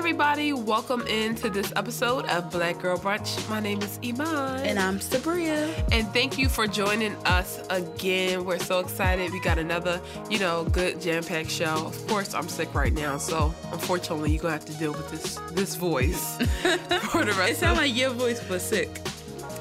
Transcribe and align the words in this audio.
everybody. 0.00 0.54
Welcome 0.54 1.02
into 1.02 1.50
this 1.50 1.74
episode 1.76 2.24
of 2.30 2.50
Black 2.50 2.80
Girl 2.80 2.96
Brunch. 2.96 3.46
My 3.50 3.60
name 3.60 3.82
is 3.82 3.98
Iman. 4.02 4.64
And 4.64 4.78
I'm 4.78 4.98
Sabria. 4.98 5.70
And 5.92 6.08
thank 6.14 6.38
you 6.38 6.48
for 6.48 6.66
joining 6.66 7.14
us 7.26 7.62
again. 7.68 8.46
We're 8.46 8.60
so 8.60 8.78
excited. 8.78 9.30
We 9.30 9.40
got 9.40 9.58
another, 9.58 10.00
you 10.30 10.38
know, 10.38 10.64
good 10.64 11.02
jam-packed 11.02 11.50
show. 11.50 11.84
Of 11.84 12.06
course, 12.06 12.32
I'm 12.32 12.48
sick 12.48 12.74
right 12.74 12.94
now, 12.94 13.18
so 13.18 13.54
unfortunately, 13.72 14.30
you're 14.30 14.40
gonna 14.40 14.54
have 14.54 14.64
to 14.64 14.78
deal 14.78 14.92
with 14.92 15.10
this 15.10 15.34
this 15.52 15.74
voice 15.74 16.38
for 17.10 17.22
the 17.26 17.34
rest. 17.38 17.50
It 17.50 17.56
sounds 17.56 17.76
like 17.76 17.94
your 17.94 18.08
voice 18.08 18.48
was 18.48 18.62
sick. 18.62 18.88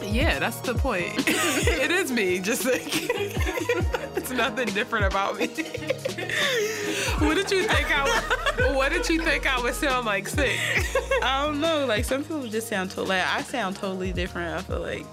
Yeah, 0.02 0.40
that's 0.40 0.62
the 0.62 0.74
point. 0.74 1.16
it 1.18 1.92
is 1.92 2.14
me, 2.14 2.40
just 2.40 2.64
like 2.64 2.86
it's 4.16 4.32
nothing 4.32 4.68
different 4.70 5.06
about 5.06 5.38
me. 5.38 5.48
what 7.20 7.36
did 7.36 7.52
you 7.52 7.64
think 7.64 7.92
I? 7.92 8.04
Was, 8.04 8.76
what 8.76 8.92
did 8.92 9.08
you 9.10 9.22
think 9.22 9.46
I 9.46 9.62
would 9.62 9.76
sound 9.76 10.06
like 10.06 10.28
sick? 10.28 10.58
I 11.24 11.46
don't 11.46 11.60
know. 11.60 11.86
Like 11.86 12.06
some 12.06 12.24
people 12.24 12.48
just 12.48 12.68
sound 12.68 12.92
totally. 12.92 13.18
Like, 13.18 13.28
I 13.28 13.42
sound 13.42 13.76
totally 13.76 14.12
different. 14.12 14.58
I 14.58 14.62
feel 14.62 14.80
like 14.80 15.06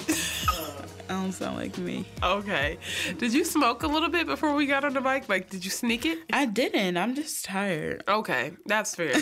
I 1.08 1.12
don't 1.12 1.32
sound 1.32 1.56
like 1.56 1.76
me. 1.78 2.04
Okay. 2.22 2.78
Did 3.18 3.32
you 3.32 3.44
smoke 3.44 3.82
a 3.82 3.86
little 3.86 4.08
bit 4.08 4.26
before 4.26 4.54
we 4.54 4.66
got 4.66 4.84
on 4.84 4.94
the 4.94 5.00
mic? 5.00 5.28
Like, 5.28 5.50
did 5.50 5.64
you 5.64 5.70
sneak 5.70 6.04
it? 6.04 6.18
I 6.32 6.46
didn't. 6.46 6.96
I'm 6.96 7.14
just 7.14 7.44
tired. 7.44 8.02
Okay, 8.08 8.52
that's 8.66 8.94
fair. 8.94 9.14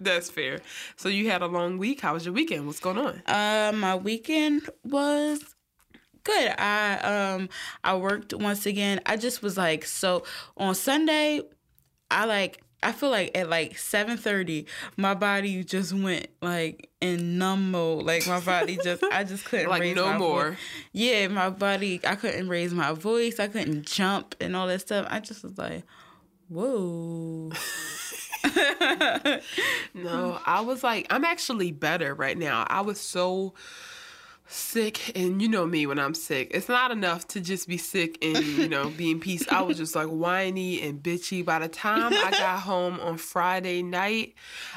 that's 0.00 0.30
fair. 0.30 0.60
So 0.96 1.08
you 1.08 1.30
had 1.30 1.42
a 1.42 1.46
long 1.46 1.78
week. 1.78 2.00
How 2.00 2.14
was 2.14 2.24
your 2.24 2.34
weekend? 2.34 2.66
What's 2.66 2.80
going 2.80 2.98
on? 2.98 3.22
Uh, 3.26 3.72
my 3.74 3.94
weekend 3.94 4.68
was 4.82 5.53
good. 6.24 6.54
I 6.58 6.96
um 7.34 7.48
I 7.82 7.96
worked 7.96 8.34
once 8.34 8.66
again. 8.66 9.00
I 9.06 9.16
just 9.16 9.42
was 9.42 9.56
like 9.56 9.84
so 9.84 10.24
on 10.56 10.74
Sunday. 10.74 11.42
I 12.10 12.24
like 12.24 12.62
I 12.84 12.92
feel 12.92 13.10
like 13.10 13.36
at 13.36 13.48
like 13.48 13.78
seven 13.78 14.16
thirty, 14.18 14.66
my 14.96 15.14
body 15.14 15.64
just 15.64 15.92
went 15.94 16.26
like 16.42 16.90
in 17.00 17.38
numb 17.38 17.70
mode. 17.70 18.04
Like 18.04 18.26
my 18.26 18.40
body 18.40 18.78
just, 18.84 19.02
I 19.04 19.24
just 19.24 19.46
couldn't 19.46 19.70
like 19.70 19.80
raise 19.80 19.96
no 19.96 20.06
my 20.06 20.18
more. 20.18 20.50
Voice. 20.50 20.58
Yeah, 20.92 21.28
my 21.28 21.48
body, 21.50 22.00
I 22.04 22.14
couldn't 22.14 22.48
raise 22.48 22.74
my 22.74 22.92
voice. 22.92 23.40
I 23.40 23.48
couldn't 23.48 23.86
jump 23.86 24.34
and 24.40 24.54
all 24.54 24.66
that 24.66 24.82
stuff. 24.82 25.06
I 25.08 25.20
just 25.20 25.42
was 25.42 25.56
like, 25.56 25.84
whoa. 26.48 27.52
no, 29.94 30.38
I 30.44 30.60
was 30.60 30.84
like, 30.84 31.06
I'm 31.08 31.24
actually 31.24 31.72
better 31.72 32.14
right 32.14 32.36
now. 32.36 32.66
I 32.68 32.82
was 32.82 33.00
so 33.00 33.54
sick 34.54 35.16
and 35.16 35.42
you 35.42 35.48
know 35.48 35.66
me 35.66 35.86
when 35.86 35.98
I'm 35.98 36.14
sick. 36.14 36.50
It's 36.52 36.68
not 36.68 36.90
enough 36.90 37.26
to 37.28 37.40
just 37.40 37.68
be 37.68 37.76
sick 37.76 38.24
and 38.24 38.38
you 38.44 38.68
know 38.68 38.88
be 38.90 39.10
in 39.10 39.20
peace. 39.20 39.46
I 39.48 39.62
was 39.62 39.76
just 39.76 39.94
like 39.94 40.08
whiny 40.08 40.80
and 40.82 41.02
bitchy. 41.02 41.44
By 41.44 41.58
the 41.58 41.68
time 41.68 42.12
I 42.12 42.30
got 42.30 42.60
home 42.60 43.00
on 43.00 43.18
Friday 43.18 43.82
night, 43.82 44.34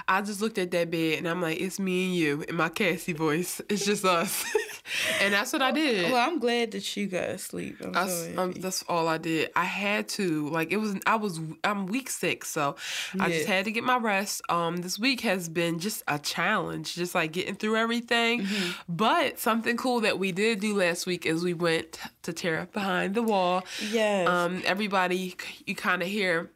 I 0.08 0.22
just 0.22 0.42
looked 0.42 0.58
at 0.58 0.72
that 0.72 0.92
bed 0.92 1.19
and 1.19 1.28
I'm 1.28 1.42
like, 1.42 1.59
it's 1.59 1.80
me 1.80 2.08
and 2.08 2.16
you 2.16 2.42
in 2.47 2.56
my 2.56 2.69
Cassie 2.69 3.14
voice. 3.14 3.61
It's 3.69 3.86
just 3.86 4.03
us. 4.06 4.44
and 5.22 5.34
that's 5.34 5.53
what 5.53 5.61
I 5.61 5.72
did. 5.72 6.12
Well, 6.12 6.28
I'm 6.28 6.39
glad 6.39 6.72
that 6.72 6.97
you 6.97 7.08
got 7.08 7.39
sleep. 7.39 7.78
I'm 7.84 7.91
That's, 7.91 8.12
so 8.12 8.34
um, 8.38 8.52
that's 8.53 8.84
all 8.88 9.08
I 9.08 9.17
did. 9.17 9.52
I 9.56 9.66
had 9.66 10.08
to 10.09 10.50
like 10.50 10.72
it 10.72 10.78
was. 10.78 10.95
I 11.06 11.16
was. 11.16 11.39
I'm 11.64 11.88
week 11.88 12.09
six, 12.09 12.50
so 12.50 12.75
I 13.19 13.30
just 13.30 13.47
had 13.47 13.66
to 13.66 13.72
get 13.72 13.84
my 13.84 13.97
rest. 13.97 14.41
Um, 14.50 14.78
this 14.78 14.97
week 14.97 15.22
has 15.22 15.50
been 15.50 15.80
just 15.80 16.03
a 16.08 16.19
challenge, 16.19 16.95
just 16.95 17.16
like 17.16 17.31
getting 17.31 17.56
through 17.56 17.75
everything. 17.78 18.41
Mm-hmm. 18.41 18.72
But 18.89 19.39
something 19.39 19.66
cool 19.75 19.99
that 20.01 20.17
we 20.17 20.31
did 20.31 20.61
do 20.61 20.75
last 20.77 21.05
week 21.05 21.25
is 21.25 21.43
we 21.43 21.53
went 21.53 21.99
to 22.23 22.31
Terror 22.31 22.67
Behind 22.71 23.15
the 23.15 23.23
Wall. 23.23 23.65
yes. 23.81 24.27
Um, 24.29 24.61
everybody, 24.65 25.35
you 25.65 25.75
kind 25.75 26.01
of 26.01 26.07
hear 26.07 26.49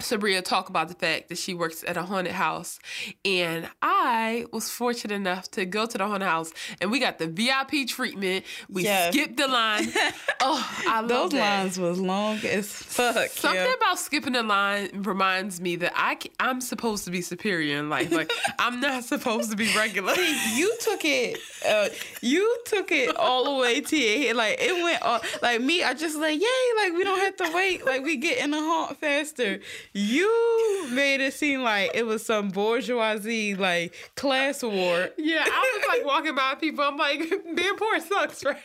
Sabria 0.00 0.44
talk 0.44 0.68
about 0.68 0.88
the 0.88 0.94
fact 0.94 1.28
that 1.28 1.38
she 1.38 1.54
works 1.54 1.84
at 1.86 1.96
a 1.96 2.02
haunted 2.02 2.34
house, 2.34 2.78
and 3.24 3.68
I 3.82 4.46
was 4.52 4.68
fortunate 4.70 5.14
enough 5.14 5.50
to 5.52 5.64
go 5.64 5.86
to 5.86 5.98
the 5.98 6.06
haunted 6.06 6.28
house, 6.28 6.52
and 6.80 6.90
we 6.90 6.98
got 6.98 7.18
the 7.18 7.26
VIP 7.26 7.86
treatment. 7.86 8.44
We 8.68 8.84
skipped 8.84 9.36
the 9.36 9.48
line. 9.48 9.88
oh, 10.40 10.84
I 10.88 11.00
love 11.00 11.08
Those 11.08 11.30
that. 11.32 11.62
lines 11.62 11.78
was 11.78 12.00
long 12.00 12.38
as 12.38 12.68
fuck. 12.68 13.28
Something 13.30 13.60
yeah. 13.60 13.74
about 13.74 13.98
skipping 13.98 14.32
the 14.34 14.42
line 14.42 14.90
reminds 15.02 15.60
me 15.60 15.76
that 15.76 15.92
I 15.94 16.16
ca- 16.16 16.30
I'm 16.40 16.60
supposed 16.60 17.04
to 17.04 17.10
be 17.10 17.22
superior 17.22 17.78
in 17.78 17.88
life. 17.88 18.10
Like 18.12 18.32
I'm 18.58 18.80
not 18.80 19.04
supposed 19.04 19.50
to 19.50 19.56
be 19.56 19.74
regular. 19.76 20.14
you 20.14 20.76
took 20.80 21.04
it 21.04 21.38
uh, 21.66 21.88
you 22.20 22.58
took 22.66 22.92
it 22.92 23.16
all 23.16 23.44
the 23.44 23.60
way 23.60 23.80
to 23.80 23.96
your 23.96 24.18
head. 24.28 24.36
like 24.36 24.56
it 24.60 24.82
went 24.82 25.02
all 25.02 25.20
like 25.42 25.60
me 25.60 25.82
i 25.82 25.94
just 25.94 26.16
like 26.18 26.40
yay 26.40 26.46
like 26.78 26.92
we 26.92 27.04
don't 27.04 27.20
have 27.20 27.36
to 27.36 27.50
wait 27.54 27.84
like 27.86 28.02
we 28.02 28.16
get 28.16 28.38
in 28.38 28.50
the 28.50 28.58
haunt 28.58 28.98
faster 28.98 29.60
you 29.94 30.88
made 30.90 31.20
it 31.20 31.32
seem 31.32 31.62
like 31.62 31.92
it 31.94 32.04
was 32.04 32.24
some 32.26 32.50
bourgeoisie 32.50 33.54
like 33.54 33.94
class 34.16 34.62
war 34.62 35.08
yeah, 35.16 35.44
I 35.46 35.78
was 35.78 35.84
like 35.88 36.06
walking 36.06 36.34
by 36.34 36.54
people. 36.56 36.84
I'm 36.84 36.96
like, 36.96 37.20
being 37.54 37.76
poor 37.76 38.00
sucks, 38.00 38.44
right? 38.44 38.58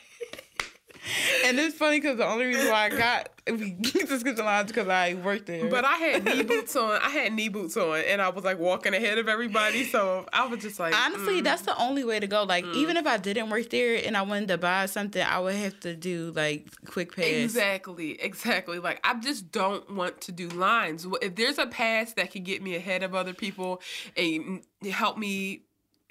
And 1.46 1.60
it's 1.60 1.76
funny 1.76 2.00
because 2.00 2.18
the 2.18 2.26
only 2.26 2.46
reason 2.46 2.68
why 2.70 2.86
i 2.86 2.90
got 2.90 3.30
get 3.46 4.36
the 4.36 4.44
lines 4.44 4.68
because 4.68 4.88
i 4.88 5.16
worked 5.16 5.48
there 5.48 5.70
But 5.70 5.86
I 5.86 5.96
had 5.96 6.26
knee 6.26 6.44
boots 6.44 6.76
on. 6.76 7.00
I 7.02 7.10
had 7.10 7.34
knee 7.34 7.50
boots 7.50 7.78
on, 7.78 8.02
and 8.02 8.22
I 8.22 8.30
was 8.30 8.44
like 8.44 8.60
walking 8.60 8.94
ahead 8.94 9.18
of 9.18 9.28
everybody. 9.28 9.86
So 9.86 10.26
I 10.32 10.48
was 10.48 10.62
just 10.62 10.80
like, 10.80 10.96
Honestly, 10.96 11.42
mm. 11.42 11.44
that's 11.44 11.64
the 11.64 11.78
only 11.78 12.04
way 12.04 12.20
to 12.20 12.28
go. 12.28 12.44
Like, 12.44 12.66
even 12.66 12.98
if 12.98 13.06
I 13.06 13.18
didn't 13.18 13.50
work 13.50 13.70
there 13.70 14.02
and 14.04 14.16
I 14.16 14.22
wanted 14.22 14.50
to 14.50 14.58
buy 14.58 14.86
something, 14.86 15.22
I 15.22 15.40
would 15.40 15.56
have 15.56 15.80
to 15.82 15.96
do 15.96 16.32
like 16.36 16.68
quick 16.86 17.16
pass. 17.16 17.26
Exactly, 17.26 18.22
exactly. 18.22 18.80
Like 18.80 19.00
I 19.04 19.20
just 19.20 19.52
don't 19.52 19.90
want 19.96 20.22
to 20.22 20.32
do 20.32 20.48
lines. 20.50 21.06
If 21.22 21.36
there's 21.36 21.58
a 21.58 21.68
pass 21.68 22.14
that 22.14 22.32
can 22.32 22.44
get 22.44 22.62
me 22.62 22.76
ahead 22.76 23.04
of 23.04 23.16
other 23.16 23.34
people 23.34 23.82
and 24.16 24.62
help 24.90 25.18
me 25.18 25.64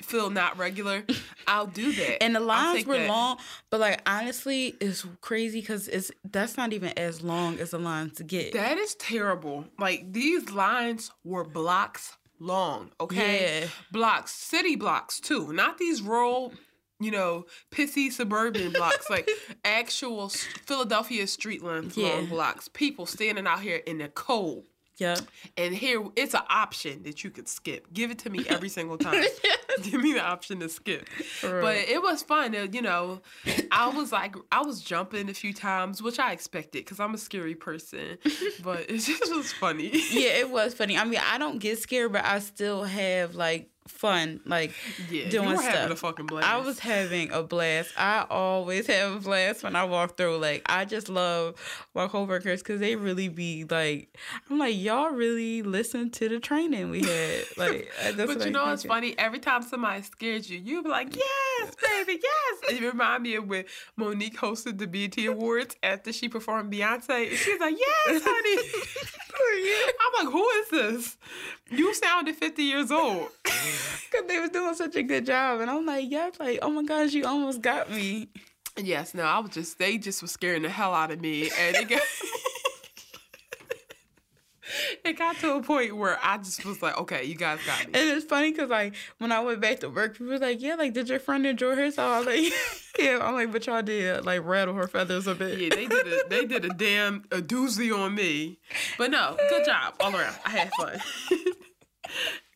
feel 0.02 0.30
not 0.30 0.56
regular, 0.58 1.04
I'll 1.46 1.66
do 1.66 1.92
that. 1.92 2.22
And 2.22 2.34
the 2.34 2.40
lines 2.40 2.86
were 2.86 2.98
that. 2.98 3.08
long, 3.08 3.38
but 3.70 3.80
like 3.80 4.00
honestly, 4.08 4.74
it's 4.80 5.04
crazy 5.20 5.60
because 5.60 5.88
it's 5.88 6.10
that's 6.30 6.56
not 6.56 6.72
even 6.72 6.90
as 6.98 7.22
long 7.22 7.58
as 7.58 7.70
the 7.72 7.78
lines 7.78 8.14
to 8.18 8.24
get. 8.24 8.52
That 8.52 8.78
is 8.78 8.94
terrible. 8.96 9.64
Like 9.78 10.12
these 10.12 10.50
lines 10.50 11.10
were 11.24 11.44
blocks 11.44 12.16
long. 12.40 12.90
Okay, 13.00 13.62
Yeah. 13.62 13.68
blocks, 13.92 14.32
city 14.32 14.76
blocks 14.76 15.20
too, 15.20 15.52
not 15.52 15.78
these 15.78 16.02
rural. 16.02 16.52
You 17.00 17.12
know, 17.12 17.46
pissy 17.70 18.10
suburban 18.10 18.72
blocks, 18.72 19.08
like 19.08 19.30
actual 19.64 20.30
Philadelphia 20.66 21.28
street 21.28 21.62
length 21.62 21.96
long 21.96 22.26
blocks. 22.26 22.66
People 22.66 23.06
standing 23.06 23.46
out 23.46 23.60
here 23.60 23.76
in 23.86 23.98
the 23.98 24.08
cold. 24.08 24.64
Yep. 24.98 25.20
And 25.56 25.74
here, 25.74 26.04
it's 26.16 26.34
an 26.34 26.42
option 26.50 27.02
that 27.04 27.22
you 27.24 27.30
could 27.30 27.48
skip. 27.48 27.92
Give 27.92 28.10
it 28.10 28.18
to 28.20 28.30
me 28.30 28.44
every 28.48 28.68
single 28.68 28.98
time. 29.08 29.24
Give 29.82 30.00
me 30.02 30.12
the 30.12 30.22
option 30.24 30.58
to 30.60 30.68
skip. 30.68 31.08
real. 31.42 31.60
But 31.62 31.76
it 31.76 32.02
was 32.02 32.22
fun. 32.22 32.54
uh, 32.56 32.66
You 32.72 32.82
know, 32.82 33.20
I 33.70 33.88
was 33.88 34.10
like, 34.12 34.34
I 34.50 34.62
was 34.62 34.80
jumping 34.80 35.28
a 35.30 35.34
few 35.34 35.52
times, 35.54 36.02
which 36.02 36.18
I 36.18 36.32
expected 36.32 36.84
because 36.84 36.98
I'm 37.00 37.14
a 37.14 37.18
scary 37.18 37.54
person. 37.54 38.18
But 38.62 38.90
it 38.90 38.98
just 38.98 39.32
was 39.34 39.52
funny. 39.52 39.90
Yeah, 40.10 40.30
it 40.40 40.50
was 40.50 40.74
funny. 40.78 40.96
I 40.96 41.04
mean, 41.04 41.20
I 41.24 41.38
don't 41.38 41.58
get 41.58 41.78
scared, 41.78 42.12
but 42.12 42.24
I 42.24 42.40
still 42.40 42.82
have 42.84 43.34
like 43.36 43.70
fun, 43.88 44.40
like 44.46 44.72
Yeah, 45.10 45.28
doing 45.28 45.50
you 45.50 45.56
stuff. 45.58 45.74
having 45.74 45.92
a 45.92 45.96
fucking 45.96 46.26
blast. 46.26 46.46
I 46.46 46.58
was 46.58 46.78
having 46.78 47.32
a 47.32 47.42
blast. 47.42 47.90
I 47.96 48.26
always 48.30 48.86
have 48.86 49.16
a 49.16 49.18
blast 49.20 49.62
when 49.64 49.74
I 49.76 49.84
walk 49.84 50.16
through. 50.16 50.38
Like, 50.38 50.62
I 50.66 50.84
just 50.84 51.08
love 51.08 51.54
my 51.94 52.06
coworkers 52.06 52.62
because 52.62 52.80
they 52.80 52.94
really 52.96 53.28
be 53.28 53.64
like, 53.68 54.16
I'm 54.48 54.58
like, 54.58 54.76
y'all 54.78 55.10
really 55.10 55.62
listen 55.62 56.10
to 56.10 56.28
the 56.28 56.38
training 56.40 56.90
we 56.90 57.00
had. 57.02 57.44
Like, 57.56 57.90
uh, 58.04 58.12
that's 58.12 58.32
But 58.34 58.44
you 58.44 58.50
know 58.52 58.66
what's 58.66 58.82
think. 58.82 58.92
funny? 58.92 59.18
Every 59.18 59.38
time 59.40 59.62
somebody 59.62 60.02
scared 60.02 60.48
you, 60.48 60.58
you 60.58 60.82
be 60.82 60.88
like, 60.88 61.16
"Yes, 61.16 61.74
baby, 61.82 62.20
yes." 62.22 62.72
It 62.72 62.82
remind 62.84 63.22
me 63.24 63.34
of 63.34 63.48
when 63.48 63.64
Mo'Nique 63.98 64.36
hosted 64.36 64.78
the 64.78 64.86
BET 64.86 65.16
Awards 65.26 65.74
after 65.82 66.12
she 66.12 66.28
performed 66.28 66.72
Beyonce. 66.72 67.28
And 67.30 67.36
she's 67.36 67.58
like, 67.58 67.74
"Yes, 67.78 68.22
honey." 68.24 68.70
I'm 70.20 70.26
like, 70.26 70.32
"Who 70.32 70.48
is 70.48 70.68
this? 70.70 71.16
You 71.70 71.94
sounded 71.94 72.36
50 72.36 72.62
years 72.62 72.90
old." 72.90 73.28
Because 74.10 74.26
they 74.26 74.38
was 74.38 74.50
doing 74.50 74.74
such 74.74 74.96
a 74.96 75.02
good 75.02 75.26
job. 75.26 75.60
And 75.60 75.70
I'm 75.70 75.84
like, 75.84 76.10
yeah, 76.10 76.30
like, 76.40 76.60
oh 76.62 76.70
my 76.70 76.82
gosh, 76.82 77.12
you 77.12 77.26
almost 77.26 77.60
got 77.60 77.90
me. 77.90 78.28
Yes, 78.76 79.12
no, 79.12 79.24
I 79.24 79.38
was 79.40 79.50
just 79.50 79.78
they 79.78 79.98
just 79.98 80.22
was 80.22 80.30
scaring 80.30 80.62
the 80.62 80.70
hell 80.70 80.94
out 80.94 81.10
of 81.10 81.20
me, 81.20 81.50
and 81.58 81.76
it 81.76 81.88
got 81.88 82.00
it 85.04 85.18
got 85.18 85.36
to 85.38 85.54
a 85.54 85.62
point 85.62 85.96
where 85.96 86.18
I 86.22 86.38
just 86.38 86.64
was 86.64 86.82
like, 86.82 86.96
okay, 86.98 87.24
you 87.24 87.34
guys 87.34 87.58
got 87.66 87.86
me. 87.86 87.98
And 87.98 88.10
it's 88.10 88.24
funny 88.24 88.52
because, 88.52 88.70
like, 88.70 88.94
when 89.18 89.32
I 89.32 89.40
went 89.40 89.60
back 89.60 89.80
to 89.80 89.88
work, 89.88 90.12
people 90.12 90.28
were 90.28 90.38
like, 90.38 90.60
yeah, 90.60 90.74
like, 90.74 90.94
did 90.94 91.08
your 91.08 91.18
friend 91.18 91.46
enjoy 91.46 91.74
herself? 91.74 92.10
I 92.10 92.18
was 92.18 92.26
like, 92.26 92.52
yeah. 92.98 93.18
I'm 93.20 93.34
like, 93.34 93.52
but 93.52 93.66
y'all 93.66 93.82
did, 93.82 94.24
like, 94.24 94.44
rattle 94.44 94.74
her 94.74 94.88
feathers 94.88 95.26
a 95.26 95.34
bit. 95.34 95.58
Yeah, 95.58 95.68
they 95.70 95.86
did 95.86 96.06
a 96.06 96.28
they 96.28 96.44
did 96.44 96.64
a 96.64 96.70
damn 96.70 97.24
a 97.30 97.38
doozy 97.38 97.96
on 97.96 98.14
me, 98.14 98.58
but 98.96 99.10
no, 99.10 99.36
good 99.50 99.64
job 99.64 99.94
all 100.00 100.14
around. 100.14 100.36
I 100.44 100.50
had 100.50 100.72
fun. 100.74 101.00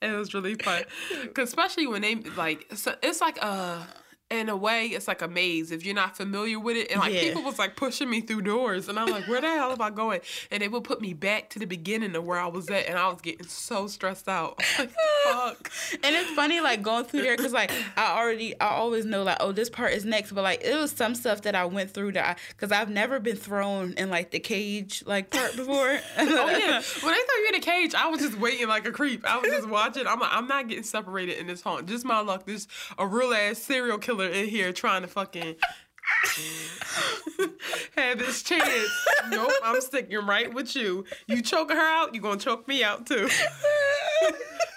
It 0.03 0.17
was 0.17 0.35
really 0.35 0.55
fun, 0.57 0.85
'Cause 1.35 1.49
especially 1.49 1.87
when 1.87 2.03
they 2.03 2.17
like 2.37 2.67
so 2.75 2.95
it's 3.03 3.21
like 3.21 3.39
a 3.39 3.87
in 4.33 4.49
a 4.49 4.57
way, 4.57 4.87
it's 4.87 5.07
like 5.09 5.23
a 5.23 5.29
maze 5.29 5.71
if 5.71 5.85
you're 5.85 5.95
not 5.95 6.17
familiar 6.17 6.59
with 6.59 6.77
it. 6.77 6.91
And 6.91 7.01
like 7.01 7.13
Yeah. 7.13 7.21
people 7.21 7.43
was 7.43 7.59
like 7.59 7.77
pushing 7.77 8.09
me 8.11 8.21
through 8.21 8.43
doors, 8.43 8.89
and 8.89 8.99
I'm 8.99 9.11
like, 9.11 9.27
where 9.29 9.41
the 9.41 9.49
hell 9.49 9.73
am 9.73 9.81
I 9.83 9.91
going? 9.91 10.21
And 10.51 10.63
they 10.63 10.69
would 10.69 10.85
put 10.85 11.01
me 11.01 11.13
back 11.15 11.51
to 11.51 11.59
the 11.59 11.67
beginning 11.67 12.15
of 12.17 12.25
where 12.25 12.39
I 12.39 12.47
was 12.47 12.69
at, 12.71 12.87
and 12.89 12.99
I 12.99 13.09
was 13.09 13.21
getting 13.21 13.47
so 13.47 13.87
stressed 13.87 14.29
out. 14.29 14.63
fuck? 15.25 15.71
And 16.03 16.17
it's 16.17 16.31
funny, 16.33 16.61
like 16.61 16.83
going 16.83 17.05
through 17.05 17.23
there, 17.23 17.37
because 17.37 17.53
like 17.53 17.71
I 17.97 18.19
already, 18.19 18.59
I 18.61 18.69
always 18.69 19.05
know 19.05 19.23
like, 19.23 19.39
oh, 19.41 19.53
this 19.53 19.71
part 19.71 19.93
is 19.93 20.05
next. 20.05 20.33
But 20.33 20.43
like 20.43 20.63
it 20.65 20.75
was 20.77 20.93
some 20.93 21.15
stuff 21.15 21.43
that 21.43 21.55
I 21.55 21.65
went 21.65 21.91
through 21.93 22.13
that, 22.13 22.25
I, 22.25 22.37
because 22.49 22.73
I've 22.73 22.91
never 22.91 23.21
been 23.21 23.37
thrown 23.37 23.95
in 23.97 24.11
like 24.11 24.31
the 24.31 24.41
cage 24.41 25.03
like 25.07 25.31
part 25.31 25.57
before. 25.57 25.99
Oh 26.43 26.49
yeah, 26.51 26.81
when 27.03 27.15
they 27.15 27.21
throw 27.21 27.37
you 27.43 27.49
in 27.51 27.55
a 27.57 27.61
cage, 27.61 27.95
I 27.95 28.09
was 28.09 28.21
just 28.21 28.39
waiting 28.39 28.67
like 28.69 28.87
a 28.87 28.93
creep. 28.93 29.25
I 29.29 29.39
was 29.39 29.51
just 29.51 29.69
watching. 29.69 30.07
I'm 30.07 30.19
like, 30.21 30.31
I'm 30.33 30.47
not 30.47 30.69
getting 30.69 30.83
separated 30.85 31.39
in 31.39 31.47
this 31.47 31.61
haunt. 31.63 31.87
Just 31.87 32.05
my 32.05 32.21
luck. 32.21 32.47
There's 32.47 32.67
a 32.99 33.07
real 33.07 33.33
ass 33.33 33.59
serial 33.59 33.99
killer 33.99 34.22
in 34.31 34.49
here 34.49 34.73
trying 34.73 35.03
to 35.03 35.09
fucking 35.09 35.57
have 37.97 38.19
this 38.19 38.43
chance. 38.43 38.91
Nope, 39.31 39.53
I'm 39.63 39.81
sticking 39.81 40.27
right 40.27 40.53
with 40.53 40.75
you. 40.77 41.05
You 41.27 41.43
choking 41.43 41.77
her 41.77 41.83
out, 41.83 42.15
you 42.15 42.21
gonna 42.21 42.39
choke 42.39 42.67
me 42.69 42.83
out 42.85 43.07
too. 43.07 43.29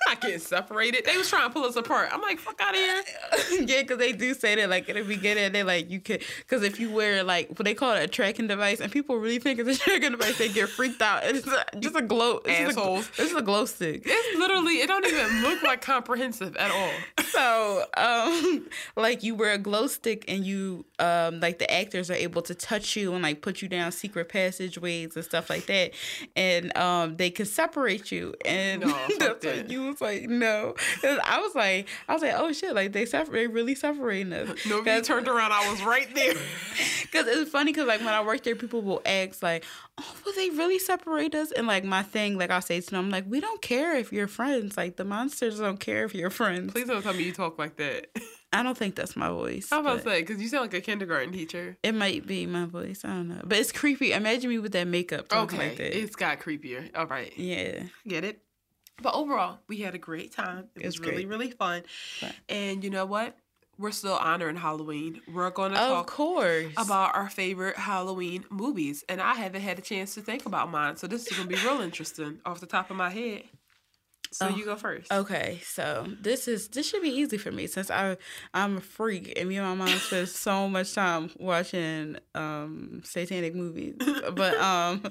I 0.07 0.15
can't 0.15 0.41
separate 0.41 0.93
it. 0.93 1.05
They 1.05 1.17
was 1.17 1.29
trying 1.29 1.47
to 1.47 1.53
pull 1.53 1.63
us 1.65 1.75
apart. 1.75 2.09
I'm 2.11 2.21
like, 2.21 2.37
fuck 2.39 2.59
out 2.61 2.75
of 2.75 2.79
here. 2.79 3.03
yeah, 3.65 3.81
because 3.81 3.97
they 3.97 4.11
do 4.11 4.33
say 4.33 4.55
that 4.55 4.69
like 4.69 4.87
in 4.87 4.95
the 4.95 5.03
beginning, 5.03 5.51
they 5.51 5.63
like 5.63 5.89
you 5.89 5.99
could 5.99 6.23
because 6.39 6.63
if 6.63 6.79
you 6.79 6.91
wear 6.91 7.23
like 7.23 7.49
what 7.49 7.65
they 7.65 7.73
call 7.73 7.93
it 7.93 8.03
a 8.03 8.07
tracking 8.07 8.47
device, 8.47 8.79
and 8.79 8.91
people 8.91 9.17
really 9.17 9.39
think 9.39 9.59
it's 9.59 9.79
a 9.79 9.81
tracking 9.81 10.11
device, 10.11 10.37
they 10.37 10.49
get 10.49 10.69
freaked 10.69 11.01
out. 11.01 11.23
It's 11.23 11.47
a, 11.47 11.65
just 11.79 11.95
a 11.95 12.01
glow. 12.01 12.41
It's 12.45 12.77
Assholes. 12.77 13.07
Just 13.07 13.19
a, 13.19 13.23
it's 13.23 13.33
a 13.33 13.41
glow 13.41 13.65
stick. 13.65 14.03
It's 14.05 14.39
literally, 14.39 14.75
it 14.75 14.87
don't 14.87 15.05
even 15.05 15.41
look 15.41 15.63
like 15.63 15.81
comprehensive 15.81 16.55
at 16.57 16.71
all. 16.71 16.91
So, 17.25 17.85
um, 17.97 18.67
like 18.95 19.23
you 19.23 19.35
wear 19.35 19.53
a 19.53 19.57
glow 19.57 19.87
stick, 19.87 20.25
and 20.27 20.45
you 20.45 20.85
um, 21.27 21.39
like 21.39 21.59
the 21.59 21.71
actors 21.71 22.09
are 22.09 22.15
able 22.15 22.41
to 22.43 22.55
touch 22.55 22.95
you 22.95 23.13
and 23.13 23.23
like 23.23 23.41
put 23.41 23.61
you 23.61 23.67
down 23.67 23.91
secret 23.91 24.29
passageways 24.29 25.15
and 25.15 25.25
stuff 25.25 25.49
like 25.49 25.65
that, 25.67 25.91
and 26.35 26.75
um, 26.77 27.17
they 27.17 27.29
can 27.29 27.45
separate 27.45 28.11
you. 28.11 28.33
And 28.45 28.81
No, 28.81 28.87
what 29.17 29.69
you 29.69 29.83
was 29.87 30.01
like, 30.01 30.23
no. 30.23 30.75
I 31.03 31.39
was 31.39 31.55
like, 31.55 31.87
I 32.07 32.13
was 32.13 32.21
like, 32.21 32.33
oh 32.35 32.51
shit, 32.51 32.75
like 32.75 32.91
they 32.91 33.05
separate, 33.05 33.31
they 33.33 33.47
really 33.47 33.75
separating 33.75 34.33
us. 34.33 34.49
No, 34.65 34.81
you 34.83 35.01
turned 35.01 35.27
around, 35.27 35.51
I 35.51 35.69
was 35.69 35.83
right 35.83 36.13
there. 36.15 36.33
Cause 37.11 37.27
it's 37.27 37.51
funny, 37.51 37.71
cause 37.71 37.87
like 37.87 37.99
when 37.99 38.13
I 38.13 38.23
work 38.23 38.43
there, 38.43 38.55
people 38.55 38.81
will 38.81 39.01
ask 39.05 39.41
like, 39.41 39.63
"Oh, 39.97 40.15
will 40.25 40.33
they 40.33 40.49
really 40.49 40.79
separate 40.79 41.33
us?" 41.33 41.51
And 41.51 41.65
like 41.67 41.83
my 41.85 42.03
thing, 42.03 42.37
like 42.37 42.49
I'll 42.49 42.61
say 42.61 42.81
to 42.81 42.91
them, 42.91 43.09
like, 43.09 43.25
"We 43.27 43.39
don't 43.39 43.61
care 43.61 43.95
if 43.95 44.11
you're 44.11 44.27
friends. 44.27 44.75
Like 44.75 44.97
the 44.97 45.05
monsters 45.05 45.59
don't 45.59 45.79
care 45.79 46.03
if 46.03 46.13
you're 46.13 46.29
friends." 46.29 46.73
Please 46.73 46.87
don't 46.87 47.01
tell 47.01 47.13
me 47.13 47.23
you 47.23 47.31
talk 47.31 47.57
like 47.57 47.77
that. 47.77 48.07
I 48.53 48.63
don't 48.63 48.77
think 48.77 48.95
that's 48.95 49.15
my 49.17 49.27
voice. 49.29 49.69
I 49.71 49.77
was 49.79 49.85
about 49.85 49.97
to 49.97 50.09
say, 50.09 50.21
because 50.21 50.41
you 50.41 50.47
sound 50.47 50.61
like 50.63 50.73
a 50.73 50.81
kindergarten 50.81 51.33
teacher. 51.33 51.77
It 51.83 51.93
might 51.93 52.25
be 52.25 52.45
my 52.45 52.65
voice. 52.65 53.03
I 53.03 53.09
don't 53.09 53.27
know, 53.27 53.41
but 53.43 53.57
it's 53.57 53.71
creepy. 53.71 54.13
Imagine 54.13 54.49
me 54.49 54.59
with 54.59 54.71
that 54.73 54.87
makeup 54.87 55.27
talking 55.27 55.59
Okay, 55.59 55.69
like 55.69 55.77
that. 55.77 55.97
it's 55.97 56.15
got 56.15 56.39
creepier. 56.39 56.89
All 56.95 57.05
right, 57.07 57.33
yeah, 57.37 57.83
get 58.07 58.23
it. 58.23 58.41
But 59.01 59.13
overall, 59.13 59.59
we 59.67 59.77
had 59.77 59.93
a 59.93 59.97
great 59.97 60.31
time. 60.31 60.69
It 60.75 60.81
It 60.83 60.85
was 60.85 60.99
was 60.99 61.07
really, 61.09 61.25
really 61.25 61.51
fun. 61.51 61.83
Fun. 62.19 62.31
And 62.47 62.81
you 62.81 62.89
know 62.89 63.05
what? 63.05 63.35
We're 63.77 63.91
still 63.91 64.13
honoring 64.13 64.55
Halloween. 64.55 65.19
We're 65.33 65.49
going 65.49 65.73
to 65.73 65.77
of 65.77 65.89
talk 65.89 66.07
course. 66.07 66.71
about 66.77 67.13
our 67.13 67.29
favorite 67.29 67.75
Halloween 67.75 68.45
movies. 68.49 69.03
And 69.09 69.19
I 69.19 69.33
haven't 69.33 69.63
had 69.63 69.77
a 69.77 69.81
chance 69.81 70.13
to 70.15 70.21
think 70.21 70.45
about 70.45 70.71
mine. 70.71 70.95
So 70.95 71.07
this 71.07 71.27
is 71.27 71.35
going 71.37 71.49
to 71.49 71.55
be 71.57 71.61
real 71.61 71.81
interesting 71.81 72.39
off 72.45 72.61
the 72.61 72.67
top 72.67 72.89
of 72.89 72.95
my 72.95 73.09
head. 73.09 73.43
So 74.35 74.47
Oh, 74.47 74.49
you 74.49 74.65
go 74.65 74.75
first. 74.75 75.09
Okay, 75.13 75.61
so 75.63 76.05
this 76.21 76.49
is 76.49 76.67
this 76.67 76.89
should 76.89 77.01
be 77.01 77.07
easy 77.09 77.37
for 77.37 77.51
me 77.53 77.67
since 77.67 77.89
I 77.89 78.17
I'm 78.53 78.77
a 78.77 78.81
freak 78.81 79.31
and 79.39 79.47
me 79.47 79.55
and 79.55 79.65
my 79.65 79.85
mom 79.85 79.97
spend 79.99 80.27
so 80.47 80.67
much 80.67 80.93
time 80.93 81.31
watching 81.39 82.17
um 82.33 83.01
satanic 83.05 83.55
movies. 83.55 83.95
But 84.35 84.57
um 84.59 85.03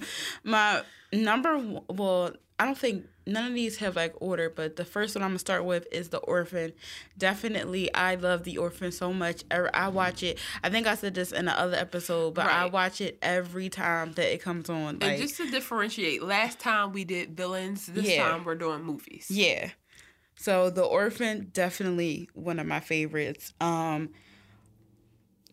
my 0.42 0.82
number 1.10 1.80
well 1.88 2.32
I 2.58 2.66
don't 2.66 2.76
think 2.76 3.06
none 3.26 3.46
of 3.46 3.54
these 3.54 3.78
have 3.78 3.96
like 3.96 4.14
order, 4.20 4.50
but 4.50 4.76
the 4.76 4.84
first 4.84 5.14
one 5.14 5.22
I'm 5.22 5.30
gonna 5.30 5.38
start 5.38 5.64
with 5.64 5.86
is 5.92 6.08
The 6.10 6.18
Orphan. 6.18 6.72
Definitely, 7.16 7.92
I 7.94 8.16
love 8.16 8.44
The 8.44 8.58
Orphan 8.58 8.92
so 8.92 9.12
much. 9.12 9.42
I 9.50 9.88
watch 9.88 10.22
it. 10.22 10.38
I 10.62 10.70
think 10.70 10.86
I 10.86 10.94
said 10.94 11.14
this 11.14 11.32
in 11.32 11.44
the 11.46 11.58
other 11.58 11.76
episode, 11.76 12.34
but 12.34 12.46
I 12.46 12.66
watch 12.66 13.00
it 13.00 13.18
every 13.22 13.68
time 13.68 14.12
that 14.12 14.32
it 14.32 14.42
comes 14.42 14.68
on. 14.68 14.98
Like, 14.98 15.02
and 15.12 15.20
just 15.22 15.36
to 15.38 15.50
differentiate, 15.50 16.22
last 16.22 16.58
time 16.60 16.92
we 16.92 17.04
did 17.04 17.36
villains. 17.36 17.86
This 17.86 18.06
Yeah. 18.06 18.28
time 18.28 18.44
we're 18.44 18.54
doing 18.56 18.82
movies. 18.82 19.26
Yeah. 19.30 19.70
So 20.36 20.68
The 20.70 20.82
Orphan 20.82 21.50
definitely 21.52 22.28
one 22.34 22.58
of 22.58 22.66
my 22.66 22.80
favorites. 22.80 23.52
Um 23.60 24.10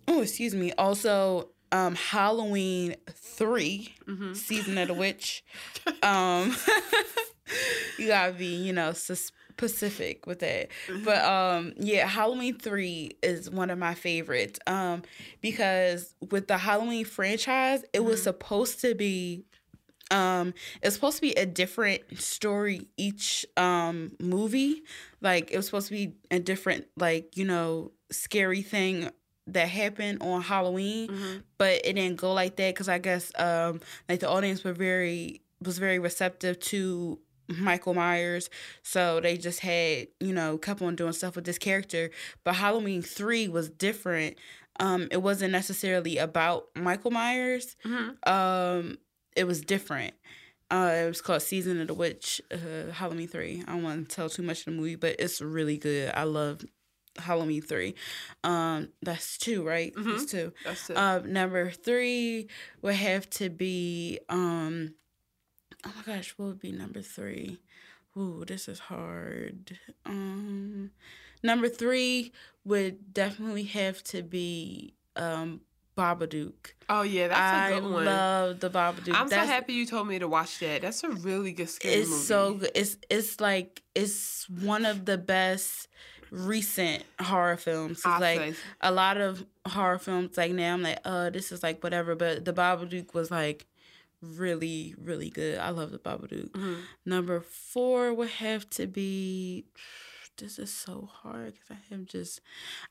Oh, 0.07 0.21
excuse 0.21 0.53
me. 0.55 0.73
Also 0.73 1.49
um 1.71 1.95
Halloween 1.95 2.95
3, 3.13 3.93
Mm-hmm. 4.07 4.33
Season 4.33 4.77
of 4.77 4.87
the 4.89 4.93
Witch. 4.93 5.43
Um 6.03 6.55
you 7.97 8.07
got 8.07 8.27
to 8.27 8.33
be, 8.33 8.45
you 8.55 8.73
know, 8.73 8.93
specific 8.93 10.25
with 10.25 10.39
that. 10.39 10.69
Mm-hmm. 10.87 11.03
But 11.03 11.23
um 11.25 11.73
yeah, 11.77 12.07
Halloween 12.07 12.57
3 12.57 13.11
is 13.21 13.49
one 13.49 13.69
of 13.69 13.77
my 13.77 13.93
favorites. 13.93 14.59
Um 14.67 15.03
because 15.41 16.15
with 16.31 16.47
the 16.47 16.57
Halloween 16.57 17.05
franchise, 17.05 17.83
it 17.93 18.03
was 18.03 18.19
Mhm. 18.21 18.23
supposed 18.23 18.81
to 18.81 18.95
be 18.95 19.45
um 20.09 20.53
it's 20.81 20.95
supposed 20.95 21.17
to 21.17 21.21
be 21.21 21.33
a 21.33 21.45
different 21.45 22.01
story 22.19 22.87
each 22.97 23.45
um 23.55 24.11
movie 24.19 24.83
like 25.21 25.51
it 25.51 25.55
was 25.57 25.67
supposed 25.67 25.87
to 25.87 25.93
be 25.93 26.15
a 26.29 26.37
different 26.39 26.85
like 26.97 27.37
you 27.37 27.45
know 27.45 27.91
scary 28.11 28.61
thing 28.61 29.09
that 29.47 29.69
happened 29.69 30.21
on 30.21 30.41
halloween 30.41 31.07
Mhm. 31.07 31.43
but 31.57 31.79
it 31.85 31.93
didn't 31.93 32.17
go 32.17 32.33
like 32.33 32.57
that 32.57 32.73
because 32.73 32.89
i 32.89 32.97
guess 32.97 33.31
um 33.39 33.79
like 34.09 34.19
the 34.19 34.27
audience 34.29 34.65
were 34.65 34.73
very 34.73 35.41
was 35.63 35.77
very 35.77 35.97
receptive 35.99 36.59
to 36.59 37.17
michael 37.59 37.93
myers. 37.93 38.49
So 38.83 39.19
they 39.19 39.37
just 39.37 39.59
had 39.59 40.07
you 40.19 40.33
know 40.33 40.57
kept 40.57 40.81
on 40.81 40.95
doing 40.95 41.13
stuff 41.13 41.35
with 41.35 41.45
this 41.45 41.57
character. 41.57 42.11
But 42.43 42.55
halloween 42.55 43.01
3 43.01 43.47
was 43.47 43.69
different. 43.69 44.37
Um 44.79 45.07
it 45.11 45.21
wasn't 45.21 45.51
necessarily 45.51 46.17
about 46.17 46.65
michael 46.75 47.11
myers. 47.11 47.75
Mhm. 47.85 48.27
um 48.27 48.97
it 49.35 49.45
was 49.45 49.61
different. 49.61 50.13
Uh 50.69 51.03
it 51.03 51.07
was 51.07 51.21
called 51.21 51.41
season 51.41 51.81
of 51.81 51.87
the 51.87 51.93
witch 51.93 52.41
uh 52.51 52.91
halloween 52.93 53.27
3 53.27 53.63
i 53.67 53.71
don't 53.71 53.83
want 53.83 54.09
to 54.09 54.15
tell 54.15 54.29
too 54.29 54.41
much 54.43 54.59
of 54.59 54.65
the 54.65 54.71
movie 54.71 54.95
but 54.95 55.15
it's 55.19 55.41
really 55.41 55.77
good. 55.77 56.11
I 56.15 56.23
love 56.23 56.63
halloween 57.19 57.61
3 57.61 57.93
um 58.45 58.87
that's 59.01 59.37
two 59.37 59.63
right? 59.67 59.93
Mhm. 59.95 60.11
that's 60.17 60.31
two. 60.31 60.53
That's 60.63 60.89
it. 60.89 60.95
uh 60.97 61.19
number 61.19 61.69
three 61.71 62.47
would 62.81 62.95
have 62.95 63.29
to 63.31 63.49
be 63.49 64.19
um 64.29 64.93
oh 65.85 65.91
my 65.95 66.13
gosh 66.15 66.33
what 66.37 66.45
would 66.47 66.59
be 66.59 66.71
number 66.71 67.01
three 67.01 67.59
Ooh, 68.17 68.43
this 68.45 68.67
is 68.67 68.79
hard 68.79 69.77
um 70.05 70.91
number 71.43 71.69
three 71.69 72.31
would 72.65 73.13
definitely 73.13 73.63
have 73.63 74.03
to 74.03 74.21
be 74.21 74.93
um 75.15 75.61
Babadook. 75.97 76.53
oh 76.89 77.01
yeah, 77.01 77.27
that's 77.27 77.39
a 77.39 77.43
I 77.75 77.79
good 77.79 77.83
one. 77.91 78.07
I 78.07 78.11
love 78.11 78.59
the 78.61 78.69
Babadook. 78.69 79.13
I'm 79.13 79.27
That's- 79.27 79.45
so 79.47 79.53
happy 79.53 79.73
you 79.73 79.85
told 79.85 80.07
me 80.07 80.19
to 80.19 80.27
watch 80.27 80.57
that. 80.59 80.81
That's 80.81 81.03
a 81.03 81.09
really 81.09 81.51
good 81.51 81.69
scary 81.69 81.95
It's 81.95 82.09
movie. 82.09 82.21
so 82.23 82.53
good. 82.55 82.71
It's 82.73 82.97
it's 83.09 83.41
like 83.41 83.81
it's 83.93 84.49
one 84.49 84.85
of 84.85 85.03
the 85.05 85.17
best 85.17 85.89
recent 86.31 87.03
horror 87.19 87.57
films. 87.57 88.05
Like 88.05 88.39
say. 88.39 88.53
a 88.79 88.89
lot 88.91 89.17
of 89.17 89.45
horror 89.67 89.99
films, 89.99 90.37
like 90.37 90.53
now 90.53 90.73
I'm 90.73 90.81
like, 90.81 90.99
uh, 91.03 91.29
this 91.29 91.51
is 91.51 91.61
like 91.61 91.83
whatever. 91.83 92.15
But 92.15 92.45
the 92.45 92.53
Babadook 92.53 93.13
was 93.13 93.29
like 93.29 93.65
really 94.21 94.93
really 94.97 95.29
good. 95.29 95.57
I 95.57 95.69
love 95.69 95.91
the 95.91 95.99
Babadook. 95.99 96.51
Mhm. 96.51 96.81
Number 97.05 97.39
four 97.41 98.13
would 98.13 98.29
have 98.29 98.69
to 98.71 98.87
be. 98.87 99.65
This 100.37 100.57
is 100.57 100.73
so 100.73 101.09
hard 101.11 101.53
because 101.53 101.71
I 101.71 101.93
am 101.93 102.05
just. 102.05 102.41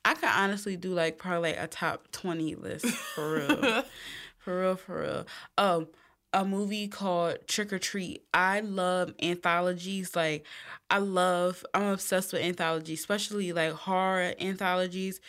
I 0.05 0.15
could 0.15 0.29
honestly 0.29 0.77
do 0.77 0.93
like 0.93 1.19
probably 1.19 1.51
like 1.51 1.59
a 1.61 1.67
top 1.67 2.11
twenty 2.13 2.55
list 2.55 2.87
for 2.87 3.35
real. 3.37 3.83
For 4.39 4.59
real, 4.63 4.77
for 4.77 5.01
real. 5.03 5.27
Um, 5.59 5.89
a 6.33 6.47
movie 6.47 6.89
called 6.89 7.47
Trick 7.47 7.75
or 7.75 7.79
Treat. 7.79 8.25
I 8.33 8.61
love 8.61 9.13
anthologies. 9.23 10.17
Like, 10.17 10.47
I 10.89 10.97
love. 10.97 11.63
I'm 11.75 11.89
obsessed 11.93 12.33
with 12.33 12.41
anthologies, 12.41 13.01
especially 13.01 13.53
like 13.53 13.73
horror 13.75 14.33
anthologies. 14.41 15.21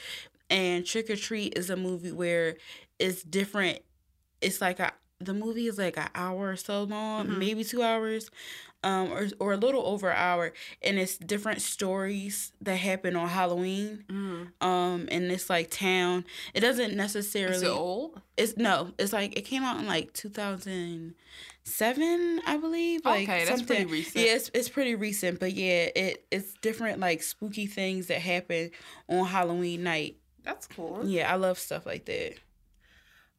And 0.50 0.86
Trick 0.86 1.10
or 1.10 1.18
Treat 1.18 1.58
is 1.58 1.70
a 1.70 1.76
movie 1.76 2.14
where 2.14 2.56
it's 3.00 3.22
different. 3.22 3.80
It's 4.40 4.62
like 4.62 4.80
a 4.80 4.94
the 5.22 5.34
movie 5.34 5.68
is 5.68 5.78
like 5.78 5.98
an 5.98 6.10
hour 6.16 6.50
or 6.52 6.56
so 6.56 6.84
long, 6.84 7.28
Mhm. 7.28 7.38
maybe 7.38 7.64
two 7.64 7.84
hours, 7.84 8.32
um, 8.84 9.12
or 9.12 9.28
or 9.40 9.54
a 9.54 9.58
little 9.58 9.86
over 9.86 10.10
an 10.10 10.18
hour, 10.18 10.54
and 10.82 10.98
it's 10.98 11.18
different 11.18 11.62
stories 11.62 12.52
that 12.62 12.78
happen 12.78 13.16
on 13.16 13.30
Halloween, 13.30 14.04
Mhm. 14.10 14.66
um, 14.66 15.08
in 15.10 15.28
this 15.28 15.50
like 15.50 15.70
town. 15.70 16.26
It 16.54 16.62
doesn't 16.62 16.96
necessarily. 16.96 17.56
Is 17.58 17.64
it 17.64 17.70
old? 17.70 18.22
It's 18.38 18.58
no, 18.58 18.94
it's 18.98 19.14
like 19.14 19.38
it 19.38 19.44
came 19.46 19.64
out 19.64 19.80
in 19.80 19.86
like 19.88 20.14
2007, 20.14 22.42
I 22.46 22.58
believe. 22.58 23.06
Like 23.06 23.28
okay, 23.30 23.46
that's 23.46 23.60
something. 23.60 23.68
pretty 23.78 23.92
recent. 23.92 24.26
Yeah, 24.26 24.34
it's, 24.34 24.50
it's 24.54 24.70
pretty 24.70 24.96
recent, 24.96 25.40
but 25.40 25.54
yeah, 25.54 25.90
it 25.96 26.26
it's 26.32 26.54
different 26.62 27.00
like 27.00 27.22
spooky 27.24 27.68
things 27.68 28.08
that 28.08 28.20
happen 28.22 28.72
on 29.08 29.28
Halloween 29.28 29.84
night. 29.84 30.18
That's 30.44 30.66
cool. 30.66 31.02
Yeah, 31.06 31.32
I 31.32 31.36
love 31.36 31.60
stuff 31.60 31.86
like 31.86 32.06
that. 32.06 32.34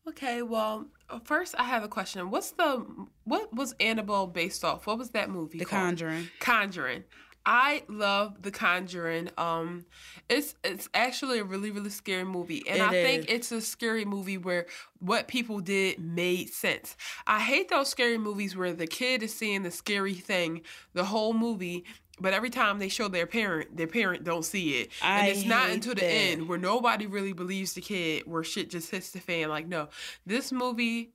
Okay, 0.09 0.43
well, 0.43 0.87
first 1.21 1.55
I 1.59 1.65
have 1.65 1.85
a 1.85 1.89
question. 1.89 2.31
What's 2.31 2.53
the 2.53 2.85
what 3.25 3.55
was 3.55 3.75
Annabelle 3.81 4.27
based 4.27 4.65
off? 4.65 4.87
What 4.87 4.99
was 4.99 5.11
that 5.11 5.31
movie 5.31 5.59
The 5.59 5.65
called? 5.65 5.83
Conjuring. 5.83 6.29
Conjuring. 6.41 7.05
I 7.45 7.83
love 7.89 8.43
The 8.43 8.53
Conjuring. 8.53 9.31
Um, 9.37 9.87
it's 10.29 10.55
it's 10.63 10.89
actually 10.95 11.41
a 11.41 11.45
really 11.45 11.71
really 11.71 11.91
scary 11.91 12.25
movie, 12.25 12.63
and 12.69 12.79
It 12.79 12.83
I 12.83 12.91
think 12.91 13.27
it's 13.29 13.51
a 13.51 13.61
scary 13.61 14.05
movie 14.05 14.39
where 14.39 14.67
what 15.01 15.27
people 15.27 15.61
did 15.61 15.99
made 15.99 16.51
sense. 16.51 16.97
I 17.27 17.41
hate 17.41 17.69
those 17.69 17.89
scary 17.89 18.19
movies 18.19 18.57
where 18.57 18.73
the 18.73 18.87
kid 18.87 19.23
is 19.23 19.35
seeing 19.35 19.63
the 19.63 19.73
scary 19.73 20.15
thing 20.15 20.63
the 20.93 21.05
whole 21.05 21.35
movie. 21.35 21.85
But 22.21 22.35
every 22.35 22.51
time 22.51 22.79
they 22.79 22.89
show 22.89 23.09
their 23.09 23.27
parent, 23.27 23.77
their 23.77 23.87
parent 23.87 24.23
don't 24.23 24.45
see 24.45 24.81
it, 24.81 24.91
and 25.03 25.23
I 25.23 25.27
it's 25.29 25.45
not 25.45 25.71
until 25.71 25.95
the 25.95 26.03
that. 26.03 26.07
end 26.07 26.49
where 26.49 26.59
nobody 26.59 27.07
really 27.07 27.33
believes 27.33 27.73
the 27.73 27.81
kid, 27.81 28.25
where 28.27 28.45
shit 28.45 28.71
just 28.71 28.91
hits 28.91 29.11
the 29.11 29.21
fan. 29.21 29.49
Like, 29.49 29.67
no, 29.67 29.89
this 30.27 30.53
movie 30.53 31.13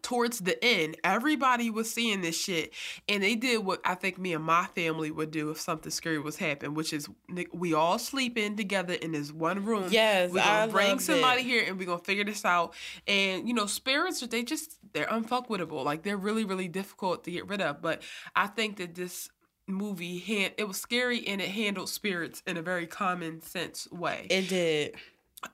towards 0.00 0.38
the 0.40 0.62
end, 0.64 0.96
everybody 1.04 1.70
was 1.70 1.90
seeing 1.90 2.20
this 2.20 2.40
shit, 2.40 2.72
and 3.08 3.22
they 3.22 3.34
did 3.34 3.64
what 3.64 3.80
I 3.84 3.94
think 3.94 4.18
me 4.18 4.32
and 4.32 4.44
my 4.44 4.66
family 4.74 5.10
would 5.10 5.30
do 5.30 5.50
if 5.50 5.60
something 5.60 5.90
scary 5.90 6.18
was 6.18 6.36
happening, 6.36 6.74
which 6.74 6.92
is 6.92 7.08
we 7.52 7.74
all 7.74 7.98
sleep 7.98 8.38
in 8.38 8.56
together 8.56 8.94
in 8.94 9.12
this 9.12 9.32
one 9.32 9.64
room. 9.64 9.86
Yes, 9.90 10.30
we're 10.30 10.40
gonna 10.40 10.50
I 10.50 10.66
bring 10.68 10.98
somebody 10.98 11.42
it. 11.42 11.46
here, 11.46 11.64
and 11.66 11.78
we're 11.78 11.86
gonna 11.86 11.98
figure 11.98 12.24
this 12.24 12.44
out. 12.44 12.74
And 13.06 13.46
you 13.46 13.54
know, 13.54 13.66
spirits 13.66 14.20
they 14.20 14.42
just 14.42 14.78
they're 14.92 15.06
unfuckwittable. 15.06 15.84
Like 15.84 16.02
they're 16.02 16.16
really 16.16 16.44
really 16.44 16.68
difficult 16.68 17.24
to 17.24 17.30
get 17.30 17.48
rid 17.48 17.60
of. 17.60 17.82
But 17.82 18.02
I 18.36 18.46
think 18.46 18.76
that 18.76 18.94
this 18.94 19.28
movie 19.66 20.18
hand 20.18 20.52
it 20.58 20.66
was 20.66 20.76
scary 20.76 21.26
and 21.26 21.40
it 21.40 21.48
handled 21.48 21.88
spirits 21.88 22.42
in 22.46 22.56
a 22.56 22.62
very 22.62 22.86
common 22.86 23.40
sense 23.40 23.88
way. 23.90 24.26
It 24.30 24.48
did. 24.48 24.94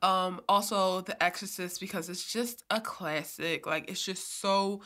Um, 0.02 0.40
also 0.48 1.00
The 1.00 1.22
Exorcist 1.22 1.80
because 1.80 2.08
it's 2.08 2.30
just 2.30 2.64
a 2.70 2.80
classic. 2.80 3.66
Like 3.66 3.90
it's 3.90 4.04
just 4.04 4.40
so 4.40 4.82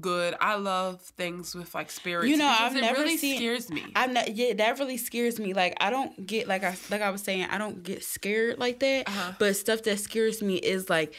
good. 0.00 0.34
I 0.40 0.56
love 0.56 1.00
things 1.00 1.54
with 1.54 1.74
like 1.74 1.90
spirits. 1.90 2.28
You 2.30 2.36
know, 2.36 2.46
I've 2.46 2.76
it 2.76 2.80
never 2.80 3.00
really 3.00 3.16
seen- 3.16 3.36
scares 3.36 3.70
me. 3.70 3.84
I'm 3.94 4.12
not. 4.12 4.34
Yeah, 4.34 4.54
that 4.54 4.78
really 4.78 4.96
scares 4.96 5.38
me. 5.38 5.54
Like 5.54 5.76
I 5.80 5.90
don't 5.90 6.26
get 6.26 6.48
like 6.48 6.64
I 6.64 6.76
like 6.90 7.00
I 7.02 7.10
was 7.10 7.22
saying, 7.22 7.46
I 7.50 7.58
don't 7.58 7.82
get 7.82 8.04
scared 8.04 8.58
like 8.58 8.80
that. 8.80 9.08
Uh-huh. 9.08 9.32
But 9.38 9.56
stuff 9.56 9.82
that 9.84 9.98
scares 10.00 10.42
me 10.42 10.56
is 10.56 10.88
like 10.90 11.14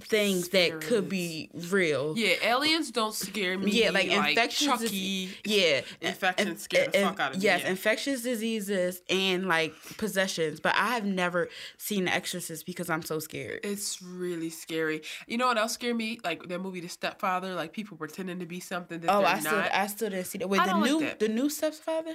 things 0.00 0.48
that 0.50 0.80
could 0.80 1.08
be 1.08 1.50
real. 1.70 2.14
yeah, 2.16 2.34
aliens 2.42 2.90
don't 2.90 3.14
scare 3.14 3.58
me. 3.58 3.70
Yeah, 3.70 3.90
like 3.90 4.06
infectious 4.06 4.66
Chucky. 4.66 4.82
disease- 4.84 5.34
Yeah, 5.44 5.80
Infections 6.00 6.62
scare 6.62 6.88
the 6.88 6.98
fuck 7.00 7.20
out 7.20 7.32
of 7.32 7.38
me, 7.38 7.44
Yes, 7.44 7.62
yeah. 7.62 7.70
infectious 7.70 8.22
diseases 8.22 9.02
and 9.08 9.46
like 9.46 9.74
possessions. 9.96 10.60
But 10.60 10.74
I 10.76 10.88
have 10.94 11.04
never 11.04 11.48
seen 11.78 12.04
The 12.04 12.14
Exorcist 12.14 12.66
because 12.66 12.88
I'm 12.90 13.02
so 13.02 13.18
scared. 13.18 13.60
It's 13.64 14.00
really 14.02 14.50
scary. 14.50 15.02
You 15.26 15.38
know 15.38 15.46
what 15.46 15.58
else 15.58 15.72
scared 15.74 15.96
me? 15.96 16.20
Like 16.24 16.48
that 16.48 16.60
movie, 16.60 16.80
The 16.80 16.88
Stepfather. 16.88 17.54
Like 17.54 17.72
people 17.72 17.96
pretending 18.14 18.38
to 18.40 18.46
be 18.46 18.60
something 18.60 19.00
that 19.00 19.10
Oh, 19.10 19.24
I 19.24 19.38
still 19.40 19.52
not. 19.52 19.74
I 19.74 19.86
still 19.88 20.10
didn't 20.10 20.26
see 20.26 20.38
that. 20.38 20.48
Wait, 20.48 20.60
I 20.60 20.66
the 20.66 20.74
like 20.74 20.82
new 20.84 21.00
that. 21.00 21.18
the 21.20 21.28
new 21.28 21.48
stepfather. 21.48 22.14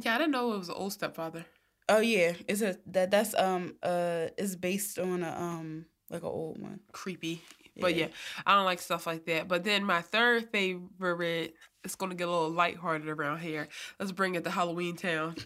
yeah, 0.00 0.14
I 0.14 0.18
didn't 0.18 0.32
know 0.32 0.52
it 0.52 0.58
was 0.58 0.68
an 0.68 0.74
old 0.76 0.92
stepfather. 0.92 1.46
Oh 1.88 2.00
yeah, 2.00 2.32
it's 2.48 2.62
a 2.62 2.76
that 2.86 3.10
that's 3.10 3.34
um 3.34 3.76
uh 3.82 4.26
is 4.36 4.56
based 4.56 4.98
on 4.98 5.22
a 5.22 5.30
um 5.30 5.86
like 6.10 6.22
an 6.22 6.28
old 6.28 6.58
one. 6.60 6.80
creepy. 6.92 7.42
But 7.80 7.94
Yeah. 7.94 8.06
yeah, 8.06 8.12
I 8.46 8.54
don't 8.54 8.64
like 8.64 8.80
stuff 8.80 9.06
like 9.06 9.26
that. 9.26 9.48
But 9.48 9.64
then 9.64 9.84
my 9.84 10.02
third 10.02 10.50
favorite, 10.50 11.54
it's 11.84 11.94
gonna 11.94 12.14
get 12.14 12.26
a 12.26 12.30
little 12.30 12.50
lighthearted 12.50 13.08
around 13.08 13.38
here. 13.38 13.68
Let's 14.00 14.12
bring 14.12 14.34
it 14.34 14.44
to 14.44 14.50
Halloween 14.50 14.96
Town. 14.96 15.36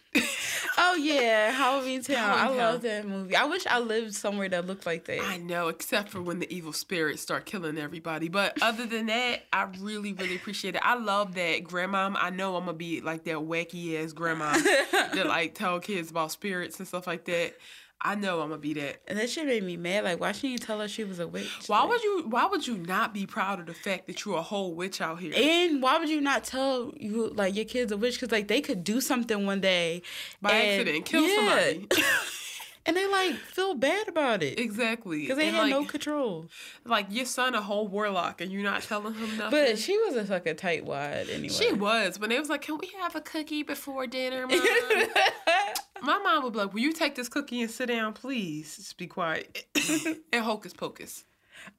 Oh 0.79 0.95
yeah, 0.99 1.51
Halloween 1.51 2.03
Town. 2.03 2.17
I 2.31 2.39
Halloween 2.39 2.59
love 2.59 2.83
that 2.83 3.07
movie. 3.07 3.37
I 3.37 3.45
wish 3.45 3.67
I 3.67 3.79
lived 3.79 4.15
somewhere 4.15 4.49
that 4.49 4.67
looked 4.67 4.87
like 4.87 5.05
that. 5.05 5.21
I 5.23 5.37
know, 5.37 5.69
except 5.69 6.09
for 6.09 6.23
when 6.23 6.39
the 6.39 6.51
evil 6.55 6.73
spirits 6.73 7.21
start 7.21 7.45
killing 7.45 7.77
everybody. 7.77 8.29
But 8.29 8.57
other 8.63 8.87
than 8.87 9.07
that, 9.07 9.43
I 9.53 9.67
really, 9.81 10.15
really 10.15 10.37
appreciate 10.37 10.77
it. 10.77 10.83
I 10.83 10.95
love 10.95 11.35
that 11.35 11.65
grandma. 11.65 12.11
I 12.17 12.31
know 12.31 12.57
I'm 12.57 12.65
gonna 12.65 12.77
be 12.79 13.03
like 13.03 13.25
that 13.25 13.37
wacky 13.37 14.03
ass 14.03 14.13
grandma 14.13 14.53
that 15.13 15.27
like 15.27 15.55
tell 15.55 15.79
kids 15.81 16.11
about 16.11 16.33
spirits 16.33 16.79
and 16.79 16.89
stuff 16.89 17.07
like 17.07 17.27
that. 17.27 17.55
I 18.03 18.15
know 18.15 18.41
I'm 18.41 18.49
gonna 18.49 18.59
be 18.61 18.73
that. 18.75 19.01
and 19.09 19.19
that 19.19 19.29
shit 19.29 19.45
made 19.47 19.63
me 19.63 19.77
mad. 19.77 20.05
Like, 20.05 20.21
why 20.21 20.33
shouldn't 20.33 20.53
you 20.53 20.59
tell 20.59 20.81
her 20.81 20.89
she 20.89 21.05
was 21.05 21.19
a 21.19 21.27
witch? 21.29 21.49
Why 21.67 21.81
Like- 21.81 21.89
would 21.91 22.03
you? 22.03 22.23
Why 22.29 22.47
would 22.47 22.67
you 22.67 22.79
not 22.79 23.13
be 23.13 23.27
proud 23.27 23.61
of 23.61 23.67
the 23.67 23.75
fact 23.75 24.07
that 24.07 24.25
you're 24.25 24.39
a 24.39 24.43
whole 24.43 24.75
witch 24.75 25.01
out 25.03 25.21
here? 25.21 25.33
And 25.37 25.83
why 25.83 25.99
would 25.99 26.09
you 26.09 26.21
not 26.21 26.45
tell 26.45 26.95
you 26.97 27.29
like 27.29 27.55
your 27.55 27.67
kids 27.67 27.93
a 27.93 27.97
witch? 27.99 28.15
Because 28.15 28.33
like 28.33 28.49
they 28.49 28.61
could 28.63 28.85
do 28.85 29.01
something 29.03 29.45
one 29.45 29.61
day 29.61 30.03
By 30.41 30.51
and- 30.53 30.71
accident, 30.81 30.97
and 30.97 31.05
kill 31.05 31.27
yeah. 31.27 31.37
somebody. 31.37 31.89
and 32.87 32.97
they 32.97 33.07
like 33.09 33.35
feel 33.35 33.75
bad 33.75 34.09
about 34.09 34.43
it 34.43 34.59
exactly. 34.59 35.21
because 35.23 35.37
they 35.39 35.49
And, 35.49 35.57
had 35.57 35.71
no 35.71 35.85
control. 35.85 36.47
like 36.85 37.07
your 37.11 37.25
son 37.27 37.55
a 37.55 37.61
whole 37.63 37.87
warlock 37.89 38.41
and 38.41 38.51
you're 38.51 38.63
not 38.63 38.83
telling 38.83 39.15
him 39.15 39.37
nothing. 39.37 39.51
But 39.51 39.79
she 39.79 39.97
was 39.99 40.17
a 40.17 40.33
like 40.33 40.47
a 40.47 40.55
tight 40.55 40.85
wad 40.85 41.29
anyway. 41.29 41.49
She 41.49 41.73
was 41.73 42.19
when 42.19 42.31
they 42.31 42.39
was 42.39 42.49
like, 42.49 42.63
"Can 42.63 42.79
we 42.79 42.91
have 43.01 43.15
a 43.15 43.21
cookie 43.21 43.63
before 43.63 44.07
dinner, 44.07 44.47
mom?" 44.47 44.61
My 46.03 46.19
mom 46.19 46.45
would 46.45 46.55
be 46.55 46.59
like, 46.61 46.73
"Will 46.73 46.81
you 46.81 46.93
take 46.95 47.15
this 47.15 47.29
cookie 47.29 47.61
and 47.61 47.71
sit 47.71 47.87
down, 47.87 48.15
please? 48.15 48.77
Just 48.77 48.97
be 48.97 49.07
quiet." 49.07 49.67
and 50.33 50.43
Hocus 50.45 50.73
Pocus. 50.73 51.25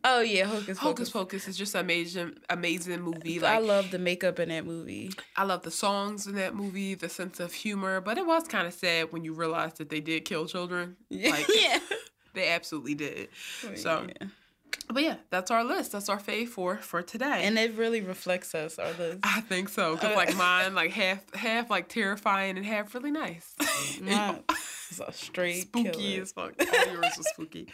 Oh 0.03 0.21
yeah, 0.21 0.45
Hocus 0.45 0.77
Hocus 0.77 0.79
Pocus. 0.79 1.09
Pocus 1.11 1.47
is 1.47 1.57
just 1.57 1.75
an 1.75 1.81
amazing, 1.81 2.33
amazing 2.49 3.01
movie. 3.01 3.43
I 3.43 3.59
love 3.59 3.91
the 3.91 3.99
makeup 3.99 4.39
in 4.39 4.49
that 4.49 4.65
movie. 4.65 5.11
I 5.35 5.43
love 5.43 5.63
the 5.63 5.71
songs 5.71 6.27
in 6.27 6.35
that 6.35 6.55
movie, 6.55 6.95
the 6.95 7.09
sense 7.09 7.39
of 7.39 7.53
humor, 7.53 8.01
but 8.01 8.17
it 8.17 8.25
was 8.25 8.47
kind 8.47 8.67
of 8.67 8.73
sad 8.73 9.11
when 9.11 9.23
you 9.23 9.33
realized 9.33 9.77
that 9.77 9.89
they 9.89 9.99
did 9.99 10.25
kill 10.25 10.45
children. 10.45 10.95
Like 11.11 11.47
yeah. 11.53 11.79
they 12.33 12.49
absolutely 12.49 12.95
did. 12.95 13.29
So, 13.75 14.07
Yeah. 14.21 14.27
but 14.89 15.03
yeah, 15.03 15.15
that's 15.29 15.51
our 15.51 15.63
list. 15.63 15.91
That's 15.91 16.07
our 16.09 16.19
fave 16.19 16.47
four 16.47 16.77
for 16.77 17.01
today. 17.01 17.41
And 17.43 17.57
it 17.59 17.75
really 17.75 18.01
reflects 18.01 18.55
us, 18.55 18.79
our 18.79 18.91
list. 18.93 19.19
I 19.23 19.41
think 19.41 19.69
so. 19.69 19.97
Cause 19.97 20.15
like 20.15 20.35
mine, 20.37 20.73
like 20.73 20.91
half, 20.91 21.33
half 21.35 21.69
like 21.69 21.89
terrifying 21.89 22.57
and 22.57 22.65
half 22.65 22.93
really 22.95 23.11
nice. 23.11 23.53
Mine 24.01 24.43
is 24.89 25.01
a 25.05 25.11
straight 25.11 25.61
spooky 25.63 25.91
killer. 25.91 26.21
as 26.21 26.31
fuck. 26.31 26.53
Yours 26.59 27.13
was 27.17 27.27
spooky. 27.33 27.67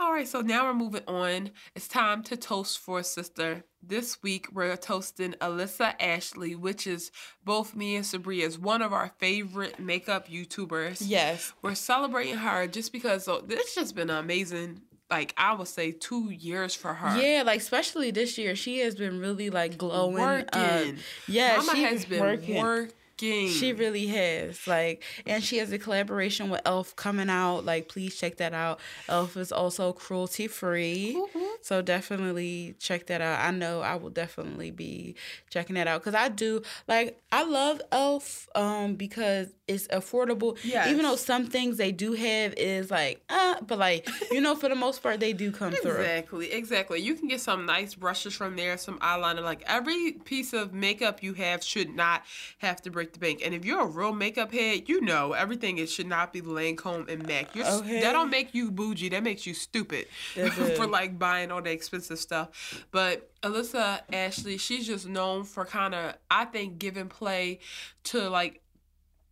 All 0.00 0.12
right, 0.12 0.28
so 0.28 0.42
now 0.42 0.64
we're 0.66 0.74
moving 0.74 1.02
on. 1.08 1.50
It's 1.74 1.88
time 1.88 2.22
to 2.24 2.36
toast 2.36 2.78
for 2.78 3.00
a 3.00 3.04
sister. 3.04 3.64
This 3.82 4.22
week 4.22 4.46
we're 4.52 4.76
toasting 4.76 5.32
Alissa 5.40 5.94
Ashley, 5.98 6.54
which 6.54 6.86
is 6.86 7.10
both 7.44 7.74
me 7.74 7.96
and 7.96 8.04
Sabria 8.04 8.42
is 8.44 8.60
one 8.60 8.80
of 8.80 8.92
our 8.92 9.10
favorite 9.18 9.80
makeup 9.80 10.28
YouTubers. 10.28 11.02
Yes. 11.04 11.52
We're 11.62 11.74
celebrating 11.74 12.36
her 12.36 12.68
just 12.68 12.92
because 12.92 13.24
so 13.24 13.40
this 13.40 13.74
just 13.74 13.96
been 13.96 14.08
amazing. 14.08 14.82
Like 15.10 15.34
I 15.36 15.54
would 15.54 15.66
say, 15.66 15.90
two 15.90 16.30
years 16.30 16.76
for 16.76 16.94
her. 16.94 17.20
Yeah, 17.20 17.42
like 17.42 17.58
especially 17.58 18.12
this 18.12 18.38
year, 18.38 18.54
she 18.54 18.78
has 18.80 18.94
been 18.94 19.18
really 19.18 19.50
like 19.50 19.78
glowing. 19.78 20.22
working. 20.22 20.60
up. 20.60 20.94
yeah, 21.26 21.56
Mama 21.56 21.72
she 21.74 21.82
has 21.82 22.04
been 22.04 22.20
working. 22.20 22.62
working. 22.62 22.92
She 23.20 23.72
really 23.72 24.06
has. 24.06 24.66
Like, 24.66 25.02
and 25.26 25.42
she 25.42 25.58
has 25.58 25.72
a 25.72 25.78
collaboration 25.78 26.50
with 26.50 26.60
Elf 26.64 26.94
coming 26.96 27.28
out. 27.30 27.64
Like, 27.64 27.88
please 27.88 28.16
check 28.16 28.36
that 28.38 28.54
out. 28.54 28.80
Elf 29.08 29.36
is 29.36 29.52
also 29.52 29.92
cruelty 29.92 30.46
free. 30.46 31.14
Whoop. 31.14 31.30
So 31.62 31.82
definitely 31.82 32.74
check 32.78 33.06
that 33.06 33.20
out. 33.20 33.40
I 33.40 33.50
know 33.50 33.80
I 33.80 33.96
will 33.96 34.10
definitely 34.10 34.70
be 34.70 35.16
checking 35.50 35.74
that 35.74 35.86
out 35.86 36.02
because 36.02 36.14
I 36.14 36.28
do 36.28 36.62
like 36.86 37.20
I 37.32 37.44
love 37.44 37.80
Elf 37.92 38.48
um 38.54 38.94
because 38.94 39.48
it's 39.66 39.86
affordable. 39.88 40.56
Yeah. 40.64 40.88
Even 40.90 41.02
though 41.02 41.16
some 41.16 41.46
things 41.46 41.76
they 41.76 41.92
do 41.92 42.12
have 42.12 42.54
is 42.54 42.90
like 42.90 43.22
uh, 43.28 43.56
but 43.66 43.78
like 43.78 44.08
you 44.30 44.40
know 44.40 44.54
for 44.54 44.68
the 44.68 44.74
most 44.74 45.02
part 45.02 45.20
they 45.20 45.32
do 45.32 45.50
come 45.50 45.72
through. 45.72 45.92
Exactly, 45.92 46.52
exactly. 46.52 47.00
You 47.00 47.14
can 47.14 47.28
get 47.28 47.40
some 47.40 47.66
nice 47.66 47.94
brushes 47.94 48.34
from 48.34 48.56
there, 48.56 48.76
some 48.78 48.98
eyeliner. 49.00 49.42
Like 49.42 49.62
every 49.66 50.12
piece 50.12 50.52
of 50.52 50.72
makeup 50.72 51.22
you 51.22 51.34
have 51.34 51.62
should 51.62 51.94
not 51.94 52.22
have 52.58 52.80
to 52.82 52.90
break 52.90 53.07
the 53.12 53.18
bank. 53.18 53.40
And 53.44 53.54
if 53.54 53.64
you're 53.64 53.80
a 53.82 53.86
real 53.86 54.12
makeup 54.12 54.52
head, 54.52 54.88
you 54.88 55.00
know 55.00 55.32
everything 55.32 55.78
it 55.78 55.88
should 55.88 56.06
not 56.06 56.32
be 56.32 56.40
Lancome 56.40 57.08
and 57.08 57.26
MAC. 57.26 57.54
You're, 57.54 57.66
Okay. 57.66 58.00
That 58.00 58.12
don't 58.12 58.30
make 58.30 58.54
you 58.54 58.70
bougie. 58.70 59.08
That 59.10 59.22
makes 59.22 59.46
you 59.46 59.54
stupid 59.54 60.06
for 60.76 60.86
like 60.86 61.18
buying 61.18 61.50
all 61.50 61.62
the 61.62 61.70
expensive 61.70 62.18
stuff. 62.18 62.84
But 62.90 63.30
Alissa 63.42 64.00
Ashley, 64.12 64.58
she's 64.58 64.86
just 64.86 65.06
known 65.08 65.44
for 65.44 65.64
kind 65.64 65.94
of 65.94 66.14
I 66.30 66.44
think 66.46 66.78
giving 66.78 67.08
play 67.08 67.60
to 68.04 68.28
like 68.28 68.62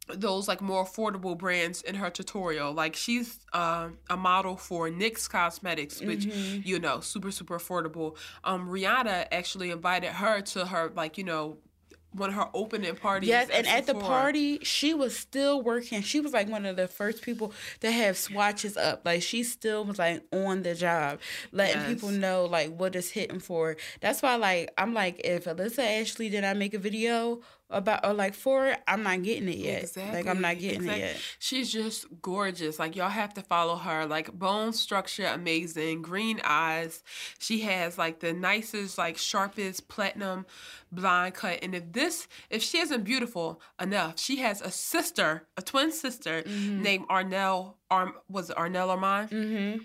those 0.09 0.47
like 0.47 0.61
more 0.61 0.85
affordable 0.85 1.37
brands 1.37 1.83
in 1.83 1.97
her 1.97 2.11
tutorial. 2.11 2.73
Like 2.73 2.95
she's 2.95 3.41
uh, 3.53 3.89
a 4.09 4.17
model 4.17 4.57
for 4.57 4.89
NYX 4.89 5.29
Cosmetics, 5.29 6.01
which 6.01 6.21
Mm-hmm. 6.27 6.61
you 6.65 6.79
know 6.79 7.01
super 7.01 7.33
super 7.33 7.59
affordable. 7.59 8.17
Um, 8.45 8.69
Rihanna 8.69 9.27
actually 9.33 9.73
invited 9.73 10.11
her 10.13 10.41
to 10.43 10.67
her 10.67 10.93
like 10.95 11.19
you 11.19 11.25
know 11.25 11.59
of 12.25 12.35
her 12.35 12.49
opening 12.55 12.95
party. 12.97 13.27
Yes, 13.27 13.49
and 13.51 13.67
at 13.67 13.87
the 13.87 13.95
party, 13.95 14.59
she 14.63 14.95
was 14.95 15.17
still 15.17 15.63
working. 15.63 16.03
She 16.03 16.21
was 16.21 16.33
like 16.33 16.49
one 16.49 16.65
of 16.67 16.77
the 16.77 16.89
first 16.89 17.23
people 17.23 17.53
to 17.81 17.91
have 17.91 18.17
swatches 18.17 18.77
up. 18.77 19.03
Like 19.05 19.23
she 19.23 19.43
still 19.43 19.85
was 19.85 19.99
like 19.99 20.23
on 20.33 20.63
the 20.63 20.75
job, 20.75 21.21
letting 21.53 21.81
Yes. 21.83 21.89
people 21.89 22.11
know 22.11 22.45
like 22.47 22.71
what 22.71 22.97
is 22.97 23.11
hitting 23.11 23.41
for. 23.41 23.77
That's 24.01 24.23
why 24.23 24.37
like 24.37 24.71
I'm 24.79 24.95
like 24.95 25.21
if 25.25 25.45
Alissa 25.45 26.01
Ashley 26.01 26.29
did 26.29 26.45
I 26.45 26.55
make 26.55 26.75
a 26.75 26.79
video, 26.79 27.41
about 27.69 28.07
or 28.07 28.13
like 28.13 28.35
for 28.35 28.69
it, 28.69 28.81
I'm 28.87 29.03
not 29.03 29.23
getting 29.23 29.49
it 29.49 29.57
yet. 29.57 29.83
Exactly. 29.83 30.17
Like 30.17 30.27
I'm 30.27 30.41
not 30.41 30.59
getting 30.59 30.83
exactly. 30.83 31.03
it 31.03 31.07
yet. 31.07 31.21
She's 31.39 31.73
just 31.73 32.07
gorgeous. 32.23 32.79
Like 32.79 32.97
y'all 32.97 33.09
have 33.09 33.35
to 33.35 33.43
follow 33.43 33.77
her. 33.77 34.07
Like 34.07 34.33
bone 34.33 34.73
structure 34.73 35.27
amazing, 35.27 36.03
green 36.03 36.41
eyes. 36.45 37.03
She 37.39 37.61
has 37.61 37.99
like 37.99 38.21
the 38.21 38.33
nicest, 38.33 38.99
like 38.99 39.19
sharpest 39.19 39.89
platinum 39.89 40.47
blonde 40.93 41.35
cut. 41.35 41.59
And 41.63 41.75
if 41.75 41.93
this, 41.93 42.29
if 42.51 42.63
she 42.63 42.79
isn't 42.79 43.05
beautiful 43.05 43.61
enough, 43.81 44.19
she 44.19 44.37
has 44.37 44.61
a 44.61 44.71
sister, 44.71 45.47
a 45.57 45.63
twin 45.63 45.91
sister 45.91 46.43
mm-hmm. 46.43 46.83
named 46.83 47.09
Arnell. 47.09 47.75
Arm 47.89 48.15
was 48.29 48.51
it 48.51 48.57
Arnell 48.57 48.97
Armon? 48.97 49.31
Mm-hmm 49.31 49.83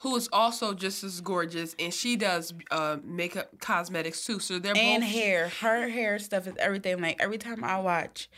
who 0.00 0.16
is 0.16 0.28
also 0.32 0.72
just 0.74 1.04
as 1.04 1.20
gorgeous, 1.20 1.76
and 1.78 1.92
she 1.92 2.16
does 2.16 2.54
uh, 2.70 2.96
makeup 3.04 3.50
cosmetics 3.60 4.24
too. 4.24 4.38
So 4.38 4.58
they're 4.58 4.76
and 4.76 5.02
both 5.02 5.10
hair. 5.10 5.48
Her 5.60 5.88
hair 5.88 6.18
stuff 6.18 6.46
is 6.46 6.54
everything. 6.58 7.00
Like 7.00 7.16
every 7.20 7.38
time 7.38 7.62
I 7.62 7.78
watch, 7.80 8.28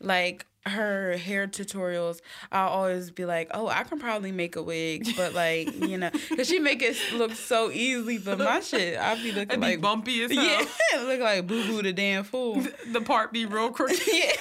like 0.00 0.46
her 0.66 1.16
hair 1.16 1.46
tutorials, 1.46 2.20
I'll 2.52 2.68
always 2.68 3.10
be 3.10 3.24
like, 3.24 3.48
"Oh, 3.52 3.68
I 3.68 3.82
can 3.84 3.98
probably 3.98 4.32
make 4.32 4.56
a 4.56 4.62
wig," 4.62 5.08
but 5.16 5.32
like 5.32 5.74
you 5.74 5.96
know, 5.96 6.10
because 6.28 6.48
she 6.48 6.58
make 6.58 6.82
it 6.82 6.96
look 7.14 7.32
so 7.32 7.70
easy. 7.70 8.18
But 8.18 8.38
my 8.38 8.60
shit, 8.60 8.98
I'll 8.98 9.16
be 9.16 9.32
looking 9.32 9.50
It'd 9.50 9.60
like 9.60 9.80
bumpy 9.80 10.22
as 10.22 10.30
hell. 10.32 10.66
Yeah, 10.92 11.00
look 11.02 11.20
like 11.20 11.46
boo 11.46 11.66
boo 11.66 11.82
the 11.82 11.92
damn 11.92 12.24
fool. 12.24 12.62
The 12.92 13.00
part 13.00 13.32
be 13.32 13.46
real 13.46 13.70
crooked. 13.72 14.00
yeah, 14.12 14.32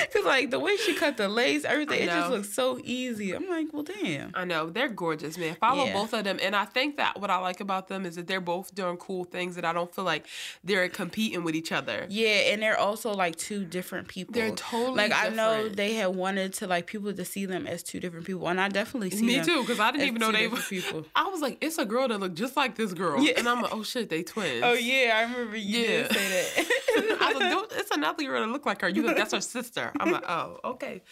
because 0.00 0.24
like 0.24 0.50
the 0.50 0.58
way 0.58 0.76
she 0.76 0.94
cut 0.94 1.16
the 1.16 1.28
lace, 1.28 1.64
everything, 1.64 2.02
it 2.02 2.06
just 2.06 2.30
looks 2.30 2.52
so 2.52 2.80
easy. 2.82 3.32
I'm 3.32 3.48
like, 3.48 3.66
well, 3.72 3.82
damn. 3.82 4.32
I 4.34 4.44
know 4.44 4.70
they're 4.70 4.88
gorgeous, 4.88 5.36
man. 5.36 5.56
Follow 5.56 5.84
yeah. 5.84 5.92
both 5.92 6.14
of 6.14 6.24
them, 6.24 6.38
and 6.42 6.56
I 6.56 6.64
think 6.64 6.96
that 6.96 7.20
what 7.20 7.30
I 7.30 7.38
like 7.38 7.60
about 7.60 7.88
them 7.88 8.06
is 8.06 8.16
that 8.16 8.26
they're 8.26 8.40
both 8.40 8.74
doing 8.74 8.96
cool 8.96 9.24
things, 9.24 9.56
that 9.56 9.64
I 9.64 9.72
don't 9.72 9.94
feel 9.94 10.04
like 10.04 10.26
they're 10.64 10.88
competing 10.88 11.44
with 11.44 11.54
each 11.54 11.72
other. 11.72 12.06
Yeah, 12.08 12.52
and 12.52 12.62
they're 12.62 12.78
also 12.78 13.12
like 13.12 13.36
two 13.36 13.64
different 13.64 14.08
people. 14.08 14.32
They're 14.32 14.50
totally 14.52 14.96
like 14.96 15.10
different. 15.10 15.32
I 15.32 15.36
know 15.36 15.68
they 15.76 15.94
had 15.94 16.14
wanted 16.14 16.52
to 16.54 16.66
like 16.66 16.86
people 16.86 17.12
to 17.12 17.24
see 17.24 17.46
them 17.46 17.66
as 17.66 17.82
two 17.82 18.00
different 18.00 18.26
people, 18.26 18.48
and 18.48 18.60
I 18.60 18.68
definitely 18.68 19.10
see 19.10 19.24
me 19.24 19.42
too 19.42 19.60
because 19.62 19.80
I 19.80 19.90
didn't 19.92 20.06
even 20.06 20.20
know 20.20 20.32
they 20.32 20.48
were 20.48 20.56
people. 20.68 21.06
I 21.14 21.28
was 21.28 21.40
like, 21.40 21.58
it's 21.60 21.78
a 21.78 21.84
girl 21.84 22.08
that 22.08 22.18
looked 22.18 22.36
just 22.36 22.56
like 22.56 22.76
this 22.76 22.92
girl, 22.92 23.22
yeah. 23.22 23.34
and 23.36 23.48
I'm 23.48 23.62
like, 23.62 23.74
oh 23.74 23.82
shit, 23.82 24.08
they 24.08 24.22
twins. 24.22 24.62
Oh 24.64 24.72
yeah, 24.72 25.12
I 25.16 25.22
remember 25.22 25.56
you 25.56 25.78
yeah. 25.80 25.86
did 25.86 26.12
say 26.12 26.28
that. 26.28 27.18
I 27.20 27.32
was 27.32 27.40
like, 27.40 27.80
it's 27.80 27.90
another 27.90 28.24
girl 28.24 28.40
that 28.40 28.52
look 28.52 28.66
like 28.66 28.80
her. 28.82 28.88
You 28.88 29.02
like, 29.02 29.16
that's 29.16 29.32
her 29.32 29.40
sister. 29.40 29.92
I'm 29.98 30.12
like, 30.12 30.24
oh 30.28 30.58
okay, 30.64 31.02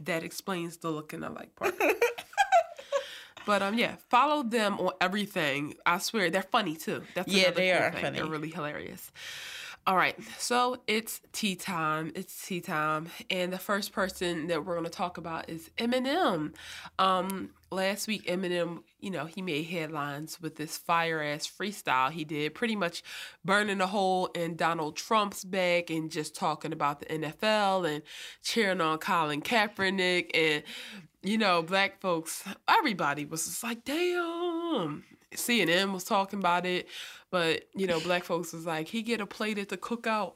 that 0.00 0.22
explains 0.22 0.76
the 0.78 0.90
looking 0.90 1.22
alike 1.22 1.54
part. 1.56 1.74
But 3.48 3.62
um, 3.62 3.78
yeah, 3.78 3.96
follow 4.10 4.42
them 4.42 4.78
on 4.78 4.92
everything. 5.00 5.72
I 5.86 5.98
swear 6.00 6.28
they're 6.28 6.42
funny 6.42 6.76
too. 6.76 7.02
That's 7.14 7.32
yeah, 7.32 7.50
they 7.50 7.72
are 7.72 7.90
thing. 7.90 8.02
funny. 8.02 8.18
They're 8.18 8.26
really 8.26 8.50
hilarious. 8.50 9.10
All 9.88 9.96
right, 9.96 10.14
so 10.36 10.76
it's 10.86 11.22
tea 11.32 11.56
time. 11.56 12.12
It's 12.14 12.46
tea 12.46 12.60
time, 12.60 13.08
and 13.30 13.50
the 13.50 13.58
first 13.58 13.90
person 13.90 14.48
that 14.48 14.66
we're 14.66 14.74
going 14.74 14.84
to 14.84 14.90
talk 14.90 15.16
about 15.16 15.48
is 15.48 15.70
Eminem. 15.78 16.52
Um, 16.98 17.52
last 17.70 18.06
week, 18.06 18.26
Eminem, 18.26 18.82
you 19.00 19.10
know, 19.10 19.24
he 19.24 19.40
made 19.40 19.64
headlines 19.64 20.42
with 20.42 20.56
this 20.56 20.76
fire 20.76 21.22
ass 21.22 21.48
freestyle 21.48 22.10
he 22.10 22.24
did, 22.24 22.54
pretty 22.54 22.76
much 22.76 23.02
burning 23.46 23.80
a 23.80 23.86
hole 23.86 24.26
in 24.34 24.56
Donald 24.56 24.94
Trump's 24.94 25.42
back 25.42 25.88
and 25.88 26.10
just 26.10 26.36
talking 26.36 26.74
about 26.74 27.00
the 27.00 27.06
NFL 27.06 27.90
and 27.90 28.02
cheering 28.42 28.82
on 28.82 28.98
Colin 28.98 29.40
Kaepernick 29.40 30.32
and 30.34 30.64
you 31.22 31.38
know, 31.38 31.62
black 31.62 31.98
folks. 31.98 32.44
Everybody 32.68 33.24
was 33.24 33.46
just 33.46 33.64
like, 33.64 33.86
damn. 33.86 35.04
CNN 35.34 35.92
was 35.92 36.04
talking 36.04 36.38
about 36.38 36.66
it. 36.66 36.88
But 37.30 37.64
you 37.74 37.86
know, 37.86 38.00
black 38.00 38.24
folks 38.24 38.52
was 38.52 38.66
like, 38.66 38.88
he 38.88 39.02
get 39.02 39.20
a 39.20 39.26
plate 39.26 39.58
at 39.58 39.68
the 39.68 39.76
cookout. 39.76 40.34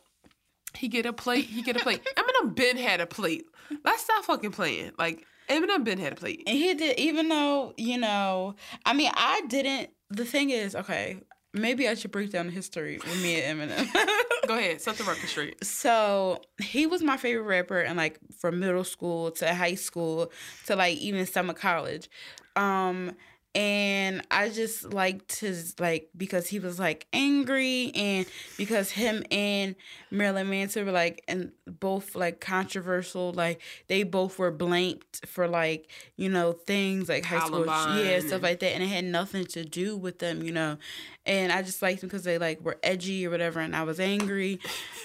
He 0.75 0.89
get 0.89 1.07
a 1.07 1.13
plate. 1.13 1.47
He 1.47 1.63
get 1.63 1.77
a 1.77 1.81
plate. 1.81 2.03
Eminem 2.17 2.55
Ben 2.55 2.77
had 2.77 3.01
a 3.01 3.07
plate. 3.07 3.45
Let's 3.85 4.05
stop 4.05 4.25
fucking 4.25 4.53
playing. 4.53 4.93
Like 4.99 5.27
Eminem 5.49 5.85
Ben 5.85 5.99
had 5.99 6.13
a 6.13 6.17
plate. 6.17 6.43
And 6.47 6.57
he 6.57 6.75
did, 6.75 6.99
even 6.99 7.29
though 7.29 7.75
you 7.77 7.99
know. 7.99 8.57
I 8.85 8.93
mean, 8.93 9.11
I 9.15 9.43
didn't. 9.49 9.91
The 10.11 10.25
thing 10.25 10.51
is, 10.51 10.75
okay, 10.75 11.19
maybe 11.55 11.89
I 11.89 11.95
should 11.95 12.11
break 12.11 12.31
down 12.31 12.47
the 12.47 12.53
history 12.53 12.99
with 12.99 13.23
me 13.23 13.43
and 13.43 13.61
Eminem. 13.61 13.93
Go 14.47 14.59
ahead, 14.59 14.81
set 14.81 14.97
the 14.97 15.05
record 15.05 15.29
straight. 15.29 15.65
So 15.65 16.41
he 16.61 16.87
was 16.87 17.03
my 17.03 17.17
favorite 17.17 17.45
rapper, 17.45 17.81
and 17.81 17.97
like 17.97 18.19
from 18.39 18.61
middle 18.61 18.85
school 18.85 19.31
to 19.33 19.55
high 19.55 19.75
school 19.75 20.33
to 20.67 20.77
like 20.77 20.99
even 20.99 21.27
summer 21.27 21.55
college. 21.55 22.09
Um, 22.57 23.17
and 23.55 24.23
I 24.31 24.49
just 24.49 24.95
liked 24.95 25.41
his 25.41 25.79
like 25.79 26.09
because 26.17 26.49
he 26.49 26.59
was 26.59 26.79
like 26.79 27.07
angry 27.13 27.93
and 27.95 28.27
because 28.57 28.91
him 28.91 29.25
and 29.31 29.77
Marilyn 30.11 30.49
Manson 30.49 30.87
were 30.87 30.93
like 30.93 31.23
and 31.29 31.53
both 31.67 32.15
like 32.15 32.41
controversial 32.41 33.33
like 33.33 33.61
they 33.89 34.05
both 34.05 34.39
were 34.39 34.51
blamed 34.51 35.05
for 35.27 35.47
like 35.47 35.91
you 36.17 36.31
know 36.31 36.53
things 36.53 37.11
like 37.11 37.27
high 37.27 37.45
school 37.45 37.67
yeah 38.03 38.21
stuff 38.21 38.43
like 38.43 38.61
that 38.61 38.73
and 38.73 38.83
it 38.83 38.87
had 38.87 39.05
nothing 39.05 39.45
to 39.45 39.65
do 39.65 39.97
with 39.97 40.19
them 40.19 40.43
you 40.43 40.53
know. 40.53 40.79
And 41.27 41.53
I 41.53 41.63
just 41.63 41.83
liked 41.83 42.01
them 42.01 42.09
because 42.09 42.25
they 42.25 42.39
like 42.39 42.61
were 42.63 42.79
edgy 42.83 43.27
or 43.27 43.31
whatever 43.31 43.61
and 43.61 43.77
I 43.77 43.83
was 43.83 44.01
angry. 44.01 44.61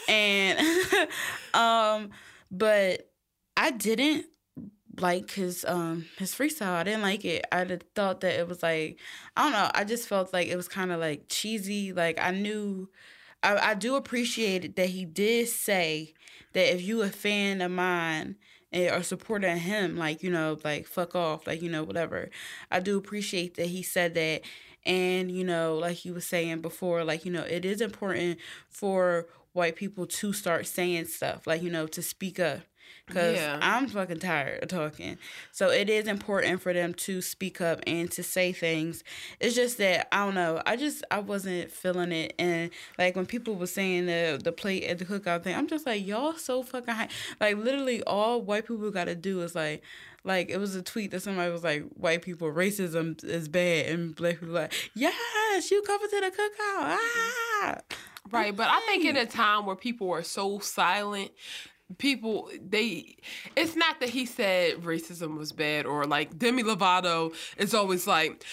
And 0.08 0.58
um 1.54 2.12
but 2.50 3.10
I 3.58 3.72
didn't 3.72 4.26
like 5.00 5.32
his 5.32 5.66
um 5.66 6.06
his 6.18 6.34
freestyle. 6.34 6.74
I 6.74 6.84
didn't 6.84 7.02
like 7.04 7.26
it. 7.26 7.46
I 7.52 7.66
thought 7.96 8.22
that 8.22 8.40
it 8.40 8.48
was 8.48 8.64
like 8.64 9.00
I 9.36 9.44
don't 9.44 9.52
know. 9.54 9.72
I 9.74 9.84
just 9.84 10.08
felt 10.08 10.34
like 10.34 10.48
it 10.48 10.56
was 10.56 10.68
kind 10.68 10.92
of 10.92 11.00
like 11.00 11.26
cheesy. 11.30 11.94
Like 11.94 12.20
I 12.20 12.32
knew, 12.32 12.90
I 13.44 13.58
I 13.58 13.74
do 13.76 13.96
appreciate 13.96 14.66
it 14.66 14.76
that 14.78 14.90
he 14.90 15.06
did 15.06 15.48
say 15.50 16.14
that 16.54 16.74
if 16.74 16.82
you 16.82 17.02
a 17.02 17.10
fan 17.10 17.62
of 17.62 17.72
mine 17.72 18.36
and 18.72 18.92
or 18.96 19.04
supporting 19.04 19.58
him, 19.58 19.98
like 19.98 20.24
you 20.24 20.32
know, 20.32 20.58
like 20.64 20.88
fuck 20.88 21.16
off, 21.16 21.48
like 21.48 21.62
you 21.62 21.70
know 21.70 21.84
whatever. 21.84 22.30
I 22.72 22.80
do 22.80 22.98
appreciate 22.98 23.56
that 23.56 23.68
he 23.68 23.84
said 23.84 24.16
that. 24.16 24.42
And 24.86 25.30
you 25.32 25.44
know, 25.44 25.76
like 25.78 26.06
you 26.06 26.14
was 26.14 26.26
saying 26.26 26.62
before, 26.62 27.04
like 27.04 27.26
you 27.26 27.32
know, 27.32 27.44
it 27.44 27.66
is 27.66 27.82
important 27.82 28.40
for 28.70 29.28
white 29.54 29.76
people 29.76 30.06
to 30.06 30.34
start 30.34 30.66
saying 30.68 31.06
stuff, 31.06 31.46
like 31.48 31.62
you 31.62 31.70
know, 31.70 31.88
to 31.88 32.02
speak 32.02 32.40
up 32.40 32.62
because 33.08 33.38
yeah. 33.38 33.58
I'm 33.62 33.88
fucking 33.88 34.20
tired 34.20 34.64
of 34.64 34.70
talking. 34.70 35.18
So 35.52 35.70
it 35.70 35.90
is 35.90 36.08
important 36.08 36.62
for 36.62 36.74
them 36.74 36.94
to 36.96 37.22
speak 37.22 37.62
up 37.62 37.80
and 37.88 38.12
to 38.12 38.22
say 38.22 38.52
things. 38.52 39.04
It's 39.40 39.56
just 39.56 39.78
that 39.78 40.08
I 40.12 40.26
don't 40.26 40.36
know. 40.36 40.62
I 40.66 40.76
just 40.76 41.04
I 41.10 41.20
wasn't 41.20 41.72
feeling 41.72 42.12
it, 42.12 42.34
and 42.38 42.70
like 43.00 43.16
when 43.16 43.26
people 43.26 43.56
were 43.56 43.68
saying 43.68 44.06
the 44.08 44.40
the 44.44 44.52
plate 44.52 44.84
at 44.84 45.00
the 45.00 45.06
cookout 45.06 45.44
thing, 45.44 45.56
I'm 45.56 45.68
just 45.68 45.86
like 45.86 46.06
y'all 46.06 46.34
so 46.34 46.62
fucking 46.64 46.94
high. 46.94 47.08
Like 47.40 47.58
literally, 47.58 48.04
all 48.04 48.42
white 48.42 48.68
people 48.68 48.92
got 48.92 49.06
to 49.06 49.16
do 49.16 49.42
is 49.42 49.56
like. 49.56 49.84
Like 50.24 50.50
it 50.50 50.58
was 50.58 50.76
a 50.76 50.82
tweet 50.82 51.12
that 51.12 51.22
somebody 51.22 51.50
was 51.54 51.64
like, 51.64 51.86
"White 51.94 52.22
people 52.22 52.52
racism 52.52 53.24
is 53.24 53.48
bad," 53.48 53.86
and 53.86 54.14
black 54.14 54.42
people 54.42 54.56
like, 54.56 54.74
"Yes, 54.94 55.72
you 55.72 55.82
cover 55.84 56.06
to 56.06 56.20
the 56.20 56.32
cookout." 56.32 56.98
Ah. 57.62 57.78
Right, 58.30 58.54
but 58.54 58.68
I 58.70 58.82
think 58.82 59.06
in 59.06 59.16
a 59.16 59.26
time 59.26 59.66
where 59.66 59.78
people 59.78 60.12
are 60.12 60.24
so 60.24 60.60
silent, 60.60 61.32
people 61.98 62.50
they 62.70 63.16
it's 63.56 63.76
not 63.76 64.00
that 64.00 64.10
he 64.10 64.26
said 64.26 64.76
racism 64.82 65.38
was 65.38 65.52
bad 65.52 65.86
or 65.86 66.06
like 66.06 66.38
Demi 66.38 66.64
Lovato 66.64 67.34
is 67.58 67.74
always 67.74 68.06
like 68.06 68.44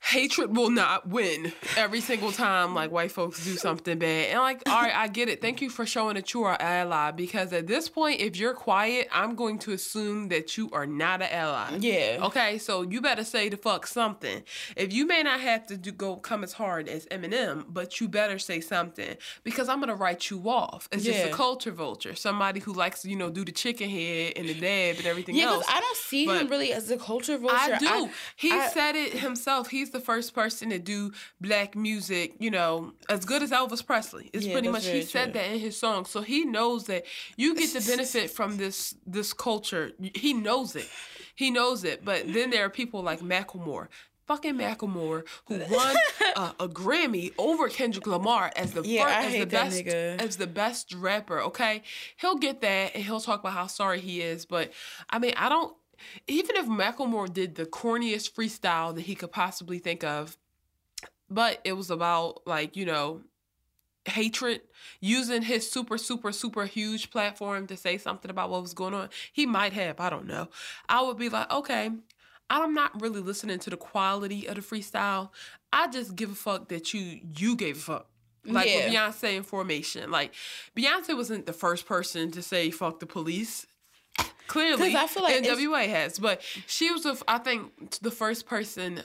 hatred 0.00 0.56
will 0.56 0.70
not 0.70 1.08
win 1.08 1.52
every 1.76 2.00
single 2.00 2.32
time 2.32 2.74
like 2.74 2.90
white 2.90 3.12
folks 3.12 3.44
do 3.44 3.54
something 3.56 3.98
bad. 3.98 4.30
And 4.30 4.40
like, 4.40 4.62
all 4.66 4.82
right, 4.82 4.94
I 4.94 5.08
get 5.08 5.28
it. 5.28 5.40
Thank 5.40 5.60
you 5.60 5.68
for 5.68 5.84
showing 5.84 6.14
that 6.14 6.32
you 6.32 6.42
are 6.44 6.56
ally 6.60 7.10
because 7.10 7.52
at 7.52 7.66
this 7.66 7.88
point, 7.88 8.20
if 8.20 8.36
you're 8.36 8.54
quiet, 8.54 9.08
I'm 9.12 9.34
going 9.34 9.58
to 9.60 9.72
assume 9.72 10.28
that 10.28 10.56
you 10.56 10.70
are 10.72 10.86
not 10.86 11.22
an 11.22 11.28
ally. 11.30 11.76
Yeah. 11.80 12.20
Okay, 12.22 12.58
so 12.58 12.82
you 12.82 13.00
better 13.00 13.24
say 13.24 13.48
the 13.50 13.56
fuck 13.56 13.86
something. 13.86 14.42
If 14.74 14.92
you 14.92 15.06
may 15.06 15.22
not 15.22 15.40
have 15.40 15.66
to 15.68 15.76
do 15.76 15.92
go 15.92 16.16
come 16.16 16.44
as 16.44 16.54
hard 16.54 16.88
as 16.88 17.06
Eminem, 17.06 17.66
but 17.68 18.00
you 18.00 18.08
better 18.08 18.38
say 18.38 18.60
something 18.60 19.16
because 19.44 19.68
I'm 19.68 19.80
gonna 19.80 19.94
write 19.94 20.30
you 20.30 20.48
off. 20.48 20.88
It's 20.92 21.04
yeah. 21.04 21.12
just 21.12 21.26
a 21.26 21.34
culture 21.34 21.72
vulture, 21.72 22.14
somebody 22.14 22.60
who 22.60 22.72
likes 22.72 23.04
you 23.04 23.16
know 23.16 23.30
do 23.30 23.44
the 23.44 23.52
chicken 23.52 23.90
head 23.90 24.32
and 24.36 24.48
the 24.48 24.54
dab 24.54 24.96
and 24.96 25.06
everything 25.06 25.36
yeah, 25.36 25.46
else. 25.46 25.66
Yeah, 25.68 25.76
I 25.76 25.80
don't 25.80 25.96
see 25.96 26.26
but 26.26 26.40
him 26.40 26.48
really 26.48 26.72
as 26.72 26.90
a 26.90 26.96
culture 26.96 27.36
vulture. 27.36 27.56
I 27.56 27.78
do. 27.78 27.86
I, 27.86 28.10
he 28.36 28.52
I, 28.52 28.68
said 28.68 28.96
it 28.96 29.12
himself. 29.12 29.68
He's 29.68 29.89
he's 29.90 30.00
the 30.00 30.04
first 30.04 30.34
person 30.34 30.70
to 30.70 30.78
do 30.78 31.12
black 31.40 31.74
music, 31.74 32.34
you 32.38 32.50
know, 32.50 32.92
as 33.08 33.24
good 33.24 33.42
as 33.42 33.50
Elvis 33.50 33.84
Presley. 33.84 34.30
It's 34.32 34.46
yeah, 34.46 34.52
pretty 34.52 34.68
much 34.68 34.86
he 34.86 35.02
said 35.02 35.32
that 35.34 35.50
in 35.50 35.58
his 35.58 35.76
song. 35.76 36.04
So 36.04 36.22
he 36.22 36.44
knows 36.44 36.84
that 36.84 37.04
you 37.36 37.54
get 37.54 37.72
the 37.72 37.80
benefit 37.90 38.30
from 38.30 38.56
this 38.56 38.94
this 39.06 39.32
culture. 39.32 39.92
He 40.14 40.32
knows 40.32 40.76
it. 40.76 40.88
He 41.34 41.50
knows 41.50 41.84
it. 41.84 42.04
But 42.04 42.32
then 42.32 42.50
there 42.50 42.64
are 42.64 42.70
people 42.70 43.02
like 43.02 43.20
Macklemore 43.20 43.88
fucking 44.26 44.54
Macklemore 44.54 45.26
who 45.46 45.58
won 45.68 45.96
uh, 46.36 46.52
a 46.60 46.68
Grammy 46.68 47.32
over 47.36 47.68
Kendrick 47.68 48.06
Lamar 48.06 48.52
as 48.54 48.72
the 48.72 48.82
yeah, 48.82 49.04
first, 49.04 49.26
as 49.26 49.40
the 49.40 49.46
best 49.46 49.84
nigga. 49.84 50.22
as 50.22 50.36
the 50.36 50.46
best 50.46 50.94
rapper. 50.94 51.40
Okay, 51.40 51.82
he'll 52.16 52.36
get 52.36 52.60
that 52.60 52.94
and 52.94 53.02
he'll 53.02 53.18
talk 53.18 53.40
about 53.40 53.54
how 53.54 53.66
sorry 53.66 53.98
he 53.98 54.20
is. 54.20 54.46
But 54.46 54.70
I 55.08 55.18
mean, 55.18 55.34
I 55.36 55.48
don't 55.48 55.74
even 56.26 56.56
if 56.56 56.66
Macklemore 56.66 57.32
did 57.32 57.54
the 57.54 57.66
corniest 57.66 58.32
freestyle 58.32 58.94
that 58.94 59.02
he 59.02 59.14
could 59.14 59.32
possibly 59.32 59.78
think 59.78 60.04
of, 60.04 60.36
but 61.28 61.60
it 61.64 61.74
was 61.74 61.90
about 61.90 62.46
like 62.46 62.76
you 62.76 62.84
know 62.84 63.22
hatred 64.06 64.62
using 65.00 65.42
his 65.42 65.70
super 65.70 65.98
super 65.98 66.32
super 66.32 66.64
huge 66.64 67.10
platform 67.10 67.66
to 67.66 67.76
say 67.76 67.98
something 67.98 68.30
about 68.30 68.48
what 68.50 68.62
was 68.62 68.72
going 68.72 68.94
on 68.94 69.08
he 69.30 69.44
might 69.44 69.74
have 69.74 70.00
i 70.00 70.08
don't 70.08 70.26
know. 70.26 70.48
I 70.88 71.02
would 71.02 71.18
be 71.18 71.28
like 71.28 71.50
okay 71.52 71.90
i'm 72.48 72.74
not 72.74 73.00
really 73.00 73.20
listening 73.20 73.58
to 73.60 73.70
the 73.70 73.76
quality 73.76 74.46
of 74.48 74.56
the 74.56 74.62
freestyle. 74.62 75.30
I 75.72 75.86
just 75.88 76.16
give 76.16 76.32
a 76.32 76.34
fuck 76.34 76.68
that 76.68 76.92
you 76.94 77.20
you 77.36 77.54
gave 77.56 77.76
a 77.76 77.80
fuck. 77.80 78.06
Like 78.44 78.68
Yeah. 78.68 78.88
beyonce 78.88 79.36
in 79.36 79.42
formation 79.42 80.10
like 80.10 80.32
beyonce 80.74 81.14
wasn't 81.14 81.44
the 81.46 81.52
first 81.52 81.86
person 81.86 82.30
to 82.32 82.42
say 82.42 82.70
fuck 82.70 83.00
the 83.00 83.06
police 83.06 83.66
clearly 84.50 84.96
I 84.96 85.06
feel 85.06 85.22
like 85.22 85.42
nwa 85.42 85.88
has 85.88 86.18
but 86.18 86.42
she 86.66 86.90
was 86.90 87.04
the, 87.04 87.22
i 87.28 87.38
think 87.38 87.98
the 88.00 88.10
first 88.10 88.46
person 88.46 89.02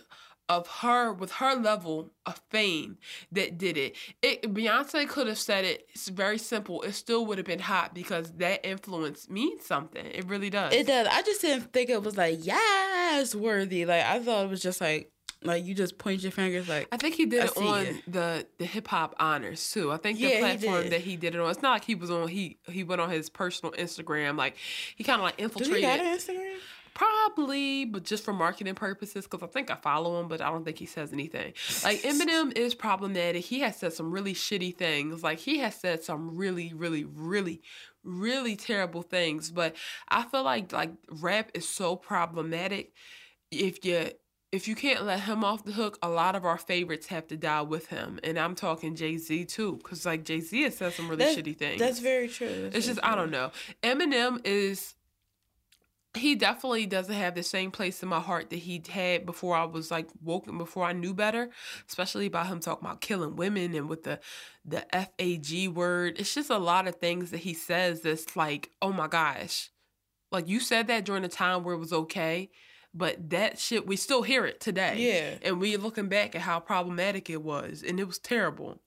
of 0.48 0.68
her 0.68 1.12
with 1.12 1.32
her 1.34 1.56
level 1.56 2.12
of 2.26 2.40
fame 2.50 2.98
that 3.32 3.58
did 3.58 3.78
it. 3.78 3.96
It 4.22 4.54
Beyonce 4.54 5.08
could 5.08 5.28
have 5.28 5.40
said 5.40 5.66
it. 5.66 5.88
It's 5.90 6.10
very 6.10 6.38
simple. 6.38 6.82
It 6.84 6.94
still 6.94 7.26
would 7.26 7.38
have 7.38 7.48
been 7.48 7.60
hot 7.60 7.94
because 7.94 8.32
that 8.34 8.66
influence 8.66 9.30
means 9.30 9.66
something. 9.66 10.06
It 10.06 10.26
really 10.28 10.50
does. 10.50 10.74
It 10.74 10.88
does. 10.88 11.08
I 11.10 11.22
just 11.24 11.42
didn't 11.42 11.74
think 11.74 11.90
it 11.90 12.04
was 12.04 12.18
like 12.18 12.46
yes 12.46 13.34
worthy. 13.34 13.86
Like 13.86 14.04
I 14.04 14.20
thought 14.20 14.46
it 14.46 14.50
was 14.50 14.62
just 14.62 14.82
like 14.82 15.12
like 15.46 15.66
you 15.66 15.74
just 15.74 15.98
point 15.98 16.22
your 16.22 16.32
fingers 16.32 16.68
like 16.68 16.88
I 16.92 16.98
think 16.98 17.16
he 17.16 17.26
did 17.26 17.42
I 17.42 17.46
it 17.46 17.58
on 17.58 17.86
it. 17.86 18.12
the 18.12 18.48
the 18.58 18.66
hip 18.66 18.88
hop 18.88 19.16
honors 19.20 19.72
too. 19.72 19.92
I 19.92 19.98
think 19.98 20.18
the 20.20 20.26
Yeah, 20.28 20.30
he 20.36 20.40
platform 20.40 20.84
did. 20.84 20.92
that 20.94 21.02
he 21.02 21.16
did 21.18 21.36
it 21.36 21.42
on. 21.42 21.50
It's 21.50 21.62
not 21.62 21.72
like 21.74 21.86
he 21.86 21.96
was 21.96 22.12
on. 22.12 22.28
He 22.28 22.58
he 22.68 22.84
went 22.84 23.02
on 23.02 23.10
his 23.10 23.30
personal 23.30 23.74
Instagram. 23.74 24.38
Like 24.38 24.56
he 24.96 25.04
kind 25.04 25.20
of 25.20 25.24
like 25.26 25.40
infiltrated. 25.40 25.76
he 25.78 25.82
got 25.82 26.00
an 26.00 26.18
Instagram? 26.18 26.56
Probably, 26.94 27.84
but 27.84 28.04
just 28.06 28.24
for 28.24 28.32
marketing 28.32 28.74
purposes, 28.74 29.26
because 29.28 29.44
I 29.44 29.48
think 29.48 29.70
I 29.70 29.76
follow 29.76 30.18
him, 30.22 30.30
but 30.30 30.40
I 30.42 30.50
don't 30.50 30.64
think 30.64 30.78
he 30.78 30.86
says 30.86 31.12
anything. 31.12 31.52
Like 31.84 32.02
Eminem 32.04 32.58
is 32.58 32.74
problematic. 32.74 33.44
He 33.44 33.60
has 33.60 33.76
said 33.76 33.92
some 33.92 34.12
really 34.12 34.34
shitty 34.34 34.78
things. 34.78 35.22
Like 35.22 35.40
he 35.40 35.58
has 35.60 35.76
said 35.76 36.04
some 36.06 36.38
really, 36.38 36.72
really, 36.74 37.04
really, 37.04 37.62
really 38.06 38.56
terrible 38.56 39.02
things. 39.02 39.52
But 39.52 39.76
I 40.08 40.24
feel 40.24 40.44
like 40.44 40.72
like 40.72 40.92
rap 41.10 41.52
is 41.54 41.68
so 41.68 41.98
problematic. 41.98 42.94
If 43.52 43.84
you 43.84 44.12
if 44.56 44.68
you 44.68 44.76
can't 44.76 45.04
let 45.04 45.22
him 45.22 45.44
off 45.44 45.64
the 45.66 45.72
hook, 45.74 45.98
a 46.02 46.10
lot 46.10 46.36
of 46.36 46.46
our 46.46 46.58
favorites 46.58 47.08
have 47.08 47.28
to 47.28 47.38
die 47.38 47.62
with 47.62 47.88
him, 47.88 48.20
and 48.24 48.40
I'm 48.40 48.56
talking 48.56 48.96
Jay 48.96 49.18
Z 49.18 49.46
too, 49.46 49.78
because 49.78 50.06
like 50.06 50.24
Jay 50.24 50.40
Z 50.40 50.62
has 50.64 50.78
said 50.78 50.94
some 50.94 51.08
really 51.10 51.26
That's- 51.26 51.38
shitty 51.38 51.58
things. 51.58 51.80
That's 51.80 52.00
very 52.00 52.28
true. 52.28 52.64
That's 52.64 52.76
It's 52.78 52.88
just 52.88 53.00
I 53.04 53.16
don't 53.16 53.32
know. 53.32 53.52
Eminem 53.84 54.40
is 54.46 54.96
he 56.18 56.34
definitely 56.36 56.86
doesn't 56.86 57.14
have 57.14 57.36
the 57.36 57.44
same 57.44 57.72
place 57.72 58.02
in 58.02 58.08
my 58.08 58.22
heart 58.22 58.50
that 58.50 58.56
he 58.60 58.82
had 58.90 59.26
before 59.26 59.54
I 59.54 59.66
was 59.66 59.92
like 59.92 60.08
woken 60.24 60.58
before 60.58 60.86
I 60.86 60.94
knew 60.94 61.14
better, 61.14 61.50
especially 61.90 62.26
about 62.26 62.48
him 62.48 62.62
talking 62.62 62.88
about 62.88 63.02
killing 63.02 63.36
women 63.36 63.74
and 63.76 63.90
with 63.90 64.04
the 64.04 64.20
the 64.64 64.96
F 64.96 65.10
A 65.20 65.38
G 65.38 65.68
word. 65.68 66.16
It's 66.18 66.34
just 66.34 66.50
a 66.50 66.58
lot 66.58 66.88
of 66.88 66.96
things 66.96 67.32
that 67.32 67.40
he 67.40 67.54
says 67.54 68.02
that's 68.02 68.36
like, 68.38 68.72
"Oh 68.82 68.94
my 68.94 69.08
gosh." 69.08 69.72
Like 70.32 70.48
you 70.48 70.60
said 70.60 70.88
that 70.88 71.06
during 71.06 71.24
a 71.26 71.30
time 71.30 71.64
where 71.64 71.76
it 71.76 71.80
was 71.80 71.94
okay, 71.94 72.50
but 72.96 73.30
that 73.30 73.60
shit 73.60 73.86
we 73.86 73.98
still 73.98 74.24
hear 74.24 74.46
it 74.46 74.60
today. 74.60 74.96
Yeah. 74.98 75.48
And 75.48 75.60
we 75.60 75.76
looking 75.78 76.08
back 76.08 76.34
at 76.34 76.42
how 76.42 76.60
problematic 76.60 77.30
it 77.30 77.44
was 77.44 77.84
and 77.88 78.00
it 78.00 78.08
was 78.08 78.18
terrible. 78.18 78.80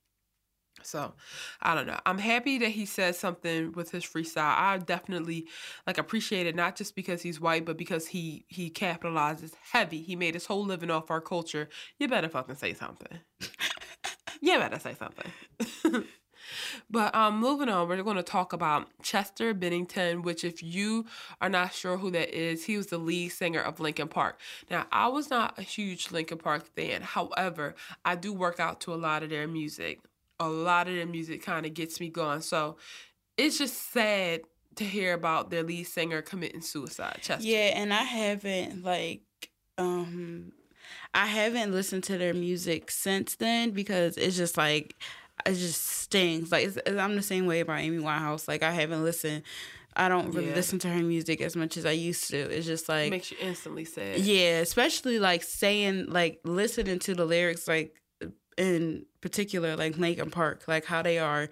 So, 0.82 1.14
I 1.60 1.74
don't 1.74 1.86
know. 1.86 1.98
I'm 2.06 2.18
happy 2.18 2.58
that 2.58 2.70
he 2.70 2.86
said 2.86 3.16
something 3.16 3.72
with 3.72 3.90
his 3.90 4.04
freestyle. 4.04 4.56
I 4.56 4.78
definitely 4.78 5.48
like 5.86 5.98
appreciate 5.98 6.46
it 6.46 6.54
not 6.54 6.76
just 6.76 6.94
because 6.94 7.20
he's 7.20 7.40
white, 7.40 7.64
but 7.64 7.76
because 7.76 8.06
he 8.06 8.44
he 8.48 8.70
capitalizes 8.70 9.52
heavy. 9.72 10.02
He 10.02 10.16
made 10.16 10.34
his 10.34 10.46
whole 10.46 10.64
living 10.64 10.90
off 10.90 11.10
our 11.10 11.20
culture. 11.20 11.68
You 11.98 12.08
better 12.08 12.28
fucking 12.28 12.54
say 12.54 12.74
something. 12.74 13.18
you 14.40 14.56
better 14.58 14.78
say 14.78 14.94
something. 14.94 16.04
but 16.90 17.14
um 17.14 17.38
moving 17.38 17.68
on, 17.68 17.88
we're 17.88 18.02
going 18.02 18.16
to 18.16 18.22
talk 18.22 18.52
about 18.52 18.88
Chester 19.02 19.54
Bennington, 19.54 20.22
which 20.22 20.44
if 20.44 20.62
you 20.62 21.06
are 21.40 21.48
not 21.48 21.72
sure 21.72 21.96
who 21.96 22.10
that 22.12 22.30
is, 22.36 22.64
he 22.64 22.76
was 22.76 22.88
the 22.88 22.98
lead 22.98 23.30
singer 23.30 23.60
of 23.60 23.80
Linkin 23.80 24.08
Park. 24.08 24.40
Now, 24.70 24.86
I 24.92 25.08
was 25.08 25.30
not 25.30 25.58
a 25.58 25.62
huge 25.62 26.10
Linkin 26.10 26.38
Park 26.38 26.66
fan. 26.74 27.02
However, 27.02 27.74
I 28.04 28.14
do 28.14 28.32
work 28.32 28.60
out 28.60 28.80
to 28.82 28.94
a 28.94 28.96
lot 28.96 29.22
of 29.22 29.30
their 29.30 29.48
music 29.48 30.00
a 30.40 30.48
lot 30.48 30.88
of 30.88 30.94
their 30.94 31.06
music 31.06 31.42
kind 31.42 31.66
of 31.66 31.74
gets 31.74 32.00
me 32.00 32.08
going. 32.08 32.40
So 32.40 32.76
it's 33.36 33.58
just 33.58 33.92
sad 33.92 34.42
to 34.76 34.84
hear 34.84 35.12
about 35.12 35.50
their 35.50 35.62
lead 35.62 35.84
singer 35.84 36.22
committing 36.22 36.60
suicide. 36.60 37.18
Chester. 37.20 37.46
Yeah, 37.46 37.72
and 37.74 37.92
I 37.92 38.02
haven't 38.02 38.84
like 38.84 39.22
um 39.76 40.52
I 41.14 41.26
haven't 41.26 41.72
listened 41.72 42.04
to 42.04 42.18
their 42.18 42.34
music 42.34 42.90
since 42.90 43.36
then 43.36 43.70
because 43.70 44.16
it's 44.16 44.36
just 44.36 44.56
like 44.56 44.94
it 45.46 45.54
just 45.54 45.84
stings. 45.84 46.50
Like 46.52 46.66
it's, 46.66 46.78
I'm 46.86 47.16
the 47.16 47.22
same 47.22 47.46
way 47.46 47.60
about 47.60 47.78
Amy 47.80 47.98
Winehouse. 47.98 48.48
Like 48.48 48.62
I 48.62 48.70
haven't 48.72 49.02
listened. 49.04 49.42
I 49.96 50.08
don't 50.08 50.30
really 50.32 50.50
Yeah. 50.50 50.54
listen 50.54 50.78
to 50.80 50.88
her 50.88 51.02
music 51.02 51.40
as 51.40 51.56
much 51.56 51.76
as 51.76 51.84
I 51.84 51.90
used 51.92 52.28
to. 52.30 52.36
It's 52.36 52.66
just 52.66 52.88
like 52.88 53.10
makes 53.10 53.30
you 53.32 53.36
instantly 53.40 53.84
sad. 53.84 54.20
yeah, 54.20 54.58
especially 54.60 55.18
like 55.18 55.42
saying 55.42 56.06
like 56.08 56.40
listening 56.44 56.98
to 57.00 57.14
the 57.14 57.24
lyrics 57.24 57.66
like 57.66 57.94
in 58.56 59.06
particular 59.20 59.76
like 59.76 59.96
Linkin 59.98 60.30
Park, 60.30 60.64
like 60.68 60.84
how 60.84 61.02
they 61.02 61.18
are 61.18 61.48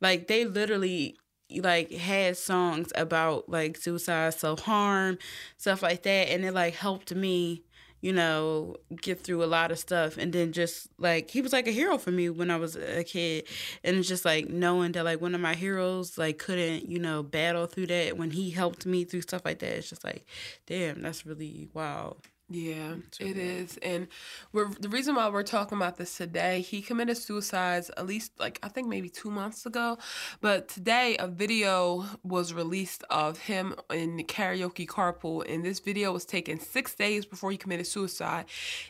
like 0.00 0.26
they 0.28 0.44
literally 0.44 1.16
like 1.52 1.90
had 1.90 2.36
songs 2.36 2.92
about 2.94 3.48
like 3.48 3.76
suicide, 3.76 4.34
self 4.34 4.60
harm, 4.60 5.18
stuff 5.56 5.82
like 5.82 6.02
that, 6.04 6.28
and 6.30 6.44
it 6.44 6.54
like 6.54 6.74
helped 6.74 7.12
me, 7.14 7.64
you 8.00 8.12
know, 8.12 8.76
get 9.00 9.20
through 9.20 9.44
a 9.44 9.46
lot 9.46 9.70
of 9.70 9.78
stuff. 9.78 10.16
And 10.16 10.32
then 10.32 10.52
just 10.52 10.88
like 10.98 11.30
he 11.30 11.40
was 11.40 11.52
like 11.52 11.68
a 11.68 11.72
hero 11.72 11.98
for 11.98 12.10
me 12.10 12.30
when 12.30 12.50
I 12.50 12.56
was 12.56 12.76
a 12.76 13.04
kid, 13.04 13.46
and 13.84 13.96
it's 13.96 14.08
just 14.08 14.24
like 14.24 14.48
knowing 14.48 14.92
that 14.92 15.04
like 15.04 15.20
one 15.20 15.34
of 15.34 15.40
my 15.40 15.54
heroes 15.54 16.18
like 16.18 16.38
couldn't, 16.38 16.88
you 16.88 16.98
know, 16.98 17.22
battle 17.22 17.66
through 17.66 17.88
that 17.88 18.16
when 18.16 18.30
he 18.30 18.50
helped 18.50 18.86
me 18.86 19.04
through 19.04 19.22
stuff 19.22 19.42
like 19.44 19.58
that. 19.60 19.72
It's 19.72 19.90
just 19.90 20.04
like, 20.04 20.26
damn, 20.66 21.02
that's 21.02 21.26
really 21.26 21.68
wow. 21.74 22.16
Yeah, 22.52 22.96
it 23.20 23.36
is. 23.36 23.78
And 23.80 24.08
we're 24.52 24.70
the 24.70 24.88
reason 24.88 25.14
why 25.14 25.28
we're 25.28 25.44
talking 25.44 25.78
about 25.78 25.96
this 25.98 26.16
today, 26.16 26.62
he 26.62 26.82
committed 26.82 27.16
suicide 27.16 27.84
at 27.96 28.06
least 28.06 28.32
like 28.40 28.58
I 28.64 28.68
think 28.68 28.88
maybe 28.88 29.08
two 29.08 29.30
months 29.30 29.66
ago. 29.66 29.98
But 30.40 30.66
today 30.68 31.16
a 31.20 31.28
video 31.28 32.04
was 32.24 32.52
released 32.52 33.04
of 33.08 33.38
him 33.38 33.76
in 33.92 34.16
the 34.16 34.24
karaoke 34.24 34.84
carpool, 34.84 35.48
and 35.48 35.64
this 35.64 35.78
video 35.78 36.12
was 36.12 36.24
taken 36.24 36.58
six 36.58 36.92
days 36.96 37.24
before 37.24 37.52
he 37.52 37.56
committed 37.56 37.86
suicide. 37.86 38.46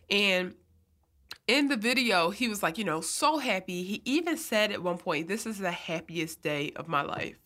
And 0.08 0.54
in 1.46 1.68
the 1.68 1.76
video, 1.76 2.30
he 2.30 2.48
was 2.48 2.62
like, 2.62 2.78
you 2.78 2.84
know, 2.84 3.02
so 3.02 3.38
happy. 3.38 3.82
He 3.82 4.00
even 4.06 4.38
said 4.38 4.72
at 4.72 4.82
one 4.82 4.96
point, 4.96 5.28
This 5.28 5.44
is 5.44 5.58
the 5.58 5.70
happiest 5.72 6.40
day 6.40 6.72
of 6.76 6.88
my 6.88 7.02
life. 7.02 7.36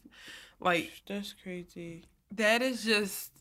Like 0.60 0.92
That's 1.08 1.34
crazy. 1.42 2.04
that 2.30 2.62
is 2.62 2.84
just 2.84 3.32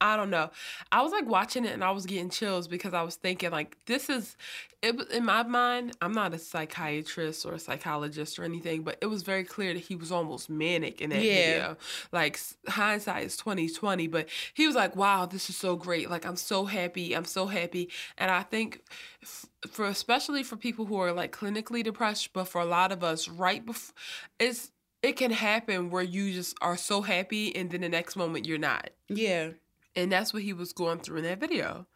I 0.00 0.16
don't 0.16 0.28
know. 0.30 0.50
I 0.92 1.02
was 1.02 1.10
like 1.12 1.26
watching 1.26 1.64
it 1.64 1.72
and 1.72 1.82
I 1.82 1.90
was 1.90 2.04
getting 2.04 2.28
chills 2.28 2.68
because 2.68 2.92
I 2.92 3.02
was 3.02 3.14
thinking 3.16 3.50
like 3.50 3.78
this 3.86 4.10
is 4.10 4.36
it 4.82 4.94
in 5.10 5.24
my 5.24 5.42
mind. 5.42 5.96
I'm 6.02 6.12
not 6.12 6.34
a 6.34 6.38
psychiatrist 6.38 7.46
or 7.46 7.54
a 7.54 7.58
psychologist 7.58 8.38
or 8.38 8.44
anything, 8.44 8.82
but 8.82 8.98
it 9.00 9.06
was 9.06 9.22
very 9.22 9.42
clear 9.42 9.72
that 9.72 9.80
he 9.80 9.96
was 9.96 10.12
almost 10.12 10.50
manic 10.50 11.00
in 11.00 11.10
that 11.10 11.22
Yeah. 11.22 11.44
video. 11.46 11.76
Like 12.12 12.38
hindsight 12.68 13.24
is 13.24 13.36
2020, 13.38 14.06
but 14.06 14.28
he 14.52 14.66
was 14.66 14.76
like, 14.76 14.94
"Wow, 14.96 15.24
this 15.24 15.48
is 15.48 15.56
so 15.56 15.76
great! 15.76 16.10
Like 16.10 16.26
I'm 16.26 16.36
so 16.36 16.66
happy. 16.66 17.14
I'm 17.14 17.24
so 17.24 17.46
happy." 17.46 17.90
And 18.18 18.30
I 18.30 18.42
think 18.42 18.82
f- 19.22 19.46
for 19.70 19.86
especially 19.86 20.42
for 20.42 20.56
people 20.56 20.84
who 20.84 20.96
are 21.00 21.12
like 21.12 21.32
clinically 21.34 21.82
depressed, 21.82 22.32
but 22.34 22.44
for 22.48 22.60
a 22.60 22.66
lot 22.66 22.92
of 22.92 23.02
us, 23.02 23.28
right 23.28 23.64
before 23.64 23.94
it's 24.38 24.72
it 25.02 25.12
can 25.16 25.30
happen 25.30 25.88
where 25.90 26.02
you 26.02 26.32
just 26.32 26.56
are 26.60 26.76
so 26.76 27.00
happy 27.02 27.54
and 27.54 27.70
then 27.70 27.80
the 27.82 27.88
next 27.88 28.16
moment 28.16 28.46
you're 28.46 28.58
not. 28.58 28.90
Yeah. 29.08 29.50
And 29.96 30.12
that's 30.12 30.32
what 30.32 30.42
he 30.42 30.52
was 30.52 30.72
going 30.72 31.00
through 31.00 31.18
in 31.18 31.24
that 31.24 31.40
video. 31.40 31.86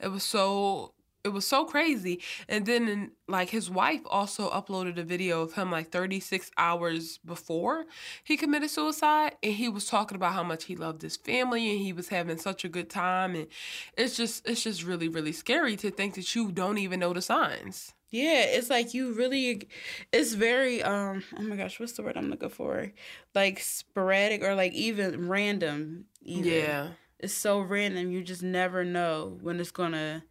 It 0.00 0.08
was 0.08 0.22
so 0.22 0.94
it 1.24 1.32
was 1.32 1.46
so 1.46 1.64
crazy. 1.64 2.20
And 2.48 2.64
then 2.64 3.12
like 3.26 3.50
his 3.50 3.68
wife 3.68 4.00
also 4.06 4.50
uploaded 4.50 4.98
a 4.98 5.02
video 5.02 5.42
of 5.42 5.54
him 5.54 5.70
like 5.70 5.90
36 5.90 6.50
hours 6.56 7.18
before 7.18 7.84
he 8.24 8.36
committed 8.36 8.70
suicide 8.70 9.36
and 9.42 9.52
he 9.52 9.68
was 9.68 9.86
talking 9.86 10.16
about 10.16 10.32
how 10.32 10.42
much 10.42 10.64
he 10.64 10.76
loved 10.76 11.02
his 11.02 11.16
family 11.16 11.70
and 11.70 11.80
he 11.80 11.92
was 11.92 12.08
having 12.08 12.38
such 12.38 12.64
a 12.64 12.68
good 12.68 12.88
time 12.88 13.34
and 13.34 13.48
it's 13.96 14.16
just 14.16 14.48
it's 14.48 14.62
just 14.62 14.84
really 14.84 15.08
really 15.08 15.32
scary 15.32 15.76
to 15.76 15.90
think 15.90 16.14
that 16.14 16.34
you 16.34 16.50
don't 16.50 16.78
even 16.78 17.00
know 17.00 17.12
the 17.12 17.22
signs. 17.22 17.94
Yeah, 18.10 18.44
it's 18.44 18.70
like 18.70 18.94
you 18.94 19.12
really 19.12 19.68
it's 20.12 20.32
very 20.32 20.82
um 20.82 21.22
oh 21.36 21.42
my 21.42 21.56
gosh, 21.56 21.78
what's 21.78 21.92
the 21.92 22.02
word 22.02 22.16
I'm 22.16 22.30
looking 22.30 22.48
for? 22.48 22.92
Like 23.34 23.60
sporadic 23.60 24.42
or 24.42 24.54
like 24.54 24.72
even 24.72 25.28
random. 25.28 26.06
Even. 26.22 26.50
Yeah. 26.50 26.88
It's 27.18 27.34
so 27.34 27.60
random 27.60 28.12
you 28.12 28.22
just 28.22 28.42
never 28.42 28.84
know 28.84 29.38
when 29.40 29.60
it's 29.60 29.70
gonna 29.70 30.24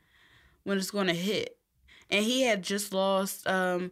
when 0.64 0.78
it's 0.78 0.92
gonna 0.92 1.14
hit. 1.14 1.58
And 2.10 2.24
he 2.24 2.44
had 2.44 2.64
just 2.64 2.94
lost 2.94 3.48
um 3.48 3.92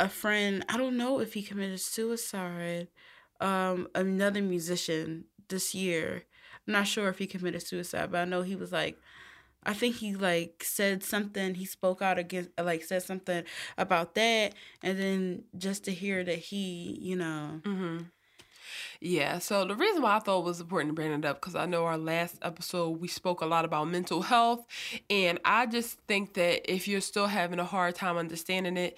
a 0.00 0.08
friend, 0.08 0.64
I 0.68 0.76
don't 0.76 0.96
know 0.96 1.20
if 1.20 1.34
he 1.34 1.42
committed 1.42 1.80
suicide. 1.80 2.88
Um 3.40 3.88
another 3.94 4.42
musician 4.42 5.24
this 5.48 5.74
year. 5.74 6.24
I'm 6.66 6.72
not 6.72 6.86
sure 6.86 7.08
if 7.08 7.18
he 7.18 7.26
committed 7.26 7.62
suicide, 7.62 8.10
but 8.10 8.20
I 8.20 8.24
know 8.24 8.42
he 8.42 8.56
was 8.56 8.72
like 8.72 8.98
I 9.64 9.74
think 9.74 9.96
he 9.96 10.14
like 10.14 10.62
said 10.64 11.02
something. 11.02 11.54
He 11.54 11.64
spoke 11.64 12.02
out 12.02 12.18
against, 12.18 12.50
like 12.62 12.84
said 12.84 13.02
something 13.02 13.44
about 13.78 14.14
that, 14.14 14.54
and 14.82 14.98
then 14.98 15.44
just 15.56 15.84
to 15.84 15.92
hear 15.92 16.22
that 16.24 16.38
he, 16.38 16.98
you 17.00 17.16
know, 17.16 17.62
Mm-hmm. 17.64 18.04
Yeah, 19.00 19.38
so 19.38 19.64
the 19.64 19.74
reason 19.74 20.02
why 20.02 20.16
I 20.16 20.18
thought 20.20 20.40
it 20.40 20.44
was 20.44 20.60
important 20.60 20.90
to 20.90 20.94
bring 20.94 21.12
it 21.12 21.24
up 21.24 21.40
because 21.40 21.54
I 21.54 21.66
know 21.66 21.84
our 21.84 21.98
last 21.98 22.36
episode 22.42 23.00
we 23.00 23.08
spoke 23.08 23.40
a 23.40 23.46
lot 23.46 23.64
about 23.64 23.88
mental 23.88 24.22
health, 24.22 24.66
and 25.10 25.38
I 25.44 25.66
just 25.66 25.98
think 26.08 26.34
that 26.34 26.70
if 26.72 26.88
you're 26.88 27.00
still 27.00 27.26
having 27.26 27.58
a 27.58 27.64
hard 27.64 27.94
time 27.94 28.16
understanding 28.16 28.76
it, 28.76 28.96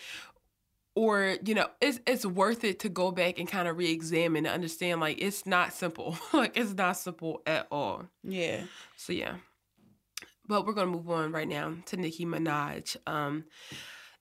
or 0.95 1.37
you 1.45 1.55
know, 1.55 1.69
it's 1.81 2.01
it's 2.07 2.25
worth 2.25 2.65
it 2.65 2.79
to 2.81 2.89
go 2.89 3.11
back 3.11 3.39
and 3.39 3.47
kind 3.49 3.69
of 3.69 3.77
re-examine 3.77 4.47
and 4.47 4.55
understand 4.55 5.01
like 5.01 5.21
it's 5.21 5.45
not 5.47 5.73
simple, 5.73 6.17
like 6.33 6.57
it's 6.57 6.73
not 6.73 6.97
simple 6.97 7.43
at 7.47 7.67
all. 7.71 8.07
yeah, 8.25 8.63
So 8.97 9.13
yeah. 9.13 9.35
But 10.49 10.65
we're 10.65 10.75
gonna 10.75 10.91
move 10.93 11.11
on 11.11 11.33
right 11.33 11.49
now 11.49 11.75
to 11.87 11.97
Nicki 11.97 12.25
Minaj. 12.25 12.97
Um 13.07 13.45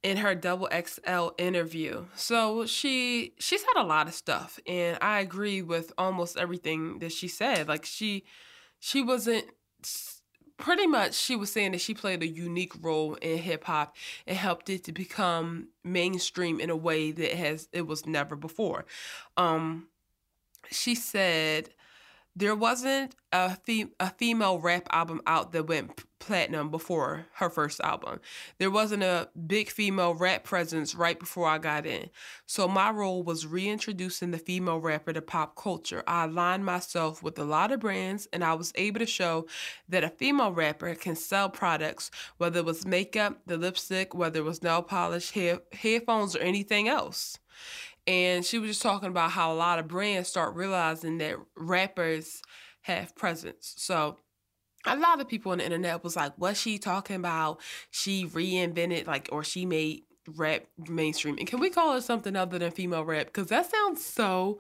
in 0.06 0.18
her 0.18 0.36
double 0.36 0.70
XL 0.72 1.30
interview. 1.40 2.06
So 2.14 2.68
she 2.68 3.34
she 3.40 3.58
said 3.58 3.76
a 3.76 3.84
lot 3.84 4.08
of 4.08 4.14
stuff 4.14 4.60
and 4.68 5.00
I 5.02 5.20
agree 5.20 5.64
with 5.64 5.92
almost 5.98 6.38
everything 6.38 7.00
that 7.00 7.12
she 7.12 7.28
said. 7.28 7.68
Like 7.68 7.86
she 7.86 8.24
she 8.80 9.02
wasn't 9.02 9.46
pretty 10.58 10.86
much 10.86 11.16
she 11.16 11.36
was 11.36 11.52
saying 11.52 11.72
that 11.72 11.82
she 11.82 11.96
played 11.96 12.22
a 12.22 12.28
unique 12.28 12.74
role 12.84 13.16
in 13.16 13.40
hip 13.40 13.64
hop 13.64 13.96
and 14.28 14.38
helped 14.38 14.70
it 14.70 14.84
to 14.84 14.92
become 14.92 15.70
mainstream 15.84 16.60
in 16.60 16.70
a 16.70 16.78
way 16.78 17.12
that 17.12 17.32
has 17.32 17.68
it 17.74 17.88
was 17.88 18.06
never 18.06 18.36
before. 18.36 18.86
Um 19.38 19.88
she 20.70 20.94
said 20.94 21.72
there 22.36 22.56
wasn't 22.56 23.16
a, 23.32 23.56
fe- 23.56 23.88
a 24.00 24.10
female 24.10 24.60
rap 24.60 24.88
album 24.92 25.22
out 25.26 25.54
that 25.54 25.68
went 25.68 26.04
platinum 26.20 26.70
before 26.70 27.28
her 27.36 27.50
first 27.50 27.80
album. 27.82 28.20
There 28.58 28.72
wasn't 28.72 29.04
a 29.04 29.30
big 29.48 29.70
female 29.70 30.16
rap 30.16 30.44
presence 30.44 30.96
right 30.96 31.18
before 31.18 31.48
I 31.48 31.60
got 31.60 31.86
in. 31.86 32.10
So 32.46 32.68
my 32.68 32.90
role 32.90 33.24
was 33.24 33.46
reintroducing 33.46 34.32
the 34.32 34.38
female 34.38 34.80
rapper 34.80 35.14
to 35.14 35.22
pop 35.22 35.56
culture. 35.56 36.04
I 36.08 36.26
aligned 36.26 36.66
myself 36.66 37.24
with 37.24 37.40
a 37.40 37.46
lot 37.46 37.72
of 37.72 37.80
brands 37.80 38.28
and 38.34 38.44
I 38.44 38.54
was 38.56 38.74
able 38.76 39.00
to 39.00 39.06
show 39.06 39.48
that 39.88 40.04
a 40.04 40.10
female 40.10 40.52
rapper 40.52 40.94
can 40.96 41.16
sell 41.16 41.50
products, 41.50 42.12
whether 42.38 42.60
it 42.60 42.66
was 42.66 42.86
makeup, 42.86 43.40
the 43.46 43.58
lipstick, 43.58 44.14
whether 44.14 44.40
it 44.40 44.46
was 44.46 44.64
nail 44.64 44.82
polish, 44.82 45.32
hair, 45.32 45.60
headphones, 45.72 46.36
or 46.36 46.40
anything 46.40 46.90
else 46.90 47.38
and 48.08 48.46
she 48.46 48.60
was 48.60 48.70
just 48.72 48.82
talking 48.82 49.10
about 49.10 49.32
how 49.32 49.52
a 49.52 49.56
lot 49.56 49.80
of 49.80 49.88
brands 49.88 50.30
start 50.30 50.56
realizing 50.56 51.18
that 51.20 51.36
rappers 51.56 52.42
have 52.82 53.16
presence. 53.16 53.74
So 53.78 54.18
a 54.86 54.96
lot 54.96 55.20
of 55.20 55.28
people 55.28 55.52
on 55.52 55.58
the 55.58 55.64
internet 55.66 56.04
was 56.04 56.16
like, 56.16 56.34
"What's 56.38 56.60
she 56.60 56.78
talking 56.78 57.16
about? 57.16 57.60
She 57.90 58.26
reinvented 58.26 59.08
like, 59.08 59.30
or 59.32 59.44
she 59.44 59.66
made 59.66 60.04
rap 60.36 60.66
mainstream." 60.88 61.38
And 61.40 61.48
can 61.48 61.60
we 61.60 61.70
call 61.70 61.96
it 61.96 62.02
something 62.04 62.36
other 62.36 62.60
than 62.60 62.72
female 62.72 63.04
rap? 63.04 63.28
Because 63.28 63.48
that 63.48 63.70
sounds 63.72 64.06
so 64.06 64.60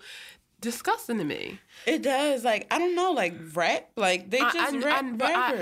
disgusting 0.62 1.20
to 1.20 1.24
me. 1.24 1.60
it 1.86 2.02
does. 2.02 2.44
Like 2.44 2.66
I 2.72 2.80
don't 2.80 2.96
know, 2.96 3.12
like 3.12 3.36
rap, 3.54 3.92
like 3.96 4.32
they 4.32 4.40
just 4.40 4.74
I- 4.74 4.78
rap 4.80 5.06
I- 5.22 5.54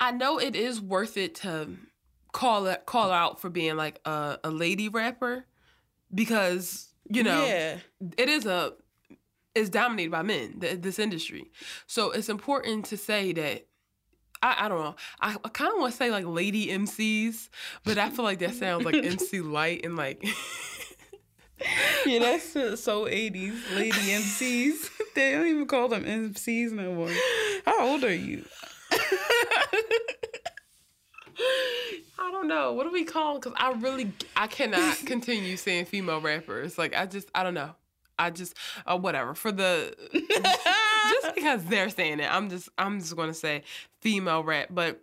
I- 0.00 0.08
I 0.08 0.10
know 0.12 0.38
it 0.38 0.54
is 0.54 0.80
worth 0.80 1.16
it 1.16 1.34
to 1.36 1.70
call 2.32 2.66
it 2.66 2.86
call 2.86 3.08
her 3.08 3.14
out 3.14 3.40
for 3.40 3.50
being 3.50 3.76
like 3.76 4.00
a, 4.04 4.38
a 4.44 4.50
lady 4.50 4.88
rapper 4.88 5.44
because 6.14 6.91
you 7.12 7.22
know 7.22 7.44
yeah, 7.44 7.78
it 8.16 8.28
is 8.28 8.46
a 8.46 8.72
is 9.54 9.68
dominated 9.68 10.10
by 10.10 10.22
men 10.22 10.58
th- 10.60 10.80
this 10.80 10.98
industry 10.98 11.50
so 11.86 12.10
it's 12.10 12.28
important 12.28 12.84
to 12.86 12.96
say 12.96 13.32
that 13.32 13.66
I, 14.42 14.66
I 14.66 14.68
don't 14.68 14.82
know. 14.82 14.96
I, 15.20 15.36
I 15.44 15.48
kind 15.50 15.72
of 15.72 15.78
want 15.78 15.92
to 15.92 15.96
say 15.96 16.10
like 16.10 16.26
lady 16.26 16.66
MCs, 16.66 17.48
but 17.84 17.96
I 17.96 18.10
feel 18.10 18.24
like 18.24 18.40
that 18.40 18.54
sounds 18.54 18.84
like 18.84 18.96
MC 18.96 19.40
Lyte 19.56 19.84
and 19.84 19.96
like 19.96 20.24
yeah, 22.06 22.18
that's 22.18 22.80
so 22.82 23.06
eighties 23.08 23.54
lady 23.74 23.92
MCs. 23.92 24.90
they 25.14 25.32
don't 25.32 25.46
even 25.46 25.66
call 25.66 25.88
them 25.88 26.04
MCs 26.04 26.72
no 26.72 26.92
more. 26.92 27.10
How 27.64 27.86
old 27.86 28.04
are 28.04 28.14
you? 28.14 28.44
I 32.18 32.30
don't 32.30 32.48
know. 32.48 32.72
What 32.72 32.84
do 32.84 32.92
we 32.92 33.04
call? 33.04 33.38
Because 33.38 33.54
I 33.56 33.72
really 33.72 34.12
I 34.36 34.46
cannot 34.46 34.98
continue 35.06 35.56
saying 35.56 35.86
female 35.86 36.20
rappers. 36.20 36.78
Like 36.78 36.94
I 36.94 37.06
just 37.06 37.28
I 37.34 37.42
don't 37.42 37.54
know. 37.54 37.70
I 38.18 38.30
just 38.30 38.56
uh, 38.86 38.98
whatever 38.98 39.34
for 39.34 39.50
the 39.50 39.94
just 41.22 41.34
because 41.34 41.64
they're 41.64 41.90
saying 41.90 42.20
it. 42.20 42.32
I'm 42.32 42.50
just 42.50 42.68
I'm 42.78 43.00
just 43.00 43.16
gonna 43.16 43.34
say 43.34 43.62
female 44.00 44.42
rap, 44.42 44.68
but. 44.70 45.00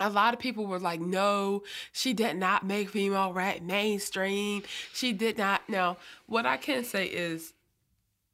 A 0.00 0.08
lot 0.08 0.32
of 0.32 0.38
people 0.38 0.64
were 0.64 0.78
like, 0.78 1.00
no, 1.00 1.64
she 1.90 2.12
did 2.12 2.36
not 2.36 2.64
make 2.64 2.90
female 2.90 3.32
rap 3.32 3.62
mainstream. 3.62 4.62
She 4.94 5.12
did 5.12 5.36
not. 5.36 5.68
Now, 5.68 5.96
what 6.26 6.46
I 6.46 6.56
can 6.56 6.84
say 6.84 7.06
is, 7.06 7.52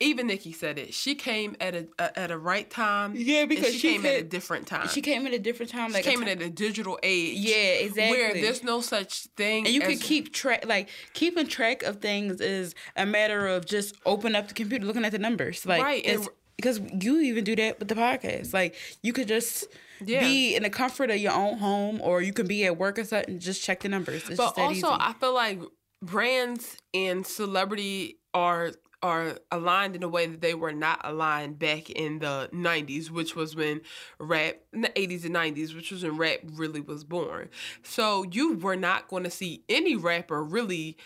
even 0.00 0.26
Nicki 0.26 0.52
said 0.52 0.78
it. 0.78 0.92
She 0.92 1.14
came 1.14 1.56
at 1.60 1.74
a, 1.74 1.86
a 1.98 2.18
at 2.18 2.30
a 2.30 2.36
right 2.38 2.68
time. 2.68 3.14
Yeah, 3.16 3.44
because 3.46 3.72
she, 3.72 3.78
she 3.78 3.92
came 3.94 4.06
at 4.06 4.16
a 4.16 4.22
different 4.24 4.66
time. 4.66 4.88
She 4.88 5.00
came 5.00 5.26
at 5.26 5.32
a 5.32 5.38
different 5.38 5.70
time. 5.70 5.90
She 5.90 5.94
Like 5.94 6.06
a 6.06 6.10
came 6.10 6.22
in 6.22 6.28
at 6.28 6.42
a 6.42 6.50
digital 6.50 6.98
age. 7.02 7.38
Yeah, 7.38 7.54
exactly. 7.86 8.18
Where 8.18 8.34
there's 8.34 8.62
no 8.64 8.80
such 8.80 9.26
thing. 9.36 9.64
and 9.66 9.74
you 9.74 9.80
can 9.80 9.98
keep 9.98 10.32
track 10.32 10.66
like 10.66 10.88
keeping 11.12 11.46
track 11.46 11.82
of 11.84 12.00
things 12.00 12.40
is 12.40 12.74
a 12.96 13.06
matter 13.06 13.46
of 13.46 13.66
just 13.66 13.94
open 14.04 14.34
up 14.34 14.48
the 14.48 14.54
computer 14.54 14.84
looking 14.84 15.04
at 15.04 15.12
the 15.12 15.18
numbers 15.18 15.64
like 15.64 15.82
Right, 15.82 16.04
and- 16.06 16.28
because 16.56 16.80
you 17.00 17.20
even 17.20 17.42
do 17.44 17.56
that 17.56 17.78
with 17.80 17.88
the 17.88 17.94
podcast 17.96 18.52
like 18.54 18.76
you 19.02 19.12
could 19.12 19.26
just 19.28 19.66
Yeah. 20.04 20.20
be 20.20 20.54
in 20.54 20.62
the 20.62 20.70
comfort 20.70 21.10
of 21.10 21.16
your 21.18 21.32
own 21.32 21.58
home 21.58 22.00
or 22.00 22.22
you 22.22 22.32
can 22.32 22.46
be 22.46 22.64
at 22.64 22.78
work 22.78 22.96
or 22.98 23.04
something 23.04 23.38
just 23.40 23.62
check 23.62 23.80
the 23.80 23.88
numbers 23.88 24.22
it's 24.28 24.36
But 24.36 24.56
also, 24.58 24.70
easy. 24.70 24.86
I 24.86 25.14
feel 25.18 25.34
like 25.34 25.60
brands 26.00 26.76
and 26.92 27.26
celebrity 27.26 28.18
are 28.32 28.72
are 29.04 29.38
aligned 29.52 29.94
in 29.94 30.02
a 30.02 30.08
way 30.08 30.26
that 30.26 30.40
they 30.40 30.54
were 30.54 30.72
not 30.72 31.00
aligned 31.04 31.58
back 31.58 31.90
in 31.90 32.18
the 32.18 32.48
90s 32.52 33.10
which 33.10 33.36
was 33.36 33.54
when 33.54 33.80
rap 34.18 34.56
in 34.72 34.80
the 34.80 34.88
80s 34.88 35.24
and 35.24 35.34
90s 35.34 35.76
which 35.76 35.92
was 35.92 36.02
when 36.02 36.16
rap 36.16 36.40
really 36.54 36.80
was 36.80 37.04
born 37.04 37.48
so 37.82 38.24
you 38.32 38.54
were 38.56 38.76
not 38.76 39.06
going 39.08 39.24
to 39.24 39.30
see 39.30 39.62
any 39.68 39.94
rapper 39.94 40.42
really 40.42 40.96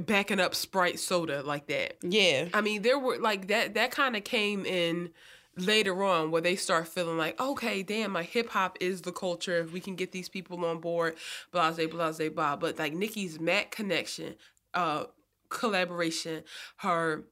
backing 0.00 0.40
up 0.40 0.54
sprite 0.54 0.98
soda 0.98 1.42
like 1.42 1.66
that 1.66 1.96
yeah 2.02 2.46
I 2.52 2.60
mean, 2.60 2.82
there 2.82 2.98
were 2.98 3.18
like 3.18 3.48
that. 3.48 3.74
That 3.74 3.90
kind 3.90 4.16
of 4.16 4.24
came 4.24 4.64
in 4.64 5.10
later 5.56 6.02
on, 6.02 6.30
where 6.30 6.42
they 6.42 6.56
start 6.56 6.88
feeling 6.88 7.18
like, 7.18 7.40
okay, 7.40 7.82
damn, 7.82 8.14
like 8.14 8.30
hip 8.30 8.50
hop 8.50 8.78
is 8.80 9.02
the 9.02 9.12
culture. 9.12 9.58
If 9.58 9.72
we 9.72 9.80
can 9.80 9.94
get 9.94 10.12
these 10.12 10.28
people 10.28 10.64
on 10.64 10.80
board, 10.80 11.16
blase, 11.52 11.76
blase, 11.88 12.30
blah. 12.30 12.56
But 12.56 12.78
like 12.78 12.94
Nicki's 12.94 13.40
Mac 13.40 13.70
connection, 13.70 14.36
uh, 14.74 15.04
collaboration, 15.48 16.42
her, 16.78 17.24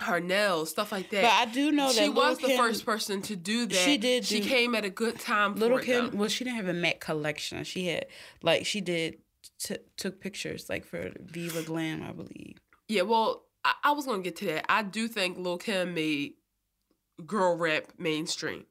her 0.00 0.20
nails, 0.20 0.70
stuff 0.70 0.92
like 0.92 1.10
that. 1.10 1.22
but 1.22 1.32
i 1.48 1.52
do 1.52 1.72
know 1.72 1.86
that 1.92 2.02
she 2.02 2.08
was 2.08 2.38
the 2.38 2.56
first 2.56 2.84
person 2.86 3.20
to 3.22 3.34
do 3.34 3.66
that. 3.66 3.74
she 3.74 3.96
did 3.98 4.24
She 4.24 4.40
do- 4.40 4.48
came 4.48 4.74
at 4.74 4.84
a 4.84 4.90
good 4.90 5.18
time. 5.18 5.54
little 5.56 5.78
kim 5.80 6.10
though. 6.10 6.16
well 6.18 6.28
she 6.28 6.44
didn't 6.44 6.56
have 6.56 6.68
a 6.68 6.72
mac 6.72 7.00
collection 7.00 7.64
she 7.64 7.86
had 7.88 8.06
like 8.42 8.64
she 8.64 8.80
did 8.80 9.16
t- 9.58 9.76
took 9.96 10.20
pictures 10.20 10.68
like 10.68 10.84
for 10.84 11.10
viva 11.20 11.62
glam 11.62 12.02
i 12.02 12.12
believe 12.12 12.58
Yeah, 12.88 13.02
well, 13.02 13.44
I, 13.64 13.74
I 13.84 13.90
was 13.92 14.06
gonna 14.06 14.22
get 14.22 14.36
to 14.36 14.46
that. 14.46 14.66
I 14.68 14.82
do 14.82 15.08
think 15.08 15.36
Lil 15.36 15.58
Kim 15.58 15.94
made 15.94 16.34
girl 17.26 17.56
rap 17.56 17.88
mainstream. 17.98 18.66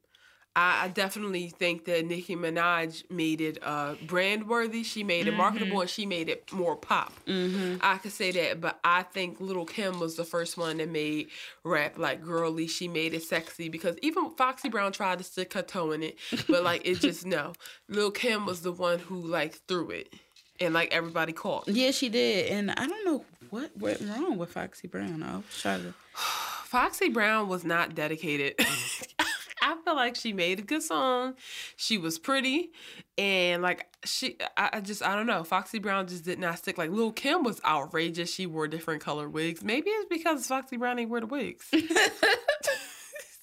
I, 0.57 0.85
I 0.85 0.87
definitely 0.87 1.49
think 1.49 1.85
that 1.85 2.03
Nicki 2.07 2.35
Minaj 2.35 3.09
made 3.11 3.41
it 3.41 3.59
uh, 3.61 3.93
brand 4.07 4.47
worthy. 4.49 4.81
She 4.81 5.03
made 5.03 5.27
it 5.27 5.35
marketable, 5.35 5.81
and 5.81 5.89
she 5.89 6.07
made 6.07 6.29
it 6.29 6.51
more 6.51 6.75
pop. 6.75 7.13
mm-hmm. 7.27 7.75
I 7.79 7.99
could 7.99 8.11
say 8.11 8.31
that, 8.31 8.59
but 8.59 8.79
I 8.83 9.03
think 9.03 9.39
Little 9.39 9.65
Kim 9.65 9.99
was 9.99 10.15
the 10.15 10.25
first 10.25 10.57
one 10.57 10.77
that 10.77 10.89
made 10.89 11.27
rap 11.63 11.99
like 11.99 12.23
girly. 12.23 12.65
She 12.65 12.87
made 12.87 13.13
it 13.13 13.21
sexy 13.21 13.69
because 13.69 13.97
even 14.01 14.31
Foxy 14.31 14.67
Brown 14.67 14.91
tried 14.91 15.19
to 15.19 15.23
stick 15.23 15.53
her 15.53 15.61
toe 15.61 15.91
in 15.91 16.01
it, 16.01 16.17
but 16.49 16.63
like 16.63 16.87
it 16.87 17.01
just 17.01 17.23
no. 17.23 17.53
Lil 17.87 18.09
Kim 18.09 18.47
was 18.47 18.61
the 18.61 18.71
one 18.71 18.97
who 18.97 19.21
like 19.27 19.59
threw 19.67 19.91
it, 19.91 20.11
and 20.59 20.73
like 20.73 20.91
everybody 20.91 21.33
caught. 21.33 21.67
yeah 21.67 21.91
she 21.91 22.09
did 22.09 22.51
and 22.51 22.71
i 22.71 22.87
don't 22.87 23.05
know 23.05 23.23
what 23.51 23.69
went 23.77 24.01
wrong 24.01 24.37
with 24.37 24.51
foxy 24.51 24.87
brown 24.87 25.21
i 25.21 25.35
was 25.35 25.45
trying 25.61 25.81
to 25.83 25.93
Foxy 26.67 27.07
Brown 27.07 27.47
was 27.47 27.63
not 27.63 27.95
dedicated. 27.95 28.55
I 29.67 29.75
feel 29.83 29.95
like 29.95 30.15
she 30.15 30.31
made 30.31 30.59
a 30.59 30.61
good 30.61 30.81
song. 30.81 31.35
She 31.75 31.97
was 31.97 32.17
pretty, 32.17 32.71
and 33.17 33.61
like 33.61 33.87
she, 34.05 34.37
I, 34.55 34.79
just, 34.79 35.03
I 35.03 35.15
don't 35.15 35.27
know. 35.27 35.43
Foxy 35.43 35.79
Brown 35.79 36.07
just 36.07 36.23
did 36.23 36.39
not 36.39 36.57
stick. 36.59 36.77
Like 36.77 36.91
Lil 36.91 37.11
Kim 37.11 37.43
was 37.43 37.59
outrageous. 37.65 38.33
She 38.33 38.45
wore 38.45 38.67
different 38.69 39.01
color 39.01 39.27
wigs. 39.27 39.63
Maybe 39.63 39.89
it's 39.89 40.07
because 40.09 40.47
Foxy 40.47 40.77
Brown 40.77 40.99
ain't 40.99 41.09
wear 41.09 41.19
the 41.19 41.27
wigs. 41.27 41.69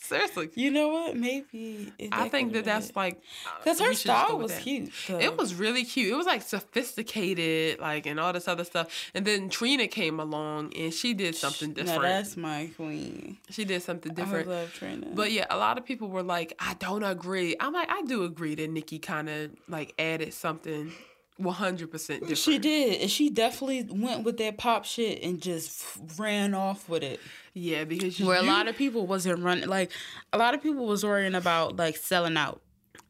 Seriously. 0.04 0.50
You 0.54 0.70
know 0.70 0.88
what? 0.88 1.16
Maybe. 1.16 1.90
I 2.12 2.28
think 2.28 2.52
that 2.52 2.64
could've 2.64 2.94
like 2.94 3.22
Because 3.62 3.80
her 3.80 3.86
should 3.86 3.92
just 3.94 4.06
go 4.06 4.12
style 4.26 4.38
was 4.38 4.54
cute. 4.58 4.92
so- 4.92 5.18
It 5.18 5.36
was 5.36 5.54
really 5.54 5.84
cute. 5.84 6.12
It 6.12 6.16
was 6.16 6.26
like 6.26 6.42
sophisticated, 6.42 7.80
like 7.80 8.06
and 8.06 8.20
all 8.20 8.32
this 8.32 8.46
other 8.48 8.64
stuff. 8.64 9.10
And 9.14 9.24
then 9.24 9.48
Trina 9.48 9.86
came 9.88 10.20
along 10.20 10.74
and 10.76 10.92
she 10.92 11.14
did 11.14 11.34
something 11.34 11.70
Now 11.70 11.74
different. 11.82 12.02
that's 12.02 12.36
my 12.36 12.70
queen. 12.76 13.38
she 13.50 13.64
did 13.64 13.82
something 13.82 14.12
different. 14.14 14.48
I 14.48 14.50
love 14.50 14.72
Trina. 14.74 15.06
But 15.14 15.32
yeah, 15.32 15.46
a 15.50 15.56
lot 15.56 15.78
of 15.78 15.84
people 15.84 16.08
were 16.08 16.22
like, 16.22 16.54
I 16.58 16.74
don't 16.74 17.02
agree. 17.02 17.56
I'm 17.58 17.72
like, 17.72 17.90
I 17.90 18.02
do 18.02 18.24
agree 18.24 18.54
that 18.56 18.70
Nicki 18.70 18.98
kind 18.98 19.28
of 19.28 19.50
like 19.68 19.94
added 19.98 20.34
something 20.34 20.92
100% 21.40 21.90
different. 21.90 22.38
she 22.38 22.58
did, 22.58 23.00
and 23.02 23.10
she 23.10 23.30
definitely 23.30 23.82
went 23.90 24.24
with 24.24 24.36
that 24.38 24.56
pop 24.58 24.84
shit 24.84 25.22
and 25.22 25.40
just 25.40 25.84
ran 26.16 26.54
off 26.54 26.88
with 26.88 27.02
it. 27.02 27.20
Yeah, 27.54 27.84
because 27.84 28.18
Where 28.20 28.38
a 28.38 28.42
lot 28.42 28.68
of 28.68 28.76
people 28.76 29.06
wasn't 29.06 29.40
running, 29.42 29.68
like 29.68 29.90
a 30.32 30.38
lot 30.38 30.54
of 30.54 30.62
people 30.62 30.86
was 30.86 31.04
worrying 31.04 31.34
about 31.34 31.76
like 31.76 31.96
selling 31.96 32.36
out. 32.36 32.60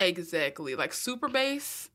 exactly 0.00 0.74
like 0.74 0.92
super 0.92 1.28
bass. 1.28 1.88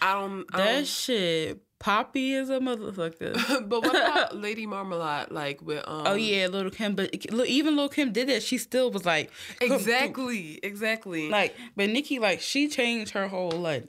I 0.00 0.14
don't. 0.14 0.44
I 0.52 0.56
That 0.58 0.72
don't 0.72 0.86
shit, 0.86 1.60
Poppy 1.78 2.32
is 2.32 2.48
a 2.48 2.58
motherfucker. 2.60 3.68
but 3.68 3.82
what 3.82 3.94
about 3.94 4.36
Lady 4.40 4.66
Marmalade? 4.66 5.30
Like 5.30 5.60
with 5.62 5.84
um. 5.86 6.04
oh 6.06 6.14
yeah, 6.14 6.46
Little 6.46 6.70
Kim, 6.70 6.94
but 6.94 7.14
even 7.46 7.76
Little 7.76 7.88
Kim 7.90 8.12
did 8.12 8.28
that. 8.28 8.42
She 8.42 8.56
still 8.58 8.90
was 8.90 9.04
like. 9.04 9.30
Exactly. 9.60 10.58
Exactly. 10.62 11.28
Like, 11.28 11.54
but 11.76 11.90
Nicki, 11.90 12.18
like, 12.18 12.40
she 12.40 12.68
changed 12.68 13.12
her 13.12 13.28
whole 13.28 13.50
like. 13.50 13.88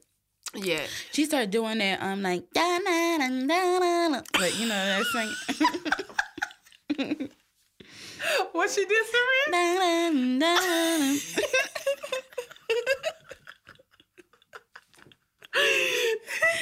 Yeah. 0.56 0.82
She 1.12 1.26
started 1.26 1.52
doing 1.52 1.78
that. 1.80 2.02
um, 2.02 2.22
like, 2.22 2.44
da 2.54 2.80
da 2.80 3.18
da 3.18 3.28
da 3.28 3.48
da. 3.48 4.10
da. 4.10 4.40
Like, 4.40 4.58
you 4.60 4.68
know 4.68 4.76
that 4.76 5.06
thing. 6.98 7.30
What 8.52 8.70
she 8.72 8.84
did, 8.86 9.06
Serena? 9.06 10.40
Da, 10.40 10.40
da, 10.40 10.40
da. 10.40 11.18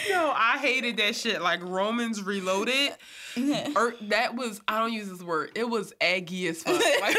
No, 0.10 0.32
I 0.36 0.58
hated 0.60 0.98
that 0.98 1.16
shit. 1.16 1.42
Like 1.42 1.62
Romans 1.64 2.24
Reloaded. 2.24 2.92
or 3.76 3.94
that 4.04 4.36
was 4.36 4.62
I 4.68 4.80
don't 4.80 4.94
use 4.94 5.10
this 5.10 5.22
word. 5.22 5.52
It 5.56 5.70
was 5.70 5.94
aggy 6.00 6.48
as 6.48 6.64
fuck. 6.64 6.82
Like, 7.02 7.18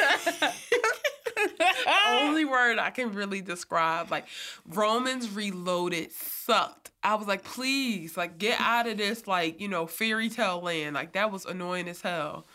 only 2.09 2.45
word 2.45 2.79
I 2.79 2.91
can 2.91 3.13
really 3.13 3.41
describe. 3.41 4.11
Like 4.11 4.27
Romans 4.67 5.31
Reloaded 5.31 6.13
sucked. 6.13 6.91
I 7.03 7.15
was 7.15 7.29
like, 7.29 7.45
please, 7.45 8.17
like 8.17 8.39
get 8.39 8.61
out 8.61 8.89
of 8.89 8.99
this, 8.99 9.27
like, 9.27 9.61
you 9.61 9.69
know, 9.69 9.87
fairy 9.87 10.29
tale 10.29 10.61
land. 10.61 10.95
Like 10.95 11.13
that 11.13 11.31
was 11.31 11.45
annoying 11.45 11.89
as 11.89 12.01
hell. 12.01 12.47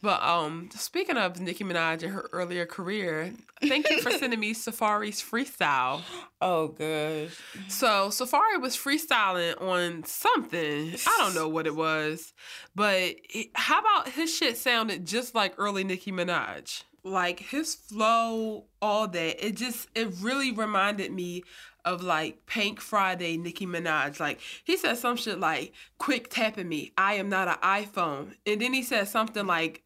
But 0.00 0.22
um 0.22 0.68
speaking 0.72 1.16
of 1.16 1.40
Nicki 1.40 1.64
Minaj 1.64 2.04
and 2.04 2.12
her 2.12 2.28
earlier 2.32 2.64
career, 2.66 3.32
thank 3.60 3.90
you 3.90 4.00
for 4.00 4.10
sending 4.18 4.38
me 4.38 4.54
Safaree's 4.54 5.20
freestyle. 5.20 6.02
Oh 6.40 6.68
gosh. 6.68 7.36
So 7.66 8.10
Safari 8.10 8.58
was 8.58 8.76
freestyling 8.76 9.60
on 9.60 10.04
something. 10.04 10.94
I 10.94 11.16
don't 11.18 11.34
know 11.34 11.48
what 11.48 11.66
it 11.66 11.74
was, 11.74 12.32
but 12.76 13.16
how 13.54 13.80
about 13.80 14.10
his 14.10 14.32
shit 14.32 14.56
sounded 14.56 15.04
just 15.06 15.34
like 15.34 15.54
early 15.58 15.82
Nicki 15.82 16.12
Minaj? 16.12 16.84
Like 17.04 17.40
his 17.40 17.74
flow, 17.74 18.64
all 18.82 19.08
that. 19.08 19.46
It 19.46 19.56
just 19.56 19.88
it 19.94 20.08
really 20.20 20.52
reminded 20.52 21.12
me 21.12 21.44
of 21.84 22.02
like 22.02 22.44
Pink 22.46 22.80
Friday 22.80 23.36
Nicki 23.36 23.66
Minaj. 23.66 24.20
Like 24.20 24.40
he 24.64 24.76
said 24.76 24.98
some 24.98 25.16
shit 25.16 25.38
like 25.40 25.72
"Quick 25.98 26.28
tapping 26.28 26.68
me, 26.68 26.92
I 26.98 27.14
am 27.14 27.28
not 27.28 27.48
an 27.48 27.56
iPhone," 27.62 28.34
and 28.46 28.60
then 28.60 28.72
he 28.72 28.82
said 28.82 29.08
something 29.08 29.46
like 29.46 29.82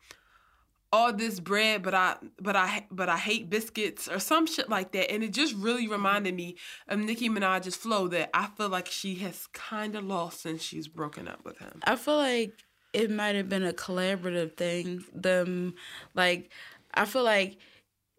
all 0.92 1.12
this 1.12 1.40
bread, 1.40 1.82
but 1.82 1.94
I 1.94 2.16
but 2.40 2.54
I 2.54 2.86
but 2.90 3.08
I 3.08 3.16
hate 3.16 3.48
biscuits 3.48 4.08
or 4.08 4.18
some 4.18 4.46
shit 4.46 4.68
like 4.68 4.92
that. 4.92 5.10
And 5.10 5.22
it 5.22 5.32
just 5.32 5.54
really 5.54 5.88
reminded 5.88 6.34
me 6.34 6.56
of 6.88 6.98
Nicki 6.98 7.28
Minaj's 7.28 7.76
flow 7.76 8.08
that 8.08 8.30
I 8.34 8.46
feel 8.46 8.68
like 8.68 8.86
she 8.86 9.14
has 9.16 9.46
kind 9.48 9.96
of 9.96 10.04
lost 10.04 10.42
since 10.42 10.62
she's 10.62 10.88
broken 10.88 11.28
up 11.28 11.44
with 11.44 11.58
him. 11.58 11.80
I 11.84 11.96
feel 11.96 12.16
like 12.16 12.52
it 12.92 13.10
might 13.10 13.34
have 13.36 13.48
been 13.48 13.64
a 13.64 13.72
collaborative 13.72 14.56
thing. 14.56 15.04
Them 15.14 15.74
like 16.14 16.50
I 16.94 17.04
feel 17.04 17.24
like 17.24 17.58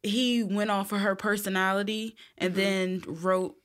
he 0.04 0.44
went 0.44 0.70
off 0.70 0.92
of 0.92 1.00
her 1.00 1.16
personality 1.16 2.16
and 2.38 2.54
mm-hmm. 2.54 2.62
then 2.62 3.04
wrote 3.08 3.56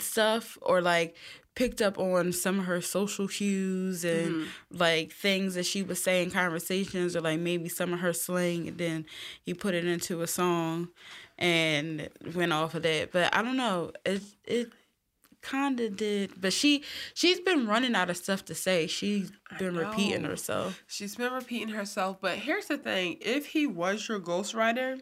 stuff 0.00 0.56
or 0.62 0.80
like 0.80 1.16
picked 1.54 1.82
up 1.82 1.98
on 1.98 2.32
some 2.32 2.60
of 2.60 2.64
her 2.64 2.80
social 2.80 3.28
cues 3.28 4.04
and 4.04 4.30
mm-hmm. 4.32 4.76
like 4.78 5.12
things 5.12 5.54
that 5.54 5.66
she 5.66 5.82
was 5.82 6.02
saying 6.02 6.30
conversations 6.30 7.14
or 7.14 7.20
like 7.20 7.38
maybe 7.38 7.68
some 7.68 7.92
of 7.92 8.00
her 8.00 8.12
slang 8.12 8.68
and 8.68 8.78
then 8.78 9.04
he 9.42 9.52
put 9.52 9.74
it 9.74 9.84
into 9.84 10.22
a 10.22 10.26
song 10.26 10.88
and 11.38 12.08
went 12.34 12.52
off 12.52 12.74
of 12.74 12.82
that. 12.82 13.12
But 13.12 13.34
i 13.34 13.42
don't 13.42 13.56
know. 13.56 13.92
It 14.06 14.22
it 14.44 14.72
kind 15.42 15.80
of 15.80 15.96
did 15.96 16.40
but 16.40 16.52
she 16.52 16.82
she's 17.14 17.40
been 17.40 17.66
running 17.66 17.94
out 17.94 18.08
of 18.10 18.16
stuff 18.16 18.44
to 18.46 18.54
say. 18.54 18.86
She's 18.86 19.32
been 19.58 19.76
repeating 19.76 20.24
herself. 20.24 20.82
She's 20.86 21.16
been 21.16 21.32
repeating 21.32 21.70
herself, 21.70 22.18
but 22.20 22.38
here's 22.38 22.66
the 22.66 22.78
thing: 22.78 23.18
if 23.20 23.46
he 23.46 23.66
was 23.66 24.08
your 24.08 24.20
ghostwriter, 24.20 25.00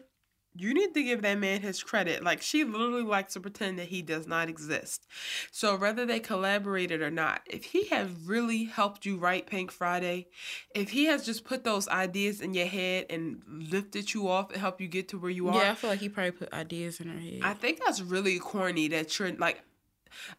you 0.53 0.73
need 0.73 0.93
to 0.93 1.03
give 1.03 1.21
that 1.21 1.39
man 1.39 1.61
his 1.61 1.81
credit. 1.81 2.23
Like 2.23 2.41
she 2.41 2.63
literally 2.63 3.03
likes 3.03 3.33
to 3.33 3.39
pretend 3.39 3.79
that 3.79 3.87
he 3.87 4.01
does 4.01 4.27
not 4.27 4.49
exist. 4.49 5.07
So 5.51 5.77
whether 5.77 6.05
they 6.05 6.19
collaborated 6.19 7.01
or 7.01 7.11
not, 7.11 7.41
if 7.45 7.63
he 7.63 7.87
has 7.87 8.09
really 8.25 8.65
helped 8.65 9.05
you 9.05 9.17
write 9.17 9.47
Pink 9.47 9.71
Friday, 9.71 10.27
if 10.75 10.89
he 10.89 11.05
has 11.05 11.25
just 11.25 11.45
put 11.45 11.63
those 11.63 11.87
ideas 11.87 12.41
in 12.41 12.53
your 12.53 12.67
head 12.67 13.05
and 13.09 13.41
lifted 13.47 14.13
you 14.13 14.27
off 14.27 14.51
and 14.51 14.59
helped 14.59 14.81
you 14.81 14.87
get 14.87 15.07
to 15.09 15.17
where 15.17 15.31
you 15.31 15.47
are, 15.49 15.63
yeah 15.63 15.71
i 15.71 15.75
feel 15.75 15.89
like 15.89 15.99
he 15.99 16.09
probably 16.09 16.31
put 16.31 16.51
ideas 16.53 16.99
in 16.99 17.07
her 17.07 17.19
head. 17.19 17.39
I 17.43 17.53
think 17.53 17.79
that's 17.83 18.01
really 18.01 18.39
corny 18.39 18.89
that 18.89 19.17
you're 19.19 19.31
like 19.33 19.63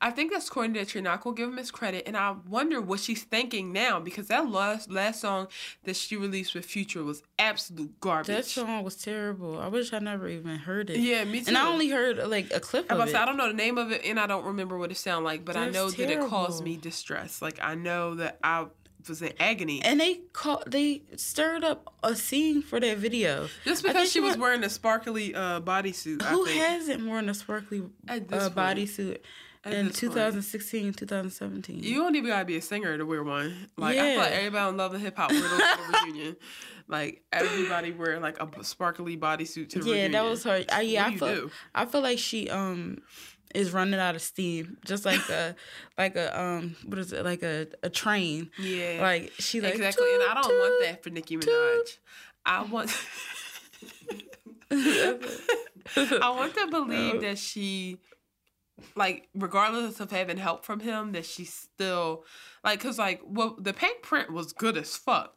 I 0.00 0.10
think 0.10 0.32
that's 0.32 0.48
corny 0.48 0.78
that 0.78 0.94
you're 0.94 1.02
not 1.02 1.20
gonna 1.22 1.36
give 1.36 1.48
him 1.48 1.56
his 1.56 1.70
credit, 1.70 2.04
and 2.06 2.16
I 2.16 2.34
wonder 2.48 2.80
what 2.80 3.00
she's 3.00 3.22
thinking 3.24 3.72
now 3.72 4.00
because 4.00 4.28
that 4.28 4.48
last 4.50 4.90
last 4.90 5.20
song 5.20 5.48
that 5.84 5.96
she 5.96 6.16
released 6.16 6.54
with 6.54 6.64
Future 6.64 7.04
was 7.04 7.22
absolute 7.38 7.98
garbage. 8.00 8.28
that 8.28 8.44
song 8.44 8.84
was 8.84 8.96
terrible 8.96 9.58
i 9.58 9.66
wish 9.66 9.92
i 9.92 9.98
never 9.98 10.28
even 10.28 10.56
heard 10.56 10.90
it 10.90 10.98
yeah, 10.98 11.24
me 11.24 11.40
too. 11.40 11.48
and 11.48 11.58
i 11.58 11.66
only 11.66 11.88
heard 11.88 12.18
like 12.28 12.52
a 12.54 12.60
clip 12.60 12.90
of 12.90 13.00
it 13.00 13.10
say, 13.10 13.18
I 13.18 13.24
don't 13.24 13.36
know 13.36 13.48
the 13.48 13.54
name 13.54 13.78
of 13.78 13.90
it, 13.90 14.04
and 14.04 14.18
I 14.20 14.26
don't 14.26 14.44
remember 14.44 14.78
what 14.78 14.90
it 14.90 14.96
sounded 14.96 15.24
like, 15.24 15.44
but 15.44 15.56
I 15.56 15.68
know 15.70 15.90
that 15.90 16.10
it 16.10 16.20
caused 16.28 16.62
me 16.62 16.76
distress. 16.76 17.42
Like 17.42 17.58
I 17.62 17.74
know 17.74 18.14
that 18.16 18.38
I 18.42 18.66
was 19.08 19.20
in 19.22 19.32
agony 19.40 19.82
and 19.82 20.00
they 20.00 20.20
call 20.32 20.62
they 20.66 21.02
stirred 21.16 21.64
up 21.64 21.92
a 22.02 22.14
scene 22.14 22.62
for 22.62 22.78
that 22.80 22.98
video. 22.98 23.48
just 23.64 23.82
because 23.82 24.10
she 24.10 24.20
was 24.20 24.36
wearing 24.36 24.62
a 24.64 24.70
sparkly 24.70 25.34
uh, 25.34 25.60
bodysuit. 25.60 26.22
Who 26.22 26.42
I 26.42 26.48
think. 26.48 26.62
hasn't 26.62 27.06
worn 27.06 27.28
a 27.28 27.34
sparkly 27.34 27.82
uh, 28.08 28.20
bodysuit 28.20 29.18
At 29.64 29.74
in 29.74 29.86
this 29.88 30.00
point. 30.00 30.12
2016, 30.14 30.92
2017? 30.94 31.82
You 31.82 31.96
don't 31.96 32.16
even 32.16 32.28
gotta 32.28 32.44
be 32.44 32.56
a 32.56 32.62
singer 32.62 32.98
to 32.98 33.06
wear 33.06 33.22
one. 33.22 33.68
Like 33.76 33.96
I 33.96 34.10
feel 34.12 34.18
like 34.18 34.32
everybody 34.32 34.64
on 34.64 34.76
Love 34.76 34.94
and 34.94 35.02
Hip 35.02 35.16
Hop 35.16 35.30
wear 35.30 35.40
those 35.40 35.50
to 35.50 35.78
the 35.92 36.00
reunion. 36.04 36.36
Like 36.88 37.22
everybody 37.32 37.92
wear 37.92 38.18
like 38.18 38.40
a 38.42 38.64
sparkly 38.64 39.16
bodysuit 39.16 39.68
to 39.70 39.78
the 39.78 39.86
yeah, 39.86 39.92
reunion. 39.92 40.12
that 40.12 40.24
was 40.24 40.42
her. 40.44 40.64
I, 40.72 40.80
yeah, 40.80 41.06
I 41.06 41.16
feel. 41.16 41.34
do? 41.34 41.50
I 41.74 41.86
feel 41.86 42.00
like 42.00 42.18
she 42.18 42.50
um 42.50 43.02
is 43.54 43.72
running 43.72 44.00
out 44.00 44.16
of 44.16 44.22
steam, 44.22 44.78
just 44.84 45.04
like 45.04 45.28
a 45.28 45.54
like 45.98 46.16
a 46.16 46.40
um 46.40 46.74
what 46.86 46.98
is 46.98 47.12
it 47.12 47.24
like 47.24 47.42
a 47.44 47.68
a 47.84 47.88
train. 47.88 48.50
Yeah, 48.58 48.98
Like 49.00 49.32
she 49.38 49.60
like 49.60 49.74
exactly. 49.74 50.12
And 50.12 50.24
I 50.24 50.34
don't 50.34 50.44
toot, 50.44 50.58
want 50.58 50.84
that 50.84 51.02
for 51.04 51.10
Nicki 51.10 51.36
Minaj. 51.36 51.98
I 52.44 52.62
want. 52.62 52.90
I 54.74 56.30
want 56.30 56.54
to 56.54 56.66
believe 56.68 57.20
that 57.20 57.36
she, 57.38 57.98
like, 58.96 59.28
regardless 59.34 60.00
of 60.00 60.10
having 60.10 60.36
help 60.36 60.64
from 60.64 60.80
him, 60.80 61.12
that 61.12 61.26
she 61.26 61.44
still 61.44 62.24
like, 62.64 62.80
cause 62.80 62.98
like, 62.98 63.20
well, 63.24 63.56
the 63.58 63.72
Pinkprint 63.72 64.32
was 64.32 64.52
good 64.52 64.76
as 64.76 64.96
fuck. 64.96 65.34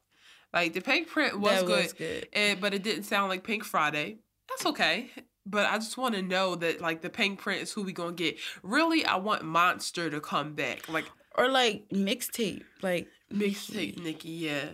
Like 0.54 0.74
the 0.74 0.82
Pinkprint 0.82 1.39
was 1.39 1.60
That 1.60 1.65
good, 1.65 1.84
was 1.84 1.93
good. 1.93 2.28
And, 2.34 2.62
but 2.62 2.74
it 2.74 2.84
didn't 2.84 3.04
sound 3.04 3.30
like 3.30 3.43
Pink 3.43 3.63
Friday. 3.63 4.19
That's 4.50 4.65
okay. 4.67 5.12
But 5.45 5.67
I 5.67 5.76
just 5.76 5.98
want 5.98 6.15
to 6.15 6.21
know 6.21 6.56
that 6.56 6.82
like 6.82 7.02
the 7.02 7.10
Pinkprint 7.10 7.62
is 7.62 7.71
who 7.71 7.84
we 7.84 7.93
gonna 7.93 8.13
get. 8.13 8.38
Really, 8.63 9.06
I 9.06 9.17
want 9.17 9.43
Monster 9.43 10.10
to 10.10 10.21
come 10.21 10.56
back. 10.56 10.88
Like 10.89 11.06
Or 11.38 11.50
like 11.50 11.89
mixtape, 11.89 12.63
like 12.82 13.08
mixtape 13.32 14.02
nikki 14.02 14.30
yeah. 14.30 14.69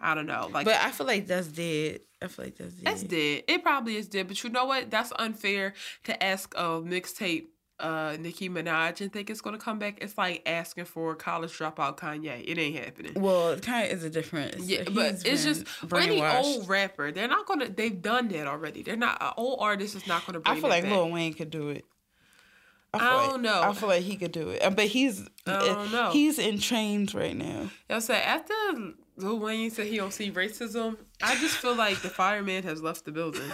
I 0.00 0.14
don't 0.14 0.26
know. 0.26 0.48
Like 0.52 0.64
But 0.64 0.76
I 0.76 0.90
feel 0.92 1.06
like 1.06 1.26
that's 1.26 1.48
dead. 1.48 2.00
I 2.22 2.28
feel 2.28 2.46
like 2.46 2.56
that's 2.56 2.74
dead. 2.74 2.92
It's 2.92 3.02
dead. 3.02 3.44
It 3.48 3.62
probably 3.62 3.96
is 3.96 4.08
dead. 4.08 4.28
But 4.28 4.42
you 4.42 4.50
know 4.50 4.64
what? 4.64 4.90
That's 4.90 5.12
unfair 5.18 5.74
to 6.04 6.22
ask 6.22 6.54
a 6.56 6.80
mixtape 6.80 7.46
uh 7.80 8.16
Nicki 8.18 8.48
Minaj 8.48 9.00
and 9.00 9.12
think 9.12 9.30
it's 9.30 9.40
gonna 9.40 9.58
come 9.58 9.78
back. 9.78 9.98
It's 10.00 10.18
like 10.18 10.42
asking 10.46 10.86
for 10.86 11.14
college 11.14 11.52
dropout 11.56 11.96
Kanye. 11.98 12.44
It 12.46 12.58
ain't 12.58 12.76
happening. 12.84 13.12
Well, 13.14 13.50
it 13.50 13.62
kind 13.62 13.86
of 13.86 13.96
is 13.96 14.04
a 14.04 14.10
difference. 14.10 14.68
Yeah, 14.68 14.78
He's 14.84 14.90
but 14.94 15.26
it's 15.26 15.44
just 15.44 15.66
for 15.66 15.98
any 15.98 16.22
old 16.22 16.68
rapper, 16.68 17.12
they're 17.12 17.28
not 17.28 17.46
gonna. 17.46 17.68
They've 17.68 18.00
done 18.00 18.28
that 18.28 18.46
already. 18.46 18.82
They're 18.82 18.96
not. 18.96 19.18
An 19.22 19.32
old 19.36 19.58
artist 19.60 19.94
is 19.94 20.06
not 20.06 20.26
gonna. 20.26 20.40
Bring 20.40 20.56
I 20.56 20.60
feel 20.60 20.70
like 20.70 20.82
back. 20.84 20.92
Lil 20.92 21.10
Wayne 21.10 21.34
could 21.34 21.50
do 21.50 21.68
it. 21.68 21.84
I 22.94 22.98
feel 22.98 23.08
don't 23.08 23.32
like, 23.32 23.40
know. 23.42 23.60
I 23.62 23.72
feel 23.74 23.88
like 23.90 24.02
he 24.02 24.16
could 24.16 24.32
do 24.32 24.48
it, 24.48 24.62
Uh, 24.64 24.70
but 24.70 24.86
he's 24.86 25.28
I 25.46 25.58
don't 25.66 25.92
know. 25.92 26.10
he's 26.10 26.38
in 26.38 26.58
chains 26.58 27.14
right 27.14 27.36
now. 27.36 27.44
You 27.44 27.52
know 27.52 27.60
what 27.88 27.94
I'm 27.96 28.00
saying? 28.00 28.22
After 28.24 28.54
Lil 29.18 29.38
Wayne 29.40 29.70
said 29.70 29.88
he 29.88 29.98
don't 29.98 30.12
see 30.12 30.32
racism, 30.32 30.96
I 31.22 31.36
just 31.36 31.56
feel 31.56 31.74
like 31.76 32.00
the 32.00 32.08
fireman 32.08 32.62
has 32.62 32.82
left 32.82 33.04
the 33.04 33.12
building. 33.12 33.42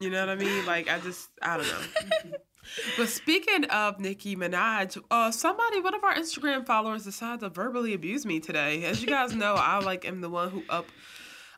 You 0.00 0.10
know 0.10 0.20
what 0.26 0.28
I 0.28 0.34
mean? 0.34 0.66
Like 0.66 0.90
I 0.90 0.98
just 0.98 1.30
I 1.40 1.56
don't 1.56 1.66
know. 1.68 2.36
but 2.96 3.08
speaking 3.08 3.64
of 3.66 4.00
Nicki 4.00 4.36
Minaj, 4.36 4.98
uh, 5.10 5.30
somebody, 5.30 5.80
one 5.80 5.94
of 5.94 6.04
our 6.04 6.14
Instagram 6.14 6.66
followers, 6.66 7.04
decided 7.04 7.40
to 7.40 7.48
verbally 7.48 7.94
abuse 7.94 8.24
me 8.26 8.40
today. 8.40 8.84
As 8.84 9.00
you 9.02 9.08
guys 9.08 9.34
know, 9.34 9.54
I 9.54 9.78
like 9.80 10.04
am 10.04 10.20
the 10.20 10.30
one 10.30 10.50
who 10.50 10.62
up 10.68 10.86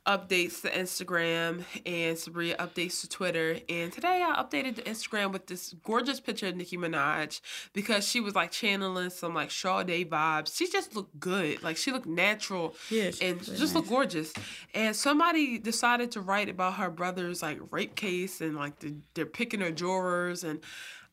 updates 0.06 0.62
to 0.62 0.70
Instagram 0.70 1.64
and 1.84 2.16
Sabria 2.16 2.56
updates 2.56 3.00
to 3.00 3.08
Twitter. 3.08 3.58
And 3.68 3.92
today 3.92 4.22
I 4.24 4.40
updated 4.40 4.76
the 4.76 4.82
Instagram 4.82 5.32
with 5.32 5.46
this 5.48 5.74
gorgeous 5.84 6.20
picture 6.20 6.46
of 6.46 6.56
Nicki 6.56 6.76
Minaj 6.76 7.40
because 7.72 8.06
she 8.06 8.20
was 8.20 8.34
like 8.34 8.52
channeling 8.52 9.10
some 9.10 9.34
like 9.34 9.50
Sade 9.50 10.08
vibes. 10.08 10.56
She 10.56 10.70
just 10.70 10.94
looked 10.94 11.18
good. 11.18 11.62
Like 11.62 11.76
she 11.76 11.90
looked 11.90 12.06
natural 12.06 12.74
Yeah, 12.88 13.10
and 13.20 13.42
just 13.42 13.74
looked 13.74 13.88
gorgeous. 13.88 14.32
And 14.74 14.94
somebody 14.94 15.58
decided 15.58 16.12
to 16.12 16.20
write 16.20 16.48
about 16.48 16.74
her 16.74 16.90
brother's 16.90 17.42
like 17.42 17.58
rape 17.70 17.96
case 17.96 18.40
and 18.40 18.54
like 18.54 18.78
the, 18.78 18.94
they're 19.14 19.26
picking 19.26 19.60
her 19.60 19.72
jurors 19.72 20.44
and 20.44 20.60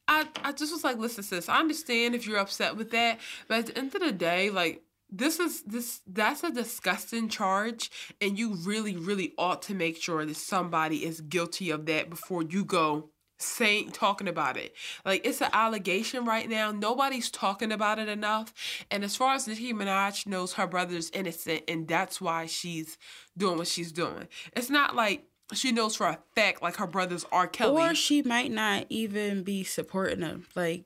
I, 0.07 0.27
I 0.43 0.51
just 0.51 0.73
was 0.73 0.83
like, 0.83 0.97
listen, 0.97 1.23
sis, 1.23 1.49
I 1.49 1.59
understand 1.59 2.15
if 2.15 2.27
you're 2.27 2.37
upset 2.37 2.75
with 2.75 2.91
that, 2.91 3.19
but 3.47 3.59
at 3.59 3.65
the 3.67 3.77
end 3.77 3.95
of 3.95 4.01
the 4.01 4.11
day, 4.11 4.49
like 4.49 4.83
this 5.09 5.39
is 5.39 5.61
this 5.63 6.01
that's 6.07 6.43
a 6.43 6.51
disgusting 6.51 7.29
charge, 7.29 7.91
and 8.19 8.37
you 8.37 8.55
really, 8.55 8.97
really 8.97 9.33
ought 9.37 9.61
to 9.63 9.75
make 9.75 10.01
sure 10.01 10.25
that 10.25 10.35
somebody 10.35 11.05
is 11.05 11.21
guilty 11.21 11.69
of 11.69 11.85
that 11.85 12.09
before 12.09 12.43
you 12.43 12.65
go 12.65 13.09
saying 13.43 13.91
talking 13.91 14.27
about 14.27 14.57
it. 14.57 14.73
Like 15.05 15.25
it's 15.25 15.41
an 15.41 15.49
allegation 15.53 16.25
right 16.25 16.49
now. 16.49 16.71
Nobody's 16.71 17.29
talking 17.29 17.71
about 17.71 17.99
it 17.99 18.09
enough. 18.09 18.53
And 18.89 19.03
as 19.03 19.15
far 19.15 19.35
as 19.35 19.47
Nicki 19.47 19.73
Minaj 19.73 20.25
knows 20.25 20.53
her 20.53 20.67
brother's 20.67 21.09
innocent 21.11 21.63
and 21.67 21.87
that's 21.87 22.21
why 22.21 22.45
she's 22.45 22.97
doing 23.37 23.57
what 23.57 23.67
she's 23.67 23.91
doing. 23.91 24.27
It's 24.55 24.69
not 24.69 24.95
like 24.95 25.25
she 25.51 25.71
knows 25.71 25.95
for 25.95 26.07
a 26.07 26.19
fact 26.35 26.61
like 26.61 26.77
her 26.77 26.87
brother's 26.87 27.25
R. 27.31 27.47
Kelly. 27.47 27.81
Or 27.81 27.95
she 27.95 28.21
might 28.21 28.51
not 28.51 28.85
even 28.89 29.43
be 29.43 29.63
supporting 29.63 30.21
him. 30.21 30.45
Like, 30.55 30.85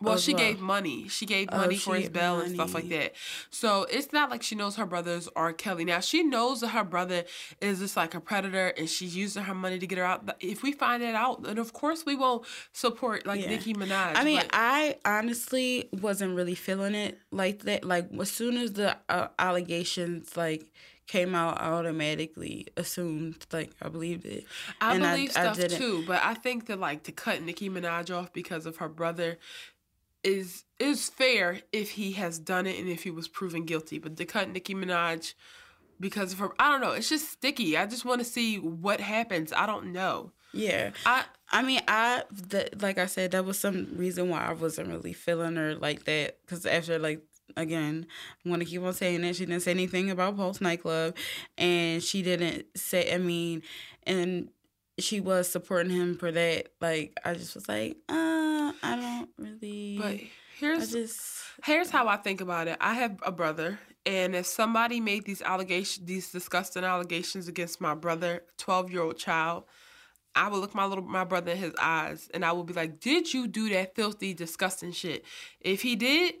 Well, 0.00 0.18
she 0.18 0.34
well. 0.34 0.42
gave 0.44 0.60
money. 0.60 1.08
She 1.08 1.24
gave 1.24 1.48
Oh, 1.50 1.56
money 1.58 1.76
she 1.76 1.80
for 1.80 1.94
his 1.96 2.10
bail 2.10 2.40
and 2.40 2.52
stuff 2.54 2.74
like 2.74 2.88
that. 2.90 3.14
So 3.50 3.84
it's 3.84 4.12
not 4.12 4.28
like 4.30 4.42
she 4.42 4.54
knows 4.54 4.76
her 4.76 4.84
brothers 4.84 5.28
R. 5.34 5.52
Kelly. 5.54 5.84
Now 5.86 6.00
she 6.00 6.22
knows 6.22 6.60
that 6.60 6.68
her 6.68 6.84
brother 6.84 7.24
is 7.62 7.78
just 7.78 7.96
like 7.96 8.14
a 8.14 8.20
predator 8.20 8.68
and 8.76 8.88
she's 8.90 9.16
using 9.16 9.44
her 9.44 9.54
money 9.54 9.78
to 9.78 9.86
get 9.86 9.96
her 9.96 10.04
out. 10.04 10.26
But 10.26 10.36
If 10.40 10.62
we 10.62 10.72
find 10.72 11.02
that 11.02 11.14
out, 11.14 11.44
then 11.44 11.56
of 11.56 11.72
course 11.72 12.04
we 12.04 12.16
won't 12.16 12.44
support 12.72 13.26
like 13.26 13.40
Yeah. 13.40 13.48
Nicki 13.48 13.72
Minaj. 13.72 14.12
I 14.16 14.24
mean, 14.24 14.42
I 14.52 14.96
honestly 15.06 15.88
wasn't 15.92 16.36
really 16.36 16.54
feeling 16.56 16.94
it 16.94 17.18
like 17.30 17.60
that. 17.60 17.84
Like, 17.84 18.08
as 18.20 18.30
soon 18.30 18.58
as 18.58 18.74
the 18.74 18.96
uh, 19.08 19.28
allegations, 19.38 20.36
like, 20.36 20.70
came 21.08 21.34
out, 21.34 21.60
I 21.60 21.66
automatically 21.70 22.68
assumed, 22.76 23.46
like, 23.52 23.72
I 23.82 23.88
believed 23.88 24.24
it. 24.26 24.44
I 24.80 24.94
and 24.94 25.04
I- 25.04 25.14
believe 25.16 25.30
I 25.30 25.40
stuff 25.40 25.56
didn't- 25.56 25.78
too, 25.78 26.04
but 26.06 26.22
I 26.22 26.34
think 26.34 26.66
that 26.66 26.78
like 26.78 27.02
to 27.04 27.12
cut 27.12 27.42
Nicki 27.42 27.68
Minaj 27.68 28.14
off 28.16 28.32
because 28.32 28.66
of 28.66 28.76
her 28.76 28.88
brother 28.88 29.38
is 30.24 30.64
is 30.78 31.08
fair 31.08 31.60
if 31.72 31.90
he 31.92 32.12
has 32.12 32.38
done 32.38 32.66
it 32.66 32.78
and 32.78 32.88
if 32.88 33.02
he 33.04 33.10
was 33.10 33.26
proven 33.28 33.64
guilty. 33.64 33.98
But 33.98 34.16
to 34.16 34.24
cut 34.24 34.48
Nicki 34.48 34.74
Minaj 34.74 35.34
because 36.00 36.32
of 36.32 36.38
her, 36.40 36.50
I 36.58 36.70
don't 36.70 36.80
know. 36.80 36.92
It's 36.92 37.08
just 37.08 37.30
sticky. 37.30 37.76
I 37.76 37.86
just 37.86 38.04
want 38.04 38.20
to 38.20 38.24
see 38.24 38.58
what 38.58 39.00
happens. 39.00 39.52
I 39.52 39.66
don't 39.66 39.92
know. 39.92 40.32
Yeah. 40.52 40.90
I 41.06 41.24
I 41.50 41.62
mean, 41.62 41.80
I 41.88 42.24
the, 42.30 42.68
like 42.80 42.98
I 42.98 43.06
said, 43.06 43.30
that 43.32 43.44
was 43.44 43.58
some 43.58 43.88
reason 43.96 44.28
why 44.28 44.40
I 44.44 44.52
wasn't 44.52 44.88
really 44.88 45.12
feeling 45.12 45.56
her 45.56 45.74
like 45.74 46.04
that. 46.04 46.38
Because 46.44 46.66
after 46.66 46.98
like 46.98 47.22
again, 47.56 48.06
I'm 48.44 48.50
gonna 48.50 48.64
keep 48.64 48.82
on 48.82 48.92
saying 48.92 49.24
it. 49.24 49.36
She 49.36 49.46
didn't 49.46 49.62
say 49.62 49.70
anything 49.72 50.10
about 50.10 50.36
Pulse 50.36 50.60
nightclub, 50.60 51.16
and 51.56 52.02
she 52.02 52.22
didn't 52.22 52.66
say. 52.76 53.12
I 53.12 53.18
mean, 53.18 53.62
and 54.04 54.50
she 54.98 55.20
was 55.20 55.50
supporting 55.50 55.92
him 55.92 56.16
for 56.16 56.30
that. 56.32 56.68
Like 56.80 57.18
I 57.24 57.34
just 57.34 57.54
was 57.54 57.68
like, 57.68 57.96
uh, 58.08 58.72
I 58.82 58.96
don't 58.96 59.28
really. 59.38 59.96
but 59.98 60.06
I 60.06 60.30
here's 60.58 60.92
just 60.92 61.20
Here's 61.64 61.90
how 61.90 62.06
I 62.06 62.16
think 62.16 62.40
about 62.40 62.68
it. 62.68 62.76
I 62.80 62.94
have 62.94 63.18
a 63.22 63.32
brother, 63.32 63.78
and 64.06 64.36
if 64.36 64.46
somebody 64.46 65.00
made 65.00 65.24
these 65.24 65.42
allegations, 65.42 66.06
these 66.06 66.30
disgusting 66.30 66.84
allegations 66.84 67.48
against 67.48 67.80
my 67.80 67.94
brother, 67.94 68.44
twelve 68.56 68.90
year 68.92 69.02
old 69.02 69.18
child, 69.18 69.64
I 70.34 70.48
would 70.48 70.58
look 70.58 70.74
my 70.74 70.84
little 70.84 71.04
my 71.04 71.24
brother 71.24 71.52
in 71.52 71.58
his 71.58 71.74
eyes, 71.80 72.28
and 72.32 72.44
I 72.44 72.52
would 72.52 72.66
be 72.66 72.74
like, 72.74 73.00
"Did 73.00 73.32
you 73.34 73.48
do 73.48 73.68
that 73.70 73.96
filthy, 73.96 74.34
disgusting 74.34 74.92
shit? 74.92 75.24
If 75.60 75.82
he 75.82 75.96
did." 75.96 76.34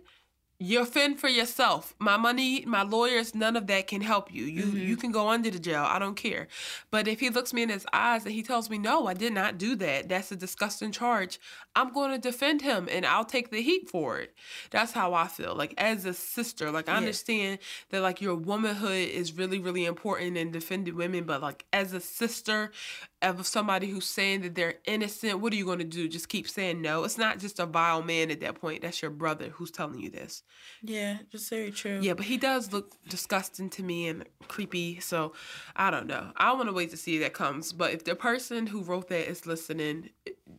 You 0.60 0.84
fend 0.84 1.20
for 1.20 1.28
yourself. 1.28 1.94
My 2.00 2.16
money, 2.16 2.64
my 2.66 2.82
lawyers, 2.82 3.32
none 3.32 3.56
of 3.56 3.68
that 3.68 3.86
can 3.86 4.00
help 4.00 4.34
you. 4.34 4.42
You 4.44 4.64
mm-hmm. 4.64 4.78
you 4.78 4.96
can 4.96 5.12
go 5.12 5.28
under 5.28 5.50
the 5.50 5.58
jail. 5.60 5.84
I 5.86 6.00
don't 6.00 6.16
care. 6.16 6.48
But 6.90 7.06
if 7.06 7.20
he 7.20 7.30
looks 7.30 7.52
me 7.52 7.62
in 7.62 7.68
his 7.68 7.86
eyes 7.92 8.24
and 8.24 8.34
he 8.34 8.42
tells 8.42 8.68
me, 8.68 8.76
"No, 8.76 9.06
I 9.06 9.14
did 9.14 9.32
not 9.32 9.56
do 9.56 9.76
that. 9.76 10.08
That's 10.08 10.32
a 10.32 10.36
disgusting 10.36 10.90
charge." 10.90 11.38
I'm 11.76 11.92
going 11.92 12.10
to 12.10 12.18
defend 12.18 12.62
him 12.62 12.88
and 12.90 13.06
I'll 13.06 13.24
take 13.24 13.52
the 13.52 13.62
heat 13.62 13.88
for 13.88 14.18
it. 14.18 14.34
That's 14.72 14.90
how 14.90 15.14
I 15.14 15.28
feel. 15.28 15.54
Like 15.54 15.74
as 15.78 16.04
a 16.04 16.12
sister, 16.12 16.72
like 16.72 16.88
I 16.88 16.96
understand 16.96 17.60
that 17.90 18.02
like 18.02 18.20
your 18.20 18.34
womanhood 18.34 19.08
is 19.10 19.32
really 19.32 19.60
really 19.60 19.84
important 19.84 20.36
in 20.36 20.50
defending 20.50 20.96
women, 20.96 21.22
but 21.22 21.40
like 21.40 21.66
as 21.72 21.92
a 21.92 22.00
sister 22.00 22.72
of 23.20 23.46
somebody 23.46 23.88
who's 23.88 24.06
saying 24.06 24.42
that 24.42 24.54
they're 24.54 24.74
innocent, 24.86 25.40
what 25.40 25.52
are 25.52 25.56
you 25.56 25.64
going 25.64 25.78
to 25.78 25.84
do? 25.84 26.08
Just 26.08 26.28
keep 26.28 26.48
saying 26.48 26.80
no? 26.80 27.04
It's 27.04 27.18
not 27.18 27.38
just 27.38 27.58
a 27.58 27.66
vile 27.66 28.02
man 28.02 28.30
at 28.30 28.40
that 28.40 28.60
point. 28.60 28.82
That's 28.82 29.02
your 29.02 29.10
brother 29.10 29.48
who's 29.48 29.70
telling 29.70 29.98
you 29.98 30.08
this. 30.10 30.42
yeah, 30.82 31.18
just 31.30 31.50
very 31.50 31.70
true. 31.70 31.98
Yeah, 32.00 32.14
but 32.14 32.26
he 32.26 32.36
does 32.36 32.72
look 32.72 32.94
disgusting 33.08 33.70
to 33.70 33.82
me 33.82 34.08
and 34.08 34.24
creepy. 34.46 35.00
So 35.00 35.32
I 35.74 35.90
don't 35.90 36.06
know. 36.06 36.30
I 36.36 36.52
want 36.52 36.68
to 36.68 36.72
wait 36.72 36.90
to 36.90 36.96
see 36.96 37.16
if 37.16 37.22
that 37.22 37.34
comes. 37.34 37.72
But 37.72 37.92
if 37.92 38.04
the 38.04 38.14
person 38.14 38.66
who 38.68 38.82
wrote 38.82 39.08
that 39.08 39.28
is 39.28 39.46
listening, 39.46 40.10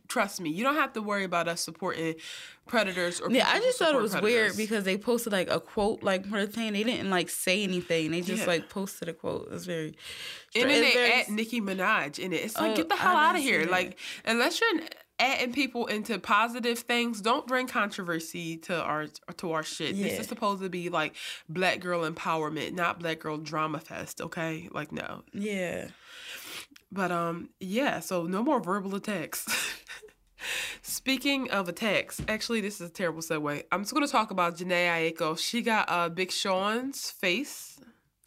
trust 0.08 0.40
me, 0.40 0.50
you 0.50 0.64
don't 0.64 0.74
have 0.76 0.92
to 0.94 1.02
worry 1.02 1.24
about 1.24 1.48
us 1.48 1.60
supporting 1.60 2.14
predators 2.66 3.20
or 3.20 3.30
Yeah, 3.30 3.48
I 3.48 3.58
just 3.60 3.78
thought 3.78 3.94
it 3.94 4.00
was 4.00 4.12
predators. 4.12 4.32
weird 4.32 4.56
because 4.56 4.84
they 4.84 4.96
posted 4.96 5.32
like 5.32 5.50
a 5.50 5.60
quote 5.60 6.02
like 6.02 6.26
for 6.26 6.44
the 6.44 6.50
thing. 6.52 6.72
They 6.72 6.84
didn't 6.84 7.10
like 7.10 7.28
say 7.28 7.62
anything. 7.62 8.10
They 8.10 8.20
just 8.20 8.42
Yeah. 8.42 8.48
like 8.48 8.68
posted 8.68 9.08
a 9.08 9.12
quote. 9.12 9.48
It's 9.52 9.64
very 9.66 9.94
and 10.54 10.68
then 10.70 10.82
they 10.82 10.92
very- 10.92 11.12
add 11.12 11.28
Nicki 11.28 11.60
Minaj 11.60 12.18
in 12.18 12.32
it. 12.32 12.36
It's 12.44 12.56
like 12.56 12.72
Oh, 12.72 12.76
get 12.76 12.88
the 12.88 12.96
hell 12.96 13.16
out 13.16 13.36
of 13.36 13.42
here. 13.42 13.66
Like 13.66 13.98
unless 14.24 14.60
you're 14.60 14.80
adding 15.18 15.52
people 15.52 15.86
into 15.86 16.18
positive 16.18 16.78
things, 16.78 17.20
don't 17.20 17.46
bring 17.46 17.66
controversy 17.66 18.56
to 18.56 18.80
our 18.80 19.06
to 19.36 19.52
our 19.52 19.62
shit. 19.62 19.96
This 19.96 20.18
is 20.18 20.26
supposed 20.28 20.62
to 20.62 20.68
be 20.70 20.88
like 20.88 21.14
black 21.48 21.80
girl 21.80 22.10
empowerment, 22.10 22.72
not 22.72 23.00
black 23.00 23.18
girl 23.18 23.36
drama 23.36 23.80
fest. 23.80 24.20
Okay, 24.20 24.68
like 24.72 24.92
no. 24.92 25.22
yeah. 25.34 25.88
But 26.92 27.12
um, 27.12 27.50
yeah. 27.60 28.00
So 28.00 28.24
no 28.24 28.42
more 28.42 28.60
verbal 28.60 28.94
attacks. 28.94 29.46
Speaking 30.82 31.50
of 31.50 31.68
attacks, 31.68 32.20
actually, 32.26 32.60
this 32.60 32.80
is 32.80 32.88
a 32.88 32.92
terrible 32.92 33.20
segue. 33.20 33.62
I'm 33.70 33.82
just 33.82 33.92
gonna 33.94 34.08
talk 34.08 34.30
about 34.30 34.56
Jhené 34.56 35.12
Aiko. 35.12 35.38
She 35.38 35.62
got 35.62 35.90
uh, 35.90 36.08
Big 36.08 36.30
Sean's 36.30 37.10
face 37.10 37.78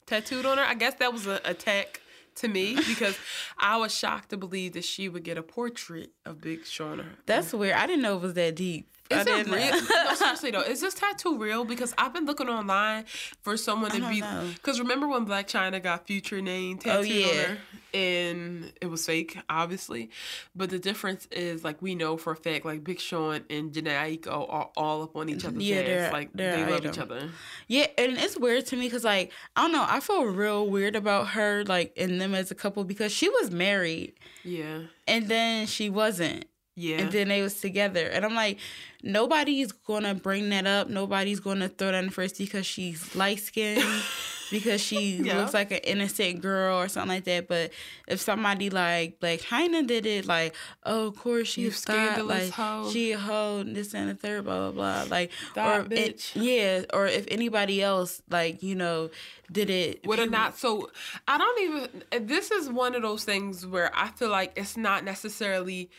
tattooed 0.05 0.45
on 0.45 0.57
her. 0.57 0.63
I 0.63 0.75
guess 0.75 0.95
that 0.95 1.11
was 1.11 1.25
an 1.25 1.39
attack 1.45 2.01
to 2.35 2.47
me 2.47 2.75
because 2.75 3.17
I 3.57 3.77
was 3.77 3.95
shocked 3.95 4.29
to 4.29 4.37
believe 4.37 4.73
that 4.73 4.83
she 4.83 5.09
would 5.09 5.23
get 5.23 5.37
a 5.37 5.43
portrait 5.43 6.11
of 6.25 6.41
Big 6.41 6.65
Sean. 6.65 7.03
That's 7.25 7.53
weird. 7.53 7.75
I 7.75 7.87
didn't 7.87 8.01
know 8.01 8.15
it 8.15 8.21
was 8.21 8.33
that 8.35 8.55
deep. 8.55 8.89
Is 9.09 9.27
it 9.27 9.47
real? 9.47 9.81
no, 10.07 10.15
seriously 10.15 10.51
though, 10.51 10.61
is 10.61 10.81
this 10.81 10.93
tattoo 10.93 11.37
real? 11.37 11.65
Because 11.65 11.93
I've 11.97 12.13
been 12.13 12.25
looking 12.25 12.47
online 12.49 13.05
for 13.41 13.57
someone 13.57 13.91
to 13.91 14.09
be. 14.09 14.23
Because 14.53 14.79
remember 14.79 15.07
when 15.07 15.25
Blac 15.25 15.45
Chyna 15.47 15.81
got 15.83 16.07
Future 16.07 16.41
name 16.41 16.79
oh, 16.79 16.83
tattooed 16.83 17.07
yeah. 17.11 17.27
on 17.27 17.35
her, 17.35 17.57
and 17.93 18.73
it 18.81 18.87
was 18.87 19.05
fake, 19.05 19.37
obviously. 19.49 20.09
But 20.55 20.69
the 20.71 20.79
difference 20.79 21.27
is, 21.31 21.63
like, 21.63 21.81
we 21.81 21.95
know 21.95 22.17
for 22.17 22.33
a 22.33 22.35
fact, 22.35 22.65
like 22.65 22.83
Big 22.83 22.99
Sean 22.99 23.41
and 23.49 23.71
Jhené 23.71 24.19
Aiko 24.19 24.47
are 24.51 24.69
all 24.77 25.03
up 25.03 25.15
on 25.15 25.29
each 25.29 25.45
other's 25.45 25.61
Yeah, 25.61 25.77
ass. 25.77 25.85
they're- 25.85 26.11
like 26.11 26.29
they're 26.33 26.55
they 26.57 26.71
love 26.71 26.79
item. 26.81 26.91
each 26.91 26.99
other. 26.99 27.29
Yeah, 27.67 27.87
and 27.97 28.17
it's 28.17 28.37
weird 28.37 28.65
to 28.67 28.75
me 28.77 28.87
because 28.87 29.03
like 29.03 29.31
I 29.55 29.61
don't 29.63 29.73
know. 29.73 29.85
I 29.87 29.99
feel 29.99 30.23
real 30.25 30.67
weird 30.67 30.95
about 30.95 31.29
her 31.29 31.63
like 31.65 31.93
and 31.97 32.19
them 32.21 32.33
as 32.33 32.51
a 32.51 32.55
couple 32.55 32.83
because 32.83 33.11
she 33.11 33.29
was 33.29 33.51
married 33.51 34.13
Yeah, 34.43 34.79
and 35.07 35.27
then 35.27 35.67
she 35.67 35.89
wasn't. 35.89 36.45
Yeah. 36.75 36.97
And 37.01 37.11
then 37.11 37.27
they 37.27 37.41
was 37.41 37.59
together. 37.61 38.07
And 38.07 38.25
I'm 38.25 38.33
like, 38.35 38.57
nobody's 39.03 39.71
gonna 39.71 40.15
bring 40.15 40.49
that 40.49 40.65
up. 40.65 40.89
Nobody's 40.89 41.39
gonna 41.39 41.69
throw 41.69 41.91
that 41.91 42.03
in 42.03 42.09
first 42.09 42.37
because 42.37 42.65
she's 42.65 43.15
light 43.15 43.39
skinned, 43.39 43.83
because 44.51 44.81
she 44.81 45.17
Yeah. 45.17 45.37
looks 45.37 45.53
like 45.53 45.71
an 45.71 45.79
innocent 45.83 46.41
girl 46.41 46.79
or 46.79 46.87
something 46.87 47.09
like 47.17 47.23
that. 47.25 47.47
But 47.47 47.71
if 48.07 48.21
somebody 48.21 48.69
like 48.69 49.19
Blac 49.19 49.41
Chyna 49.41 49.85
did 49.85 50.05
it, 50.05 50.25
like, 50.25 50.55
oh, 50.83 51.07
of 51.07 51.17
course 51.17 51.55
You 51.57 51.69
she's 51.69 51.83
thought, 51.83 51.93
scandalous 51.93 52.45
like 52.45 52.51
hoe. 52.53 52.89
she 52.91 53.11
a 53.11 53.19
hoe, 53.19 53.63
this 53.63 53.93
and 53.93 54.09
the 54.09 54.15
third, 54.15 54.45
blah 54.45 54.71
blah 54.71 55.03
blah. 55.03 55.05
Like, 55.15 55.31
Thought 55.53 55.79
or 55.91 55.93
it, 55.93 56.17
bitch. 56.17 56.31
yeah, 56.33 56.85
or 56.93 57.05
if 57.07 57.25
anybody 57.29 57.83
else 57.83 58.21
like 58.31 58.63
you 58.63 58.73
know 58.75 59.09
did 59.51 59.69
it, 59.69 60.05
Would 60.07 60.17
it 60.19 60.23
people- 60.23 60.39
not? 60.39 60.57
So 60.57 60.89
I 61.27 61.37
don't 61.37 61.61
even. 61.61 62.27
This 62.27 62.49
is 62.49 62.69
one 62.69 62.95
of 62.95 63.01
those 63.03 63.23
things 63.25 63.65
where 63.67 63.91
I 63.95 64.07
feel 64.09 64.29
like 64.29 64.53
it's 64.55 64.75
not 64.77 65.03
necessarily 65.03 65.91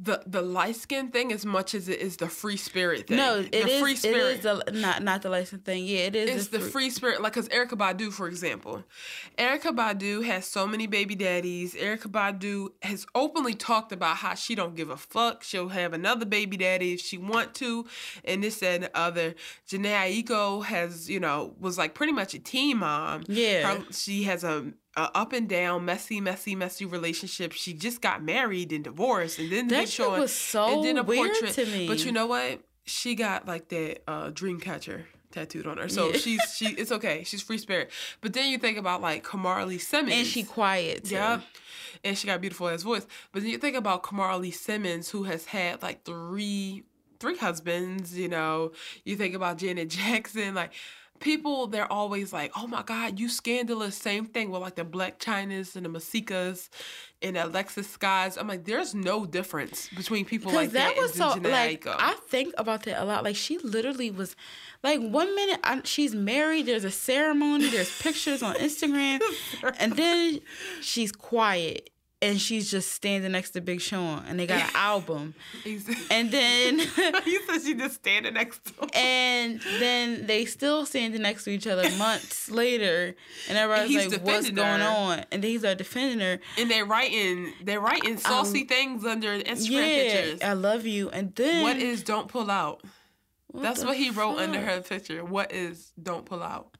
the 0.00 0.22
the 0.26 0.42
light 0.42 0.76
skin 0.76 1.10
thing 1.10 1.32
as 1.32 1.44
much 1.44 1.74
as 1.74 1.88
it 1.88 2.00
is 2.00 2.18
the 2.18 2.28
free 2.28 2.56
spirit 2.56 3.08
thing. 3.08 3.16
No, 3.16 3.40
it 3.40 3.50
the 3.50 3.68
is. 3.68 3.80
free 3.80 3.96
spirit. 3.96 4.36
is 4.36 4.40
the 4.40 4.62
not 4.72 5.02
not 5.02 5.22
the 5.22 5.28
light 5.28 5.48
skin 5.48 5.58
thing. 5.58 5.84
Yeah, 5.84 5.98
it 5.98 6.14
is. 6.14 6.30
it's 6.30 6.48
the 6.48 6.60
free 6.60 6.90
spirit, 6.90 7.20
like, 7.20 7.32
cause 7.32 7.48
Erykah 7.48 7.70
Badu, 7.70 8.12
for 8.12 8.28
example, 8.28 8.84
Erykah 9.36 9.74
Badu 9.74 10.24
has 10.24 10.46
so 10.46 10.66
many 10.66 10.86
baby 10.86 11.16
daddies. 11.16 11.74
Erykah 11.74 12.12
Badu 12.12 12.68
has 12.82 13.06
openly 13.14 13.54
talked 13.54 13.90
about 13.90 14.18
how 14.18 14.34
she 14.34 14.54
don't 14.54 14.76
give 14.76 14.90
a 14.90 14.96
fuck. 14.96 15.42
She'll 15.42 15.68
have 15.68 15.92
another 15.92 16.26
baby 16.26 16.56
daddy 16.56 16.94
if 16.94 17.00
she 17.00 17.18
want 17.18 17.54
to, 17.54 17.86
and 18.24 18.42
this 18.44 18.62
and 18.62 18.84
the 18.84 18.96
other. 18.96 19.34
Jhené 19.68 20.24
Aiko 20.24 20.64
has, 20.64 21.10
you 21.10 21.18
know, 21.18 21.54
was 21.58 21.76
like 21.76 21.94
pretty 21.94 22.12
much 22.12 22.34
a 22.34 22.38
teen 22.38 22.78
mom. 22.78 23.24
Yeah. 23.26 23.74
Her- 23.78 23.92
she 23.92 24.24
has 24.24 24.44
a, 24.44 24.72
a 24.98 25.10
up 25.16 25.32
and 25.32 25.48
down, 25.48 25.84
messy, 25.84 26.20
messy, 26.20 26.54
messy 26.54 26.84
relationship. 26.84 27.52
She 27.52 27.72
just 27.72 28.00
got 28.02 28.22
married 28.22 28.72
and 28.72 28.82
divorced, 28.84 29.38
and 29.38 29.50
then 29.50 29.68
That 29.68 29.74
they 29.76 29.80
shit 29.82 29.90
showing 29.92 30.20
was 30.20 30.32
so 30.32 30.80
weird 31.04 31.36
to 31.52 31.66
me. 31.66 31.86
But 31.86 32.04
you 32.04 32.12
know 32.12 32.26
what? 32.26 32.60
She 32.84 33.14
got 33.14 33.46
like 33.46 33.68
that 33.68 34.02
uh, 34.08 34.30
dream 34.30 34.60
catcher 34.60 35.06
tattooed 35.30 35.66
on 35.66 35.76
her, 35.76 35.88
so 35.88 36.08
Yeah. 36.10 36.16
she's 36.16 36.54
she. 36.56 36.66
It's 36.68 36.90
okay. 36.90 37.22
She's 37.24 37.42
free 37.42 37.58
spirit. 37.58 37.90
But 38.20 38.32
then 38.32 38.50
you 38.50 38.58
think 38.58 38.78
about 38.78 39.00
like 39.00 39.24
Kimora 39.24 39.80
Simmons, 39.80 40.14
and 40.14 40.26
she 40.26 40.42
quiet. 40.42 41.04
Too. 41.04 41.14
yeah. 41.14 41.40
And 42.04 42.16
she 42.16 42.26
got 42.26 42.40
beautiful 42.40 42.68
ass 42.68 42.82
voice. 42.82 43.06
But 43.32 43.42
then 43.42 43.50
you 43.50 43.58
think 43.58 43.76
about 43.76 44.02
Kimora 44.04 44.40
Lee 44.40 44.50
Simmons, 44.50 45.10
who 45.10 45.24
has 45.24 45.46
had 45.46 45.82
like 45.82 46.04
three 46.04 46.84
three 47.20 47.36
husbands, 47.36 48.16
you 48.16 48.28
know. 48.28 48.72
You 49.04 49.16
think 49.16 49.34
about 49.34 49.58
Janet 49.58 49.88
Jackson, 50.00 50.54
like 50.54 50.72
people 51.20 51.66
they're 51.66 51.90
always 51.90 52.32
like, 52.32 52.52
Oh 52.56 52.66
my 52.66 52.82
god, 52.82 53.18
you 53.18 53.28
scandalous. 53.28 53.96
Same 53.96 54.26
thing 54.26 54.50
with 54.50 54.60
like 54.60 54.74
the 54.74 54.84
Blac 54.84 55.18
Chynas 55.18 55.76
and 55.76 55.84
the 55.84 55.90
Masikas 55.90 56.68
and 57.22 57.36
Alexis 57.36 57.88
Skies. 57.88 58.36
I'm 58.36 58.46
like, 58.48 58.64
there's 58.64 58.94
no 58.94 59.26
difference 59.26 59.88
between 59.96 60.24
people 60.24 60.52
like 60.52 60.70
that 60.70 60.94
that, 60.94 61.00
was 61.00 61.14
so 61.14 61.34
like 61.42 61.86
I 61.86 62.14
think 62.28 62.54
about 62.58 62.84
that 62.84 63.02
a 63.02 63.04
lot. 63.04 63.24
Like 63.24 63.36
she 63.36 63.58
literally 63.58 64.10
was, 64.10 64.36
like 64.82 65.00
one 65.00 65.34
minute 65.34 65.60
I, 65.64 65.80
she's 65.84 66.14
married, 66.14 66.66
there's 66.66 66.84
a 66.84 66.90
ceremony, 66.90 67.68
there's 67.68 68.00
pictures 68.00 68.42
on 68.42 68.54
Instagram, 68.56 69.20
and 69.78 69.94
then 69.94 70.40
she's 70.80 71.12
quiet 71.12 71.90
and 72.20 72.40
she's 72.40 72.70
just 72.70 72.92
standing 72.92 73.30
next 73.32 73.50
to 73.50 73.60
Big 73.60 73.80
Sean, 73.80 74.24
and 74.26 74.38
they 74.40 74.46
got 74.46 74.62
an 74.62 74.70
album, 74.74 75.34
and 76.10 76.30
then 76.30 76.78
you 77.26 77.40
said 77.46 77.62
she 77.62 77.74
just 77.74 77.94
standing 77.96 78.34
next 78.34 78.64
to 78.66 78.72
him. 78.82 78.90
and 78.94 79.60
then 79.78 80.26
they 80.26 80.44
still 80.44 80.84
standing 80.84 81.22
next 81.22 81.44
to 81.44 81.50
each 81.50 81.66
other 81.66 81.88
months 81.96 82.50
later, 82.62 83.14
and 83.48 83.56
everybody's 83.58 83.90
he's 84.04 84.12
like, 84.12 84.24
"What's 84.24 84.50
going 84.50 84.80
her. 84.80 84.88
on?" 84.88 85.18
And 85.30 85.42
then 85.42 85.50
he's 85.50 85.62
like 85.62 85.78
defending 85.78 86.20
her. 86.20 86.38
And 86.56 86.70
they're 86.70 86.84
writing 86.86 87.52
they're 87.62 87.80
writing 87.80 88.12
um, 88.12 88.18
saucy 88.18 88.64
things 88.64 89.04
under 89.04 89.38
Instagram 89.38 89.70
Yeah, 89.70 90.02
pictures. 90.22 90.40
I 90.42 90.52
love 90.54 90.86
you. 90.86 91.10
And 91.10 91.34
then 91.36 91.62
What 91.62 91.76
is 91.76 92.02
don't 92.02 92.28
pull 92.28 92.50
out? 92.50 92.82
That's 93.54 93.82
what 93.84 93.96
he 93.96 94.10
wrote 94.10 94.38
under 94.38 94.60
her 94.60 94.80
picture. 94.82 95.24
What 95.24 95.52
is 95.52 95.92
don't 96.00 96.24
pull 96.26 96.42
out? 96.42 96.76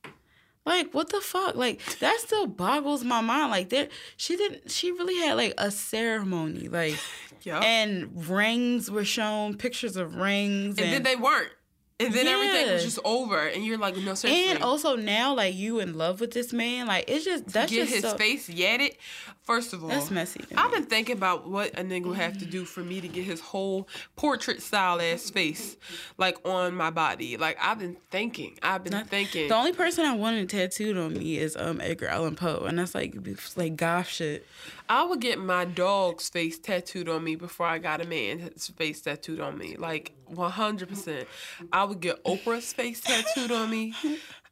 Like 0.69 0.93
what 0.93 1.09
the 1.09 1.21
fuck? 1.21 1.57
Like 1.57 1.81
that 1.99 2.21
still 2.21 2.47
boggles 2.47 3.03
my 3.03 3.21
mind. 3.21 3.51
Like 3.51 3.71
there, 3.71 3.89
she 4.17 4.37
didn't. 4.37 4.71
She 4.71 4.93
really 4.93 5.17
had 5.17 5.35
like 5.35 5.55
a 5.59 5.71
ceremony. 5.71 6.69
Like 6.69 6.99
Yeah. 7.43 7.61
And, 7.61 8.03
and 8.03 8.29
rings 8.29 8.91
were 8.91 9.05
shown, 9.05 9.57
pictures 9.57 9.97
of 9.97 10.17
rings, 10.17 10.79
and 10.79 10.93
then 10.93 11.03
they 11.03 11.17
weren't. 11.17 11.51
And 12.01 12.15
then 12.15 12.29
everything 12.29 12.73
was 12.73 12.85
just 12.85 13.01
over. 13.05 13.49
And 13.49 13.65
you're 13.65 13.77
like, 13.77 13.97
no, 13.97 14.15
seriously. 14.15 14.51
and 14.51 14.63
also 14.63 14.95
now 14.95 15.35
like 15.35 15.55
you 15.55 15.81
in 15.81 15.99
love 15.99 16.21
with 16.21 16.31
this 16.31 16.53
man. 16.53 16.87
Like 16.87 17.07
it's 17.09 17.25
just 17.25 17.49
that's 17.49 17.73
get 17.73 17.89
just 17.89 17.95
his 17.95 18.03
so, 18.03 18.17
face 18.17 18.49
it. 18.49 18.97
First 19.43 19.73
of 19.73 19.83
all, 19.83 19.89
That's 19.89 20.11
messy 20.11 20.45
I've 20.55 20.71
been 20.73 20.85
thinking 20.85 21.17
about 21.17 21.49
what 21.49 21.71
a 21.71 21.83
nigga 21.83 22.05
would 22.05 22.19
have 22.19 22.37
to 22.37 22.45
do 22.45 22.67
for 22.67 22.81
me 22.81 23.01
to 23.01 23.09
get 23.09 23.25
his 23.25 23.41
whole 23.41 23.89
portrait 24.15 24.61
style 24.61 25.01
ass 25.01 25.31
face 25.31 25.79
like 26.19 26.37
on 26.47 26.75
my 26.75 26.91
body. 26.91 27.39
Like 27.39 27.57
I've 27.59 27.79
been 27.79 27.97
thinking. 28.11 28.59
I've 28.63 28.85
been 28.85 29.05
thinking. 29.07 29.49
The 29.49 29.55
only 29.55 29.73
person 29.73 30.05
I 30.05 30.15
wanted 30.15 30.51
tattooed 30.51 30.99
on 30.99 31.15
me 31.15 31.39
is 31.39 31.57
um 31.57 31.81
Edgar 31.81 32.09
Allan 32.09 32.37
Poe, 32.37 32.65
and 32.67 32.79
that's 32.79 32.95
like 32.95 33.17
like 33.57 33.77
goth 33.77 34.09
shit. 34.09 34.47
I 34.89 35.05
would 35.05 35.21
get 35.21 35.39
my 35.39 35.65
dog's 35.65 36.29
face 36.29 36.59
tattooed 36.59 37.09
on 37.09 37.23
me 37.25 37.37
before 37.37 37.67
I 37.67 37.79
got 37.79 38.01
a 38.01 38.07
man's 38.07 38.69
face 38.69 39.03
tattooed 39.03 39.41
on 39.41 39.59
me. 39.59 39.77
Like 39.77 40.13
100%. 40.33 41.27
I 41.73 41.85
would 41.85 42.01
get 42.01 42.23
Oprah's 42.25 42.73
face 42.73 43.01
tattooed 43.01 43.51
on 43.53 43.71
me. 43.71 43.95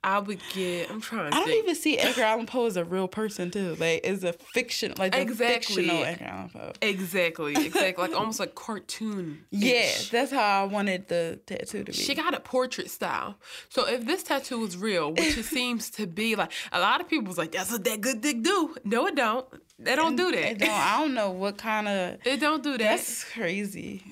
I 0.04 0.20
would 0.20 0.40
get, 0.54 0.88
I'm 0.88 1.00
trying 1.00 1.30
to 1.32 1.36
I 1.36 1.40
don't 1.40 1.48
think. 1.48 1.64
even 1.64 1.74
see 1.74 1.98
Edgar 1.98 2.22
Allan 2.22 2.46
Poe 2.46 2.66
as 2.66 2.76
a 2.76 2.84
real 2.84 3.08
person 3.08 3.50
too. 3.50 3.74
Like 3.80 4.06
is 4.06 4.22
a 4.22 4.32
fiction, 4.34 4.94
like 4.98 5.10
the 5.12 5.20
Exactly. 5.20 5.74
fictional 5.74 6.04
Edgar 6.04 6.24
Allan 6.26 6.48
Poe. 6.50 6.72
Exactly, 6.80 7.52
exactly. 7.56 8.06
Like 8.06 8.16
almost 8.16 8.38
like 8.38 8.54
cartoon. 8.54 9.44
Yeah, 9.50 9.90
that's 10.12 10.30
how 10.30 10.62
I 10.62 10.64
wanted 10.66 11.08
the 11.08 11.40
tattoo 11.46 11.78
to 11.82 11.90
be. 11.90 11.92
She 11.92 12.14
got 12.14 12.34
a 12.34 12.40
portrait 12.40 12.88
style. 12.88 13.36
So 13.68 13.88
if 13.88 14.04
this 14.06 14.22
tattoo 14.22 14.62
is 14.64 14.76
real, 14.76 15.10
which 15.10 15.36
it 15.38 15.44
seems 15.44 15.90
to 15.92 16.06
be, 16.06 16.36
like 16.36 16.52
a 16.70 16.78
lot 16.78 17.00
of 17.00 17.08
people 17.08 17.26
was 17.26 17.38
like, 17.38 17.50
that's 17.50 17.72
what 17.72 17.82
that 17.82 18.00
good 18.00 18.20
dick 18.20 18.42
do. 18.42 18.76
No, 18.84 19.06
it 19.08 19.16
don't. 19.16 19.44
They 19.78 19.94
don't 19.94 20.16
do 20.16 20.32
that. 20.32 20.58
don't, 20.58 20.70
I 20.70 20.98
don't 21.00 21.12
know 21.12 21.30
what 21.30 21.58
kind 21.58 21.86
of. 21.86 22.22
They 22.22 22.38
don't 22.38 22.62
do 22.62 22.72
that. 22.72 22.78
That's 22.78 23.24
crazy. 23.24 24.02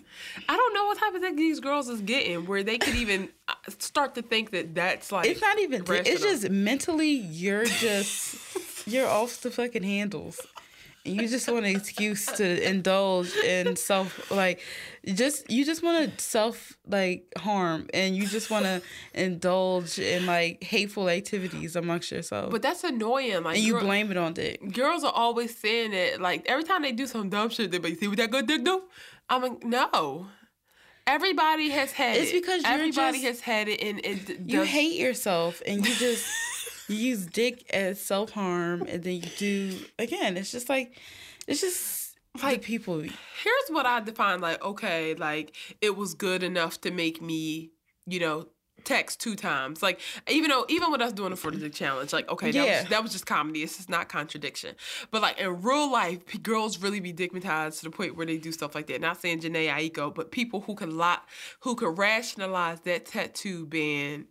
I 0.47 0.57
don't 0.57 0.75
know 0.75 0.85
what 0.85 0.99
type 0.99 1.15
of 1.15 1.23
thing 1.23 1.37
these 1.37 1.59
girls 1.59 1.89
is 1.89 2.03
getting 2.03 2.45
where 2.45 2.63
they 2.63 2.77
could 2.77 2.95
even 2.97 3.31
uh, 3.49 3.55
start 3.79 4.15
to 4.17 4.23
think 4.23 4.51
that 4.51 4.75
that's 4.75 5.11
like. 5.11 5.27
It's 5.27 5.41
not 5.41 5.59
even. 5.59 5.85
It's 5.89 6.23
just 6.23 6.51
mentally, 6.51 7.13
you're 7.13 7.65
just 7.65 8.37
you're 8.87 9.09
off 9.09 9.41
the 9.41 9.51
fucking 9.51 9.83
handles, 9.85 10.39
and 10.39 10.64
you 11.07 11.29
just 11.29 11.47
want 11.51 11.67
an 11.67 11.77
excuse 11.77 12.25
to 12.27 12.69
indulge 12.69 13.35
in 13.37 13.77
self 13.77 14.31
like, 14.31 14.61
just 15.05 15.51
you 15.51 15.65
just 15.65 15.83
want 15.83 16.17
to 16.19 16.25
self 16.25 16.77
like 16.87 17.27
harm, 17.37 17.89
and 17.93 18.17
you 18.17 18.27
just 18.27 18.51
want 18.51 18.65
to 18.65 18.81
indulge 19.13 19.99
in 19.99 20.25
like 20.27 20.63
hateful 20.65 21.09
activities 21.11 21.77
amongst 21.77 22.11
yourself, 22.11 22.51
But 22.51 22.63
that's 22.63 22.85
annoying. 22.85 23.43
Like 23.43 23.57
and 23.57 23.65
you 23.67 23.75
girl- 23.75 23.83
blame 23.83 24.11
it 24.11 24.17
on 24.17 24.33
dick. 24.33 24.73
girls 24.73 25.05
are 25.05 25.13
always 25.13 25.57
saying 25.57 25.93
it 25.93 26.21
Like 26.21 26.45
every 26.47 26.65
time 26.65 26.83
they 26.83 26.93
do 26.93 27.07
some 27.07 27.29
dumb 27.29 27.51
shit, 27.51 27.71
they 27.71 27.79
be 27.79 27.95
see 27.95 28.09
what 28.09 28.17
that 28.17 28.31
good 28.31 28.47
dick 28.47 28.65
do. 28.65 28.83
I'm 29.29 29.43
like, 29.43 29.63
no. 29.65 30.27
Everybody 31.07 31.69
has 31.69 31.93
had 31.93 32.17
It's 32.17 32.31
it. 32.31 32.41
because 32.41 32.63
everybody 32.65 33.21
just- 33.21 33.25
has 33.27 33.41
had 33.41 33.69
it, 33.69 33.83
and 33.83 34.01
it 34.05 34.25
d- 34.27 34.37
You 34.47 34.63
hate 34.63 34.97
yourself, 34.99 35.61
and 35.67 35.85
you 35.87 35.95
just 35.95 36.25
you 36.89 36.97
use 36.97 37.27
dick 37.27 37.65
as 37.73 38.01
self 38.01 38.31
harm, 38.31 38.83
and 38.89 39.03
then 39.03 39.15
you 39.15 39.29
do 39.39 39.79
again. 39.99 40.37
It's 40.37 40.53
just 40.53 40.69
like 40.69 40.99
it's 41.47 41.61
just 41.61 42.17
like 42.37 42.43
Like- 42.43 42.63
people. 42.63 43.01
here's 43.01 43.69
what 43.71 43.87
I 43.87 44.01
define 44.01 44.41
like 44.41 44.63
okay, 44.63 45.15
like 45.15 45.55
it 45.81 45.97
was 45.97 46.15
good 46.15 46.43
enough 46.43 46.81
to 46.83 46.91
make 46.91 47.23
me, 47.23 47.71
you 48.07 48.19
know, 48.21 48.49
text 48.83 49.19
two 49.21 49.35
times. 49.35 49.83
Like 49.83 49.99
even 50.29 50.51
though 50.51 50.67
even 50.69 50.91
with 50.93 51.01
us 51.01 51.13
doing 51.13 51.31
the 51.31 51.37
40 51.37 51.59
Dick 51.59 51.73
challenge, 51.73 52.13
like 52.13 52.29
okay, 52.29 52.51
that 52.51 52.67
Yeah. 52.67 52.81
was 52.83 52.91
that 52.91 53.03
was 53.03 53.13
just 53.13 53.25
comedy. 53.25 53.63
It's 53.63 53.77
just 53.77 53.89
not 53.89 54.09
contradiction. 54.11 54.75
But 55.11 55.23
like 55.23 55.39
in 55.39 55.63
real 55.63 55.91
life, 55.91 56.27
p- 56.27 56.37
girls 56.39 56.79
really 56.79 57.01
be 57.01 57.13
digmatized 57.13 57.79
to 57.79 57.85
the 57.85 57.91
point 57.91 58.17
where 58.17 58.27
they 58.27 58.37
do 58.37 58.53
stuff 58.53 58.75
like 58.75 58.89
that. 58.89 59.01
Not 59.01 59.21
saying 59.23 59.41
Jhené 59.41 59.69
Aiko, 59.71 60.15
but 60.15 60.33
people 60.33 60.61
who 60.63 60.75
can 60.75 60.99
lot 60.99 61.27
who 61.61 61.77
could 61.77 61.97
rationalize 61.97 62.81
that 62.81 63.07
tattoo 63.07 63.65
being 63.65 64.27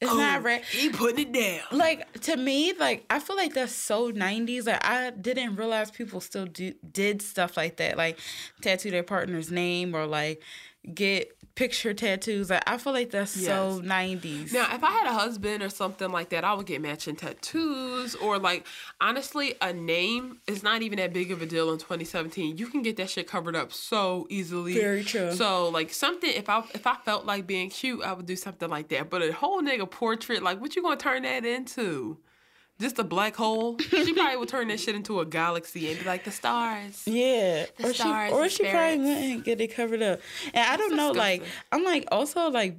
It's 0.00 0.10
oh, 0.10 0.16
not 0.16 0.42
right. 0.42 0.64
He 0.64 0.88
putting 0.88 1.18
it 1.18 1.32
down. 1.32 1.78
Like 1.78 2.10
to 2.22 2.36
me, 2.36 2.72
like 2.72 3.04
I 3.10 3.18
feel 3.18 3.36
like 3.36 3.52
that's 3.52 3.74
so 3.74 4.10
'90s. 4.10 4.66
Like 4.66 4.84
I 4.84 5.10
didn't 5.10 5.56
realize 5.56 5.90
people 5.90 6.22
still 6.22 6.46
do 6.46 6.72
did 6.90 7.20
stuff 7.20 7.56
like 7.56 7.76
that, 7.76 7.98
like 7.98 8.18
tattoo 8.62 8.90
their 8.90 9.02
partner's 9.02 9.50
name 9.50 9.94
or 9.94 10.06
like 10.06 10.42
get 10.94 11.36
picture 11.60 11.92
tattoos. 11.92 12.48
Like 12.48 12.62
I 12.66 12.78
feel 12.78 12.94
like 12.94 13.10
that's 13.10 13.32
so 13.32 13.82
'90s. 13.84 14.52
Now, 14.52 14.74
if 14.74 14.82
I 14.82 14.90
had 14.90 15.06
a 15.06 15.12
husband 15.12 15.62
or 15.62 15.68
something 15.68 16.10
like 16.10 16.30
that, 16.30 16.42
I 16.42 16.54
would 16.54 16.64
get 16.64 16.80
matching 16.80 17.16
tattoos 17.16 18.14
or 18.14 18.38
like 18.38 18.66
honestly, 18.98 19.54
a 19.60 19.72
name 19.72 20.38
is 20.46 20.62
not 20.62 20.80
even 20.80 20.96
that 20.98 21.12
big 21.12 21.30
of 21.30 21.42
a 21.42 21.46
deal 21.46 21.70
in 21.70 21.78
2017. 21.78 22.56
You 22.56 22.66
can 22.68 22.80
get 22.82 22.96
that 22.96 23.10
shit 23.10 23.26
covered 23.28 23.54
up 23.54 23.72
so 23.74 24.26
easily. 24.30 24.72
Very 24.72 25.04
true. 25.04 25.32
So 25.32 25.68
like 25.68 25.92
something 25.92 26.32
if 26.34 26.48
I 26.48 26.64
if 26.74 26.86
I 26.86 26.96
felt 27.04 27.26
like 27.26 27.46
being 27.46 27.68
cute, 27.68 28.02
I 28.02 28.14
would 28.14 28.26
do 28.26 28.36
something 28.36 28.70
like 28.70 28.88
that. 28.88 29.10
But 29.10 29.22
a 29.22 29.32
whole 29.32 29.60
nigga 29.60 29.88
portrait, 29.90 30.42
like 30.42 30.62
what 30.62 30.74
you 30.74 30.82
gonna 30.82 30.96
turn 30.96 31.24
that 31.24 31.44
into? 31.44 32.16
Just 32.80 32.98
a 32.98 33.04
black 33.04 33.36
hole? 33.36 33.78
She 33.78 34.12
probably 34.14 34.36
would 34.38 34.48
turn 34.48 34.68
that 34.68 34.80
shit 34.80 34.94
into 34.94 35.20
a 35.20 35.26
galaxy 35.26 35.90
and 35.90 35.98
be 35.98 36.04
like 36.06 36.24
the 36.24 36.30
stars. 36.30 37.02
Yeah, 37.06 37.66
The 37.76 37.84
or 37.88 37.92
she, 37.92 38.00
stars, 38.00 38.32
or 38.32 38.42
the 38.44 38.48
she 38.48 38.62
probably 38.64 38.94
spirits. 38.94 39.02
went 39.04 39.24
and 39.34 39.44
get 39.44 39.60
it 39.60 39.74
covered 39.74 40.02
up. 40.02 40.20
And 40.54 40.66
I 40.68 40.76
don't 40.76 40.96
know, 40.96 41.10
like. 41.12 41.42
I'm 41.72 41.84
like 41.84 42.08
also 42.10 42.48
like, 42.50 42.76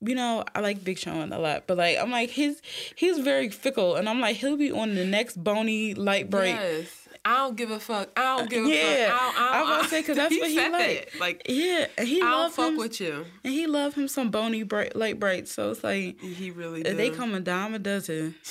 you 0.00 0.14
know, 0.14 0.44
I 0.54 0.60
like 0.60 0.82
Big 0.84 0.98
Sean 0.98 1.32
a 1.32 1.38
lot, 1.38 1.66
but 1.66 1.76
like 1.76 1.98
I'm 1.98 2.10
like 2.10 2.30
his 2.30 2.60
he's 2.96 3.18
very 3.18 3.48
fickle, 3.50 3.94
and 3.96 4.08
I'm 4.08 4.20
like 4.20 4.36
he'll 4.36 4.56
be 4.56 4.70
on 4.72 4.94
the 4.94 5.04
next 5.04 5.42
Bony 5.42 5.94
light 5.94 6.28
break. 6.30 6.54
Yes. 6.54 7.05
I 7.28 7.38
don't 7.38 7.56
give 7.56 7.72
a 7.72 7.80
fuck. 7.80 8.08
I 8.16 8.36
don't 8.38 8.48
give 8.48 8.64
a 8.64 8.68
Yeah, 8.68 9.10
fuck. 9.10 9.20
I, 9.20 9.26
don't, 9.26 9.36
I, 9.36 9.48
I 9.50 9.58
don't, 9.58 9.68
was 9.68 9.68
about 9.76 9.82
to 9.82 9.88
say 9.90 10.00
because 10.00 10.16
that's 10.22 10.32
he 10.34 10.40
what 10.40 10.48
he 10.50 10.56
said 10.56 10.70
like. 10.70 11.10
that. 11.12 11.20
Like 11.20 11.42
Yeah, 11.48 11.86
he 12.04 12.16
I 12.22 12.24
don't 12.30 12.30
love 12.42 12.52
fuck 12.52 12.68
him, 12.70 12.76
with 12.76 13.00
you. 13.00 13.26
and 13.42 13.52
he 13.52 13.66
love 13.66 13.94
him 13.94 14.06
some 14.06 14.30
Bony 14.30 14.62
bright 14.62 14.94
light 14.94 15.18
bright. 15.18 15.48
So 15.48 15.72
it's 15.72 15.82
like 15.82 16.20
He 16.20 16.52
really 16.52 16.86
uh, 16.86 16.94
they 16.94 17.10
do. 17.10 17.16
come 17.16 17.34
a 17.34 17.40
dime 17.40 17.74
a 17.74 17.78
dozen. 17.80 18.34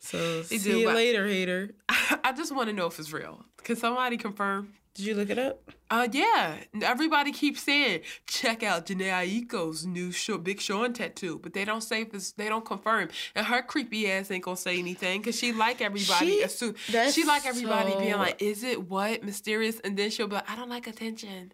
So 0.00 0.42
see 0.42 0.58
do, 0.58 0.78
you 0.78 0.86
later, 0.92 1.26
hater. 1.26 1.70
I 1.88 2.32
just 2.36 2.54
want 2.54 2.68
to 2.68 2.72
know 2.72 2.86
if 2.86 2.96
it's 3.00 3.12
real. 3.12 3.44
Can 3.64 3.74
somebody 3.74 4.16
confirm? 4.16 4.72
Did 4.96 5.04
you 5.04 5.14
look 5.14 5.28
it 5.28 5.38
up? 5.38 5.60
Uh, 5.90 6.08
yeah. 6.10 6.56
Everybody 6.80 7.30
keeps 7.30 7.62
saying 7.62 8.00
check 8.26 8.62
out 8.62 8.86
Jhené 8.86 9.10
Aiko's 9.46 9.84
new 9.84 10.10
show, 10.10 10.38
Big 10.38 10.58
Sean 10.60 10.94
tattoo, 10.94 11.38
but 11.42 11.52
they 11.52 11.66
don't 11.66 11.82
say 11.82 12.00
if 12.02 12.14
it's, 12.14 12.32
they 12.32 12.48
don't 12.48 12.64
confirm. 12.64 13.10
And 13.34 13.46
her 13.46 13.62
creepy 13.62 14.10
ass 14.10 14.30
ain't 14.30 14.42
gonna 14.42 14.56
say 14.56 14.78
anything 14.78 15.20
because 15.20 15.38
she 15.38 15.52
like 15.52 15.82
everybody 15.82 16.36
She- 16.38 16.42
assume 16.42 16.74
she 17.12 17.24
like 17.24 17.44
everybody 17.44 17.94
being 17.98 18.16
like, 18.16 18.40
is 18.40 18.64
it 18.64 18.88
what 18.88 19.22
mysterious? 19.22 19.78
And 19.80 19.98
then 19.98 20.10
she'll 20.10 20.28
be 20.28 20.36
like, 20.36 20.50
I 20.50 20.56
don't 20.56 20.70
like 20.70 20.86
attention. 20.86 21.52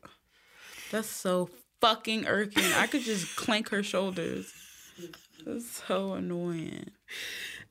That's 0.92 1.08
so 1.08 1.50
fucking 1.80 2.26
irking. 2.26 2.72
I 2.76 2.86
could 2.86 3.02
just 3.02 3.34
clank 3.34 3.70
her 3.70 3.82
shoulders. 3.82 4.52
That's 5.44 5.82
so 5.88 6.12
annoying. 6.12 6.90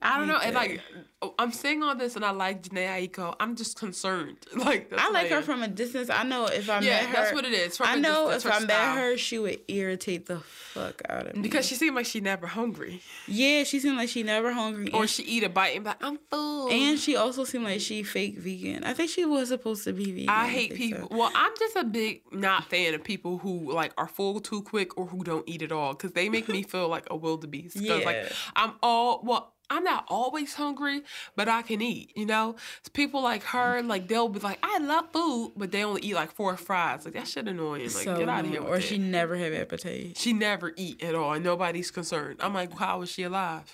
I 0.04 0.18
don't 0.18 0.28
know. 0.28 0.38
And 0.38 0.56
like, 0.56 0.82
oh, 1.22 1.36
I'm 1.38 1.52
saying 1.52 1.84
all 1.84 1.96
this, 1.96 2.16
and 2.16 2.26
I 2.26 2.32
like 2.32 2.64
Jhené 2.64 3.10
Aiko. 3.10 3.36
I'm 3.40 3.56
just 3.56 3.78
concerned. 3.78 4.38
Like, 4.56 4.92
I 4.96 5.10
like 5.12 5.30
her 5.30 5.42
from 5.42 5.64
a 5.64 5.68
distance. 5.68 6.10
I 6.10 6.24
know 6.24 6.46
if 6.46 6.70
I 6.70 6.80
Yeah, 6.82 7.02
met 7.02 7.06
her, 7.06 7.14
that's 7.14 7.34
what 7.34 7.46
it 7.46 7.54
is. 7.54 7.78
From 7.78 7.88
I 7.88 7.96
know 7.96 8.32
distance, 8.32 8.46
if 8.46 8.52
her 8.52 8.58
I 8.58 8.60
met 8.62 8.70
style. 8.70 8.96
her, 8.96 9.18
she 9.18 9.40
would 9.40 9.60
irritate 9.68 10.26
the 10.28 10.40
fuck 10.40 11.02
out 11.10 11.28
of 11.28 11.36
me. 11.36 11.42
because 11.42 11.66
she 11.68 11.76
seemed 11.76 11.96
like 11.96 12.06
she 12.06 12.20
never 12.20 12.48
hungry, 12.48 13.02
yeah, 13.28 13.64
she 13.64 13.80
seemed 13.80 13.98
like 13.98 14.10
she 14.10 14.24
never 14.24 14.52
hungry, 14.54 14.90
or 14.94 15.02
and, 15.02 15.10
she 15.10 15.24
eat 15.24 15.44
a 15.44 15.50
bite 15.50 15.76
and 15.76 15.84
be 15.84 15.90
like, 15.90 16.04
I'm 16.04 16.20
full. 16.30 16.70
and 16.72 17.00
she 17.00 17.16
also 17.16 17.44
seemed 17.44 17.64
like 17.66 17.82
she 17.82 18.04
fake 18.04 18.38
vegan. 18.38 18.84
I 18.84 18.94
think 18.94 19.10
she 19.10 19.26
was 19.26 19.50
supposed 19.50 19.84
to 19.86 19.94
be 19.94 20.12
vegan. 20.12 20.30
I 20.30 20.48
hate 20.48 20.72
so. 20.72 20.78
people. 20.78 21.08
Well, 21.12 21.32
I'm 21.34 21.52
just 21.58 21.76
a 21.76 21.84
big 21.84 22.22
not 22.32 22.66
fan 22.70 22.94
of 22.94 23.04
people 23.04 23.38
who 23.40 23.72
like 23.72 23.94
are 23.98 24.08
full 24.08 24.40
too 24.40 24.62
quick 24.64 24.98
or 24.98 25.06
who 25.08 25.24
don't 25.24 25.48
eat 25.48 25.62
at 25.64 25.72
all 25.72 25.94
because 25.94 26.12
they 26.14 26.30
make 26.30 26.48
me 26.48 26.64
feel 26.64 26.88
like 26.88 27.08
a 27.10 27.16
wildebeest. 27.16 27.78
Because 27.80 28.06
like 28.06 28.32
I'm 28.56 28.74
all 28.84 29.22
well. 29.24 29.54
I'm 29.72 29.86
not 29.86 30.04
always 30.10 30.54
hungry, 30.54 31.02
but 31.38 31.48
I 31.48 31.62
can 31.62 31.82
eat. 31.82 32.12
You 32.14 32.26
know, 32.26 32.58
people 32.92 33.22
like 33.22 33.42
her, 33.44 33.80
mm-hmm. 33.80 33.88
like 33.88 34.10
they'll 34.10 34.28
be 34.28 34.42
like, 34.42 34.60
I 34.62 34.80
love 34.80 35.14
food, 35.14 35.54
but 35.56 35.72
they 35.72 35.86
only 35.86 36.02
eat 36.02 36.14
like 36.14 36.34
four 36.34 36.58
fries. 36.58 37.06
Like 37.06 37.14
that 37.14 37.30
shit 37.30 37.48
annoying. 37.48 37.84
Like 37.84 37.92
So 37.92 38.18
get 38.18 38.28
out 38.28 38.44
of 38.44 38.52
here. 38.52 38.62
Or 38.62 38.76
that. 38.76 38.84
she 38.84 38.98
never 38.98 39.38
have 39.38 39.54
appetite. 39.54 40.18
she 40.18 40.34
never 40.34 40.74
eat 40.76 41.02
at 41.02 41.16
all, 41.16 41.32
and 41.32 41.44
nobody's 41.46 41.90
concerned. 41.90 42.42
I'm 42.42 42.54
like, 42.54 42.78
how 42.78 43.02
is 43.02 43.10
she 43.10 43.24
alive? 43.24 43.74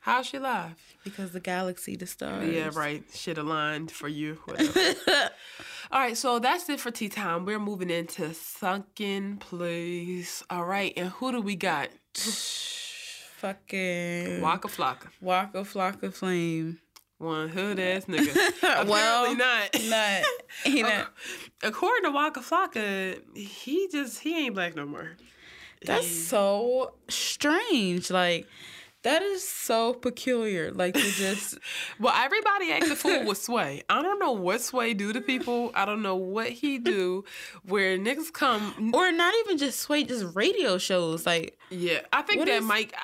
How's 0.00 0.24
she 0.24 0.38
alive? 0.38 0.76
Because 1.04 1.32
the 1.32 1.40
galaxy, 1.40 1.96
the 1.96 2.06
stars. 2.06 2.48
Yeah, 2.50 2.70
right. 2.72 3.04
Shit 3.12 3.36
aligned 3.36 3.90
for 3.90 4.08
you. 4.08 4.38
Whatever. 4.46 4.80
All 5.92 6.00
right, 6.00 6.16
so 6.16 6.38
that's 6.38 6.70
it 6.70 6.80
for 6.80 6.90
tea 6.90 7.10
time. 7.10 7.44
We're 7.44 7.58
moving 7.58 7.90
into 7.90 8.32
sunken 8.32 9.36
place. 9.36 10.42
All 10.48 10.64
right, 10.64 10.94
and 10.96 11.10
who 11.10 11.32
do 11.32 11.42
we 11.42 11.56
got? 11.56 11.90
Fucking 13.40 14.40
Waka 14.40 14.68
Flocka. 14.68 15.08
Waka 15.20 15.58
Flocka 15.62 16.12
Flame. 16.12 16.78
One 17.18 17.48
hood 17.48 17.78
ass 17.78 18.04
nigga. 18.06 18.86
Well, 18.88 19.34
not. 19.36 19.70
Not, 19.88 20.22
you 20.64 20.82
know, 20.82 21.04
According 21.62 22.04
to 22.04 22.10
Waka 22.10 22.40
Flocka, 22.40 23.20
he 23.36 23.88
just 23.92 24.20
he 24.20 24.46
ain't 24.46 24.54
black 24.54 24.74
no 24.76 24.86
more. 24.86 25.16
that's 25.84 26.06
so 26.10 26.94
strange. 27.08 28.10
Like, 28.10 28.46
that 29.02 29.22
is 29.22 29.46
so 29.46 29.92
peculiar. 29.94 30.70
Like, 30.72 30.94
to 30.94 31.00
just. 31.00 31.58
Well, 32.00 32.14
everybody 32.16 32.72
acted 32.72 32.96
fool 32.96 33.26
with 33.26 33.36
Sway. 33.38 33.82
I 33.90 34.00
don't 34.02 34.18
know 34.18 34.32
what 34.32 34.62
Sway 34.62 34.94
do 34.94 35.12
to 35.12 35.20
people. 35.20 35.70
I 35.74 35.84
don't 35.84 36.00
know 36.02 36.16
what 36.16 36.48
he 36.48 36.78
do. 36.78 37.24
Where 37.66 37.98
niggas 37.98 38.32
come, 38.32 38.92
or 38.94 39.12
not 39.12 39.34
even 39.40 39.58
just 39.58 39.80
sway, 39.80 40.04
just 40.04 40.24
radio 40.34 40.78
shows. 40.78 41.26
Like, 41.26 41.58
yeah. 41.68 42.00
I 42.12 42.22
think 42.22 42.46
that 42.46 42.48
is- 42.48 42.64
mic 42.64 42.94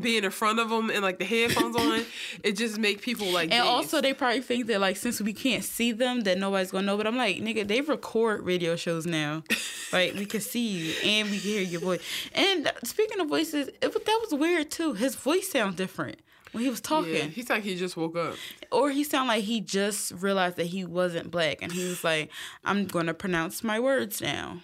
being 0.00 0.24
in 0.24 0.30
front 0.30 0.58
of 0.58 0.70
them 0.70 0.90
and 0.90 1.02
like 1.02 1.18
the 1.18 1.24
headphones 1.24 1.76
on, 1.76 2.04
it 2.42 2.56
just 2.56 2.78
make 2.78 3.00
people 3.00 3.26
like. 3.28 3.44
and 3.44 3.62
dance. 3.62 3.66
also 3.66 4.00
they 4.00 4.12
probably 4.12 4.40
think 4.40 4.66
that 4.66 4.80
like 4.80 4.96
since 4.96 5.20
we 5.20 5.32
can't 5.32 5.64
see 5.64 5.92
them, 5.92 6.22
that 6.22 6.38
nobody's 6.38 6.70
gonna 6.70 6.86
know. 6.86 6.96
But 6.96 7.06
I'm 7.06 7.16
like, 7.16 7.36
nigga, 7.36 7.66
they 7.66 7.80
record 7.80 8.44
radio 8.44 8.76
shows 8.76 9.06
now. 9.06 9.44
like 9.92 10.14
we 10.14 10.26
can 10.26 10.40
see 10.40 10.66
you 10.66 10.94
and 11.04 11.30
we 11.30 11.38
can 11.38 11.50
hear 11.50 11.62
your 11.62 11.80
voice. 11.80 12.00
And 12.34 12.66
uh, 12.66 12.72
speaking 12.84 13.20
of 13.20 13.28
voices, 13.28 13.68
it, 13.68 13.80
that 13.80 14.18
was 14.20 14.38
weird 14.38 14.70
too. 14.70 14.94
His 14.94 15.14
voice 15.14 15.48
sounds 15.50 15.76
different 15.76 16.18
when 16.52 16.64
he 16.64 16.70
was 16.70 16.80
talking. 16.80 17.14
yeah, 17.14 17.22
he's 17.24 17.50
like 17.50 17.62
he 17.62 17.76
just 17.76 17.96
woke 17.96 18.16
up. 18.16 18.34
or 18.72 18.90
he 18.90 19.04
sounded 19.04 19.28
like 19.28 19.44
he 19.44 19.60
just 19.60 20.12
realized 20.12 20.56
that 20.56 20.66
he 20.66 20.84
wasn't 20.84 21.30
black 21.30 21.60
and 21.60 21.72
he 21.72 21.84
was 21.86 22.02
like 22.02 22.30
i'm 22.64 22.86
gonna 22.86 23.12
pronounce 23.12 23.62
my 23.62 23.78
words 23.78 24.22
now 24.22 24.58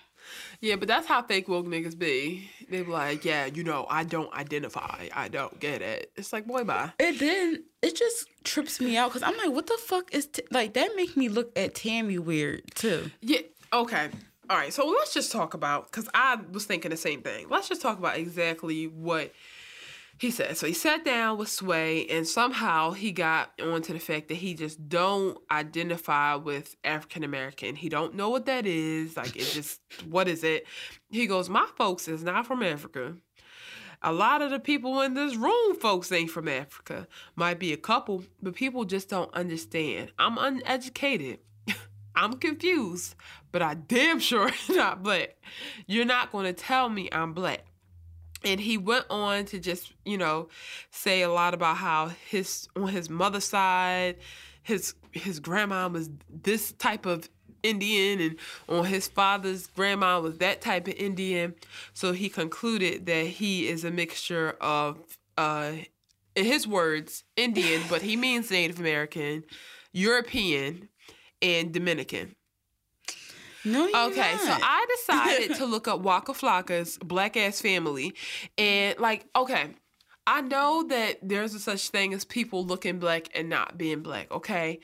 Yeah, 0.65 0.77
but 0.77 0.89
that's 0.89 1.07
how 1.07 1.21
fake 1.21 1.47
woke 1.47 1.67
niggas 1.67 1.99
be. 1.99 2.49
They 2.71 2.81
be 2.81 2.91
like, 2.91 3.23
yeah, 3.23 3.45
you 3.45 3.65
know, 3.65 3.87
I 3.91 4.03
don't 4.03 4.33
identify. 4.33 5.09
I 5.15 5.29
don't 5.29 5.61
get 5.61 5.83
it. 5.83 6.11
It's 6.17 6.33
like, 6.33 6.47
boy, 6.47 6.65
bye. 6.65 6.91
and 6.99 7.19
then 7.19 7.65
it 7.83 7.95
just 7.95 8.27
trips 8.45 8.81
me 8.81 8.97
out 8.97 9.11
because 9.11 9.23
i'm 9.23 9.37
like 9.37 9.51
what 9.55 9.67
the 9.67 9.79
fuck 9.87 10.15
is 10.15 10.27
t-? 10.27 10.43
like 10.51 10.73
that 10.73 10.91
make 10.97 11.17
me 11.19 11.29
look 11.29 11.51
at 11.59 11.75
tammy 11.75 12.19
weird 12.19 12.63
too 12.75 13.11
Yeah. 13.21 13.41
Okay. 13.73 14.09
All 14.49 14.57
right. 14.57 14.73
So 14.73 14.87
let's 14.87 15.13
just 15.13 15.33
talk 15.33 15.55
about 15.55 15.91
because 15.91 16.09
I 16.15 16.37
was 16.53 16.65
thinking 16.65 16.91
the 16.91 16.97
same 16.97 17.23
thing. 17.23 17.47
Let's 17.51 17.69
just 17.69 17.83
talk 17.83 17.99
about 17.99 18.17
exactly 18.17 18.87
what 18.87 19.33
he 20.19 20.31
said. 20.31 20.57
So 20.57 20.67
he 20.67 20.73
sat 20.73 21.05
down 21.05 21.39
with 21.39 21.49
Sway, 21.49 22.07
and 22.07 22.27
somehow 22.27 22.93
he 22.93 23.13
got 23.13 23.51
onto 23.61 23.93
the 23.93 23.99
fact 23.99 24.29
that 24.29 24.37
he 24.37 24.55
just 24.55 24.89
don't 24.89 25.39
identify 25.51 26.37
with 26.37 26.77
African 26.85 27.25
American. 27.25 27.77
He 27.77 27.89
don't 27.89 28.15
know 28.15 28.31
what 28.31 28.47
that 28.47 28.67
is. 28.67 29.17
Like 29.17 29.37
it 29.37 29.45
just 29.45 29.81
what 30.09 30.29
is 30.29 30.45
it? 30.45 30.67
He 31.11 31.27
goes, 31.27 31.49
my 31.49 31.67
folks 31.77 32.09
is 32.09 32.23
not 32.23 32.47
from 32.47 32.63
Africa. 32.63 33.17
A 34.07 34.13
lot 34.13 34.43
of 34.43 34.51
the 34.51 34.61
people 34.61 35.01
in 35.01 35.15
this 35.15 35.35
room, 35.35 35.77
folks, 35.77 36.13
ain't 36.13 36.31
from 36.31 36.47
Africa. 36.47 37.09
Might 37.37 37.59
be 37.59 37.73
a 37.73 37.79
couple, 37.79 38.25
but 38.43 38.55
people 38.55 38.85
just 38.85 39.09
don't 39.09 39.33
understand. 39.33 40.13
I'm 40.19 40.37
uneducated. 40.37 41.39
I'm 42.15 42.35
confused, 42.35 43.15
but 43.51 43.63
I 43.63 43.75
damn 43.75 44.21
sure 44.21 44.51
not 44.69 45.03
black. 45.03 45.37
You're 45.87 46.05
not 46.05 46.33
going 46.33 46.45
to 46.45 46.53
tell 46.53 46.91
me 46.91 47.09
I'm 47.13 47.33
black. 47.33 47.65
And 48.45 48.61
he 48.61 48.77
went 48.77 49.07
on 49.11 49.47
to 49.47 49.59
just, 49.59 49.93
you 50.05 50.19
know, 50.19 50.49
say 50.91 51.23
a 51.23 51.31
lot 51.31 51.55
about 51.55 51.79
how 51.79 52.13
his 52.29 52.69
on 52.77 52.89
his 52.89 53.09
mother's 53.09 53.45
side, 53.45 54.17
his 54.63 54.95
his 55.13 55.41
grandma 55.41 55.89
was 55.89 56.11
this 56.29 56.73
type 56.73 57.07
of 57.07 57.29
Indian 57.63 58.21
and 58.21 58.37
on 58.69 58.85
his 58.85 59.09
father's 59.09 59.67
grandma 59.69 60.21
was 60.21 60.39
that 60.39 60.61
type 60.61 60.87
of 60.87 60.95
Indian. 60.95 61.55
So 61.95 62.13
he 62.13 62.29
concluded 62.29 63.07
that 63.07 63.27
he 63.27 63.67
is 63.69 63.85
a 63.85 63.91
mixture 63.91 64.57
of 64.61 64.99
uh 65.39 65.73
in 66.37 66.45
his 66.45 66.67
words, 66.67 67.25
Indian, 67.37 67.83
but 67.89 68.03
he 68.03 68.17
means 68.17 68.51
Native 68.51 68.81
American, 68.81 69.45
European, 69.93 70.89
and 71.41 71.73
Dominican. 71.73 72.35
No 73.65 73.87
you're 73.87 73.97
Okay, 74.11 74.37
so. 74.39 74.57
I 74.63 74.87
decided 75.07 75.57
to 75.57 75.65
look 75.67 75.89
up 75.89 76.01
Waka 76.01 76.33
Flocka's 76.33 76.99
black 76.99 77.37
ass 77.37 77.61
family, 77.61 78.15
and 78.59 78.99
like, 78.99 79.27
okay, 79.35 79.69
I 80.27 80.41
know 80.41 80.85
that 80.89 81.19
there's 81.23 81.55
a 81.55 81.59
such 81.59 81.89
thing 81.91 82.15
as 82.15 82.25
people 82.25 82.65
looking 82.65 82.99
black 82.99 83.29
and 83.35 83.49
not 83.49 83.77
being 83.77 84.01
black. 84.01 84.31
Okay, 84.33 84.81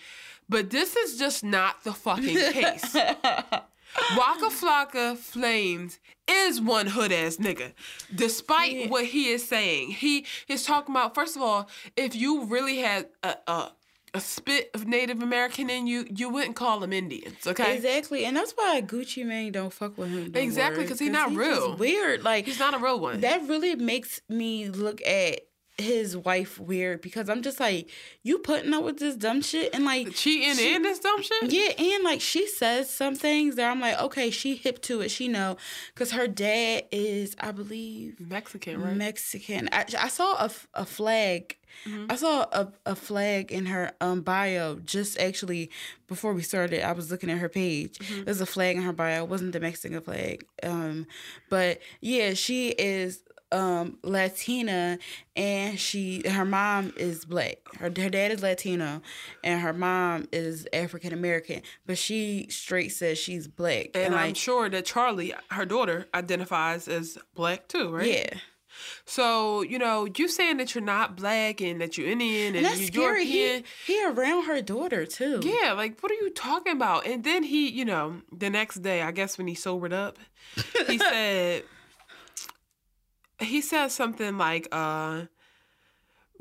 but 0.48 0.70
this 0.70 0.96
is 0.96 1.18
just 1.18 1.42
not 1.44 1.82
the 1.84 1.92
fucking 1.92 2.36
case. 2.36 2.94
Waka 4.16 4.50
Flocka 4.50 5.16
Flames 5.16 5.98
is 6.28 6.60
one 6.60 6.86
hood 6.86 7.10
ass 7.10 7.38
nigga. 7.38 7.72
Despite 8.14 8.72
Yeah. 8.72 8.88
what 8.88 9.06
he 9.06 9.30
is 9.30 9.46
saying, 9.48 9.90
he 9.90 10.26
is 10.46 10.64
talking 10.64 10.94
about. 10.94 11.12
First 11.14 11.34
of 11.36 11.42
all, 11.42 11.68
if 11.96 12.14
you 12.14 12.44
really 12.44 12.78
had 12.78 13.08
a 13.24 13.36
a, 13.48 13.72
a 14.14 14.20
spit 14.20 14.70
of 14.74 14.86
Native 14.86 15.22
American 15.22 15.70
in 15.70 15.86
you, 15.86 16.06
you 16.14 16.28
wouldn't 16.28 16.56
call 16.56 16.80
them 16.80 16.92
Indians. 16.92 17.46
Okay, 17.46 17.76
exactly 17.76 18.24
and 18.24 18.36
that's 18.36 18.52
why 18.52 18.82
gucci 18.82 19.24
mane 19.24 19.52
don't 19.52 19.72
fuck 19.72 19.96
with 19.96 20.08
him 20.10 20.32
no 20.32 20.40
Exactly, 20.40 20.82
because 20.84 20.98
he's 20.98 21.10
not 21.10 21.28
just 21.28 21.38
real. 21.38 21.76
weird 21.76 22.24
like 22.24 22.44
he's 22.46 22.58
not 22.58 22.74
a 22.74 22.78
real 22.78 22.98
one. 22.98 23.20
that 23.20 23.42
really 23.48 23.76
makes 23.76 24.20
me 24.28 24.68
look 24.68 25.00
at 25.06 25.40
his 25.80 26.16
wife 26.16 26.58
weird 26.58 27.00
because 27.00 27.28
i'm 27.28 27.42
just 27.42 27.58
like 27.60 27.88
you 28.22 28.38
putting 28.38 28.72
up 28.74 28.84
with 28.84 28.98
this 28.98 29.16
dumb 29.16 29.40
shit 29.42 29.74
and 29.74 29.84
like 29.84 30.12
cheating 30.12 30.54
she- 30.54 30.74
and 30.74 30.84
this 30.84 30.98
dumb 30.98 31.22
shit. 31.22 31.50
Yeah, 31.52 31.70
and 31.78 32.04
like 32.04 32.20
she 32.20 32.46
says 32.46 32.90
some 32.90 33.14
things 33.14 33.56
that 33.56 33.70
I'm 33.70 33.80
like, 33.80 33.98
okay, 34.00 34.30
she 34.30 34.56
hip 34.56 34.82
to 34.82 35.00
it. 35.00 35.10
She 35.10 35.28
know, 35.28 35.56
cause 35.94 36.12
her 36.12 36.26
dad 36.26 36.84
is, 36.92 37.34
I 37.40 37.52
believe, 37.52 38.20
Mexican, 38.20 38.80
right? 38.82 38.96
Mexican. 38.96 39.68
I, 39.72 39.86
I 39.98 40.08
saw 40.08 40.48
a 40.74 40.84
flag. 40.84 41.56
Mm-hmm. 41.86 42.06
I 42.10 42.16
saw 42.16 42.42
a, 42.52 42.72
a 42.84 42.96
flag 42.96 43.52
in 43.52 43.66
her 43.66 43.92
um 44.00 44.22
bio 44.22 44.76
just 44.80 45.18
actually 45.18 45.70
before 46.08 46.32
we 46.34 46.42
started. 46.42 46.82
I 46.86 46.92
was 46.92 47.10
looking 47.10 47.30
at 47.30 47.38
her 47.38 47.48
page. 47.48 47.98
Mm-hmm. 47.98 48.24
There's 48.24 48.40
a 48.40 48.46
flag 48.46 48.76
in 48.76 48.82
her 48.82 48.92
bio. 48.92 49.22
It 49.22 49.28
wasn't 49.28 49.52
the 49.52 49.60
Mexican 49.60 50.00
flag. 50.00 50.44
Um, 50.62 51.06
but 51.48 51.78
yeah, 52.00 52.34
she 52.34 52.70
is 52.70 53.22
um 53.52 53.98
Latina 54.02 54.98
and 55.36 55.78
she 55.78 56.26
her 56.28 56.44
mom 56.44 56.92
is 56.96 57.24
black. 57.24 57.58
Her 57.78 57.84
her 57.96 58.08
dad 58.10 58.30
is 58.32 58.42
Latino 58.42 59.02
and 59.42 59.60
her 59.60 59.72
mom 59.72 60.28
is 60.32 60.66
African 60.72 61.12
American, 61.12 61.62
but 61.86 61.98
she 61.98 62.46
straight 62.50 62.92
says 62.92 63.18
she's 63.18 63.48
black. 63.48 63.90
and 63.94 64.14
I'm 64.14 64.28
like 64.28 64.36
sure 64.36 64.68
that 64.68 64.84
Charlie, 64.84 65.34
her 65.50 65.66
daughter, 65.66 66.06
identifies 66.14 66.88
as 66.88 67.18
black 67.34 67.68
too, 67.68 67.90
right? 67.90 68.06
yeah. 68.06 68.38
So, 69.04 69.62
you 69.62 69.78
know, 69.78 70.06
you 70.16 70.28
saying 70.28 70.58
that 70.58 70.74
you're 70.74 70.84
not 70.84 71.16
black 71.16 71.60
and 71.60 71.80
that 71.80 71.98
you're 71.98 72.08
Indian 72.08 72.54
and, 72.54 72.56
And 72.58 72.66
that's 72.66 72.78
you're 72.80 72.86
scary. 72.86 73.26
He, 73.26 73.40
European. 73.40 73.64
he 73.86 74.06
around 74.06 74.44
her 74.44 74.62
daughter 74.62 75.04
too. 75.04 75.40
Yeah, 75.42 75.72
like 75.72 76.00
what 76.00 76.10
are 76.12 76.14
you 76.14 76.30
talking 76.30 76.72
about? 76.74 77.06
And 77.06 77.24
then 77.24 77.42
he, 77.42 77.68
you 77.68 77.84
know, 77.84 78.22
the 78.32 78.48
next 78.48 78.76
day, 78.76 79.02
I 79.02 79.10
guess 79.10 79.36
when 79.36 79.48
he 79.48 79.54
sobered 79.54 79.92
up, 79.92 80.18
he 80.86 80.98
said 81.10 81.64
he 83.40 83.60
said 83.60 83.88
something 83.88 84.38
like, 84.38 84.68
uh, 84.72 85.26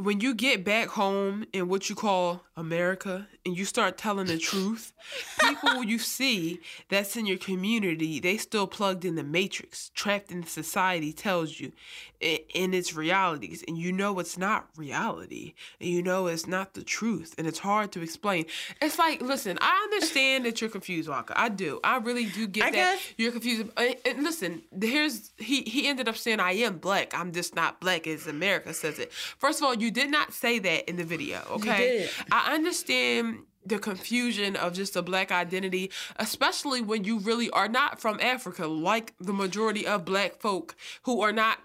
when 0.02 0.22
you 0.22 0.34
get 0.34 0.64
back 0.64 0.88
home 0.88 1.46
in 1.52 1.68
what 1.68 1.90
you 1.90 1.96
call 1.96 2.42
America 2.56 3.28
and 3.46 3.58
you 3.58 3.66
start 3.66 3.98
telling 3.98 4.28
the 4.28 4.38
truth, 4.38 4.94
people 5.42 5.84
you 5.84 6.00
see 6.00 6.62
that's 6.88 7.18
in 7.18 7.26
your 7.26 7.38
community, 7.38 8.20
they 8.22 8.38
still 8.38 8.66
plugged 8.66 9.04
in 9.04 9.16
the 9.16 9.24
matrix, 9.24 9.90
trapped 9.94 10.32
in 10.32 10.46
society 10.46 11.12
tells 11.12 11.60
you 11.60 11.74
in 12.22 12.74
its 12.74 12.94
realities. 12.96 13.64
And 13.68 13.78
you 13.78 13.92
know 13.92 14.20
it's 14.20 14.38
not 14.38 14.68
reality. 14.78 15.54
And 15.82 15.90
you 15.90 16.02
know 16.02 16.28
it's 16.28 16.48
not 16.48 16.74
the 16.74 16.84
truth. 16.84 17.36
And 17.38 17.46
it's 17.48 17.60
hard 17.60 17.92
to 17.94 18.02
explain. 18.02 18.46
It's 18.82 18.98
like, 19.00 19.22
listen, 19.22 19.58
I 19.62 19.82
understand 19.92 20.46
that 20.46 20.62
you're 20.62 20.70
confused, 20.70 21.10
Waka. 21.10 21.34
I 21.40 21.50
do. 21.50 21.80
I 21.84 21.98
really 21.98 22.26
do 22.26 22.48
get 22.48 22.66
I 22.66 22.72
that 22.72 22.76
guess- 22.76 23.14
you're 23.18 23.32
confused. 23.32 23.70
And, 23.78 24.24
listen, 24.24 24.62
here's 24.82 25.32
he 25.38 25.62
he 25.64 25.88
ended 25.88 26.08
up 26.10 26.16
saying 26.18 26.40
I 26.40 26.52
am 26.54 26.78
black. 26.78 27.14
I'm 27.14 27.32
just 27.32 27.54
not 27.56 27.80
black 27.82 28.06
as 28.08 28.28
America 28.28 28.74
says 28.74 29.00
it. 29.00 29.12
First 29.14 29.60
of 29.60 29.66
all, 29.66 29.74
you 29.76 29.89
did 29.92 30.10
not 30.10 30.34
say 30.34 30.60
that 30.60 30.90
in 30.90 30.98
the 30.98 31.04
video. 31.04 31.42
Okay. 31.52 32.08
I 32.32 32.54
understand 32.54 33.40
the 33.66 33.78
confusion 33.78 34.56
of 34.56 34.74
just 34.74 34.96
a 34.96 35.02
black 35.02 35.32
identity, 35.32 35.92
especially 36.16 36.82
when 36.82 37.04
you 37.04 37.20
really 37.20 37.50
are 37.52 37.68
not 37.68 38.00
from 38.00 38.20
Africa, 38.20 38.66
like 38.68 39.14
the 39.20 39.34
majority 39.34 39.86
of 39.86 40.06
black 40.06 40.38
folk 40.38 40.76
who 41.04 41.22
are 41.22 41.32
not. 41.32 41.60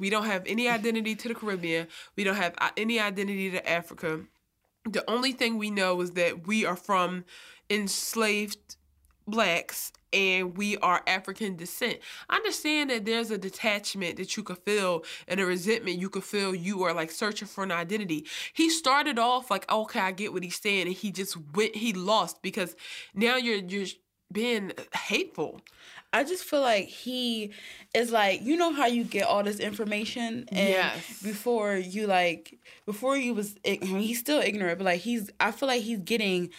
We 0.00 0.10
don't 0.10 0.24
have 0.24 0.42
any 0.46 0.68
identity 0.68 1.14
to 1.14 1.28
the 1.28 1.34
Caribbean. 1.34 1.88
We 2.16 2.24
don't 2.24 2.36
have 2.36 2.54
uh, 2.58 2.70
any 2.76 2.98
identity 2.98 3.50
to 3.50 3.68
Africa. 3.68 4.20
The 4.84 5.08
only 5.10 5.32
thing 5.32 5.58
we 5.58 5.70
know 5.70 6.00
is 6.00 6.12
that 6.12 6.46
we 6.46 6.64
are 6.64 6.76
from 6.76 7.24
enslaved 7.68 8.75
blacks 9.26 9.92
and 10.12 10.56
we 10.56 10.76
are 10.78 11.02
African 11.06 11.56
descent. 11.56 11.98
I 12.30 12.36
understand 12.36 12.90
that 12.90 13.04
there's 13.04 13.30
a 13.30 13.38
detachment 13.38 14.16
that 14.16 14.36
you 14.36 14.42
could 14.42 14.58
feel 14.58 15.04
and 15.28 15.40
a 15.40 15.46
resentment 15.46 15.98
you 15.98 16.08
could 16.08 16.24
feel 16.24 16.54
you 16.54 16.82
are 16.84 16.94
like 16.94 17.10
searching 17.10 17.48
for 17.48 17.64
an 17.64 17.72
identity. 17.72 18.26
He 18.54 18.70
started 18.70 19.18
off 19.18 19.50
like, 19.50 19.70
okay, 19.70 20.00
I 20.00 20.12
get 20.12 20.32
what 20.32 20.42
he's 20.42 20.60
saying, 20.60 20.86
and 20.86 20.96
he 20.96 21.10
just 21.10 21.36
went 21.54 21.76
he 21.76 21.92
lost 21.92 22.40
because 22.42 22.76
now 23.14 23.36
you're 23.36 23.58
you're 23.58 23.86
being 24.32 24.72
hateful. 24.94 25.60
I 26.12 26.24
just 26.24 26.44
feel 26.44 26.60
like 26.62 26.86
he 26.86 27.52
is 27.94 28.10
like 28.10 28.40
you 28.42 28.56
know 28.56 28.72
how 28.72 28.86
you 28.86 29.04
get 29.04 29.26
all 29.26 29.42
this 29.42 29.60
information 29.60 30.46
and 30.50 30.68
Yes. 30.68 31.22
before 31.22 31.74
you 31.76 32.06
like 32.06 32.58
before 32.86 33.16
you 33.16 33.34
was 33.34 33.56
I 33.66 33.78
mean, 33.82 33.98
he's 33.98 34.20
still 34.20 34.40
ignorant 34.40 34.78
but 34.78 34.84
like 34.84 35.00
he's 35.00 35.30
I 35.40 35.50
feel 35.50 35.68
like 35.68 35.82
he's 35.82 35.98
getting 35.98 36.50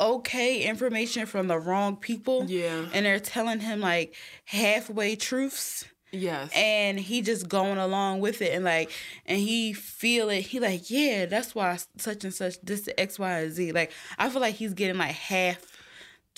okay 0.00 0.62
information 0.62 1.26
from 1.26 1.48
the 1.48 1.58
wrong 1.58 1.96
people 1.96 2.44
Yeah. 2.48 2.86
and 2.92 3.04
they're 3.04 3.18
telling 3.20 3.60
him 3.60 3.80
like 3.80 4.14
halfway 4.44 5.16
truths 5.16 5.84
Yes. 6.10 6.50
and 6.54 6.98
he 6.98 7.20
just 7.20 7.48
going 7.48 7.76
along 7.76 8.20
with 8.20 8.40
it 8.40 8.54
and 8.54 8.64
like 8.64 8.90
and 9.26 9.38
he 9.38 9.72
feel 9.74 10.30
it 10.30 10.40
he 10.42 10.58
like 10.60 10.88
yeah 10.90 11.26
that's 11.26 11.54
why 11.54 11.76
such 11.98 12.24
and 12.24 12.32
such 12.32 12.60
this 12.62 12.88
x 12.96 13.18
y 13.18 13.40
and 13.40 13.52
z 13.52 13.72
like 13.72 13.92
i 14.18 14.30
feel 14.30 14.40
like 14.40 14.54
he's 14.54 14.72
getting 14.72 14.96
like 14.96 15.14
half 15.14 15.58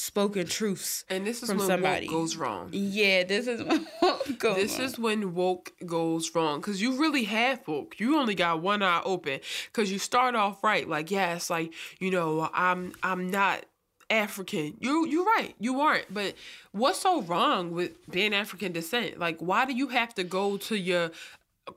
spoken 0.00 0.46
truths 0.46 1.04
and 1.08 1.26
this 1.26 1.42
is 1.42 1.48
from 1.48 1.58
when 1.58 1.66
somebody. 1.66 2.06
woke 2.08 2.14
goes 2.16 2.36
wrong. 2.36 2.68
yeah 2.72 3.22
this 3.24 3.46
is 3.46 3.60
what 4.00 4.38
goes 4.38 4.56
This 4.56 4.78
on. 4.78 4.84
is 4.84 4.98
when 4.98 5.34
woke 5.34 5.72
goes 5.86 6.34
wrong 6.34 6.60
because 6.60 6.80
you 6.82 6.96
really 7.00 7.24
have 7.24 7.60
woke. 7.68 8.00
You 8.00 8.16
only 8.18 8.34
got 8.34 8.62
one 8.62 8.82
eye 8.82 9.02
open 9.04 9.40
because 9.66 9.92
you 9.92 9.98
start 9.98 10.34
off 10.34 10.62
right, 10.64 10.88
like 10.88 11.10
yes, 11.10 11.50
like 11.50 11.72
you 11.98 12.10
know, 12.10 12.48
I'm 12.52 12.92
I'm 13.02 13.30
not 13.30 13.64
African. 14.08 14.74
You 14.80 15.06
you're 15.06 15.24
right, 15.24 15.54
you 15.60 15.80
aren't. 15.80 16.12
But 16.12 16.34
what's 16.72 17.00
so 17.00 17.22
wrong 17.22 17.70
with 17.72 17.92
being 18.10 18.34
African 18.34 18.72
descent? 18.72 19.18
Like, 19.20 19.38
why 19.38 19.64
do 19.66 19.72
you 19.72 19.88
have 19.88 20.14
to 20.16 20.24
go 20.24 20.56
to 20.56 20.76
your 20.76 21.10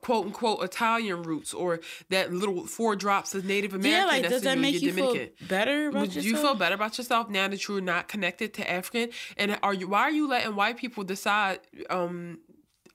quote 0.00 0.26
unquote 0.26 0.62
Italian 0.64 1.22
roots 1.22 1.52
or 1.54 1.80
that 2.10 2.32
little 2.32 2.66
four 2.66 2.96
drops 2.96 3.34
of 3.34 3.44
Native 3.44 3.74
American? 3.74 3.92
yeah 3.92 4.06
like 4.06 4.22
that's 4.22 4.34
does 4.34 4.42
that 4.42 4.56
you, 4.56 4.62
make 4.62 4.80
you 4.82 4.92
feel 4.92 5.26
better 5.48 5.88
about 5.88 6.00
Would 6.00 6.14
yourself? 6.14 6.24
you 6.26 6.36
feel 6.36 6.54
better 6.54 6.74
about 6.74 6.98
yourself 6.98 7.28
now 7.28 7.48
that 7.48 7.66
you're 7.68 7.80
not 7.80 8.08
connected 8.08 8.54
to 8.54 8.70
African? 8.70 9.10
And 9.36 9.58
are 9.62 9.74
you 9.74 9.88
why 9.88 10.02
are 10.02 10.10
you 10.10 10.28
letting 10.28 10.56
white 10.56 10.76
people 10.76 11.04
decide 11.04 11.60
um 11.90 12.38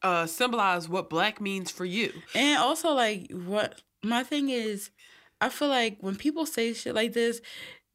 uh 0.01 0.25
symbolize 0.25 0.87
what 0.87 1.09
black 1.09 1.41
means 1.41 1.71
for 1.71 1.85
you? 1.85 2.13
And 2.33 2.59
also, 2.59 2.93
like, 2.93 3.31
what 3.31 3.81
my 4.03 4.23
thing 4.23 4.49
is, 4.49 4.91
I 5.41 5.49
feel 5.49 5.67
like 5.67 5.97
when 5.99 6.15
people 6.15 6.45
say 6.45 6.73
shit 6.73 6.95
like 6.95 7.13
this, 7.13 7.41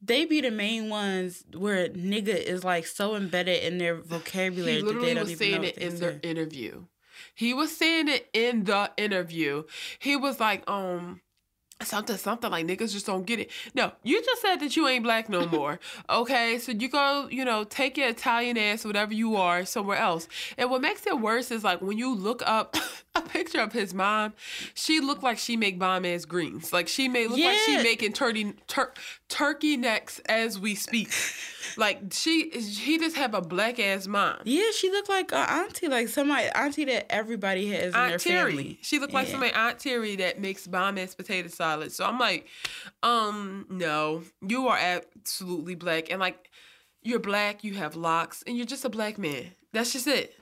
they 0.01 0.25
be 0.25 0.41
the 0.41 0.51
main 0.51 0.89
ones 0.89 1.43
where 1.55 1.89
nigga 1.89 2.35
is 2.35 2.63
like 2.63 2.85
so 2.85 3.15
embedded 3.15 3.63
in 3.63 3.77
their 3.79 3.95
vocabulary 3.95 4.75
He 4.75 4.81
that 4.81 4.87
they 4.87 4.93
literally 4.93 5.13
don't 5.15 5.23
was 5.23 5.31
even 5.31 5.39
saying 5.39 5.61
know 5.61 5.67
it 5.67 5.77
in 5.77 5.99
their 5.99 6.19
interview. 6.21 6.85
He 7.35 7.53
was 7.53 7.75
saying 7.75 8.07
it 8.07 8.29
in 8.33 8.63
the 8.63 8.91
interview. 8.97 9.63
He 9.99 10.15
was 10.15 10.39
like, 10.39 10.67
um, 10.69 11.21
something, 11.81 12.17
something 12.17 12.49
like 12.49 12.65
niggas 12.65 12.93
just 12.93 13.05
don't 13.05 13.25
get 13.25 13.39
it. 13.39 13.51
No, 13.73 13.91
you 14.03 14.23
just 14.23 14.41
said 14.41 14.57
that 14.57 14.75
you 14.75 14.87
ain't 14.87 15.03
black 15.03 15.29
no 15.29 15.45
more. 15.45 15.79
okay, 16.09 16.57
so 16.57 16.71
you 16.71 16.89
go, 16.89 17.27
you 17.29 17.45
know, 17.45 17.63
take 17.63 17.97
your 17.97 18.07
Italian 18.09 18.57
ass, 18.57 18.85
whatever 18.85 19.13
you 19.13 19.35
are, 19.35 19.65
somewhere 19.65 19.97
else. 19.97 20.27
And 20.57 20.71
what 20.71 20.81
makes 20.81 21.05
it 21.05 21.19
worse 21.19 21.51
is 21.51 21.63
like 21.63 21.81
when 21.81 21.97
you 21.97 22.15
look 22.15 22.41
up 22.45 22.77
a 23.19 23.21
picture 23.21 23.61
of 23.61 23.73
his 23.73 23.93
mom, 23.93 24.33
she 24.73 24.99
looked 24.99 25.23
like 25.23 25.37
she 25.37 25.57
make 25.57 25.79
bomb 25.79 26.05
ass 26.05 26.25
greens. 26.25 26.71
Like 26.73 26.87
she 26.87 27.07
may 27.07 27.27
look 27.27 27.39
like 27.39 27.57
she 27.59 27.77
making 27.77 28.13
turkey 28.13 28.53
tur- 28.67 28.93
turkey 29.29 29.77
necks 29.77 30.19
as 30.27 30.59
we 30.59 30.75
speak. 30.75 31.11
Like 31.77 32.13
she, 32.13 32.49
he 32.49 32.97
just 32.97 33.15
have 33.15 33.33
a 33.33 33.41
black 33.41 33.79
ass 33.79 34.07
mom. 34.07 34.37
Yeah, 34.43 34.71
she 34.77 34.89
looked 34.91 35.09
like 35.09 35.31
a 35.31 35.51
auntie, 35.51 35.87
like 35.87 36.07
somebody 36.07 36.47
auntie 36.49 36.85
that 36.85 37.11
everybody 37.11 37.67
has 37.69 37.93
in 37.93 38.07
their 38.07 38.17
Terry. 38.17 38.51
family. 38.51 38.79
She 38.81 38.99
looked 38.99 39.13
like 39.13 39.27
somebody 39.27 39.51
Aunt 39.53 39.79
Terry 39.79 40.15
that 40.17 40.39
makes 40.39 40.67
bomb 40.67 40.97
ass 40.97 41.15
potato 41.15 41.47
salad. 41.47 41.91
So 41.91 42.05
I'm 42.05 42.19
like, 42.19 42.47
um, 43.03 43.65
no, 43.69 44.23
you 44.45 44.67
are 44.67 44.77
absolutely 44.77 45.75
black, 45.75 46.11
and 46.11 46.19
like, 46.19 46.49
you're 47.01 47.19
black, 47.19 47.63
you 47.63 47.75
have 47.75 47.95
locks, 47.95 48.43
and 48.45 48.57
you're 48.57 48.65
just 48.65 48.85
a 48.85 48.89
black 48.89 49.17
man. 49.17 49.51
That's 49.73 49.93
just 49.93 50.07
it. 50.07 50.35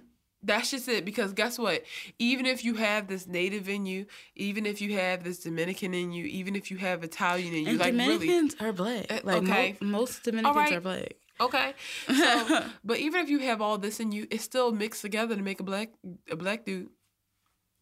That's 0.43 0.71
just 0.71 0.87
it. 0.89 1.05
Because 1.05 1.31
guess 1.33 1.57
what? 1.57 1.83
Even 2.19 2.45
if 2.45 2.65
you 2.65 2.75
have 2.75 3.07
this 3.07 3.25
native 3.27 3.69
in 3.69 3.85
you, 3.85 4.05
even 4.35 4.65
if 4.65 4.81
you 4.81 4.93
have 4.97 5.23
this 5.23 5.39
Dominican 5.39 5.93
in 5.93 6.11
you, 6.11 6.25
even 6.25 6.55
if 6.55 6.69
you 6.69 6.77
have 6.77 7.03
Italian 7.03 7.53
in 7.53 7.63
you, 7.63 7.69
And 7.69 7.79
like 7.79 7.93
really, 7.93 8.27
Dominicans 8.27 8.55
are 8.59 8.73
black. 8.73 9.11
Uh, 9.11 9.19
Like 9.23 9.43
okay. 9.43 9.77
mo- 9.81 9.87
most 9.87 10.23
Dominicans 10.23 10.55
right. 10.55 10.73
are 10.73 10.81
black. 10.81 11.13
Okay. 11.39 11.73
So, 12.07 12.65
but 12.83 12.97
even 12.99 13.21
if 13.21 13.29
you 13.29 13.39
have 13.39 13.61
all 13.61 13.77
this 13.77 13.99
in 13.99 14.11
you, 14.11 14.27
it's 14.29 14.43
still 14.43 14.71
mixed 14.71 15.01
together 15.01 15.35
to 15.35 15.41
make 15.41 15.59
a 15.59 15.63
black 15.63 15.89
a 16.29 16.35
black 16.35 16.65
dude. 16.65 16.89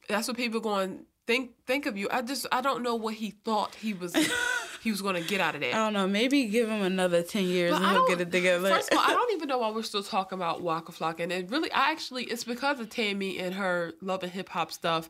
That's 0.08 0.28
what 0.28 0.38
people 0.38 0.60
going 0.60 1.06
think 1.32 1.52
think 1.66 1.86
of 1.86 1.98
you. 1.98 2.08
I 2.12 2.22
just 2.22 2.46
I 2.52 2.62
don't 2.62 2.84
know 2.84 2.96
what 2.96 3.16
he 3.16 3.32
thought 3.32 3.76
he 3.76 3.94
was 3.94 4.16
he 4.82 4.92
was 4.92 5.02
going 5.02 5.16
to 5.16 5.28
get 5.28 5.40
out 5.40 5.56
of 5.56 5.62
that. 5.62 5.74
I 5.74 5.78
don't 5.78 5.94
know. 5.94 6.08
Maybe 6.08 6.46
give 6.46 6.68
him 6.68 6.82
another 6.82 7.22
ten 7.24 7.46
years 7.46 7.72
But 7.72 7.82
and 7.82 7.92
he'll 7.92 8.08
get 8.08 8.20
it 8.20 8.32
together. 8.32 8.70
First 8.70 8.92
of 8.92 8.98
all, 8.98 9.04
I 9.06 9.10
don't 9.14 9.32
even 9.34 9.48
know 9.48 9.60
why 9.60 9.72
we're 9.72 9.84
still 9.84 10.04
talking 10.04 10.38
about 10.38 10.62
Waka 10.62 10.92
Flocka. 10.92 11.22
And 11.22 11.32
it 11.32 11.50
really, 11.50 11.72
I 11.72 11.92
actually, 11.92 12.26
it's 12.26 12.44
because 12.44 12.80
of 12.80 12.90
Tammy 12.90 13.40
and 13.40 13.56
her 13.56 13.94
love 14.02 14.24
and 14.24 14.32
hip 14.32 14.50
hop 14.50 14.72
stuff. 14.72 15.10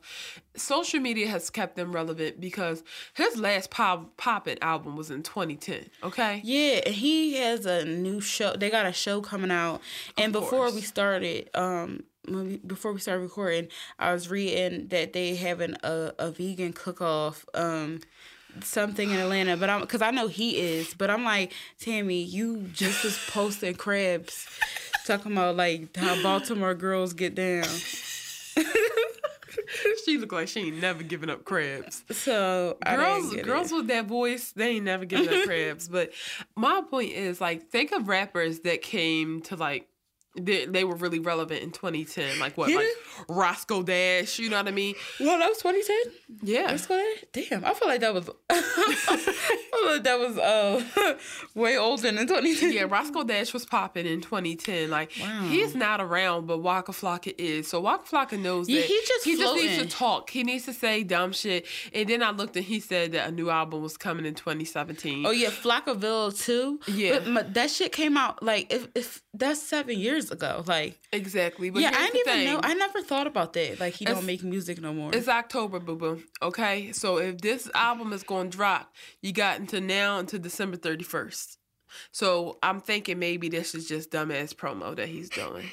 Social 0.56 1.00
media 1.00 1.28
has 1.28 1.50
kept 1.50 1.76
them 1.76 1.94
relevant 1.94 2.40
because 2.40 2.84
his 3.14 3.38
last 3.38 3.72
pop 3.72 4.18
poppin' 4.18 4.58
album 4.62 4.96
was 4.96 5.10
in 5.10 5.24
2010. 5.24 5.86
Okay. 6.04 6.42
Yeah, 6.44 6.82
and 6.86 6.94
he 6.94 7.36
has 7.36 7.66
a 7.66 7.86
new 7.86 8.22
show. 8.22 8.54
They 8.56 8.70
got 8.70 8.86
a 8.86 8.94
show 8.94 9.22
coming 9.22 9.52
out, 9.52 9.82
and 10.18 10.34
before 10.34 10.72
we 10.72 10.82
started, 10.82 11.50
um, 11.56 12.04
before 12.26 12.94
we 12.94 13.00
started 13.00 13.22
recording, 13.22 13.68
I 14.00 14.14
was 14.14 14.30
reading 14.30 14.88
that 14.88 15.14
they 15.14 15.36
having 15.36 15.76
a 15.84 16.14
a 16.20 16.32
vegan 16.32 16.74
cook 16.74 17.02
off, 17.02 17.46
um, 17.54 18.02
something 18.62 19.10
in 19.10 19.18
Atlanta. 19.18 19.58
But 19.58 19.70
I'm 19.70 19.82
because 19.82 20.02
I 20.02 20.12
know 20.12 20.28
he 20.28 20.58
is, 20.58 20.94
but 20.94 21.10
I'm 21.10 21.24
like 21.24 21.54
Tammy, 21.80 22.22
you 22.22 22.64
just 22.74 23.04
was 23.04 23.18
posting 23.30 23.76
crabs, 23.76 24.48
talking 25.06 25.32
about 25.32 25.56
like 25.56 25.96
how 25.96 26.22
Baltimore 26.22 26.76
girls 26.76 27.14
get 27.14 27.36
down. 27.36 27.66
she 30.06 30.18
looked 30.18 30.34
like 30.34 30.48
she 30.48 30.68
ain't 30.68 30.82
never 30.82 31.04
giving 31.04 31.30
up 31.30 31.44
crabs. 31.44 32.04
So 32.12 32.78
girls 32.86 33.36
girls 33.36 33.72
it. 33.72 33.76
with 33.76 33.88
that 33.88 34.06
voice 34.06 34.52
they 34.52 34.76
ain't 34.76 34.86
never 34.86 35.06
given 35.06 35.34
up 35.34 35.46
crabs 35.46 35.88
but 35.88 36.12
my 36.56 36.82
point 36.90 37.12
is 37.12 37.42
like 37.42 37.70
think 37.70 37.92
of 37.92 38.08
rappers 38.08 38.60
that 38.62 38.82
came 38.82 39.42
to 39.44 39.56
like 39.56 39.88
they, 40.40 40.66
they 40.66 40.84
were 40.84 40.96
really 40.96 41.20
relevant 41.20 41.62
in 41.62 41.72
2010. 41.72 42.40
Like 42.40 42.58
what, 42.58 42.70
Yeah. 42.70 42.78
like 42.78 42.88
Roscoe 43.30 43.84
Dash? 43.84 44.40
You 44.40 44.50
know 44.50 44.58
what 44.58 44.68
I 44.68 44.72
mean? 44.72 44.96
Well, 45.20 45.38
that 45.40 45.50
was 45.50 45.58
2010. 45.60 46.14
Yeah. 46.44 46.78
Go 46.88 46.96
there. 46.98 47.16
Damn, 47.34 47.66
I 47.66 47.74
feel 47.74 47.88
like 47.88 48.02
that 48.02 48.14
was. 48.14 48.30
Like 49.84 50.04
that 50.04 50.20
was 50.20 50.38
uh 50.38 51.18
way 51.56 51.76
older 51.78 52.04
than 52.04 52.16
2010. 52.28 52.72
Yeah, 52.72 52.84
Roscoe 52.84 53.24
Dash 53.24 53.52
was 53.52 53.66
popping 53.66 54.06
in 54.06 54.22
2010. 54.22 54.90
Like 54.92 55.12
Wow. 55.20 55.48
he's 55.50 55.74
not 55.76 56.00
around, 56.00 56.46
but 56.46 56.60
Waka 56.60 56.92
Flocka 56.92 57.34
is. 57.38 57.68
So 57.68 57.80
Waka 57.82 58.06
Flocka 58.06 58.40
knows 58.40 58.70
Yeah, 58.70 58.82
that 58.82 58.88
he 58.88 59.02
just 59.08 59.26
he 59.26 59.38
just 59.38 59.56
needs 59.56 59.78
to 59.82 59.88
talk. 59.88 60.30
He 60.30 60.44
needs 60.44 60.66
to 60.66 60.74
say 60.74 61.04
dumb 61.04 61.34
shit. 61.34 61.66
And 61.94 62.08
then 62.08 62.22
I 62.22 62.30
looked 62.30 62.56
and 62.56 62.64
he 62.66 62.80
said 62.80 63.14
that 63.14 63.30
a 63.30 63.32
new 63.32 63.50
album 63.50 63.82
was 63.82 63.98
coming 63.98 64.26
in 64.26 64.36
2017. 64.36 65.26
Oh 65.26 65.32
yeah, 65.32 65.50
Flockaveli 65.50 66.40
too. 66.40 66.80
Yeah. 66.88 67.20
but, 67.20 67.34
but 67.34 67.54
that 67.56 67.72
shit 67.72 67.92
came 67.92 68.18
out 68.18 68.44
like 68.44 68.72
if 68.72 68.88
if 68.94 69.24
that's 69.34 69.62
seven 69.62 69.98
years 69.98 70.21
ago. 70.30 70.64
Like 70.68 71.00
exactly. 71.12 71.70
But 71.72 71.82
yeah, 71.82 71.92
I 71.96 72.10
didn't 72.10 72.16
even 72.28 72.34
thing. 72.34 72.46
know. 72.54 72.60
I 72.62 72.74
never 72.76 73.02
thought 73.02 73.26
about 73.26 73.54
that. 73.54 73.80
Like 73.80 73.94
he 73.96 74.06
It's- 74.06 74.16
don't 74.16 74.26
make 74.28 74.44
music 74.44 74.80
no 74.82 74.94
more. 74.94 75.12
It's 75.16 75.28
October, 75.28 75.80
boo 75.80 75.96
boo. 75.96 76.22
Okay, 76.42 76.92
so 76.92 77.18
if 77.18 77.40
this 77.40 77.70
album 77.74 78.14
is 78.14 78.24
going 78.24 78.50
to 78.52 78.58
drop, 78.58 78.94
you 79.22 79.32
got 79.34 79.60
until 79.60 79.82
now 79.82 80.20
until 80.20 80.40
December 80.40 80.78
31st. 80.78 81.58
So 82.12 82.58
I'm 82.62 82.80
thinking 82.80 83.20
maybe 83.20 83.50
this 83.50 83.74
is 83.74 83.88
just 83.88 84.12
dumbass 84.12 84.54
promo 84.54 84.96
that 84.96 85.08
he's 85.10 85.30
doing. 85.30 85.66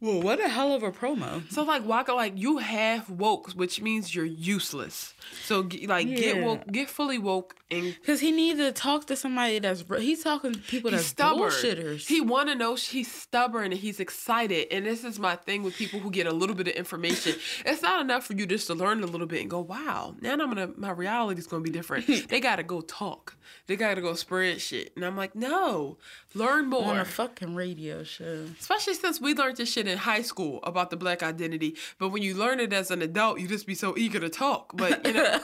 Well, 0.00 0.20
what 0.20 0.38
a 0.38 0.48
hell 0.48 0.72
of 0.74 0.82
a 0.82 0.92
promo. 0.92 1.50
So 1.50 1.62
like 1.62 1.84
Waka, 1.86 2.12
like 2.12 2.34
you 2.36 2.58
have 2.58 3.08
woke, 3.08 3.50
which 3.52 3.80
means 3.80 4.14
you're 4.14 4.24
useless. 4.26 5.14
So 5.44 5.66
like 5.86 6.08
get 6.08 6.42
woke, 6.42 6.66
get 6.70 6.90
fully 6.90 7.18
woke, 7.18 7.56
and 7.74 8.04
Cause 8.04 8.20
he 8.20 8.32
needs 8.32 8.58
to 8.58 8.72
talk 8.72 9.06
to 9.06 9.16
somebody 9.16 9.58
that's 9.58 9.84
he's 9.98 10.22
talking 10.22 10.52
to 10.52 10.58
people 10.58 10.90
that's 10.90 11.06
stubborn. 11.06 11.50
bullshitters. 11.50 12.06
He 12.06 12.20
want 12.20 12.48
to 12.48 12.54
know 12.54 12.74
he's 12.74 13.10
stubborn 13.10 13.72
and 13.72 13.80
he's 13.80 14.00
excited. 14.00 14.68
And 14.70 14.86
this 14.86 15.04
is 15.04 15.18
my 15.18 15.36
thing 15.36 15.62
with 15.62 15.74
people 15.74 16.00
who 16.00 16.10
get 16.10 16.26
a 16.26 16.32
little 16.32 16.54
bit 16.54 16.68
of 16.68 16.74
information. 16.74 17.34
it's 17.66 17.82
not 17.82 18.00
enough 18.00 18.26
for 18.26 18.34
you 18.34 18.46
just 18.46 18.66
to 18.68 18.74
learn 18.74 19.02
a 19.02 19.06
little 19.06 19.26
bit 19.26 19.40
and 19.40 19.50
go, 19.50 19.60
wow, 19.60 20.14
now 20.20 20.32
I'm 20.32 20.38
gonna 20.38 20.70
my 20.76 20.90
reality 20.90 21.38
is 21.38 21.46
gonna 21.46 21.62
be 21.62 21.70
different. 21.70 22.06
they 22.28 22.40
gotta 22.40 22.62
go 22.62 22.80
talk. 22.80 23.36
They 23.66 23.76
gotta 23.76 24.00
go 24.00 24.14
spread 24.14 24.60
shit. 24.60 24.92
And 24.96 25.04
I'm 25.04 25.16
like, 25.16 25.34
no, 25.34 25.98
learn 26.34 26.68
more. 26.68 26.84
on 26.84 26.98
a 26.98 27.04
fucking 27.04 27.54
radio 27.54 28.02
show. 28.04 28.46
Especially 28.58 28.94
since 28.94 29.20
we 29.20 29.34
learned 29.34 29.56
this 29.56 29.72
shit 29.72 29.86
in 29.86 29.98
high 29.98 30.22
school 30.22 30.60
about 30.62 30.90
the 30.90 30.96
black 30.96 31.22
identity. 31.22 31.76
But 31.98 32.10
when 32.10 32.22
you 32.22 32.34
learn 32.34 32.60
it 32.60 32.72
as 32.72 32.90
an 32.90 33.02
adult, 33.02 33.40
you 33.40 33.48
just 33.48 33.66
be 33.66 33.74
so 33.74 33.96
eager 33.96 34.20
to 34.20 34.28
talk. 34.28 34.72
But 34.76 35.06
you 35.06 35.12
know, 35.14 35.40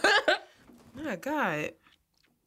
my 0.95 1.17
God. 1.17 1.73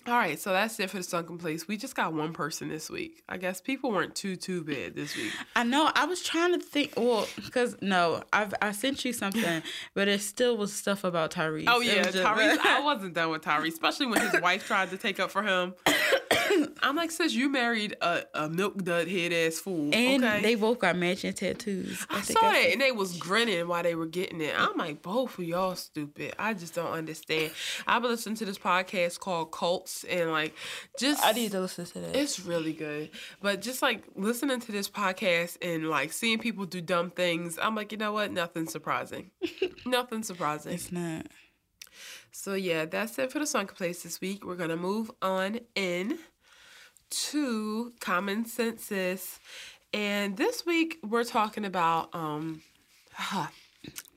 All 0.06 0.14
right, 0.14 0.38
so 0.38 0.52
that's 0.52 0.78
it 0.82 0.90
for 0.90 0.98
the 0.98 1.04
sunken 1.04 1.38
place. 1.38 1.66
We 1.68 1.78
just 1.78 1.96
got 1.96 2.14
one 2.14 2.34
person 2.34 2.68
this 2.68 2.90
week. 2.90 3.24
I 3.30 3.38
guess 3.38 3.62
people 3.62 3.90
weren't 3.92 4.16
too 4.16 4.36
too 4.36 4.62
bad 4.64 4.96
this 4.96 5.16
week. 5.16 5.32
I 5.56 5.64
know. 5.64 5.90
I 5.96 6.06
was 6.06 6.22
trying 6.22 6.52
to 6.54 6.60
think. 6.60 6.94
Well, 6.98 7.26
because 7.38 7.78
no, 7.82 8.24
I've 8.34 8.54
I 8.62 8.74
sent 8.74 9.06
you 9.06 9.14
something, 9.14 9.64
but 9.94 10.10
it 10.10 10.20
still 10.22 10.58
was 10.58 10.74
stuff 10.74 11.06
about 11.06 11.32
Tyrese. 11.32 11.66
Oh 11.68 11.80
yeah, 11.80 12.04
just- 12.04 12.18
Tyrese. 12.18 12.58
I 12.64 12.82
wasn't 12.82 13.14
done 13.14 13.30
with 13.30 13.44
Tyrese, 13.44 13.70
especially 13.74 14.08
when 14.08 14.20
his 14.20 14.42
wife 14.42 14.68
tried 14.68 14.90
to 14.90 14.98
take 14.98 15.22
up 15.22 15.32
for 15.32 15.42
him. 15.42 15.74
I'm 16.84 16.96
like, 16.96 17.10
sis, 17.12 17.34
you 17.34 17.50
married 17.50 17.96
a, 18.02 18.24
a 18.34 18.50
milk 18.50 18.84
dud 18.84 19.08
head 19.08 19.32
ass 19.32 19.60
fool. 19.60 19.90
and 19.94 20.24
okay? 20.24 20.42
they 20.42 20.56
both 20.56 20.80
got 20.80 20.96
matching 20.98 21.34
tattoos. 21.34 22.06
I 22.10 22.22
think 22.22 22.40
saw 22.40 22.46
I 22.48 22.58
it, 22.58 22.74
and 22.74 22.82
they 22.82 22.92
was 22.92 23.18
grinning 23.18 23.68
while 23.68 23.84
they 23.84 23.96
were 23.96 24.06
getting 24.06 24.42
it. 24.42 24.54
I'm 24.58 24.78
like, 24.78 25.02
both 25.02 25.38
of 25.40 25.46
y'all 25.46 25.76
stupid. 25.76 26.34
I 26.38 26.54
just 26.54 26.76
don't 26.76 26.92
understand. 26.92 27.52
I've 27.88 28.02
been 28.02 28.12
listening 28.12 28.36
to 28.36 28.46
this 28.46 28.58
podcast 28.58 29.20
called 29.20 29.52
Cults, 29.52 29.93
and 30.10 30.32
like, 30.32 30.54
just 31.00 31.24
I 31.26 31.32
need 31.32 31.52
to 31.52 31.62
listen 31.62 31.86
to 31.86 32.00
that. 32.00 32.16
it's 32.16 32.40
really 32.40 32.74
good. 32.74 33.10
But 33.42 33.62
just 33.62 33.82
like 33.82 34.04
listening 34.16 34.60
to 34.62 34.72
this 34.72 34.90
podcast 34.90 35.58
and 35.62 35.90
like 35.90 36.12
seeing 36.14 36.40
people 36.40 36.66
do 36.66 36.82
dumb 36.82 37.12
things, 37.12 37.60
I'm 37.62 37.76
like, 37.76 37.92
you 37.92 37.98
know 37.98 38.14
what? 38.14 38.32
Nothing 38.32 38.68
surprising. 38.68 39.32
Nothing 39.86 40.24
surprising. 40.24 40.74
It's 40.74 40.92
not. 40.92 41.28
So 42.32 42.56
yeah, 42.56 42.86
that's 42.86 43.18
it 43.20 43.32
for 43.32 43.40
the 43.40 43.46
Sunken 43.46 43.76
Place 43.76 44.04
this 44.04 44.20
week. 44.20 44.46
We're 44.46 44.56
gonna 44.56 44.76
move 44.78 45.12
on 45.22 45.60
in 45.76 46.18
to 47.10 47.94
Common 48.00 48.46
Senses. 48.46 49.40
And 49.94 50.36
this 50.38 50.66
week 50.66 50.98
we're 51.04 51.24
talking 51.24 51.66
about 51.66 52.10
um 52.14 52.62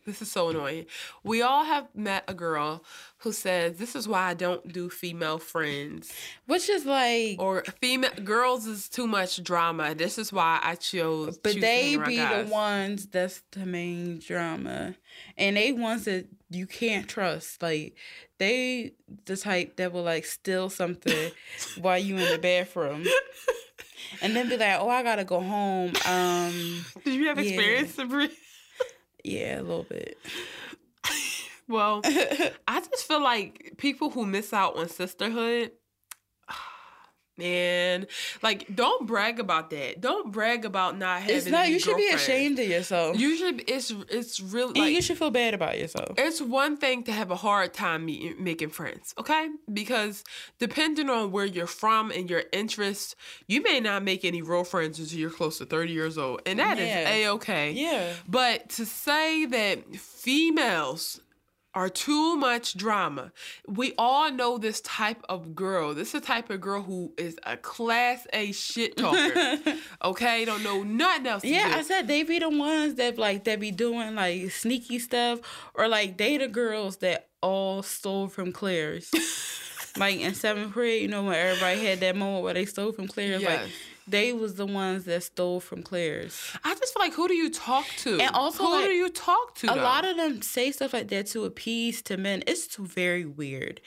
this 0.06 0.22
is 0.22 0.30
so 0.32 0.48
annoying. 0.48 0.86
We 1.22 1.42
all 1.42 1.64
have 1.64 1.88
met 1.94 2.24
a 2.28 2.34
girl 2.34 2.84
who 3.18 3.32
says 3.32 3.76
this 3.76 3.94
is 3.96 4.06
why 4.08 4.22
I 4.30 4.34
don't 4.34 4.72
do 4.72 4.88
female 4.88 5.38
friends. 5.38 6.12
Which 6.46 6.68
is 6.70 6.86
like, 6.86 7.36
Or 7.40 7.62
female 7.82 8.12
girls 8.24 8.66
is 8.66 8.88
too 8.88 9.06
much 9.06 9.42
drama. 9.42 9.94
This 9.94 10.16
is 10.18 10.32
why 10.32 10.60
I 10.62 10.76
chose 10.76 11.36
but 11.38 11.54
they 11.60 11.96
be 11.96 12.16
guys. 12.16 12.46
the 12.46 12.52
ones 12.52 13.06
that's 13.06 13.42
the 13.52 13.66
main 13.66 14.20
drama, 14.20 14.94
and 15.36 15.56
they 15.56 15.72
ones 15.72 16.04
that 16.04 16.26
you 16.50 16.66
can't 16.66 17.08
trust. 17.08 17.60
Like 17.62 17.96
they 18.38 18.92
the 19.24 19.36
type 19.36 19.76
that 19.76 19.92
will 19.92 20.04
like 20.04 20.24
steal 20.24 20.70
something 20.70 21.30
while 21.80 21.98
you 21.98 22.16
in 22.16 22.28
the 22.30 22.38
bathroom, 22.38 23.04
and 24.22 24.36
then 24.36 24.48
be 24.48 24.56
like, 24.56 24.78
"Oh, 24.80 24.88
I 24.88 25.02
gotta 25.02 25.24
go 25.24 25.40
home." 25.40 25.92
Um, 26.06 26.84
Did 27.04 27.14
you 27.14 27.26
have 27.28 27.38
Yeah. 27.38 27.44
experience, 27.44 27.94
Sabrina? 27.94 28.32
Yeah, 29.26 29.60
a 29.60 29.62
little 29.62 29.84
bit. 29.84 30.18
Well, 31.68 32.00
I 32.04 32.80
just 32.80 33.08
feel 33.08 33.20
like 33.20 33.74
people 33.76 34.10
who 34.10 34.24
miss 34.24 34.52
out 34.52 34.76
on 34.76 34.88
sisterhood, 34.88 35.72
man, 37.36 38.06
like 38.42 38.74
don't 38.74 39.06
brag 39.06 39.38
about 39.40 39.70
that. 39.70 40.00
Don't 40.00 40.32
brag 40.32 40.64
about 40.64 40.98
not 40.98 41.20
having. 41.20 41.36
It's 41.36 41.46
not. 41.46 41.68
You 41.68 41.78
should 41.78 41.96
be 41.96 42.08
ashamed 42.08 42.58
of 42.58 42.66
yourself. 42.68 43.18
You 43.18 43.36
should. 43.36 43.68
it's 43.68 43.90
it's 44.08 44.40
really 44.40 44.80
like 44.80 44.92
you 44.94 45.02
should 45.02 45.18
feel 45.18 45.30
bad 45.30 45.54
about 45.54 45.78
yourself. 45.78 46.14
it's 46.18 46.40
one 46.40 46.76
thing 46.76 47.02
to 47.04 47.12
have 47.12 47.30
a 47.30 47.36
hard 47.36 47.74
time 47.74 48.04
meeting, 48.06 48.42
making 48.42 48.70
friends, 48.70 49.14
okay? 49.18 49.48
Because 49.72 50.24
depending 50.58 51.10
on 51.10 51.30
where 51.30 51.44
you're 51.46 51.66
from 51.66 52.10
and 52.10 52.28
your 52.30 52.44
interests, 52.52 53.16
you 53.46 53.62
may 53.62 53.80
not 53.80 54.02
make 54.02 54.24
any 54.24 54.42
real 54.42 54.64
friends 54.64 54.98
until 54.98 55.18
you're 55.18 55.30
close 55.30 55.58
to 55.58 55.66
30 55.66 55.92
years 55.92 56.18
old. 56.18 56.42
And 56.46 56.58
that 56.58 56.78
is 56.78 56.86
Yeah. 56.88 57.08
a-okay. 57.10 57.72
Yeah. 57.72 58.12
But 58.28 58.68
to 58.70 58.86
say 58.86 59.44
that 59.46 59.96
females 59.96 61.20
are 61.76 61.88
too 61.90 62.36
much 62.36 62.76
drama. 62.76 63.30
We 63.68 63.92
all 63.98 64.32
know 64.32 64.56
this 64.58 64.80
type 64.80 65.22
of 65.28 65.54
girl. 65.54 65.94
This 65.94 66.08
is 66.08 66.12
the 66.20 66.26
type 66.26 66.48
of 66.50 66.60
girl 66.60 66.82
who 66.82 67.12
is 67.18 67.36
a 67.44 67.56
class 67.58 68.26
A 68.32 68.50
shit 68.52 68.96
talker. 68.96 69.58
okay? 70.04 70.44
Don't 70.46 70.64
know 70.64 70.82
nothing 70.82 71.26
else 71.26 71.42
to 71.42 71.48
Yeah. 71.48 71.74
I 71.76 71.82
said 71.82 72.08
they 72.08 72.22
be 72.22 72.38
the 72.38 72.48
ones 72.48 72.94
that 72.94 73.18
like 73.18 73.44
that 73.44 73.60
be 73.60 73.70
doing 73.70 74.14
like 74.14 74.50
sneaky 74.50 74.98
stuff, 74.98 75.40
or 75.74 75.86
like 75.86 76.16
they 76.16 76.38
the 76.38 76.48
girls 76.48 76.96
that 76.98 77.28
all 77.42 77.82
stole 77.82 78.28
from 78.28 78.50
Claire's. 78.52 79.10
like 79.98 80.18
in 80.18 80.34
seventh 80.34 80.72
grade, 80.72 81.02
you 81.02 81.08
know 81.08 81.24
when 81.24 81.34
everybody 81.34 81.84
had 81.84 82.00
that 82.00 82.16
moment 82.16 82.42
where 82.42 82.54
they 82.54 82.64
stole 82.64 82.92
from 82.92 83.06
Claire's, 83.06 83.42
Yes. 83.42 83.62
like 83.64 83.70
they 84.08 84.32
was 84.32 84.54
the 84.54 84.66
ones 84.66 85.04
that 85.04 85.22
stole 85.22 85.60
from 85.60 85.82
Claire's. 85.82 86.40
I 86.64 86.74
just 86.74 86.92
feel 86.94 87.02
like 87.02 87.14
who 87.14 87.28
do 87.28 87.34
you 87.34 87.50
talk 87.50 87.86
to? 87.98 88.20
And 88.20 88.30
also, 88.34 88.64
who 88.64 88.72
like, 88.72 88.86
do 88.86 88.92
you 88.92 89.08
talk 89.08 89.54
to? 89.56 89.72
A 89.72 89.74
though? 89.74 89.82
lot 89.82 90.04
of 90.04 90.16
them 90.16 90.42
say 90.42 90.70
stuff 90.70 90.92
like 90.92 91.08
that 91.08 91.26
to 91.28 91.44
appease 91.44 92.02
to 92.02 92.16
men. 92.16 92.42
It's 92.46 92.76
very 92.76 93.24
weird. 93.24 93.80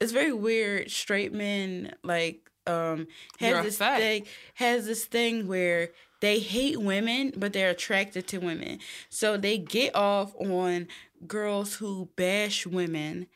It's 0.00 0.12
very 0.12 0.32
weird. 0.32 0.90
Straight 0.90 1.32
men 1.32 1.94
like 2.02 2.50
um 2.66 3.06
You're 3.40 3.56
has 3.56 3.64
this 3.64 3.78
thing 3.78 4.26
has 4.54 4.86
this 4.86 5.04
thing 5.04 5.46
where 5.46 5.90
they 6.20 6.38
hate 6.38 6.80
women 6.80 7.32
but 7.36 7.52
they're 7.52 7.70
attracted 7.70 8.26
to 8.28 8.38
women. 8.38 8.78
So 9.08 9.36
they 9.36 9.58
get 9.58 9.94
off 9.94 10.34
on 10.36 10.88
girls 11.26 11.74
who 11.74 12.08
bash 12.16 12.66
women, 12.66 13.26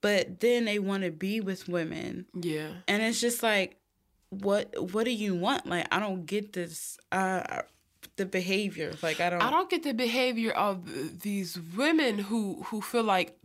but 0.00 0.40
then 0.40 0.64
they 0.66 0.78
want 0.78 1.02
to 1.02 1.10
be 1.10 1.40
with 1.40 1.68
women. 1.68 2.26
yeah. 2.40 2.68
And 2.88 3.02
it's 3.02 3.20
just 3.20 3.42
like 3.42 3.76
what 4.42 4.92
what 4.92 5.04
do 5.04 5.10
you 5.12 5.34
want? 5.34 5.66
Like 5.66 5.86
I 5.92 6.00
don't 6.00 6.26
get 6.26 6.52
this 6.52 6.98
uh 7.12 7.62
the 8.16 8.26
behavior. 8.26 8.92
Like 9.02 9.20
I 9.20 9.30
don't 9.30 9.42
I 9.42 9.50
don't 9.50 9.68
get 9.70 9.82
the 9.82 9.92
behavior 9.94 10.52
of 10.52 11.20
these 11.22 11.58
women 11.76 12.18
who 12.18 12.62
who 12.68 12.80
feel 12.80 13.04
like 13.04 13.38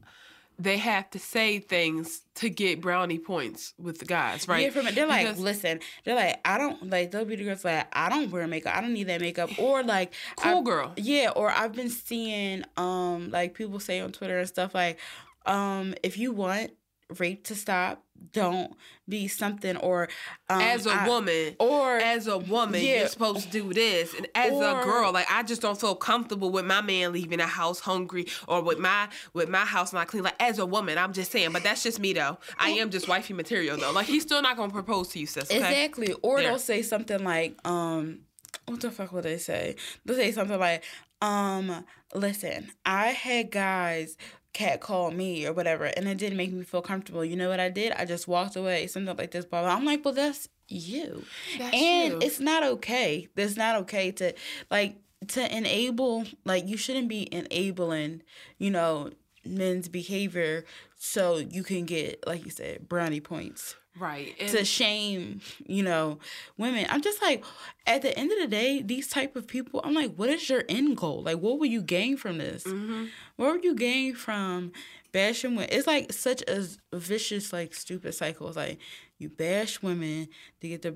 they 0.59 0.77
have 0.77 1.09
to 1.09 1.17
say 1.17 1.57
things 1.57 2.21
to 2.35 2.47
get 2.47 2.81
brownie 2.81 3.17
points 3.17 3.73
with 3.79 3.97
the 3.97 4.05
guys, 4.05 4.47
right? 4.47 4.61
Yeah, 4.61 4.69
from 4.69 4.85
it. 4.85 4.93
They're 4.93 5.07
like, 5.07 5.25
Because- 5.25 5.39
listen, 5.39 5.79
they're 6.03 6.13
like, 6.13 6.39
I 6.45 6.59
don't 6.59 6.87
like 6.89 7.09
they'll 7.09 7.25
be 7.25 7.35
the 7.35 7.45
girls 7.45 7.65
like, 7.65 7.87
I 7.93 8.09
don't 8.09 8.29
wear 8.29 8.45
makeup. 8.47 8.75
I 8.75 8.81
don't 8.81 8.93
need 8.93 9.07
that 9.07 9.21
makeup. 9.21 9.49
Or 9.57 9.81
like 9.81 10.13
Cool 10.37 10.59
I- 10.59 10.63
girl. 10.63 10.93
Yeah, 10.97 11.31
or 11.35 11.49
I've 11.49 11.73
been 11.73 11.89
seeing 11.89 12.63
um 12.77 13.31
like 13.31 13.55
people 13.55 13.79
say 13.79 13.99
on 14.01 14.11
Twitter 14.11 14.37
and 14.37 14.47
stuff 14.47 14.75
like, 14.75 14.99
um, 15.47 15.95
if 16.03 16.17
you 16.19 16.31
want 16.31 16.71
rape 17.19 17.43
to 17.45 17.55
stop, 17.55 18.03
don't 18.33 18.73
be 19.09 19.27
something 19.27 19.75
or 19.77 20.07
um, 20.49 20.61
as 20.61 20.85
a 20.85 20.91
I- 20.91 21.07
woman, 21.07 21.55
or 21.59 21.97
as 21.97 22.27
a 22.27 22.37
woman, 22.37 22.79
Yeah. 22.83 22.99
you're 22.99 23.07
supposed 23.07 23.45
to 23.45 23.49
do 23.49 23.73
this, 23.73 24.13
and 24.13 24.27
as 24.35 24.51
Or- 24.53 24.79
a 24.79 24.83
girl, 24.83 25.11
like 25.11 25.25
I 25.29 25.41
just 25.43 25.61
don't 25.61 25.79
feel 25.79 25.95
comfortable 25.95 26.51
with 26.51 26.65
my 26.65 26.81
man 26.81 27.13
leaving 27.13 27.39
the 27.39 27.47
house 27.47 27.79
hungry, 27.79 28.27
or 28.47 28.61
with 28.61 28.77
my 28.77 29.09
with 29.33 29.49
my 29.49 29.65
house 29.65 29.91
not 29.91 30.07
clean. 30.07 30.23
Like 30.23 30.35
as 30.39 30.59
a 30.59 30.65
woman, 30.65 30.97
I'm 30.99 31.13
just 31.13 31.31
saying, 31.31 31.51
but 31.51 31.63
that's 31.63 31.81
just 31.83 31.99
me 31.99 32.13
though. 32.13 32.37
I 32.59 32.69
am 32.71 32.91
just 32.91 33.07
wifey 33.07 33.33
material 33.33 33.75
though. 33.77 33.91
Like 33.91 34.05
he's 34.05 34.21
still 34.23 34.41
not 34.43 34.55
gonna 34.55 34.71
propose 34.71 35.09
to 35.09 35.19
you, 35.19 35.25
sis. 35.25 35.45
Okay? 35.45 35.57
Exactly. 35.57 36.13
Or 36.21 36.37
There. 36.39 36.49
they'll 36.49 36.59
say 36.59 36.83
something 36.83 37.23
like, 37.23 37.55
um, 37.67 38.19
what 38.67 38.81
the 38.81 38.91
fuck 38.91 39.11
would 39.13 39.23
they 39.23 39.39
say? 39.39 39.75
They'll 40.05 40.15
say 40.17 40.31
something 40.31 40.59
like, 40.59 40.83
um, 41.23 41.85
listen, 42.13 42.71
I 42.85 43.07
had 43.07 43.51
guys 43.51 44.15
cat 44.53 44.81
call 44.81 45.11
me 45.11 45.45
or 45.45 45.53
whatever, 45.53 45.85
and 45.85 46.07
it 46.07 46.17
didn't 46.17 46.37
make 46.37 46.51
me 46.51 46.63
feel 46.63 46.81
comfortable. 46.81 47.23
You 47.23 47.35
know 47.35 47.49
what 47.49 47.59
I 47.59 47.69
did? 47.69 47.93
I 47.93 48.05
just 48.05 48.27
walked 48.27 48.55
away, 48.55 48.87
something 48.87 49.15
like 49.15 49.31
this, 49.31 49.45
blah, 49.45 49.61
blah. 49.61 49.75
I'm 49.75 49.85
like, 49.85 50.03
well, 50.03 50.13
that's 50.13 50.49
you. 50.67 51.23
That's 51.57 51.75
and 51.75 52.13
you. 52.13 52.19
it's 52.21 52.39
not 52.39 52.63
okay. 52.63 53.27
It's 53.35 53.57
not 53.57 53.75
okay 53.81 54.11
to, 54.13 54.33
like, 54.69 54.97
to 55.29 55.55
enable, 55.55 56.25
like, 56.45 56.67
you 56.67 56.77
shouldn't 56.77 57.07
be 57.07 57.33
enabling, 57.33 58.23
you 58.57 58.71
know, 58.71 59.11
men's 59.45 59.87
behavior 59.87 60.65
so 60.95 61.37
you 61.37 61.63
can 61.63 61.85
get, 61.85 62.25
like 62.27 62.45
you 62.45 62.51
said, 62.51 62.87
brownie 62.87 63.21
points 63.21 63.75
right. 63.99 64.35
And 64.39 64.49
to 64.51 64.65
shame, 64.65 65.41
you 65.65 65.83
know, 65.83 66.19
women. 66.57 66.85
I'm 66.89 67.01
just 67.01 67.21
like, 67.21 67.43
at 67.85 68.01
the 68.01 68.17
end 68.17 68.31
of 68.31 68.39
the 68.39 68.47
day, 68.47 68.81
these 68.81 69.07
type 69.07 69.35
of 69.35 69.47
people, 69.47 69.81
I'm 69.83 69.93
like, 69.93 70.15
what 70.15 70.29
is 70.29 70.49
your 70.49 70.63
end 70.69 70.97
goal? 70.97 71.23
Like, 71.23 71.37
what 71.39 71.59
will 71.59 71.67
you 71.67 71.81
gain 71.81 72.17
from 72.17 72.37
this? 72.37 72.63
Mhm. 72.63 73.09
What 73.35 73.53
will 73.55 73.63
you 73.63 73.75
gain 73.75 74.15
from 74.15 74.71
bashing 75.11 75.55
women? 75.55 75.69
It's 75.71 75.87
like 75.87 76.13
such 76.13 76.41
a 76.47 76.65
vicious, 76.93 77.51
like, 77.51 77.73
stupid 77.73 78.13
cycle. 78.13 78.47
It's 78.47 78.57
like 78.57 78.79
you 79.17 79.29
bash 79.29 79.81
women 79.81 80.27
to 80.61 80.67
get 80.67 80.81
the 80.81 80.95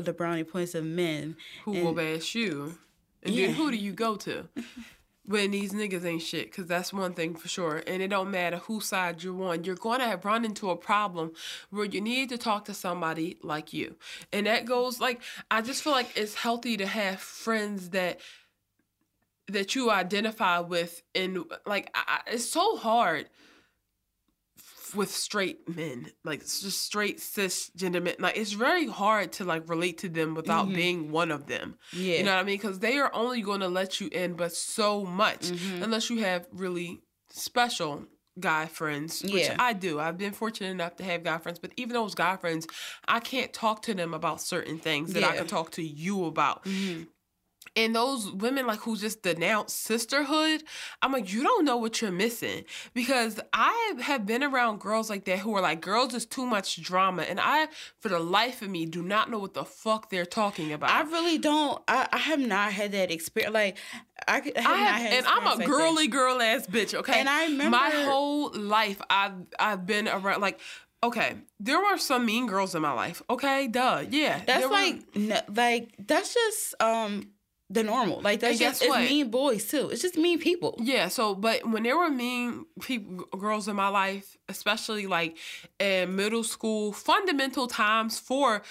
the 0.00 0.12
brownie 0.12 0.44
points 0.44 0.74
of 0.74 0.84
men. 0.84 1.36
who 1.64 1.74
and- 1.74 1.84
will 1.84 1.92
bash 1.94 2.34
you? 2.34 2.78
And 3.22 3.34
Yeah. 3.34 3.46
then 3.48 3.54
who 3.56 3.70
do 3.70 3.76
you 3.76 3.92
go 3.92 4.16
to? 4.16 4.48
when 5.32 5.50
these 5.50 5.72
niggas 5.72 6.04
ain't 6.04 6.20
shit, 6.20 6.50
because 6.50 6.66
that's 6.66 6.92
one 6.92 7.14
thing 7.14 7.34
for 7.34 7.48
sure. 7.48 7.82
And 7.86 8.02
it 8.02 8.08
don't 8.08 8.30
matter 8.30 8.58
whose 8.58 8.84
side 8.84 9.22
you're 9.22 9.42
on, 9.42 9.64
you're 9.64 9.74
going 9.74 10.00
to 10.00 10.06
have 10.06 10.26
run 10.26 10.44
into 10.44 10.70
a 10.70 10.76
problem 10.76 11.32
where 11.70 11.86
you 11.86 12.02
need 12.02 12.28
to 12.28 12.38
talk 12.38 12.66
to 12.66 12.74
somebody 12.74 13.38
like 13.42 13.72
you. 13.72 13.96
And 14.30 14.46
that 14.46 14.66
goes 14.66 15.00
like, 15.00 15.22
I 15.50 15.62
just 15.62 15.82
feel 15.82 15.94
like 15.94 16.16
it's 16.16 16.34
healthy 16.34 16.76
to 16.76 16.86
have 16.86 17.18
friends 17.18 17.90
that 17.90 18.20
that 19.48 19.74
you 19.74 19.90
identify 19.90 20.60
with 20.60 21.02
and 21.14 21.44
like 21.66 21.90
I, 21.94 22.20
it's 22.28 22.48
so 22.48 22.76
hard 22.76 23.28
with 24.94 25.10
straight 25.10 25.68
men 25.76 26.10
like 26.24 26.40
just 26.40 26.82
straight 26.82 27.18
cisgender 27.18 28.02
men 28.02 28.14
like 28.18 28.36
it's 28.36 28.52
very 28.52 28.86
hard 28.86 29.32
to 29.32 29.44
like 29.44 29.68
relate 29.68 29.98
to 29.98 30.08
them 30.08 30.34
without 30.34 30.68
Mhm. 30.68 30.74
being 30.74 31.10
one 31.10 31.30
of 31.30 31.46
them 31.46 31.78
Yeah. 31.92 32.18
you 32.18 32.24
know 32.24 32.32
what 32.34 32.40
I 32.40 32.42
mean? 32.44 32.58
Because 32.58 32.78
they 32.80 32.98
are 32.98 33.12
only 33.14 33.40
going 33.42 33.60
to 33.60 33.68
let 33.68 34.00
you 34.00 34.08
in, 34.12 34.34
but 34.34 34.52
so 34.54 35.04
much, 35.04 35.42
Mhm. 35.50 35.82
unless 35.82 36.10
you 36.10 36.18
have 36.22 36.46
really 36.52 37.02
special 37.30 38.06
guy 38.40 38.66
friends, 38.66 39.22
which 39.22 39.32
Yeah. 39.44 39.56
I 39.58 39.74
do. 39.74 40.00
I've 40.00 40.16
been 40.16 40.32
fortunate 40.32 40.70
enough 40.70 40.96
to 40.96 41.04
have 41.04 41.22
guy 41.22 41.36
friends, 41.38 41.58
but 41.58 41.70
even 41.76 41.92
those 41.94 42.14
guy 42.14 42.36
friends, 42.36 42.66
I 43.06 43.20
can't 43.20 43.52
talk 43.52 43.82
to 43.82 43.94
them 43.94 44.14
about 44.14 44.40
certain 44.40 44.78
things 44.78 45.12
that 45.12 45.22
I 45.24 45.36
can 45.36 45.46
talk 45.46 45.70
to 45.72 45.82
you 45.82 46.24
about. 46.24 46.64
Mhm. 46.64 47.08
And 47.74 47.96
those 47.96 48.30
women 48.30 48.66
like 48.66 48.80
who 48.80 48.96
just 48.96 49.22
denounce 49.22 49.72
sisterhood, 49.72 50.62
I'm 51.00 51.10
like, 51.10 51.32
you 51.32 51.42
don't 51.42 51.64
know 51.64 51.76
what 51.76 52.00
you're 52.02 52.12
missing. 52.12 52.64
Because 52.92 53.40
I 53.52 53.94
have 54.02 54.26
been 54.26 54.42
around 54.42 54.80
girls 54.80 55.08
like 55.08 55.24
that 55.24 55.38
who 55.38 55.54
are 55.56 55.62
like, 55.62 55.80
girls 55.80 56.12
is 56.12 56.26
too 56.26 56.44
much 56.44 56.82
drama. 56.82 57.22
And 57.22 57.40
I, 57.40 57.68
for 57.98 58.08
the 58.10 58.18
life 58.18 58.60
of 58.60 58.68
me, 58.68 58.84
do 58.84 59.02
not 59.02 59.30
know 59.30 59.38
what 59.38 59.54
the 59.54 59.64
fuck 59.64 60.10
they're 60.10 60.26
talking 60.26 60.72
about. 60.72 60.90
I 60.90 61.02
really 61.02 61.38
don't. 61.38 61.82
I, 61.88 62.08
I 62.12 62.18
have 62.18 62.40
not 62.40 62.72
had 62.72 62.92
that 62.92 63.10
experience. 63.10 63.54
Like 63.54 63.78
I, 64.28 64.34
have, 64.34 64.46
I 64.56 64.60
not 64.60 64.76
have, 64.78 65.00
had 65.00 65.12
and 65.14 65.26
I'm 65.26 65.46
a 65.46 65.54
like 65.54 65.66
girly 65.66 66.08
girl 66.08 66.40
ass 66.40 66.66
bitch, 66.66 66.94
okay? 66.94 67.20
And 67.20 67.28
I 67.28 67.48
my 67.48 67.90
whole 67.90 68.52
life 68.52 69.00
I've 69.08 69.32
I've 69.58 69.86
been 69.86 70.08
around 70.08 70.40
like 70.40 70.60
okay, 71.04 71.34
there 71.58 71.80
were 71.80 71.98
some 71.98 72.24
mean 72.24 72.46
girls 72.46 72.74
in 72.74 72.82
my 72.82 72.92
life. 72.92 73.22
Okay, 73.28 73.66
duh. 73.66 74.04
Yeah. 74.08 74.40
That's 74.46 74.60
there 74.60 74.68
were- 74.68 74.74
like 74.74 75.16
no, 75.16 75.40
like 75.54 75.94
that's 75.98 76.34
just 76.34 76.74
um 76.80 77.31
the 77.72 77.82
normal. 77.82 78.20
Like 78.20 78.40
that's 78.40 78.58
just 78.58 78.82
it's 78.82 78.94
mean 78.94 79.30
boys 79.30 79.66
too. 79.66 79.88
It's 79.90 80.02
just 80.02 80.16
mean 80.16 80.38
people. 80.38 80.76
Yeah, 80.78 81.08
so 81.08 81.34
but 81.34 81.66
when 81.68 81.82
there 81.82 81.96
were 81.96 82.10
mean 82.10 82.66
people 82.80 83.24
girls 83.38 83.68
in 83.68 83.76
my 83.76 83.88
life, 83.88 84.36
especially 84.48 85.06
like 85.06 85.36
in 85.78 86.14
middle 86.14 86.44
school, 86.44 86.92
fundamental 86.92 87.66
times 87.66 88.18
for 88.18 88.62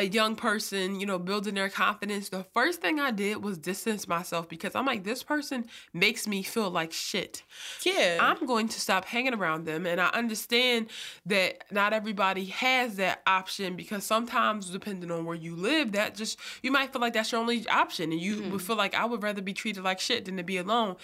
a 0.00 0.02
young 0.06 0.36
person, 0.36 1.00
you 1.00 1.06
know, 1.06 1.18
building 1.18 1.54
their 1.54 1.68
confidence, 1.68 2.28
the 2.28 2.44
first 2.54 2.80
thing 2.80 3.00
I 3.00 3.10
did 3.10 3.42
was 3.42 3.58
distance 3.58 4.06
myself 4.06 4.48
because 4.48 4.74
I'm 4.74 4.86
like, 4.86 5.04
this 5.04 5.22
person 5.22 5.66
makes 5.92 6.26
me 6.26 6.42
feel 6.42 6.70
like 6.70 6.92
shit. 6.92 7.42
Yeah. 7.84 8.18
I'm 8.20 8.46
going 8.46 8.68
to 8.68 8.80
stop 8.80 9.04
hanging 9.04 9.34
around 9.34 9.64
them. 9.64 9.86
And 9.86 10.00
I 10.00 10.08
understand 10.08 10.88
that 11.26 11.64
not 11.70 11.92
everybody 11.92 12.46
has 12.46 12.96
that 12.96 13.22
option 13.26 13.76
because 13.76 14.04
sometimes, 14.04 14.70
depending 14.70 15.10
on 15.10 15.24
where 15.24 15.36
you 15.36 15.56
live, 15.56 15.92
that 15.92 16.14
just, 16.14 16.38
you 16.62 16.70
might 16.70 16.92
feel 16.92 17.00
like 17.00 17.14
that's 17.14 17.32
your 17.32 17.40
only 17.40 17.68
option. 17.68 18.12
And 18.12 18.20
you 18.20 18.36
Mm-hmm. 18.36 18.50
would 18.52 18.62
feel 18.62 18.76
like 18.76 18.94
I 18.94 19.04
would 19.06 19.22
rather 19.22 19.40
be 19.42 19.52
treated 19.54 19.82
like 19.82 19.98
shit 20.00 20.26
than 20.26 20.36
to 20.36 20.42
be 20.42 20.58
alone. 20.58 20.96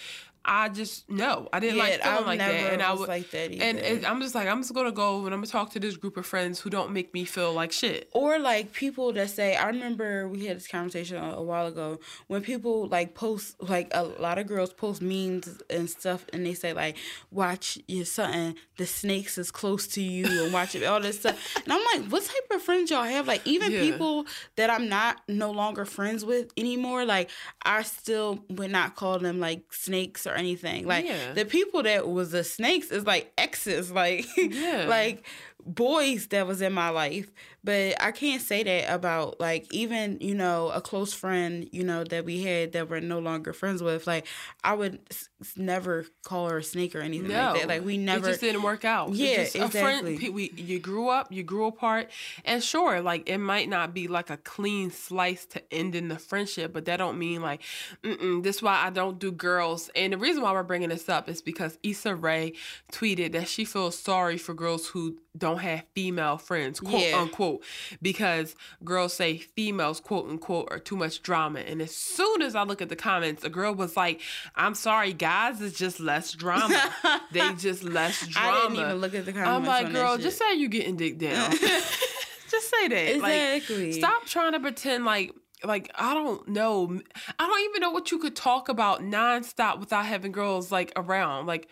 I 0.45 0.69
just, 0.69 1.09
no, 1.09 1.47
I 1.53 1.59
didn't 1.59 1.77
like 1.79 1.97
Yeah, 1.99 2.03
feeling 2.03 2.23
I 2.23 2.27
like 2.27 2.39
that. 2.39 2.51
And 2.73 2.81
I 2.81 2.91
was 2.91 2.99
would, 3.01 3.09
like 3.09 3.31
that 3.31 3.51
and 3.51 3.77
either. 3.79 3.79
it, 3.99 4.09
I'm 4.09 4.19
just 4.21 4.35
like, 4.35 4.47
I'm 4.47 4.61
just 4.61 4.73
going 4.73 4.85
to 4.87 4.91
go 4.91 5.17
and 5.25 5.33
I'm 5.33 5.39
going 5.39 5.45
to 5.45 5.51
talk 5.51 5.69
to 5.71 5.79
this 5.79 5.95
group 5.95 6.17
of 6.17 6.25
friends 6.25 6.59
who 6.59 6.69
don't 6.69 6.91
make 6.91 7.13
me 7.13 7.23
feel 7.23 7.53
like 7.53 7.71
shit. 7.71 8.09
or 8.13 8.39
like 8.39 8.73
people 8.73 9.13
that 9.13 9.29
say 9.29 9.55
i 9.55 9.67
remember 9.67 10.27
we 10.27 10.45
had 10.45 10.57
this 10.57 10.67
conversation 10.67 11.17
a, 11.17 11.35
a 11.35 11.41
while 11.41 11.67
ago 11.67 11.99
when 12.27 12.41
people 12.41 12.87
like 12.87 13.13
post 13.15 13.55
like 13.61 13.89
a 13.93 14.03
lot 14.03 14.37
of 14.37 14.47
girls 14.47 14.73
post 14.73 15.01
memes 15.01 15.61
and 15.69 15.89
stuff 15.89 16.25
and 16.33 16.45
they 16.45 16.53
say 16.53 16.73
like 16.73 16.97
watch 17.31 17.77
your 17.87 18.05
son 18.05 18.55
the 18.77 18.85
snakes 18.85 19.37
is 19.37 19.51
close 19.51 19.87
to 19.87 20.01
you 20.01 20.25
and 20.43 20.51
watch 20.53 20.75
it 20.75 20.83
all 20.83 20.99
this 20.99 21.19
stuff 21.19 21.37
and 21.63 21.71
i'm 21.71 21.81
like 21.93 22.11
what 22.11 22.23
type 22.23 22.47
of 22.51 22.61
friends 22.61 22.91
y'all 22.91 23.03
have 23.03 23.27
like 23.27 23.41
even 23.45 23.71
Yeah. 23.71 23.79
people 23.79 24.25
that 24.57 24.69
i'm 24.69 24.89
not 24.89 25.21
no 25.27 25.51
longer 25.51 25.85
friends 25.85 26.25
with 26.25 26.51
anymore 26.57 27.05
like 27.05 27.29
i 27.63 27.81
still 27.83 28.39
would 28.49 28.71
not 28.71 28.95
call 28.95 29.19
them 29.19 29.39
like 29.39 29.71
snakes 29.71 30.27
or 30.27 30.32
anything 30.35 30.85
like 30.87 31.05
Yeah. 31.05 31.33
the 31.33 31.45
people 31.45 31.83
that 31.83 32.07
was 32.07 32.31
the 32.31 32.43
snakes 32.43 32.91
is 32.91 33.05
like 33.05 33.31
exes 33.37 33.91
like 34.03 34.25
Yeah. 34.37 34.85
like 34.87 35.25
boys 35.65 36.27
that 36.27 36.45
was 36.47 36.61
in 36.61 36.73
my 36.73 36.89
life 36.89 37.31
but 37.63 37.95
i 38.01 38.11
can't 38.11 38.41
say 38.41 38.63
that 38.63 38.93
about 38.93 39.39
like 39.39 39.65
even 39.73 40.17
you 40.21 40.35
know 40.35 40.69
a 40.69 40.81
close 40.81 41.13
friend 41.13 41.67
you 41.71 41.83
know 41.83 42.03
that 42.03 42.25
we 42.25 42.41
had 42.43 42.73
that 42.73 42.89
we're 42.89 42.99
no 42.99 43.19
longer 43.19 43.53
friends 43.53 43.81
with 43.81 44.05
like 44.07 44.25
i 44.63 44.73
would 44.73 44.99
s- 45.11 45.29
never 45.55 46.05
call 46.23 46.47
her 46.49 46.57
a 46.59 46.63
snake 46.63 46.95
or 46.95 46.99
anything 47.01 47.27
No, 47.29 47.51
like 47.51 47.61
that 47.61 47.67
like 47.67 47.85
we 47.85 47.97
never 47.97 48.27
It 48.27 48.31
just 48.31 48.41
didn't 48.41 48.63
work 48.63 48.85
out. 48.85 49.13
Yeah, 49.13 49.41
exactly. 49.41 49.69
friend. 50.17 50.33
We 50.33 50.51
you 50.55 50.79
grew 50.79 51.09
up, 51.09 51.31
you 51.31 51.43
grew 51.43 51.65
apart, 51.65 52.09
and 52.45 52.63
sure, 52.63 53.01
like 53.01 53.27
it 53.29 53.37
might 53.39 53.67
not 53.69 53.93
be 53.93 54.07
like 54.07 54.29
a 54.29 54.37
clean 54.37 54.89
slice 54.89 55.45
to 55.47 55.61
end 55.73 55.95
in 55.95 56.07
the 56.07 56.17
friendship, 56.17 56.71
but 56.73 56.85
that 56.85 56.97
don't 56.97 57.19
mean 57.19 57.41
like, 57.41 57.61
mm 58.03 58.41
this 58.43 58.61
why 58.61 58.81
I 58.85 58.89
don't 58.89 59.19
do 59.19 59.31
girls. 59.31 59.89
And 59.95 60.13
the 60.13 60.17
reason 60.17 60.41
why 60.43 60.51
we're 60.53 60.63
bringing 60.63 60.89
this 60.89 61.07
up 61.09 61.27
is 61.29 61.41
because 61.41 61.77
Issa 61.83 62.15
Rae 62.15 62.53
tweeted 62.91 63.33
that 63.33 63.47
she 63.47 63.65
feels 63.65 63.97
sorry 63.97 64.37
for 64.37 64.53
girls 64.53 64.87
who 64.87 65.17
don't 65.37 65.59
have 65.59 65.83
female 65.95 66.37
friends, 66.37 66.79
quote 66.79 67.01
Yeah. 67.01 67.19
unquote, 67.21 67.52
because 68.01 68.55
girls 68.83 69.13
say 69.13 69.37
females, 69.37 69.99
quote 69.99 70.29
unquote, 70.29 70.67
are 70.71 70.79
too 70.79 70.95
much 70.95 71.21
drama. 71.21 71.59
And 71.59 71.81
as 71.81 71.95
soon 71.95 72.41
as 72.41 72.55
I 72.55 72.63
look 72.63 72.81
at 72.81 72.89
the 72.89 72.95
comments, 72.95 73.43
a 73.43 73.49
girl 73.49 73.73
was 73.73 73.97
like, 73.97 74.21
"I'm 74.55 74.75
sorry, 74.75 75.13
guys, 75.13 75.61
it's 75.61 75.77
just 75.77 75.99
less 75.99 76.31
drama. 76.33 76.93
they 77.31 77.53
just 77.53 77.83
less 77.83 78.25
drama." 78.27 78.57
i 78.57 78.61
didn't 78.61 78.77
even 78.77 78.97
look 78.97 79.15
at 79.15 79.25
the 79.25 79.33
comments 79.33 79.49
I'm 79.49 79.65
like, 79.65 79.93
girl, 79.93 80.17
just 80.17 80.37
say 80.37 80.55
you're 80.55 80.69
getting 80.69 80.95
dick 80.95 81.17
down. 81.17 81.51
just 82.49 82.69
say 82.69 82.87
that. 82.87 83.15
exactly 83.15 83.85
Like, 83.87 83.93
stop 83.93 84.25
trying 84.25 84.53
to 84.53 84.59
pretend 84.59 85.05
like 85.05 85.33
like 85.63 85.89
I 85.95 86.13
don't 86.13 86.47
know. 86.47 86.99
I 87.39 87.47
don't 87.47 87.69
even 87.69 87.81
know 87.81 87.91
what 87.91 88.11
you 88.11 88.19
could 88.19 88.35
talk 88.35 88.69
about 88.69 89.01
nonstop 89.01 89.79
without 89.79 90.05
having 90.05 90.31
girls 90.31 90.71
like 90.71 90.91
around. 90.95 91.47
Like, 91.47 91.67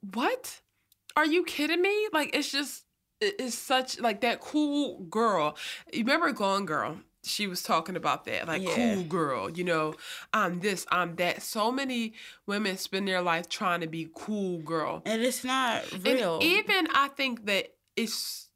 what? 0.00 0.60
Are 1.16 1.26
you 1.26 1.44
kidding 1.44 1.82
me? 1.82 2.08
Like, 2.12 2.34
it's 2.34 2.50
just 2.50 2.84
it- 3.20 3.36
it's 3.38 3.54
such 3.56 4.00
like 4.00 4.20
that 4.22 4.40
cool 4.40 5.00
girl. 5.04 5.56
You 5.92 6.00
remember 6.00 6.32
Gone 6.32 6.66
Girl? 6.66 7.00
She 7.22 7.46
was 7.46 7.62
talking 7.62 7.96
about 7.96 8.24
that, 8.24 8.48
like 8.48 8.62
Yeah. 8.62 8.74
cool 8.94 9.04
girl, 9.04 9.50
you 9.50 9.62
know, 9.64 9.94
I'm 10.32 10.60
this, 10.60 10.86
I'm 10.90 11.16
that. 11.16 11.42
So 11.42 11.70
many 11.70 12.14
women 12.46 12.78
spend 12.78 13.06
their 13.08 13.20
life 13.20 13.48
trying 13.48 13.80
to 13.82 13.86
be 13.86 14.08
cool 14.14 14.58
girl. 14.62 15.02
and 15.04 15.20
it's 15.22 15.44
not 15.44 15.82
real 16.02 16.34
And 16.36 16.42
even 16.44 16.88
I 16.94 17.08
think 17.08 17.44
that 17.46 17.74
it's 17.96 18.48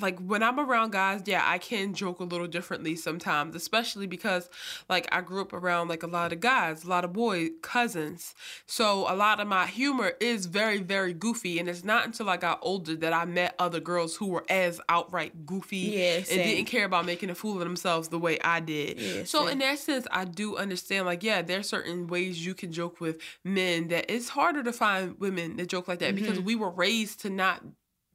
like 0.00 0.18
when 0.20 0.42
I'm 0.42 0.58
around 0.60 0.92
guys, 0.92 1.22
yeah, 1.26 1.42
I 1.44 1.58
can 1.58 1.94
joke 1.94 2.20
a 2.20 2.24
little 2.24 2.46
differently 2.46 2.96
sometimes, 2.96 3.54
especially 3.54 4.06
because 4.06 4.48
like 4.88 5.08
I 5.12 5.20
grew 5.20 5.42
up 5.42 5.52
around 5.52 5.88
like 5.88 6.02
a 6.02 6.06
lot 6.06 6.32
of 6.32 6.40
guys, 6.40 6.84
a 6.84 6.88
lot 6.88 7.04
of 7.04 7.12
boy 7.12 7.50
cousins. 7.62 8.34
So 8.66 9.10
a 9.12 9.14
lot 9.14 9.40
of 9.40 9.48
my 9.48 9.66
humor 9.66 10.12
is 10.20 10.46
very, 10.46 10.78
very 10.78 11.12
goofy. 11.12 11.58
And 11.58 11.68
it's 11.68 11.84
not 11.84 12.06
until 12.06 12.28
I 12.28 12.36
got 12.36 12.58
older 12.62 12.96
that 12.96 13.12
I 13.12 13.24
met 13.24 13.54
other 13.58 13.80
girls 13.80 14.16
who 14.16 14.26
were 14.26 14.44
as 14.48 14.80
outright 14.88 15.46
goofy 15.46 15.76
Yeah, 15.76 16.16
and 16.16 16.26
didn't 16.28 16.66
care 16.66 16.84
about 16.84 17.06
making 17.06 17.30
a 17.30 17.34
fool 17.34 17.54
of 17.54 17.60
themselves 17.60 18.08
the 18.08 18.18
way 18.18 18.38
I 18.40 18.60
did. 18.60 19.00
Yeah, 19.00 19.24
so 19.24 19.40
same. 19.40 19.48
in 19.52 19.58
that 19.60 19.78
sense, 19.78 20.06
I 20.10 20.24
do 20.24 20.56
understand 20.56 21.06
like, 21.06 21.22
yeah, 21.22 21.42
there's 21.42 21.68
certain 21.68 22.06
ways 22.06 22.44
you 22.44 22.54
can 22.54 22.72
joke 22.72 23.00
with 23.00 23.18
men 23.44 23.88
that 23.88 24.10
it's 24.12 24.28
harder 24.30 24.62
to 24.62 24.72
find 24.72 25.18
women 25.18 25.56
that 25.56 25.68
joke 25.68 25.88
like 25.88 25.98
that 26.00 26.08
Mm-hmm. 26.14 26.24
because 26.24 26.40
we 26.40 26.54
were 26.54 26.70
raised 26.70 27.20
to 27.20 27.30
not 27.30 27.62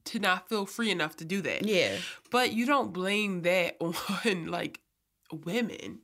to 0.06 0.20
not 0.20 0.50
feel 0.50 0.66
free 0.66 0.92
enough 0.92 1.16
to 1.18 1.26
do 1.26 1.42
that. 1.42 1.66
yeah 1.66 1.98
But 2.32 2.54
you 2.54 2.66
don't 2.66 2.94
blame 2.94 3.42
that 3.44 3.78
on 3.82 4.48
like 4.48 4.80
women. 5.32 6.00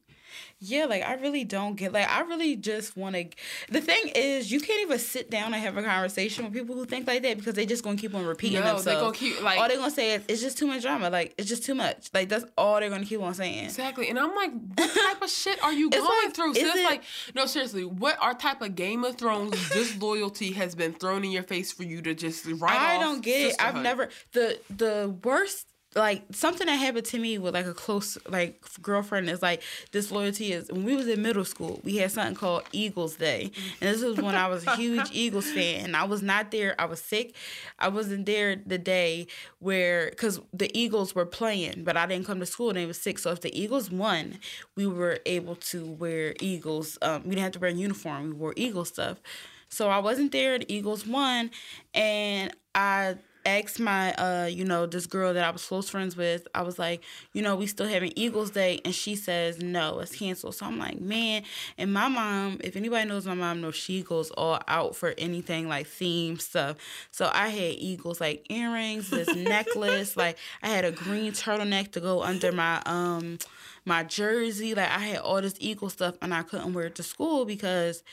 Yeah, 0.62 0.86
like 0.86 1.04
I 1.04 1.14
really 1.14 1.46
don't 1.46 1.76
get 1.76 1.94
like 1.94 2.10
I 2.10 2.20
really 2.22 2.58
just 2.58 2.98
want 2.98 3.16
to. 3.16 3.26
The 3.70 3.80
thing 3.80 4.10
is, 4.14 4.52
you 4.52 4.60
can't 4.60 4.82
even 4.82 5.00
sit 5.00 5.32
down 5.32 5.54
and 5.54 5.64
have 5.64 5.78
a 5.78 5.84
conversation 5.84 6.44
with 6.44 6.54
people 6.54 6.76
who 6.76 6.84
think 6.86 7.08
like 7.08 7.22
that 7.24 7.38
because 7.38 7.54
they 7.54 7.66
just 7.66 7.82
gonna 7.82 7.96
keep 7.96 8.14
on 8.14 8.26
repeating 8.26 8.60
No, 8.60 8.66
themselves. 8.76 8.84
they 8.86 8.94
gonna 8.96 9.14
keep, 9.14 9.42
like- 9.42 9.58
all 9.58 9.70
they're 9.70 9.78
gonna 9.78 9.90
say 9.90 10.16
is 10.16 10.24
it's 10.28 10.42
just 10.42 10.58
too 10.58 10.68
much 10.68 10.82
drama. 10.82 11.10
Like 11.10 11.34
it's 11.38 11.48
just 11.48 11.64
too 11.64 11.76
much. 11.76 12.10
Like 12.14 12.28
that's 12.28 12.44
all 12.58 12.78
they're 12.82 12.90
gonna 12.90 13.06
keep 13.06 13.22
on 13.22 13.34
saying. 13.34 13.64
Exactly. 13.66 14.10
And 14.10 14.20
I'm 14.20 14.36
like, 14.36 14.52
what 14.76 14.90
type 14.94 15.22
of 15.22 15.30
shit 15.30 15.64
are 15.64 15.72
you 15.72 15.88
It's 15.88 15.96
going 15.98 16.26
like, 16.26 16.36
through? 16.36 16.52
is 16.52 16.58
Sis, 16.58 16.76
it- 16.76 16.84
like, 16.84 17.04
no, 17.36 17.46
seriously, 17.46 17.86
what 17.86 18.18
our 18.22 18.34
type 18.34 18.62
of 18.62 18.76
Game 18.76 19.06
of 19.06 19.16
Thrones 19.18 19.52
disloyalty 19.70 20.52
has 20.54 20.76
been 20.76 20.92
thrown 20.94 21.24
in 21.24 21.32
your 21.32 21.44
face 21.44 21.72
for 21.72 21.84
you 21.84 22.02
to 22.02 22.14
just 22.14 22.46
write 22.46 22.78
I 22.78 23.00
don't 23.00 23.22
get 23.22 23.52
it. 23.52 23.56
I've 23.60 23.76
never 23.82 24.10
the 24.34 24.60
the 24.70 25.16
worst 25.24 25.68
like 25.96 26.24
something 26.32 26.68
that 26.68 26.76
happened 26.76 27.06
to 27.06 27.18
me 27.18 27.38
with 27.40 27.56
like 27.56 27.66
a 27.66 27.74
close 27.74 28.18
like 28.28 28.62
girlfriend 28.82 29.30
is 29.30 29.42
like 29.42 29.64
disloyalty 29.92 30.54
is 30.54 30.72
when 30.72 30.86
we 30.86 30.96
was 30.96 31.08
in 31.08 31.22
middle 31.22 31.44
school 31.44 31.80
we 31.84 31.98
had 31.98 32.12
something 32.12 32.36
called 32.36 32.64
Eagles 32.72 33.16
Day. 33.16 33.52
And 33.82 33.94
this 33.94 34.04
was 34.04 34.18
when 34.18 34.36
I 34.36 34.48
was 34.48 34.66
a 34.68 34.76
huge 34.76 35.10
Eagles 35.14 35.52
fan 35.52 35.86
and 35.86 35.96
I 35.96 36.04
was 36.04 36.22
not 36.22 36.52
there. 36.52 36.76
I 36.80 36.86
was 36.86 37.02
sick. 37.02 37.36
I 37.80 37.88
wasn't 37.88 38.26
there 38.28 38.56
the 38.56 38.78
day 38.78 39.28
where 39.60 40.10
because 40.12 40.40
the 40.54 40.70
Eagles 40.78 41.16
were 41.16 41.26
playing 41.26 41.84
but 41.84 41.98
I 41.98 42.06
didn't 42.06 42.28
come 42.28 42.40
to 42.40 42.46
school 42.46 42.70
and 42.70 42.78
they 42.78 42.86
was 42.86 43.00
sick. 43.00 43.18
So 43.18 43.32
if 43.32 43.42
the 43.42 43.60
Eagles 43.60 43.90
won 43.90 44.40
we 44.76 44.86
were 44.86 45.20
able 45.26 45.56
to 45.56 45.86
wear 45.86 46.36
Eagles 46.40 47.00
um, 47.02 47.24
we 47.24 47.32
didn't 47.32 47.44
have 47.44 47.52
to 47.54 47.60
wear 47.60 47.72
a 47.72 47.74
uniform. 47.74 48.26
We 48.26 48.32
wore 48.34 48.54
Eagle 48.56 48.86
stuff. 48.86 49.20
So 49.70 49.90
I 49.90 50.00
wasn't 50.00 50.32
there. 50.32 50.58
The 50.58 50.72
Eagles 50.72 51.06
won, 51.06 51.52
and 51.94 52.52
I 52.74 53.18
asked 53.46 53.80
my, 53.80 54.14
uh, 54.14 54.46
you 54.46 54.66
know, 54.66 54.86
this 54.86 55.06
girl 55.06 55.34
that 55.34 55.44
I 55.44 55.50
was 55.50 55.66
close 55.66 55.90
friends 55.90 56.16
with. 56.16 56.48
I 56.54 56.62
was 56.62 56.78
like, 56.78 57.02
you 57.34 57.42
know, 57.42 57.56
we 57.56 57.68
still 57.68 57.88
having 57.88 58.14
Eagles 58.16 58.52
Day, 58.52 58.80
and 58.84 58.94
she 58.94 59.16
says 59.16 59.60
no, 59.60 60.00
it's 60.00 60.16
canceled. 60.16 60.56
So 60.56 60.66
I'm 60.66 60.78
like, 60.78 61.00
man. 61.00 61.44
And 61.78 61.94
my 61.94 62.08
mom, 62.08 62.60
if 62.64 62.76
anybody 62.76 63.08
knows 63.08 63.26
my 63.26 63.34
mom, 63.34 63.62
knows 63.62 63.76
she 63.76 64.04
goes 64.04 64.32
all 64.32 64.60
out 64.68 64.96
for 64.96 65.14
anything 65.18 65.68
like 65.68 65.88
theme 65.88 66.40
stuff. 66.40 66.78
So 67.12 67.30
I 67.34 67.50
had 67.50 67.76
Eagles 67.78 68.22
like 68.22 68.46
earrings, 68.50 69.10
this 69.10 69.34
necklace, 69.36 70.18
like 70.18 70.38
I 70.62 70.68
had 70.68 70.86
a 70.86 70.92
green 70.92 71.32
turtleneck 71.32 71.92
to 71.94 72.00
go 72.00 72.24
under 72.24 72.52
my 72.52 72.82
um 72.86 73.38
my 73.86 74.04
jersey. 74.04 74.76
Like 74.76 74.90
I 74.90 75.00
had 75.00 75.20
all 75.20 75.42
this 75.42 75.56
Eagle 75.60 75.90
stuff, 75.90 76.16
and 76.22 76.34
I 76.34 76.44
couldn't 76.44 76.74
wear 76.74 76.86
it 76.86 76.96
to 76.96 77.04
school 77.04 77.46
because 77.46 78.04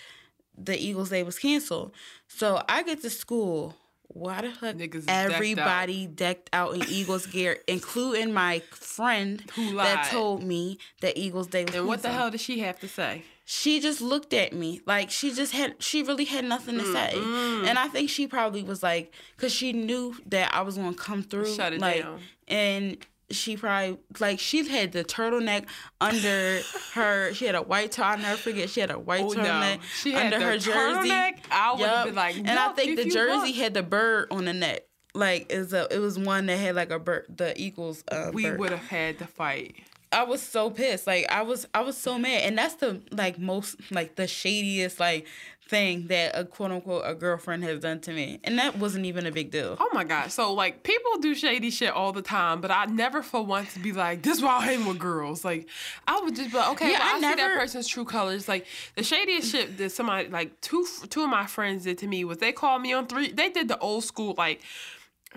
the 0.57 0.77
Eagles 0.79 1.11
Day 1.11 1.23
was 1.23 1.39
canceled. 1.39 1.93
So 2.29 2.63
I 2.69 2.83
get 2.83 3.03
to 3.03 3.11
school. 3.11 3.75
Why 4.09 4.41
the 4.41 4.51
heck 4.51 4.77
Niggas 4.77 4.95
is 4.95 5.07
decked 5.07 5.31
out. 5.31 5.33
everybody 5.33 6.07
decked 6.07 6.51
out 6.53 6.75
in 6.75 6.83
Eagles 6.89 7.27
gear, 7.27 7.59
including 7.69 8.33
my 8.33 8.61
friend 8.71 9.43
Who 9.55 9.77
that 9.77 10.11
told 10.11 10.43
me 10.43 10.79
that 11.01 11.19
Eagles 11.19 11.49
Day 11.49 11.65
was 11.65 11.75
And 11.75 11.87
what 11.87 12.03
the 12.03 12.11
hell 12.11 12.31
did 12.31 12.41
she 12.41 12.61
have 12.61 12.79
to 12.81 12.89
say? 12.89 13.25
She 13.45 13.79
just 13.79 14.01
looked 14.01 14.33
at 14.33 14.53
me 14.53 14.81
like 14.87 15.11
she 15.11 15.33
just 15.33 15.53
had 15.53 15.77
she 15.79 16.03
really 16.03 16.25
had 16.25 16.45
nothing 16.45 16.79
to 16.79 16.85
mm, 16.85 16.93
say, 16.93 17.13
mm. 17.15 17.65
and 17.65 17.79
I 17.79 17.87
think 17.87 18.11
she 18.11 18.27
probably 18.27 18.65
was 18.65 18.83
like, 18.83 19.13
cause 19.37 19.53
she 19.53 19.73
knew 19.73 20.17
that 20.27 20.53
I 20.53 20.63
was 20.63 20.77
gonna 20.77 20.95
come 20.95 21.23
through, 21.23 21.55
Shut 21.55 21.73
it 21.73 21.81
like, 21.81 22.03
down. 22.03 22.21
and 22.49 23.07
she 23.31 23.57
probably 23.57 23.99
like 24.21 24.39
she 24.39 24.67
had 24.69 24.93
the 24.93 25.03
turtleneck 25.05 25.67
under 26.01 26.61
her. 26.95 27.33
She 27.35 27.47
had 27.47 27.55
a 27.55 27.63
white 27.63 27.93
turtle. 27.93 28.13
I'll 28.13 28.19
never 28.19 28.37
forget. 28.37 28.71
She 28.71 28.81
had 28.81 28.91
a 28.91 28.99
white 28.99 29.23
Oh, 29.25 29.29
no. 29.31 29.43
turtleneck 29.43 30.13
had 30.13 30.33
under 30.35 30.41
her 30.47 30.59
jersey. 30.59 30.71
turtleneck? 31.11 31.39
I 31.51 31.73
would've 31.73 31.87
Yup. 31.87 32.05
been 32.07 32.15
like, 32.15 32.37
and 32.37 32.51
I 32.51 32.69
think 32.73 32.97
the 32.97 33.09
jersey 33.11 33.53
had 33.53 33.75
the 33.75 33.83
bird 33.83 34.29
on 34.31 34.45
the 34.45 34.53
neck. 34.53 34.83
Like 35.15 35.51
is 35.51 35.73
a 35.73 35.89
it 35.91 35.99
was 35.99 36.19
one 36.19 36.45
that 36.47 36.59
had 36.59 36.75
like 36.75 36.91
a 36.91 36.99
bird, 36.99 37.25
the 37.35 37.59
Eagles. 37.61 38.05
Uh, 38.11 38.31
We 38.35 38.51
would 38.51 38.71
have 38.71 38.87
had 38.87 39.19
the 39.19 39.27
fight. 39.27 39.77
I 40.13 40.25
was 40.25 40.41
so 40.43 40.71
pissed. 40.71 41.07
Like 41.07 41.27
I 41.31 41.43
was 41.43 41.67
I 41.75 41.81
was 41.81 41.97
so 41.97 42.19
mad. 42.19 42.43
And 42.43 42.57
that's 42.57 42.75
the 42.75 43.01
like 43.11 43.39
most 43.39 43.77
like 43.91 44.17
the 44.17 44.27
shadiest 44.27 45.01
like 45.01 45.27
thing 45.69 46.07
that 46.07 46.31
a 46.39 46.45
quote 46.45 46.71
unquote 46.71 47.03
a 47.05 47.15
girlfriend 47.15 47.65
has 47.65 47.81
done 47.81 48.01
to 48.01 48.13
me. 48.13 48.39
And 48.45 48.59
that 48.59 48.79
wasn't 48.79 49.05
even 49.07 49.27
a 49.27 49.33
big 49.33 49.51
deal. 49.51 49.77
Oh 49.81 49.91
my 49.93 50.05
god! 50.05 50.31
So 50.31 50.53
like 50.55 50.83
people 50.83 51.19
do 51.19 51.35
shady 51.35 51.71
shit 51.71 51.91
all 51.91 52.13
the 52.13 52.23
time, 52.23 52.61
but 52.61 52.71
I 52.71 52.87
never 52.87 53.23
for 53.23 53.43
once 53.45 53.77
be 53.77 53.93
like, 53.93 54.23
"This 54.23 54.39
is 54.39 54.43
why 54.45 54.59
I 54.59 54.65
hang 54.65 54.87
with 54.87 54.99
girls." 54.99 55.45
Like 55.45 55.69
I 56.07 56.21
would 56.21 56.37
just 56.37 56.53
be 56.53 56.57
like, 56.57 56.71
"Okay, 56.71 56.93
Yeah, 56.93 56.99
well, 57.01 57.15
I 57.15 57.29
I, 57.29 57.33
see 57.33 57.37
that 57.37 57.59
person's 57.59 57.89
true 57.89 58.05
colors." 58.05 58.49
Like 58.49 58.67
the 58.95 59.03
shadiest 59.03 59.51
shit 59.51 59.77
that 59.79 59.91
somebody 59.91 60.29
like 60.29 60.61
two 60.61 60.87
two 61.11 61.25
of 61.25 61.31
my 61.31 61.47
friends 61.47 61.85
did 61.85 61.99
to 61.99 62.07
me 62.07 62.25
was 62.25 62.39
they 62.39 62.53
called 62.53 62.83
me 62.83 62.93
on 62.93 63.07
three. 63.07 63.33
They 63.33 63.51
did 63.51 63.69
the 63.69 63.79
old 63.79 64.05
school 64.05 64.35
like. 64.39 64.63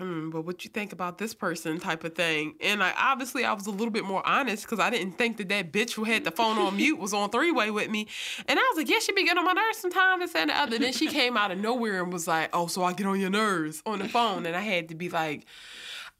Mm, 0.00 0.32
but 0.32 0.46
what 0.46 0.64
you 0.64 0.70
think 0.70 0.94
about 0.94 1.18
this 1.18 1.34
person 1.34 1.78
type 1.78 2.04
of 2.04 2.14
thing. 2.14 2.54
And 2.62 2.80
like 2.80 2.94
obviously 2.98 3.44
i 3.44 3.52
was 3.52 3.66
a 3.66 3.70
little 3.70 3.90
bit 3.90 4.04
more 4.04 4.26
honest 4.26 4.64
because 4.64 4.78
i 4.78 4.88
didn't 4.88 5.18
think 5.18 5.36
that 5.36 5.50
that 5.50 5.72
bitch 5.72 5.92
who 5.92 6.04
had 6.04 6.24
the 6.24 6.30
phone 6.30 6.56
on 6.56 6.76
mute 6.76 6.98
was 6.98 7.12
on 7.12 7.28
three-way 7.28 7.70
with 7.70 7.90
me. 7.90 8.06
And 8.48 8.58
i 8.58 8.62
was 8.62 8.78
like 8.78 8.88
yeah 8.88 8.98
she 8.98 9.12
be 9.12 9.24
getting 9.24 9.38
on 9.38 9.44
my 9.44 9.52
nerves 9.52 9.78
sometimes 9.78 10.32
and 10.34 10.48
the 10.48 10.56
other. 10.56 10.78
Then 10.78 10.94
she 10.94 11.08
came 11.08 11.36
out 11.36 11.50
of 11.50 11.58
nowhere 11.58 12.02
and 12.02 12.10
was 12.10 12.26
like 12.26 12.48
oh 12.54 12.66
so 12.66 12.82
i 12.82 12.94
get 12.94 13.06
on 13.06 13.20
your 13.20 13.30
nerves 13.30 13.82
on 13.84 13.98
the 13.98 14.08
phone. 14.08 14.46
And 14.46 14.56
i 14.56 14.60
had 14.60 14.88
to 14.88 14.94
be 14.94 15.10
like 15.10 15.44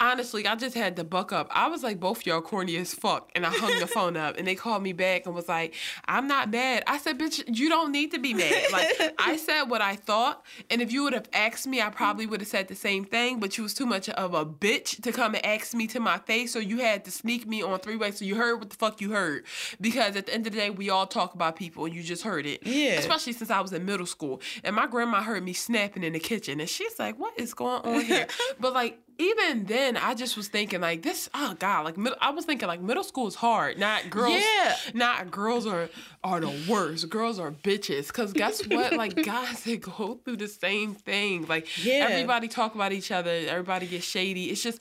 honestly, 0.01 0.47
I 0.47 0.55
just 0.57 0.75
had 0.75 0.97
to 0.97 1.05
buck 1.05 1.33
up. 1.33 1.49
I 1.51 1.69
was 1.69 1.83
like, 1.83 2.01
both 2.01 2.25
y'all 2.27 2.41
corny 2.41 2.77
as 2.77 2.95
fuck. 2.95 3.31
And 3.35 3.45
I 3.45 3.51
hung 3.51 3.79
the 3.79 3.87
phone 3.99 4.17
up 4.17 4.37
and 4.39 4.47
they 4.47 4.55
called 4.55 4.83
me 4.83 4.93
back 4.93 5.27
and 5.27 5.35
was 5.35 5.49
like, 5.49 5.75
I'm 6.07 6.27
not 6.27 6.51
mad. 6.51 6.83
I 6.87 6.99
said, 6.99 7.19
bitch, 7.19 7.45
you 7.47 7.69
don't 7.69 7.93
need 7.93 8.11
to 8.13 8.19
be 8.19 8.33
mad. 8.33 8.73
Like, 8.73 9.15
I 9.19 9.37
said 9.37 9.65
what 9.65 9.83
I 9.83 9.97
thought. 9.97 10.45
And 10.71 10.81
if 10.81 10.91
you 10.91 11.05
would 11.05 11.13
have 11.13 11.29
asked 11.33 11.67
me, 11.67 11.83
I 11.83 11.91
probably 11.91 12.27
would 12.27 12.41
have 12.41 12.49
said 12.49 12.69
the 12.69 12.75
same 12.75 13.05
thing. 13.05 13.39
But 13.39 13.59
you 13.59 13.63
was 13.63 13.75
too 13.75 13.87
much 13.87 14.09
of 14.09 14.35
a 14.35 14.47
bitch 14.47 15.03
to 15.03 15.13
come 15.13 15.35
and 15.35 15.45
ask 15.45 15.75
me 15.75 15.87
to 15.89 16.01
my 16.01 16.19
face. 16.19 16.53
So 16.53 16.59
you 16.59 16.79
had 16.79 17.05
to 17.05 17.11
sneak 17.11 17.47
me 17.47 17.63
on 17.63 17.79
three 17.81 17.97
ways. 17.97 18.19
So 18.19 18.25
you 18.25 18.37
heard 18.37 18.59
what 18.59 18.71
the 18.71 18.77
fuck 18.77 19.01
you 19.01 19.13
heard. 19.13 19.45
Because 19.81 20.17
at 20.17 20.27
the 20.27 20.35
end 20.35 20.47
of 20.47 20.53
the 20.55 20.59
day, 20.59 20.71
we 20.71 20.89
all 20.89 21.07
talk 21.07 21.35
about 21.35 21.57
people 21.57 21.85
and 21.85 21.95
you 21.95 22.03
just 22.03 22.23
heard 22.23 22.47
it. 22.47 22.67
Yeah. 22.67 22.93
Especially 22.93 23.35
since 23.35 23.51
I 23.51 23.61
was 23.61 23.73
in 23.73 23.85
middle 23.85 24.07
school. 24.07 24.41
And 24.65 24.75
my 24.75 24.87
grandma 24.87 25.23
heard 25.23 25.45
me 25.45 25.53
snapping 25.53 26.05
in 26.05 26.15
the 26.15 26.21
kitchen. 26.21 26.61
And 26.61 26.69
she's 26.69 26.99
like, 26.99 27.19
what 27.19 27.39
is 27.39 27.53
going 27.53 27.83
on 27.83 28.01
here? 28.05 28.27
but 28.61 28.73
like, 28.73 28.99
even 29.21 29.65
then, 29.65 29.97
I 29.97 30.15
just 30.15 30.37
was 30.37 30.49
thinking 30.49 30.81
like 30.81 31.03
this. 31.03 31.29
Oh 31.35 31.55
God, 31.59 31.85
like 31.85 31.97
I 32.21 32.31
was 32.31 32.45
thinking 32.47 32.67
like 32.67 32.81
middle 32.81 33.05
school 33.05 33.27
is 33.29 33.35
hard. 33.35 33.79
Not 33.79 34.09
girls. 34.09 34.41
Yeah. 34.41 34.75
Not 34.95 35.31
girls 35.31 35.67
are 35.67 35.89
are 36.25 36.41
the 36.41 36.53
worst. 36.69 37.09
Girls 37.11 37.39
are 37.39 37.51
bitches. 37.51 38.13
Cause 38.13 38.33
guess 38.33 38.67
what? 38.67 38.95
Like 38.95 39.15
guys, 39.25 39.65
they 39.65 39.77
go 39.77 40.19
through 40.25 40.39
the 40.39 40.49
same 40.49 40.95
thing. 40.95 41.47
Like 41.47 41.85
Yeah. 41.85 42.07
everybody 42.09 42.49
talk 42.49 42.75
about 42.75 42.93
each 42.93 43.11
other. 43.13 43.31
Everybody 43.31 43.87
gets 43.87 44.07
shady. 44.07 44.51
It's 44.51 44.63
just. 44.63 44.81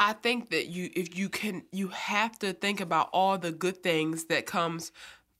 I 0.00 0.12
think 0.12 0.50
that 0.50 0.66
you 0.66 0.90
if 0.94 1.16
you 1.16 1.28
can 1.28 1.62
you 1.70 1.88
have 1.88 2.36
to 2.40 2.52
think 2.52 2.80
about 2.80 3.10
all 3.12 3.38
the 3.38 3.52
good 3.52 3.82
things 3.82 4.24
that 4.24 4.44
comes 4.44 4.90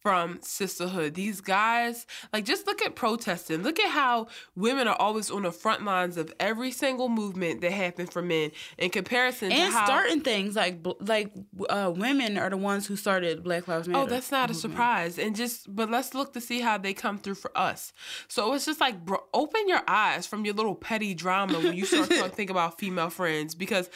from 0.05 0.39
sisterhood. 0.43 1.15
These 1.15 1.41
guys, 1.41 2.07
like 2.31 2.45
just 2.45 2.67
look 2.67 2.83
at 2.83 2.95
protesting. 2.95 3.63
Look 3.63 3.81
at 3.81 3.89
how 3.89 4.27
women 4.55 4.87
are 4.87 4.97
always 4.97 5.31
on 5.31 5.45
the 5.45 5.51
front 5.51 5.83
lines 5.83 6.19
of 6.19 6.31
every 6.39 6.73
single 6.73 7.09
movement 7.09 7.63
that 7.63 7.73
happened 7.73 8.13
for 8.13 8.21
men 8.21 8.53
in 8.77 8.91
comparison 8.91 9.51
and 9.51 9.73
to 9.73 9.79
how 9.79 9.87
starting 9.87 10.21
things 10.21 10.57
like 10.57 10.87
like 11.01 11.33
uh, 11.71 11.91
women 11.97 12.37
are 12.37 12.51
the 12.51 12.59
ones 12.59 12.87
who 12.87 12.97
started 12.97 13.43
Black 13.43 13.67
Lives 13.67 13.89
Matter. 13.89 14.05
Oh, 14.05 14.07
that's 14.07 14.31
not 14.31 14.51
a 14.51 14.55
surprise. 14.55 15.19
And 15.19 15.35
just, 15.35 15.75
but 15.75 15.91
let's 15.91 16.13
look 16.13 16.35
to 16.35 16.41
see 16.41 16.61
how 16.61 16.77
they 16.77 16.93
come 16.93 17.17
through 17.17 17.37
for 17.37 17.57
us. 17.57 17.95
So 18.29 18.53
it's 18.53 18.67
just 18.67 18.81
like, 18.81 19.07
bro, 19.07 19.25
open 19.33 19.67
your 19.69 19.81
eyes 19.89 20.27
from 20.27 20.45
your 20.45 20.53
little 20.53 20.75
petty 20.75 21.15
drama 21.15 21.59
when 21.61 21.73
you 21.73 21.87
start 21.87 22.11
to 22.11 22.29
think 22.29 22.51
about 22.51 22.79
female 22.79 23.09
friends 23.09 23.55
because 23.55 23.89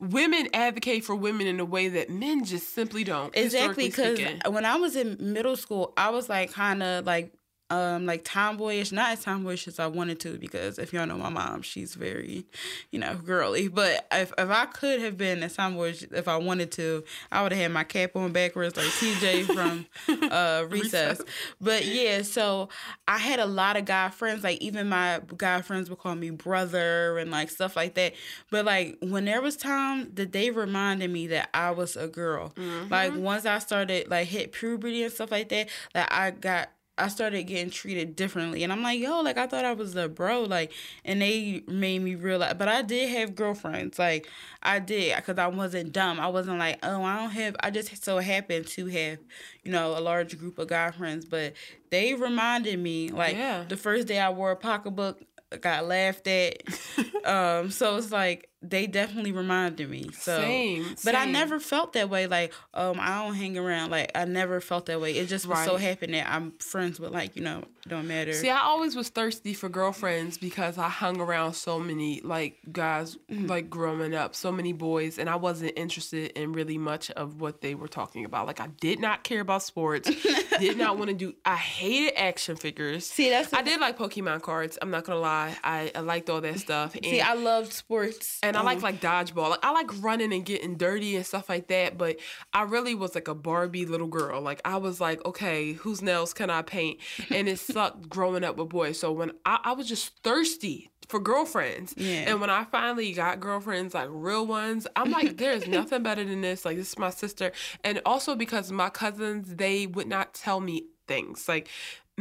women 0.00 0.48
advocate 0.54 1.04
for 1.04 1.14
women 1.14 1.46
in 1.46 1.60
a 1.60 1.64
way 1.64 1.88
that 1.88 2.10
men 2.10 2.44
just 2.44 2.74
simply 2.74 3.04
don't. 3.04 3.36
exactly 3.36 3.88
because 3.88 4.18
when 4.48 4.64
I 4.64 4.76
was 4.76 4.96
in 4.96 5.16
middle 5.20 5.56
school, 5.56 5.92
I 5.96 6.10
was 6.10 6.28
like 6.28 6.52
kind 6.52 6.82
of 6.82 7.04
like 7.04 7.32
um 7.70 8.06
like 8.06 8.24
tomboyish, 8.24 8.92
not 8.92 9.12
as 9.12 9.24
tomboyish 9.24 9.68
as 9.68 9.78
I 9.78 9.86
wanted 9.86 10.20
to 10.20 10.38
because 10.38 10.78
if 10.78 10.92
y'all 10.92 11.06
know 11.06 11.16
my 11.16 11.28
mom, 11.28 11.62
she's 11.62 11.94
very, 11.94 12.44
you 12.90 12.98
know, 12.98 13.14
girly. 13.14 13.68
But 13.68 14.06
if 14.12 14.32
if 14.36 14.50
I 14.50 14.66
could 14.66 15.00
have 15.00 15.16
been 15.16 15.42
as 15.42 15.56
tomboyish 15.56 16.02
if 16.12 16.28
I 16.28 16.36
wanted 16.36 16.72
to, 16.72 17.04
I 17.30 17.42
would 17.42 17.52
have 17.52 17.60
had 17.60 17.72
my 17.72 17.84
cap 17.84 18.16
on 18.16 18.32
backwards 18.32 18.76
like 18.76 18.86
TJ 18.86 19.46
from 19.54 19.86
uh 20.30 20.64
recess. 20.68 21.20
But 21.60 21.84
yeah, 21.86 22.22
so 22.22 22.68
I 23.06 23.18
had 23.18 23.38
a 23.38 23.46
lot 23.46 23.76
of 23.76 23.84
guy 23.84 24.10
friends, 24.10 24.42
like 24.44 24.60
even 24.60 24.88
my 24.88 25.20
guy 25.36 25.62
friends 25.62 25.88
would 25.90 25.98
call 25.98 26.14
me 26.14 26.30
brother 26.30 27.18
and 27.18 27.30
like 27.30 27.50
stuff 27.50 27.76
like 27.76 27.94
that. 27.94 28.14
But 28.50 28.64
like 28.64 28.98
when 29.00 29.24
there 29.24 29.40
was 29.40 29.56
time 29.56 30.10
that 30.14 30.32
they 30.32 30.50
reminded 30.50 31.10
me 31.10 31.28
that 31.28 31.50
I 31.54 31.70
was 31.70 31.96
a 31.96 32.08
girl. 32.08 32.52
Like 32.90 33.14
once 33.16 33.46
I 33.46 33.58
started 33.60 34.10
like 34.10 34.26
hit 34.28 34.52
puberty 34.52 35.02
and 35.04 35.12
stuff 35.12 35.30
like 35.30 35.48
that, 35.50 35.68
that 35.94 36.12
I 36.12 36.30
got 36.32 36.70
I 37.00 37.08
started 37.08 37.44
getting 37.44 37.70
treated 37.70 38.14
differently. 38.16 38.62
And 38.62 38.72
I'm 38.72 38.82
like, 38.82 39.00
yo, 39.00 39.20
like 39.20 39.38
I 39.38 39.46
thought 39.46 39.64
I 39.64 39.72
was 39.72 39.96
a 39.96 40.08
bro. 40.08 40.42
Like, 40.42 40.72
and 41.04 41.22
they 41.22 41.62
made 41.66 42.00
me 42.02 42.14
realize, 42.14 42.54
but 42.58 42.68
I 42.68 42.82
did 42.82 43.08
have 43.10 43.34
girlfriends. 43.34 43.98
Like, 43.98 44.28
I 44.62 44.78
did, 44.78 45.16
because 45.16 45.38
I 45.38 45.46
wasn't 45.46 45.92
dumb. 45.92 46.20
I 46.20 46.28
wasn't 46.28 46.58
like, 46.58 46.78
oh, 46.82 47.02
I 47.02 47.16
don't 47.16 47.30
have, 47.30 47.56
I 47.60 47.70
just 47.70 48.04
so 48.04 48.18
happened 48.18 48.66
to 48.68 48.86
have, 48.86 49.18
you 49.64 49.72
know, 49.72 49.96
a 49.96 50.00
large 50.00 50.38
group 50.38 50.58
of 50.58 50.68
guy 50.68 50.90
friends. 50.90 51.24
But 51.24 51.54
they 51.90 52.12
reminded 52.14 52.78
me, 52.78 53.08
like, 53.08 53.36
Yeah. 53.36 53.64
the 53.66 53.76
first 53.78 54.06
day 54.06 54.20
I 54.20 54.28
wore 54.30 54.50
a 54.50 54.56
pocketbook, 54.56 55.20
got 55.62 55.86
laughed 55.86 56.26
at. 56.28 56.62
um, 57.24 57.70
so 57.70 57.96
it's 57.96 58.12
like, 58.12 58.49
they 58.62 58.86
definitely 58.86 59.32
reminded 59.32 59.88
me. 59.88 60.10
So, 60.12 60.40
Same, 60.40 60.94
but 61.04 61.14
I 61.14 61.24
never 61.24 61.58
felt 61.60 61.94
that 61.94 62.10
way. 62.10 62.26
Like, 62.26 62.52
um, 62.74 62.98
I 63.00 63.24
don't 63.24 63.34
hang 63.34 63.56
around. 63.56 63.90
Like, 63.90 64.10
I 64.14 64.24
never 64.26 64.60
felt 64.60 64.86
that 64.86 65.00
way. 65.00 65.12
It 65.16 65.26
just 65.28 65.46
was 65.46 65.58
so 65.64 65.72
Right. 65.74 65.80
happened 65.82 66.14
that 66.14 66.28
I'm 66.30 66.52
friends 66.58 67.00
with, 67.00 67.12
like, 67.12 67.36
you 67.36 67.42
know, 67.42 67.64
don't 67.88 68.06
matter. 68.06 68.32
See, 68.34 68.50
I 68.50 68.60
always 68.60 68.94
was 68.94 69.08
thirsty 69.08 69.54
for 69.54 69.68
girlfriends 69.70 70.36
because 70.36 70.76
I 70.76 70.88
hung 70.90 71.20
around 71.20 71.54
so 71.54 71.78
many 71.78 72.20
like 72.22 72.58
guys 72.70 73.16
Mm-hmm. 73.30 73.46
like 73.46 73.70
growing 73.70 74.14
up, 74.14 74.34
so 74.34 74.50
many 74.52 74.72
boys, 74.72 75.18
and 75.18 75.30
I 75.30 75.36
wasn't 75.36 75.72
interested 75.76 76.32
in 76.32 76.52
really 76.52 76.76
much 76.78 77.10
of 77.12 77.40
what 77.40 77.60
they 77.60 77.74
were 77.74 77.88
talking 77.88 78.24
about. 78.24 78.46
Like 78.46 78.60
I 78.60 78.66
did 78.80 78.98
not 79.00 79.22
care 79.24 79.40
about 79.40 79.62
sports, 79.62 80.10
did 80.58 80.76
not 80.76 80.98
want 80.98 81.08
to 81.10 81.16
do. 81.16 81.34
I 81.44 81.56
hated 81.56 82.18
action 82.18 82.56
figures. 82.56 83.06
See, 83.06 83.30
that's 83.30 83.52
I 83.52 83.62
did 83.62 83.80
like 83.80 83.96
Pokemon 83.96 84.42
cards. 84.42 84.78
I'm 84.82 84.90
not 84.90 85.04
gonna 85.04 85.20
lie, 85.20 85.56
I, 85.64 85.90
I 85.94 86.00
liked 86.00 86.28
all 86.28 86.40
that 86.40 86.58
stuff. 86.58 86.94
And, 86.94 87.04
See, 87.04 87.20
I 87.20 87.34
loved 87.34 87.72
sports. 87.72 88.38
and 88.42 88.49
I 88.56 88.60
Um, 88.60 88.66
like 88.66 88.82
like 88.82 89.00
dodgeball. 89.00 89.50
Like 89.50 89.64
I 89.64 89.70
like 89.72 89.90
running 90.02 90.32
and 90.32 90.44
getting 90.44 90.76
dirty 90.76 91.16
and 91.16 91.26
stuff 91.26 91.48
like 91.48 91.68
that. 91.68 91.98
But 91.98 92.18
I 92.52 92.62
really 92.62 92.94
was 92.94 93.14
like 93.14 93.28
a 93.28 93.34
Barbie 93.34 93.86
little 93.86 94.06
girl. 94.06 94.40
Like 94.40 94.60
I 94.64 94.76
was 94.76 95.00
like, 95.00 95.24
okay, 95.24 95.72
whose 95.72 96.02
nails 96.02 96.32
can 96.32 96.50
I 96.50 96.62
paint? 96.62 97.00
And 97.30 97.48
it 97.48 97.58
sucked 97.60 98.08
growing 98.08 98.44
up 98.44 98.56
with 98.56 98.68
boys. 98.68 98.98
So 98.98 99.12
when 99.12 99.32
I, 99.44 99.60
I 99.64 99.72
was 99.72 99.88
just 99.88 100.22
thirsty 100.22 100.90
for 101.08 101.18
girlfriends. 101.18 101.94
Yeah. 101.96 102.30
And 102.30 102.40
when 102.40 102.50
I 102.50 102.64
finally 102.64 103.12
got 103.12 103.40
girlfriends, 103.40 103.94
like 103.94 104.08
real 104.10 104.46
ones, 104.46 104.86
I'm 104.94 105.10
like, 105.10 105.36
there's 105.38 105.66
nothing 105.68 106.02
better 106.02 106.24
than 106.24 106.40
this. 106.40 106.64
Like 106.64 106.76
this 106.76 106.90
is 106.90 106.98
my 106.98 107.10
sister. 107.10 107.52
And 107.82 108.00
also 108.06 108.36
because 108.36 108.70
my 108.70 108.90
cousins, 108.90 109.56
they 109.56 109.86
would 109.86 110.06
not 110.06 110.34
tell 110.34 110.60
me 110.60 110.84
things. 111.08 111.48
Like 111.48 111.68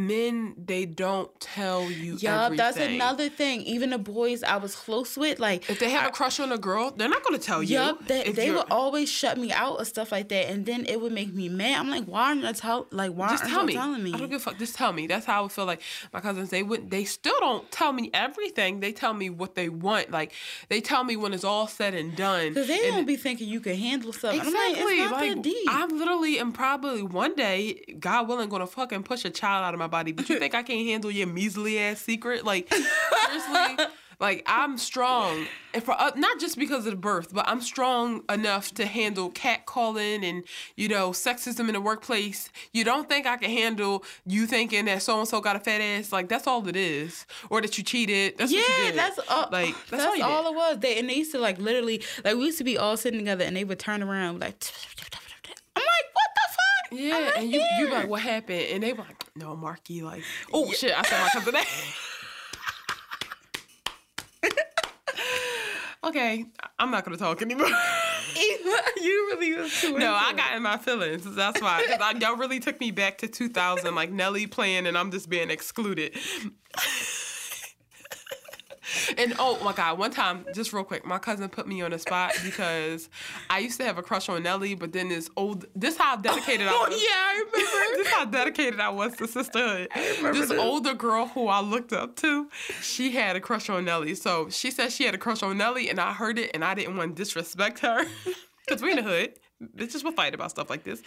men, 0.07 0.55
they 0.57 0.85
don't 0.85 1.30
tell 1.39 1.89
you 1.91 2.15
Yup, 2.15 2.55
that's 2.55 2.77
another 2.77 3.30
thing. 3.30 3.61
Even 3.61 3.91
the 3.91 3.97
boys 3.97 4.43
I 4.43 4.57
was 4.57 4.76
close 4.76 5.17
with, 5.17 5.39
like, 5.39 5.69
If 5.69 5.80
they 5.80 5.89
have 5.91 6.07
a 6.07 6.11
crush 6.11 6.39
on 6.39 6.51
a 6.51 6.57
girl, 6.57 6.91
they're 6.91 7.09
not 7.09 7.23
going 7.23 7.39
to 7.39 7.45
tell 7.45 7.61
you. 7.61 7.76
Yup, 7.77 8.07
they, 8.07 8.31
they 8.31 8.51
would 8.51 8.65
always 8.71 9.09
shut 9.09 9.38
me 9.38 9.51
out 9.51 9.80
of 9.80 9.88
stuff 9.88 10.11
like 10.11 10.30
that, 10.30 10.49
and 10.49 10.65
then 10.65 10.85
it 10.85 10.99
would 10.99 11.11
make 11.11 11.34
me 11.34 11.49
mad. 11.49 11.80
I'm 11.80 11.89
like, 11.89 12.05
why 12.05 12.30
aren't 12.30 12.43
you 12.43 12.53
tell 12.53 12.88
like 12.91 13.11
why 13.11 13.30
just 13.30 13.43
aren't 13.43 13.53
tell 13.53 13.61
you 13.61 13.67
me. 13.67 13.73
telling 13.73 14.03
me? 14.03 14.13
I 14.13 14.17
don't 14.17 14.30
give 14.30 14.41
a 14.41 14.43
fuck. 14.43 14.57
Just 14.57 14.76
tell 14.76 14.93
me. 14.93 15.07
That's 15.07 15.26
how 15.26 15.39
I 15.39 15.41
would 15.41 15.51
feel 15.51 15.65
like 15.65 15.81
my 16.13 16.19
cousins. 16.19 16.49
They 16.49 16.63
wouldn't. 16.63 16.89
They 16.89 17.03
still 17.05 17.39
don't 17.39 17.69
tell 17.71 17.91
me 17.93 18.09
everything. 18.13 18.80
They 18.80 18.91
tell 18.91 19.13
me 19.13 19.30
what 19.30 19.55
they 19.55 19.69
want. 19.69 20.11
Like 20.11 20.34
they 20.69 20.81
tell 20.81 21.03
me 21.03 21.15
when 21.15 21.34
it's 21.34 21.43
all 21.43 21.67
said 21.67 21.93
and 21.93 22.15
done. 22.15 22.49
Because 22.49 22.67
they 22.67 22.85
And- 22.88 22.95
don't 22.95 23.05
be 23.05 23.15
thinking 23.15 23.47
you 23.49 23.59
can 23.59 23.76
handle 23.76 24.13
stuff. 24.13 24.34
Exactly. 24.35 24.53
I'm 25.01 25.11
like, 25.11 25.31
it's 25.38 25.45
not 25.45 25.45
like. 25.45 25.55
I'm 25.69 25.97
literally 25.97 26.38
and 26.39 26.53
probably 26.53 27.01
one 27.03 27.35
day, 27.35 27.81
God 27.99 28.27
willing, 28.27 28.49
gonna 28.49 28.67
fucking 28.67 29.03
push 29.03 29.26
a 29.26 29.30
child 29.30 29.65
out 29.65 29.73
of 29.73 29.80
my 29.80 29.88
body. 29.90 30.11
But 30.11 30.30
you 30.30 30.40
think 30.40 30.56
I 30.56 30.64
can't 30.64 30.88
handle 30.88 31.11
your 31.11 31.28
measly 31.28 31.80
ass 31.80 32.02
secret? 32.02 32.45
Like 32.45 32.74
seriously. 32.74 33.86
Like 34.20 34.44
I'm 34.45 34.78
strong, 34.78 35.48
and 35.74 35.82
for 35.82 35.94
uh, 35.94 36.11
not 36.18 36.41
just 36.41 36.57
because 36.57 36.86
of 36.86 36.91
the 36.91 36.98
birth, 36.98 37.34
but 37.34 37.48
I'm 37.48 37.61
strong 37.61 38.22
enough 38.30 38.74
to 38.74 38.86
handle 38.86 39.32
catcalling 39.32 40.26
and 40.26 40.44
you 40.76 40.90
know 40.90 41.11
sexism 41.11 41.70
in 41.70 41.74
the 41.74 41.80
workplace. 41.80 42.49
You 42.74 42.84
don't 42.84 43.07
think 43.07 43.26
I 43.26 43.38
can 43.38 43.49
handle 43.49 44.03
you 44.26 44.45
thinking 44.45 44.84
that 44.86 45.03
so 45.03 45.20
and 45.20 45.28
so 45.28 45.40
got 45.40 45.56
a 45.56 45.60
fat 45.60 45.80
ass? 45.80 46.11
Like 46.11 46.28
that's 46.28 46.48
all 46.48 46.68
it 46.68 46.76
is, 46.76 47.26
or 47.49 47.61
that 47.61 47.78
you 47.78 47.84
cheated. 47.86 48.38
That's 48.38 48.52
what 48.52 48.57
you 48.57 48.66
yeah, 48.68 48.91
did. 48.91 48.99
that's 48.99 49.20
all. 49.30 49.48
Like 49.53 49.74
that's, 49.90 50.03
that's, 50.03 50.22
all, 50.22 50.30
all, 50.30 50.52
it 50.52 50.56
was. 50.56 50.80
They 50.80 50.99
and 50.99 51.10
they 51.10 51.16
used 51.16 51.32
to 51.32 51.40
like 51.40 51.57
literally 51.57 52.03
like 52.26 52.36
we 52.36 52.44
used 52.44 52.57
to 52.57 52.66
be 52.66 52.78
all 52.78 52.98
sitting 52.98 53.22
together, 53.22 53.45
and 53.45 53.56
they 53.56 53.64
would 53.64 53.80
turn 53.80 54.03
around 54.03 54.41
like. 54.41 54.61
I'm 55.78 55.82
like, 55.82 56.07
what 56.14 56.30
the 56.36 56.48
fuck? 56.49 56.60
I'm 56.60 56.78
Yeah, 56.91 57.32
and 57.38 57.52
you 57.52 57.60
you 57.60 57.88
here. 57.88 57.90
like 57.90 58.10
what 58.10 58.22
happened, 58.22 58.61
and 58.72 58.84
they 58.84 58.94
were 58.94 59.03
like, 59.03 59.24
no, 59.36 59.56
Marky, 59.56 60.02
like, 60.02 60.24
oh 60.53 60.72
shit, 60.72 60.91
I 60.98 61.02
said 61.03 61.22
my 61.22 61.30
cousin 61.30 61.56
okay, 66.03 66.45
I'm 66.78 66.91
not 66.91 67.06
gonna 67.06 67.18
talk 67.18 67.41
anymore. 67.41 67.68
you 68.36 69.28
really 69.32 69.53
was 69.53 69.82
too. 69.82 69.98
no, 69.98 70.14
I 70.14 70.34
got 70.34 70.56
in 70.56 70.64
my 70.64 70.78
feelings. 70.78 71.24
That's 71.36 71.61
why, 71.61 71.82
because 71.82 72.02
I, 72.02 72.11
y'all 72.20 72.38
really 72.38 72.60
took 72.60 72.80
me 72.80 72.91
back 72.91 73.20
to 73.20 73.28
2000, 73.28 73.95
like 73.95 74.11
Nelly 74.11 74.48
playing, 74.48 74.88
and 74.88 74.98
I'm 74.98 75.11
just 75.11 75.30
being 75.30 75.49
excluded. 75.49 76.18
And 79.18 79.34
oh 79.40 79.60
my 79.64 79.74
god, 79.74 79.98
one 79.98 80.11
time, 80.11 80.45
just 80.53 80.74
real 80.74 80.84
quick, 80.84 81.06
my 81.06 81.18
cousin 81.20 81.49
put 81.49 81.68
me 81.68 81.82
on 81.82 81.91
the 81.91 81.99
spot 81.99 82.34
because 82.44 83.10
I 83.49 83.60
used 83.60 83.80
to 83.80 83.86
have 83.86 83.98
a 83.98 84.03
crush 84.03 84.30
on 84.30 84.44
Nelly, 84.44 84.76
but 84.76 84.91
then 84.94 85.10
this 85.10 85.30
old 85.36 85.66
this 85.76 85.98
how 85.98 86.16
dedicated 86.16 86.68
I 86.68 86.72
Oh 86.74 86.88
was. 86.90 87.02
yeah, 87.02 87.10
I 87.11 87.44
remember. 87.53 87.98
this 88.03 88.07
how 88.07 88.26
dedicated 88.26 88.80
I 88.80 88.90
was 88.90 89.16
to 89.18 89.28
sisterhood. 89.28 89.90
This 89.95 90.49
this. 90.49 90.52
older 90.60 90.94
girl 90.94 91.28
who 91.28 91.48
I 91.48 91.61
looked 91.61 91.94
up 91.94 92.16
to, 92.18 92.49
she 92.82 93.11
had 93.11 93.36
a 93.36 93.40
crush 93.41 93.70
on 93.70 93.86
Nelly. 93.86 94.16
So 94.16 94.49
she 94.49 94.72
said 94.72 94.91
she 94.91 95.03
had 95.06 95.16
a 95.16 95.18
crush 95.18 95.44
on 95.44 95.57
Nelly, 95.57 95.90
and 95.90 95.99
I 95.99 96.14
heard 96.14 96.40
it, 96.40 96.52
and 96.53 96.64
I 96.64 96.74
didn't 96.76 96.98
want 96.98 97.16
to 97.16 97.22
disrespect 97.22 97.80
her 97.80 98.06
because 98.68 98.82
we 98.82 98.91
in 98.91 98.98
the 98.98 99.03
hood. 99.03 99.34
Bitches 99.76 100.03
will 100.03 100.14
fight 100.14 100.34
about 100.34 100.52
stuff 100.52 100.69
like 100.69 100.84
this. 100.84 101.02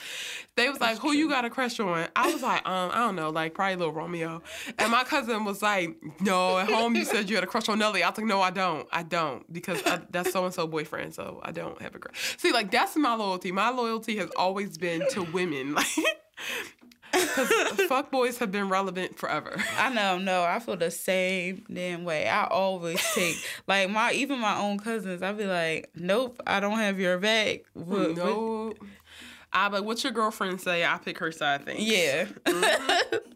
They 0.57 0.69
was 0.69 0.81
like, 0.81 0.99
"Who 0.99 1.13
you 1.13 1.29
got 1.29 1.45
a 1.45 1.51
crush 1.51 1.81
on?" 1.81 2.09
I 2.15 2.33
was 2.33 2.43
like, 2.43 2.67
"Um, 2.69 2.91
I 2.93 2.99
don't 2.99 3.17
know, 3.17 3.31
like 3.31 3.55
probably 3.55 3.77
little 3.77 3.95
Romeo." 3.95 4.43
And 4.79 4.91
my 4.91 5.05
cousin 5.05 5.45
was 5.45 5.63
like, 5.63 5.97
"No, 6.21 6.59
at 6.59 6.69
home 6.69 6.95
you 6.95 7.05
said 7.05 7.31
you 7.31 7.37
had 7.37 7.45
a 7.45 7.47
crush 7.47 7.69
on 7.69 7.79
Nelly." 7.79 8.03
I 8.03 8.11
was 8.11 8.19
like, 8.19 8.27
"No, 8.27 8.43
I 8.43 8.51
don't. 8.51 8.87
I 8.93 9.03
don't 9.03 9.51
because 9.53 9.83
I, 9.87 10.01
that's 10.11 10.33
so 10.33 10.45
and 10.45 10.53
so 10.53 10.67
boyfriend, 10.67 11.15
so 11.15 11.41
I 11.43 11.53
don't 11.53 11.81
have 11.81 11.95
a 11.95 11.99
crush." 11.99 12.37
See, 12.39 12.53
like 12.53 12.71
that's 12.71 12.97
my 12.97 13.15
loyalty. 13.15 13.53
My 13.53 13.71
loyalty 13.71 14.17
has 14.19 14.31
always 14.37 14.77
been 14.77 15.09
to 15.11 15.23
women, 15.23 15.75
like 15.75 15.87
because 17.13 17.81
fuck 17.89 18.11
boys 18.11 18.39
have 18.39 18.51
been 18.51 18.69
relevant 18.69 19.19
forever. 19.19 19.57
I 19.79 19.93
know, 19.93 20.19
no, 20.19 20.43
I 20.43 20.59
feel 20.59 20.77
the 20.77 20.91
same 20.91 21.65
damn 21.73 22.05
way. 22.05 22.29
I 22.29 22.47
always 22.47 23.01
take 23.15 23.37
like 23.67 23.91
my 23.91 24.13
even 24.13 24.39
my 24.41 24.59
own 24.59 24.79
cousins. 24.79 25.23
I 25.23 25.33
be 25.33 25.45
like, 25.45 25.91
nope, 25.95 26.41
I 26.47 26.61
don't 26.61 26.79
have 26.79 26.99
your 26.99 27.19
back. 27.19 27.61
What- 27.75 27.87
what- 28.11 28.17
no. 28.17 28.73
I 29.55 29.67
ah, 29.67 29.69
but 29.69 29.85
what's 29.85 30.03
your 30.03 30.15
girlfriend 30.15 30.63
say? 30.63 30.83
I 30.83 30.97
pick 30.97 31.19
her 31.19 31.31
side 31.31 31.67
thing. 31.67 31.77
yeah. 31.79 32.25
Mm-hmm. 32.47 33.17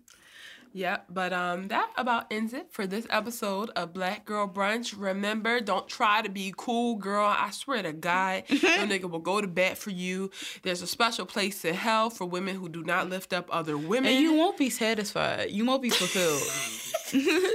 Yeah, 0.76 0.98
but 1.08 1.32
um, 1.32 1.68
that 1.68 1.88
about 1.96 2.26
ends 2.30 2.52
it 2.52 2.70
for 2.70 2.86
this 2.86 3.06
episode 3.08 3.70
of 3.70 3.94
Black 3.94 4.26
Girl 4.26 4.46
Brunch. 4.46 4.94
Remember, 4.94 5.58
don't 5.58 5.88
try 5.88 6.20
to 6.20 6.28
be 6.28 6.52
cool, 6.54 6.96
girl. 6.96 7.24
I 7.24 7.50
swear 7.50 7.82
to 7.82 7.94
God, 7.94 8.42
no 8.50 8.56
nigga 8.58 9.10
will 9.10 9.20
go 9.20 9.40
to 9.40 9.46
bat 9.46 9.78
for 9.78 9.88
you. 9.88 10.30
There's 10.64 10.82
a 10.82 10.86
special 10.86 11.24
place 11.24 11.64
in 11.64 11.72
hell 11.72 12.10
for 12.10 12.26
women 12.26 12.56
who 12.56 12.68
do 12.68 12.84
not 12.84 13.08
lift 13.08 13.32
up 13.32 13.48
other 13.50 13.78
women. 13.78 14.12
and 14.12 14.22
you 14.22 14.34
won't 14.34 14.58
be 14.58 14.68
satisfied. 14.68 15.50
You 15.50 15.64
won't 15.64 15.80
be 15.80 15.88
fulfilled. 15.88 16.42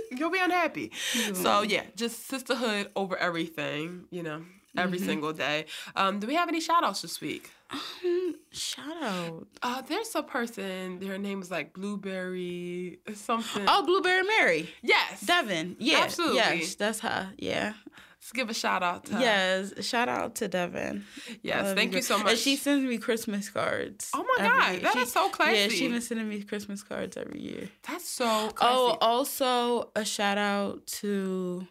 You'll 0.18 0.32
be 0.32 0.40
unhappy. 0.40 0.92
So 1.36 1.62
yeah, 1.62 1.84
just 1.96 2.28
sisterhood 2.28 2.90
over 2.96 3.16
everything. 3.18 4.06
You 4.10 4.24
know, 4.24 4.42
every 4.78 5.00
single 5.00 5.34
day. 5.34 5.66
Um, 5.96 6.20
do 6.20 6.28
we 6.28 6.36
have 6.36 6.48
any 6.50 6.62
shout 6.62 6.84
outs 6.84 7.02
this 7.02 7.20
week? 7.22 7.52
Shout 8.52 9.02
out. 9.02 9.48
Uh, 9.64 9.82
there's 9.82 10.14
a 10.16 10.24
person. 10.24 11.00
Their 11.00 11.18
name 11.18 11.42
is 11.42 11.50
like 11.52 11.74
Blueberry 11.74 13.00
something. 13.14 13.64
Oh, 13.68 13.86
Blueberry 13.86 14.24
Mary. 14.24 14.70
yes. 14.82 15.22
Devin. 15.22 15.76
Yeah. 15.80 16.00
Absolutely. 16.00 16.38
Yes, 16.38 16.76
that's 16.76 17.00
her. 17.02 17.32
Yeah. 17.38 17.74
Let's 18.18 18.34
give 18.34 18.50
a 18.52 18.54
shout 18.54 18.84
out 18.84 19.06
to 19.06 19.16
her. 19.16 19.20
Yes. 19.22 19.74
Shout 19.86 20.08
out 20.10 20.36
to 20.36 20.48
Devin. 20.48 21.06
Yes, 21.42 21.64
Love 21.66 21.76
thank 21.76 21.92
you 21.92 22.00
girl. 22.00 22.04
so 22.04 22.18
much. 22.20 22.28
And 22.32 22.38
she 22.40 22.56
sends 22.56 22.86
me 22.86 22.98
Christmas 23.00 23.50
cards. 23.50 24.12
Oh 24.14 24.24
my 24.38 24.46
God, 24.48 24.72
year. 24.74 24.80
that 24.82 24.94
She- 24.94 25.00
is 25.00 25.12
so 25.12 25.26
Yeah, 25.26 25.32
classy. 25.32 25.70
she's 25.70 25.92
been 25.92 26.02
sending 26.02 26.30
me 26.30 26.44
Christmas 26.44 26.84
cards 26.84 27.18
every 27.18 27.40
year. 27.40 27.70
That's 27.88 28.08
so 28.08 28.50
classy. 28.50 28.76
Oh, 28.78 28.98
also 29.02 29.90
a 29.96 30.06
shout 30.06 30.38
out 30.38 30.86
to 31.02 31.66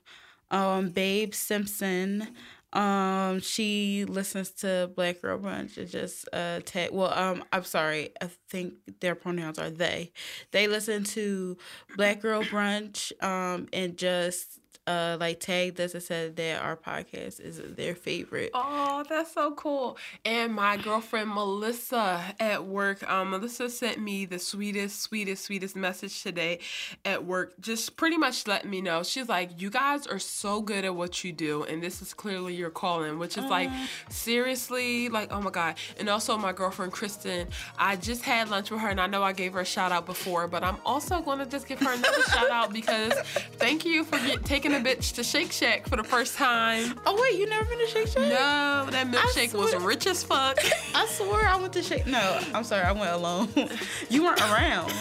um 0.51 0.89
Babe 0.91 1.35
Simpson. 1.35 2.27
Um, 2.73 3.41
she 3.41 4.05
listens 4.07 4.51
to 4.63 4.91
Black 4.95 5.21
Girl 5.23 5.39
Brunch. 5.39 5.77
It 5.77 5.87
just 5.87 6.29
uh 6.33 6.61
tag. 6.65 6.91
Well, 6.93 7.13
um, 7.13 7.45
I'm 7.53 7.65
sorry. 7.65 8.11
I 8.21 8.31
think 8.49 8.75
their 9.01 9.15
pronouns 9.15 9.59
are 9.59 9.71
they. 9.71 10.13
They 10.53 10.69
listen 10.69 11.05
to 11.05 11.57
Black 11.97 12.21
Girl 12.21 12.43
Brunch. 12.43 13.13
Um, 13.23 13.69
and 13.73 13.97
just 13.97 14.61
uh 14.87 15.17
like 15.21 15.41
tagged 15.41 15.81
us 15.81 15.95
and 15.95 16.03
said 16.03 16.37
that 16.37 16.63
our 16.63 16.77
podcast 16.77 17.41
is 17.41 17.61
their 17.77 17.95
favorite. 17.95 18.51
Oh, 18.55 19.05
that's 19.09 19.33
so 19.33 19.53
cool. 19.53 19.97
And 20.25 20.55
my 20.55 20.77
girlfriend 20.77 21.31
Melissa 21.31 22.35
at 22.41 22.65
work, 22.65 23.09
um, 23.11 23.31
Melissa 23.31 23.69
sent 23.71 23.99
me 23.99 24.25
the 24.25 24.39
sweetest, 24.39 25.01
sweetest, 25.01 25.45
sweetest 25.45 25.77
message 25.77 26.23
today 26.23 26.61
at 27.05 27.25
work. 27.25 27.55
Just 27.61 27.97
pretty 27.97 28.17
much 28.17 28.47
letting 28.47 28.71
me 28.71 28.81
know. 28.81 29.03
She's 29.03 29.29
like, 29.29 29.61
You 29.61 29.71
guys 29.71 30.07
are 30.07 30.19
so 30.19 30.61
good 30.61 30.85
at 30.85 30.95
what 30.95 31.25
you 31.25 31.33
do, 31.33 31.65
and 31.65 31.83
this 31.83 32.03
is 32.03 32.15
clearly 32.15 32.55
your 32.55 32.71
calling, 32.71 33.19
which 33.19 33.37
is 33.37 33.45
like 33.45 33.71
seriously, 34.09 35.09
like, 35.09 35.33
oh 35.33 35.41
my 35.41 35.51
God. 35.51 35.77
And 35.99 36.09
also 36.09 36.37
my 36.37 36.53
girlfriend 36.53 36.93
Kristen, 36.93 37.49
I 37.79 37.97
just 37.97 38.23
had 38.23 38.49
lunch 38.49 38.71
with 38.71 38.81
her 38.81 38.89
and 38.89 39.01
I 39.01 39.07
know 39.07 39.23
I 39.23 39.33
gave 39.33 39.53
her 39.55 39.61
a 39.61 39.65
shout 39.65 39.93
out 39.93 40.07
before, 40.07 40.49
but 40.49 40.63
I'm 40.63 40.77
also 40.85 41.21
gonna 41.21 41.47
just 41.47 41.67
give 41.67 41.81
her 41.81 41.93
another 41.93 42.23
shout 42.25 42.51
out 42.51 42.73
because 42.73 43.13
thank 43.59 43.85
you 43.85 44.05
for 44.05 44.19
get, 44.19 44.45
taking 44.45 44.70
a 44.75 44.81
bitch 44.81 45.15
to 45.15 45.25
Shake 45.25 45.53
Shack 45.53 45.89
for 45.89 45.97
the 45.97 46.05
first 46.05 46.37
time. 46.37 46.99
Oh 47.07 47.21
wait, 47.21 47.39
you 47.39 47.49
never 47.49 47.65
been 47.65 47.79
to 47.79 47.87
Shake 47.87 48.09
Shack? 48.09 48.29
No, 48.29 48.91
that 48.91 49.07
milkshake 49.11 49.55
was 49.55 49.75
rich 49.77 50.07
as 50.07 50.23
fuck. 50.23 50.59
I 50.95 51.07
swear 51.07 51.47
I 51.47 51.57
went 51.57 51.73
to 51.75 51.83
Shake. 51.83 52.07
No, 52.07 52.41
I'm 52.55 52.65
sorry, 52.65 52.85
I 52.85 52.93
went 52.93 53.13
alone. 53.13 53.49
you 54.09 54.25
weren't 54.25 54.41
around. 54.41 54.93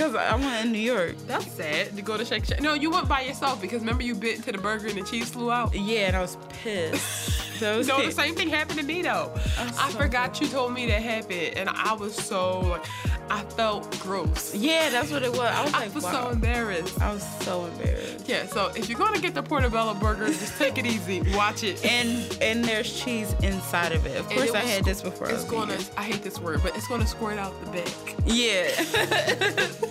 Cause 0.00 0.14
I 0.14 0.34
went 0.34 0.64
in 0.64 0.72
New 0.72 0.78
York. 0.78 1.14
That's 1.26 1.52
sad 1.52 1.94
to 1.94 2.00
go 2.00 2.16
to 2.16 2.24
Shake 2.24 2.46
Shack. 2.46 2.62
No, 2.62 2.72
you 2.72 2.90
went 2.90 3.06
by 3.06 3.20
yourself 3.20 3.60
because 3.60 3.80
remember 3.80 4.02
you 4.02 4.14
bit 4.14 4.36
into 4.36 4.50
the 4.50 4.56
burger 4.56 4.86
and 4.86 4.96
the 4.96 5.02
cheese 5.02 5.28
flew 5.28 5.52
out. 5.52 5.74
Yeah, 5.74 6.06
and 6.06 6.16
I 6.16 6.22
was 6.22 6.38
pissed. 6.48 7.48
That 7.60 7.76
was 7.76 7.88
No, 7.88 8.02
the 8.02 8.10
same 8.10 8.34
thing 8.34 8.48
happened 8.48 8.78
to 8.78 8.86
me 8.86 9.02
though. 9.02 9.30
I 9.58 9.90
so 9.90 9.98
forgot 9.98 10.40
you 10.40 10.48
told 10.48 10.72
me 10.72 10.86
that 10.86 11.02
happened, 11.02 11.58
and 11.58 11.68
I 11.68 11.92
was 11.92 12.14
so 12.14 12.60
like, 12.60 12.86
I 13.28 13.42
felt 13.42 13.98
gross. 14.00 14.54
Yeah, 14.54 14.88
that's 14.88 15.12
what 15.12 15.22
it 15.22 15.30
was. 15.30 15.40
I 15.40 15.64
was 15.64 15.74
I 15.74 15.88
was 15.88 16.04
wow. 16.04 16.24
so 16.24 16.30
embarrassed. 16.30 16.98
I 17.02 17.12
was 17.12 17.22
so 17.44 17.66
embarrassed. 17.66 18.26
Yeah, 18.26 18.46
so 18.46 18.72
if 18.74 18.88
you're 18.88 18.98
gonna 18.98 19.20
get 19.20 19.34
the 19.34 19.42
portobello 19.42 19.92
burger, 19.92 20.28
just 20.28 20.56
take 20.56 20.78
it 20.78 20.86
easy. 20.86 21.20
Watch 21.36 21.62
it. 21.62 21.84
And 21.84 22.36
and 22.40 22.64
there's 22.64 22.98
cheese 22.98 23.30
inside 23.42 23.92
of 23.92 24.06
it. 24.06 24.16
Of 24.18 24.28
course, 24.30 24.48
it 24.48 24.56
I 24.56 24.60
had 24.60 24.84
this 24.84 25.02
before. 25.02 25.28
It's 25.28 25.44
gonna. 25.44 25.78
I 25.98 26.04
hate 26.04 26.22
this 26.22 26.40
word, 26.40 26.60
but 26.62 26.74
it's 26.76 26.88
gonna 26.88 27.06
squirt 27.06 27.38
out 27.38 27.52
the 27.62 27.70
back. 27.70 28.16
Yeah. 28.24 29.68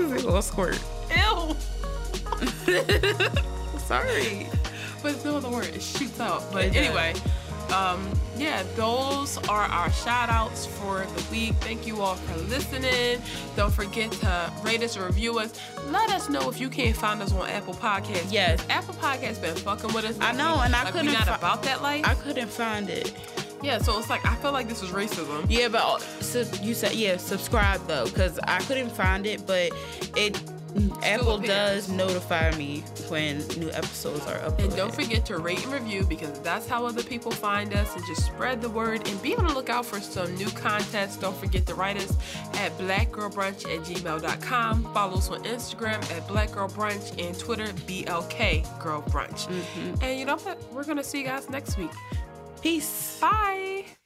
it's 0.00 0.22
a 0.22 0.26
little 0.26 0.42
squirt. 0.42 0.78
Ew. 1.14 1.56
Sorry. 3.78 4.46
But 5.02 5.12
it's 5.12 5.24
no 5.24 5.36
other 5.36 5.48
word. 5.50 5.66
It 5.74 5.82
shoots 5.82 6.20
out. 6.20 6.42
But 6.52 6.74
anyway, 6.76 7.14
um, 7.72 8.08
yeah, 8.36 8.62
those 8.76 9.38
are 9.48 9.62
our 9.62 9.90
shout 9.92 10.28
outs 10.28 10.66
for 10.66 11.04
the 11.16 11.24
week. 11.30 11.54
Thank 11.60 11.86
you 11.86 12.00
all 12.00 12.14
for 12.16 12.36
listening. 12.42 13.20
Don't 13.56 13.72
forget 13.72 14.10
to 14.12 14.52
rate 14.62 14.82
us 14.82 14.96
and 14.96 15.04
review 15.04 15.38
us. 15.38 15.52
Let 15.90 16.10
us 16.10 16.28
know 16.28 16.48
if 16.50 16.60
you 16.60 16.68
can't 16.68 16.96
find 16.96 17.22
us 17.22 17.32
on 17.32 17.48
Apple 17.48 17.74
Podcasts. 17.74 18.32
Yes. 18.32 18.64
Apple 18.68 18.94
Podcasts 18.94 19.40
been 19.40 19.54
fucking 19.56 19.92
with 19.94 20.04
us. 20.04 20.16
I 20.20 20.32
know, 20.32 20.60
and 20.62 20.74
I 20.74 20.84
like, 20.84 20.92
couldn't 20.92 21.06
We 21.08 21.12
not 21.12 21.26
fi- 21.26 21.36
about 21.36 21.62
that 21.64 21.82
life. 21.82 22.04
I 22.06 22.14
couldn't 22.14 22.48
find 22.48 22.90
it. 22.90 23.12
Yeah, 23.62 23.78
so 23.78 23.98
it's 23.98 24.10
like 24.10 24.24
I 24.26 24.34
feel 24.36 24.52
like 24.52 24.68
this 24.68 24.82
was 24.82 24.90
racism. 24.90 25.46
Yeah, 25.48 25.68
but 25.68 25.82
uh, 25.82 25.98
so 25.98 26.44
you 26.62 26.74
said 26.74 26.94
yeah, 26.94 27.16
subscribe 27.16 27.86
though, 27.86 28.04
because 28.04 28.38
I 28.40 28.58
couldn't 28.60 28.90
find 28.90 29.26
it, 29.26 29.46
but 29.46 29.72
it 30.16 30.40
Apple 31.02 31.38
does 31.38 31.88
notify 31.88 32.50
me 32.56 32.80
when 33.08 33.38
new 33.58 33.70
episodes 33.70 34.26
are 34.26 34.38
uploaded. 34.38 34.64
And 34.64 34.76
don't 34.76 34.94
forget 34.94 35.24
to 35.26 35.38
rate 35.38 35.62
and 35.64 35.72
review 35.72 36.04
because 36.04 36.38
that's 36.40 36.68
how 36.68 36.86
other 36.86 37.02
people 37.02 37.32
find 37.32 37.74
us 37.74 37.94
and 37.96 38.04
just 38.06 38.26
spread 38.26 38.60
the 38.60 38.68
word 38.68 39.08
and 39.08 39.22
be 39.22 39.34
on 39.36 39.46
the 39.46 39.54
lookout 39.54 39.86
for 39.86 40.00
some 40.00 40.34
new 40.36 40.50
contests. 40.50 41.16
Don't 41.16 41.36
forget 41.36 41.66
to 41.66 41.74
write 41.74 41.96
us 41.96 42.16
at 42.54 42.76
blackgirlbrunch 42.78 43.64
at 43.64 43.84
gmail.com. 43.84 44.94
Follow 44.94 45.16
us 45.16 45.30
on 45.30 45.42
Instagram 45.44 46.02
at 46.16 46.26
blackgirlbrunch 46.28 47.26
and 47.26 47.38
Twitter 47.38 47.66
BLK 47.86 48.82
Girl 48.82 49.02
Brunch. 49.02 49.48
And 50.02 50.18
you 50.18 50.26
know 50.26 50.36
what? 50.36 50.62
We're 50.72 50.84
going 50.84 50.98
to 50.98 51.04
see 51.04 51.18
you 51.18 51.24
guys 51.24 51.48
next 51.48 51.78
week. 51.78 51.90
Peace. 52.60 53.18
Bye. 53.20 53.97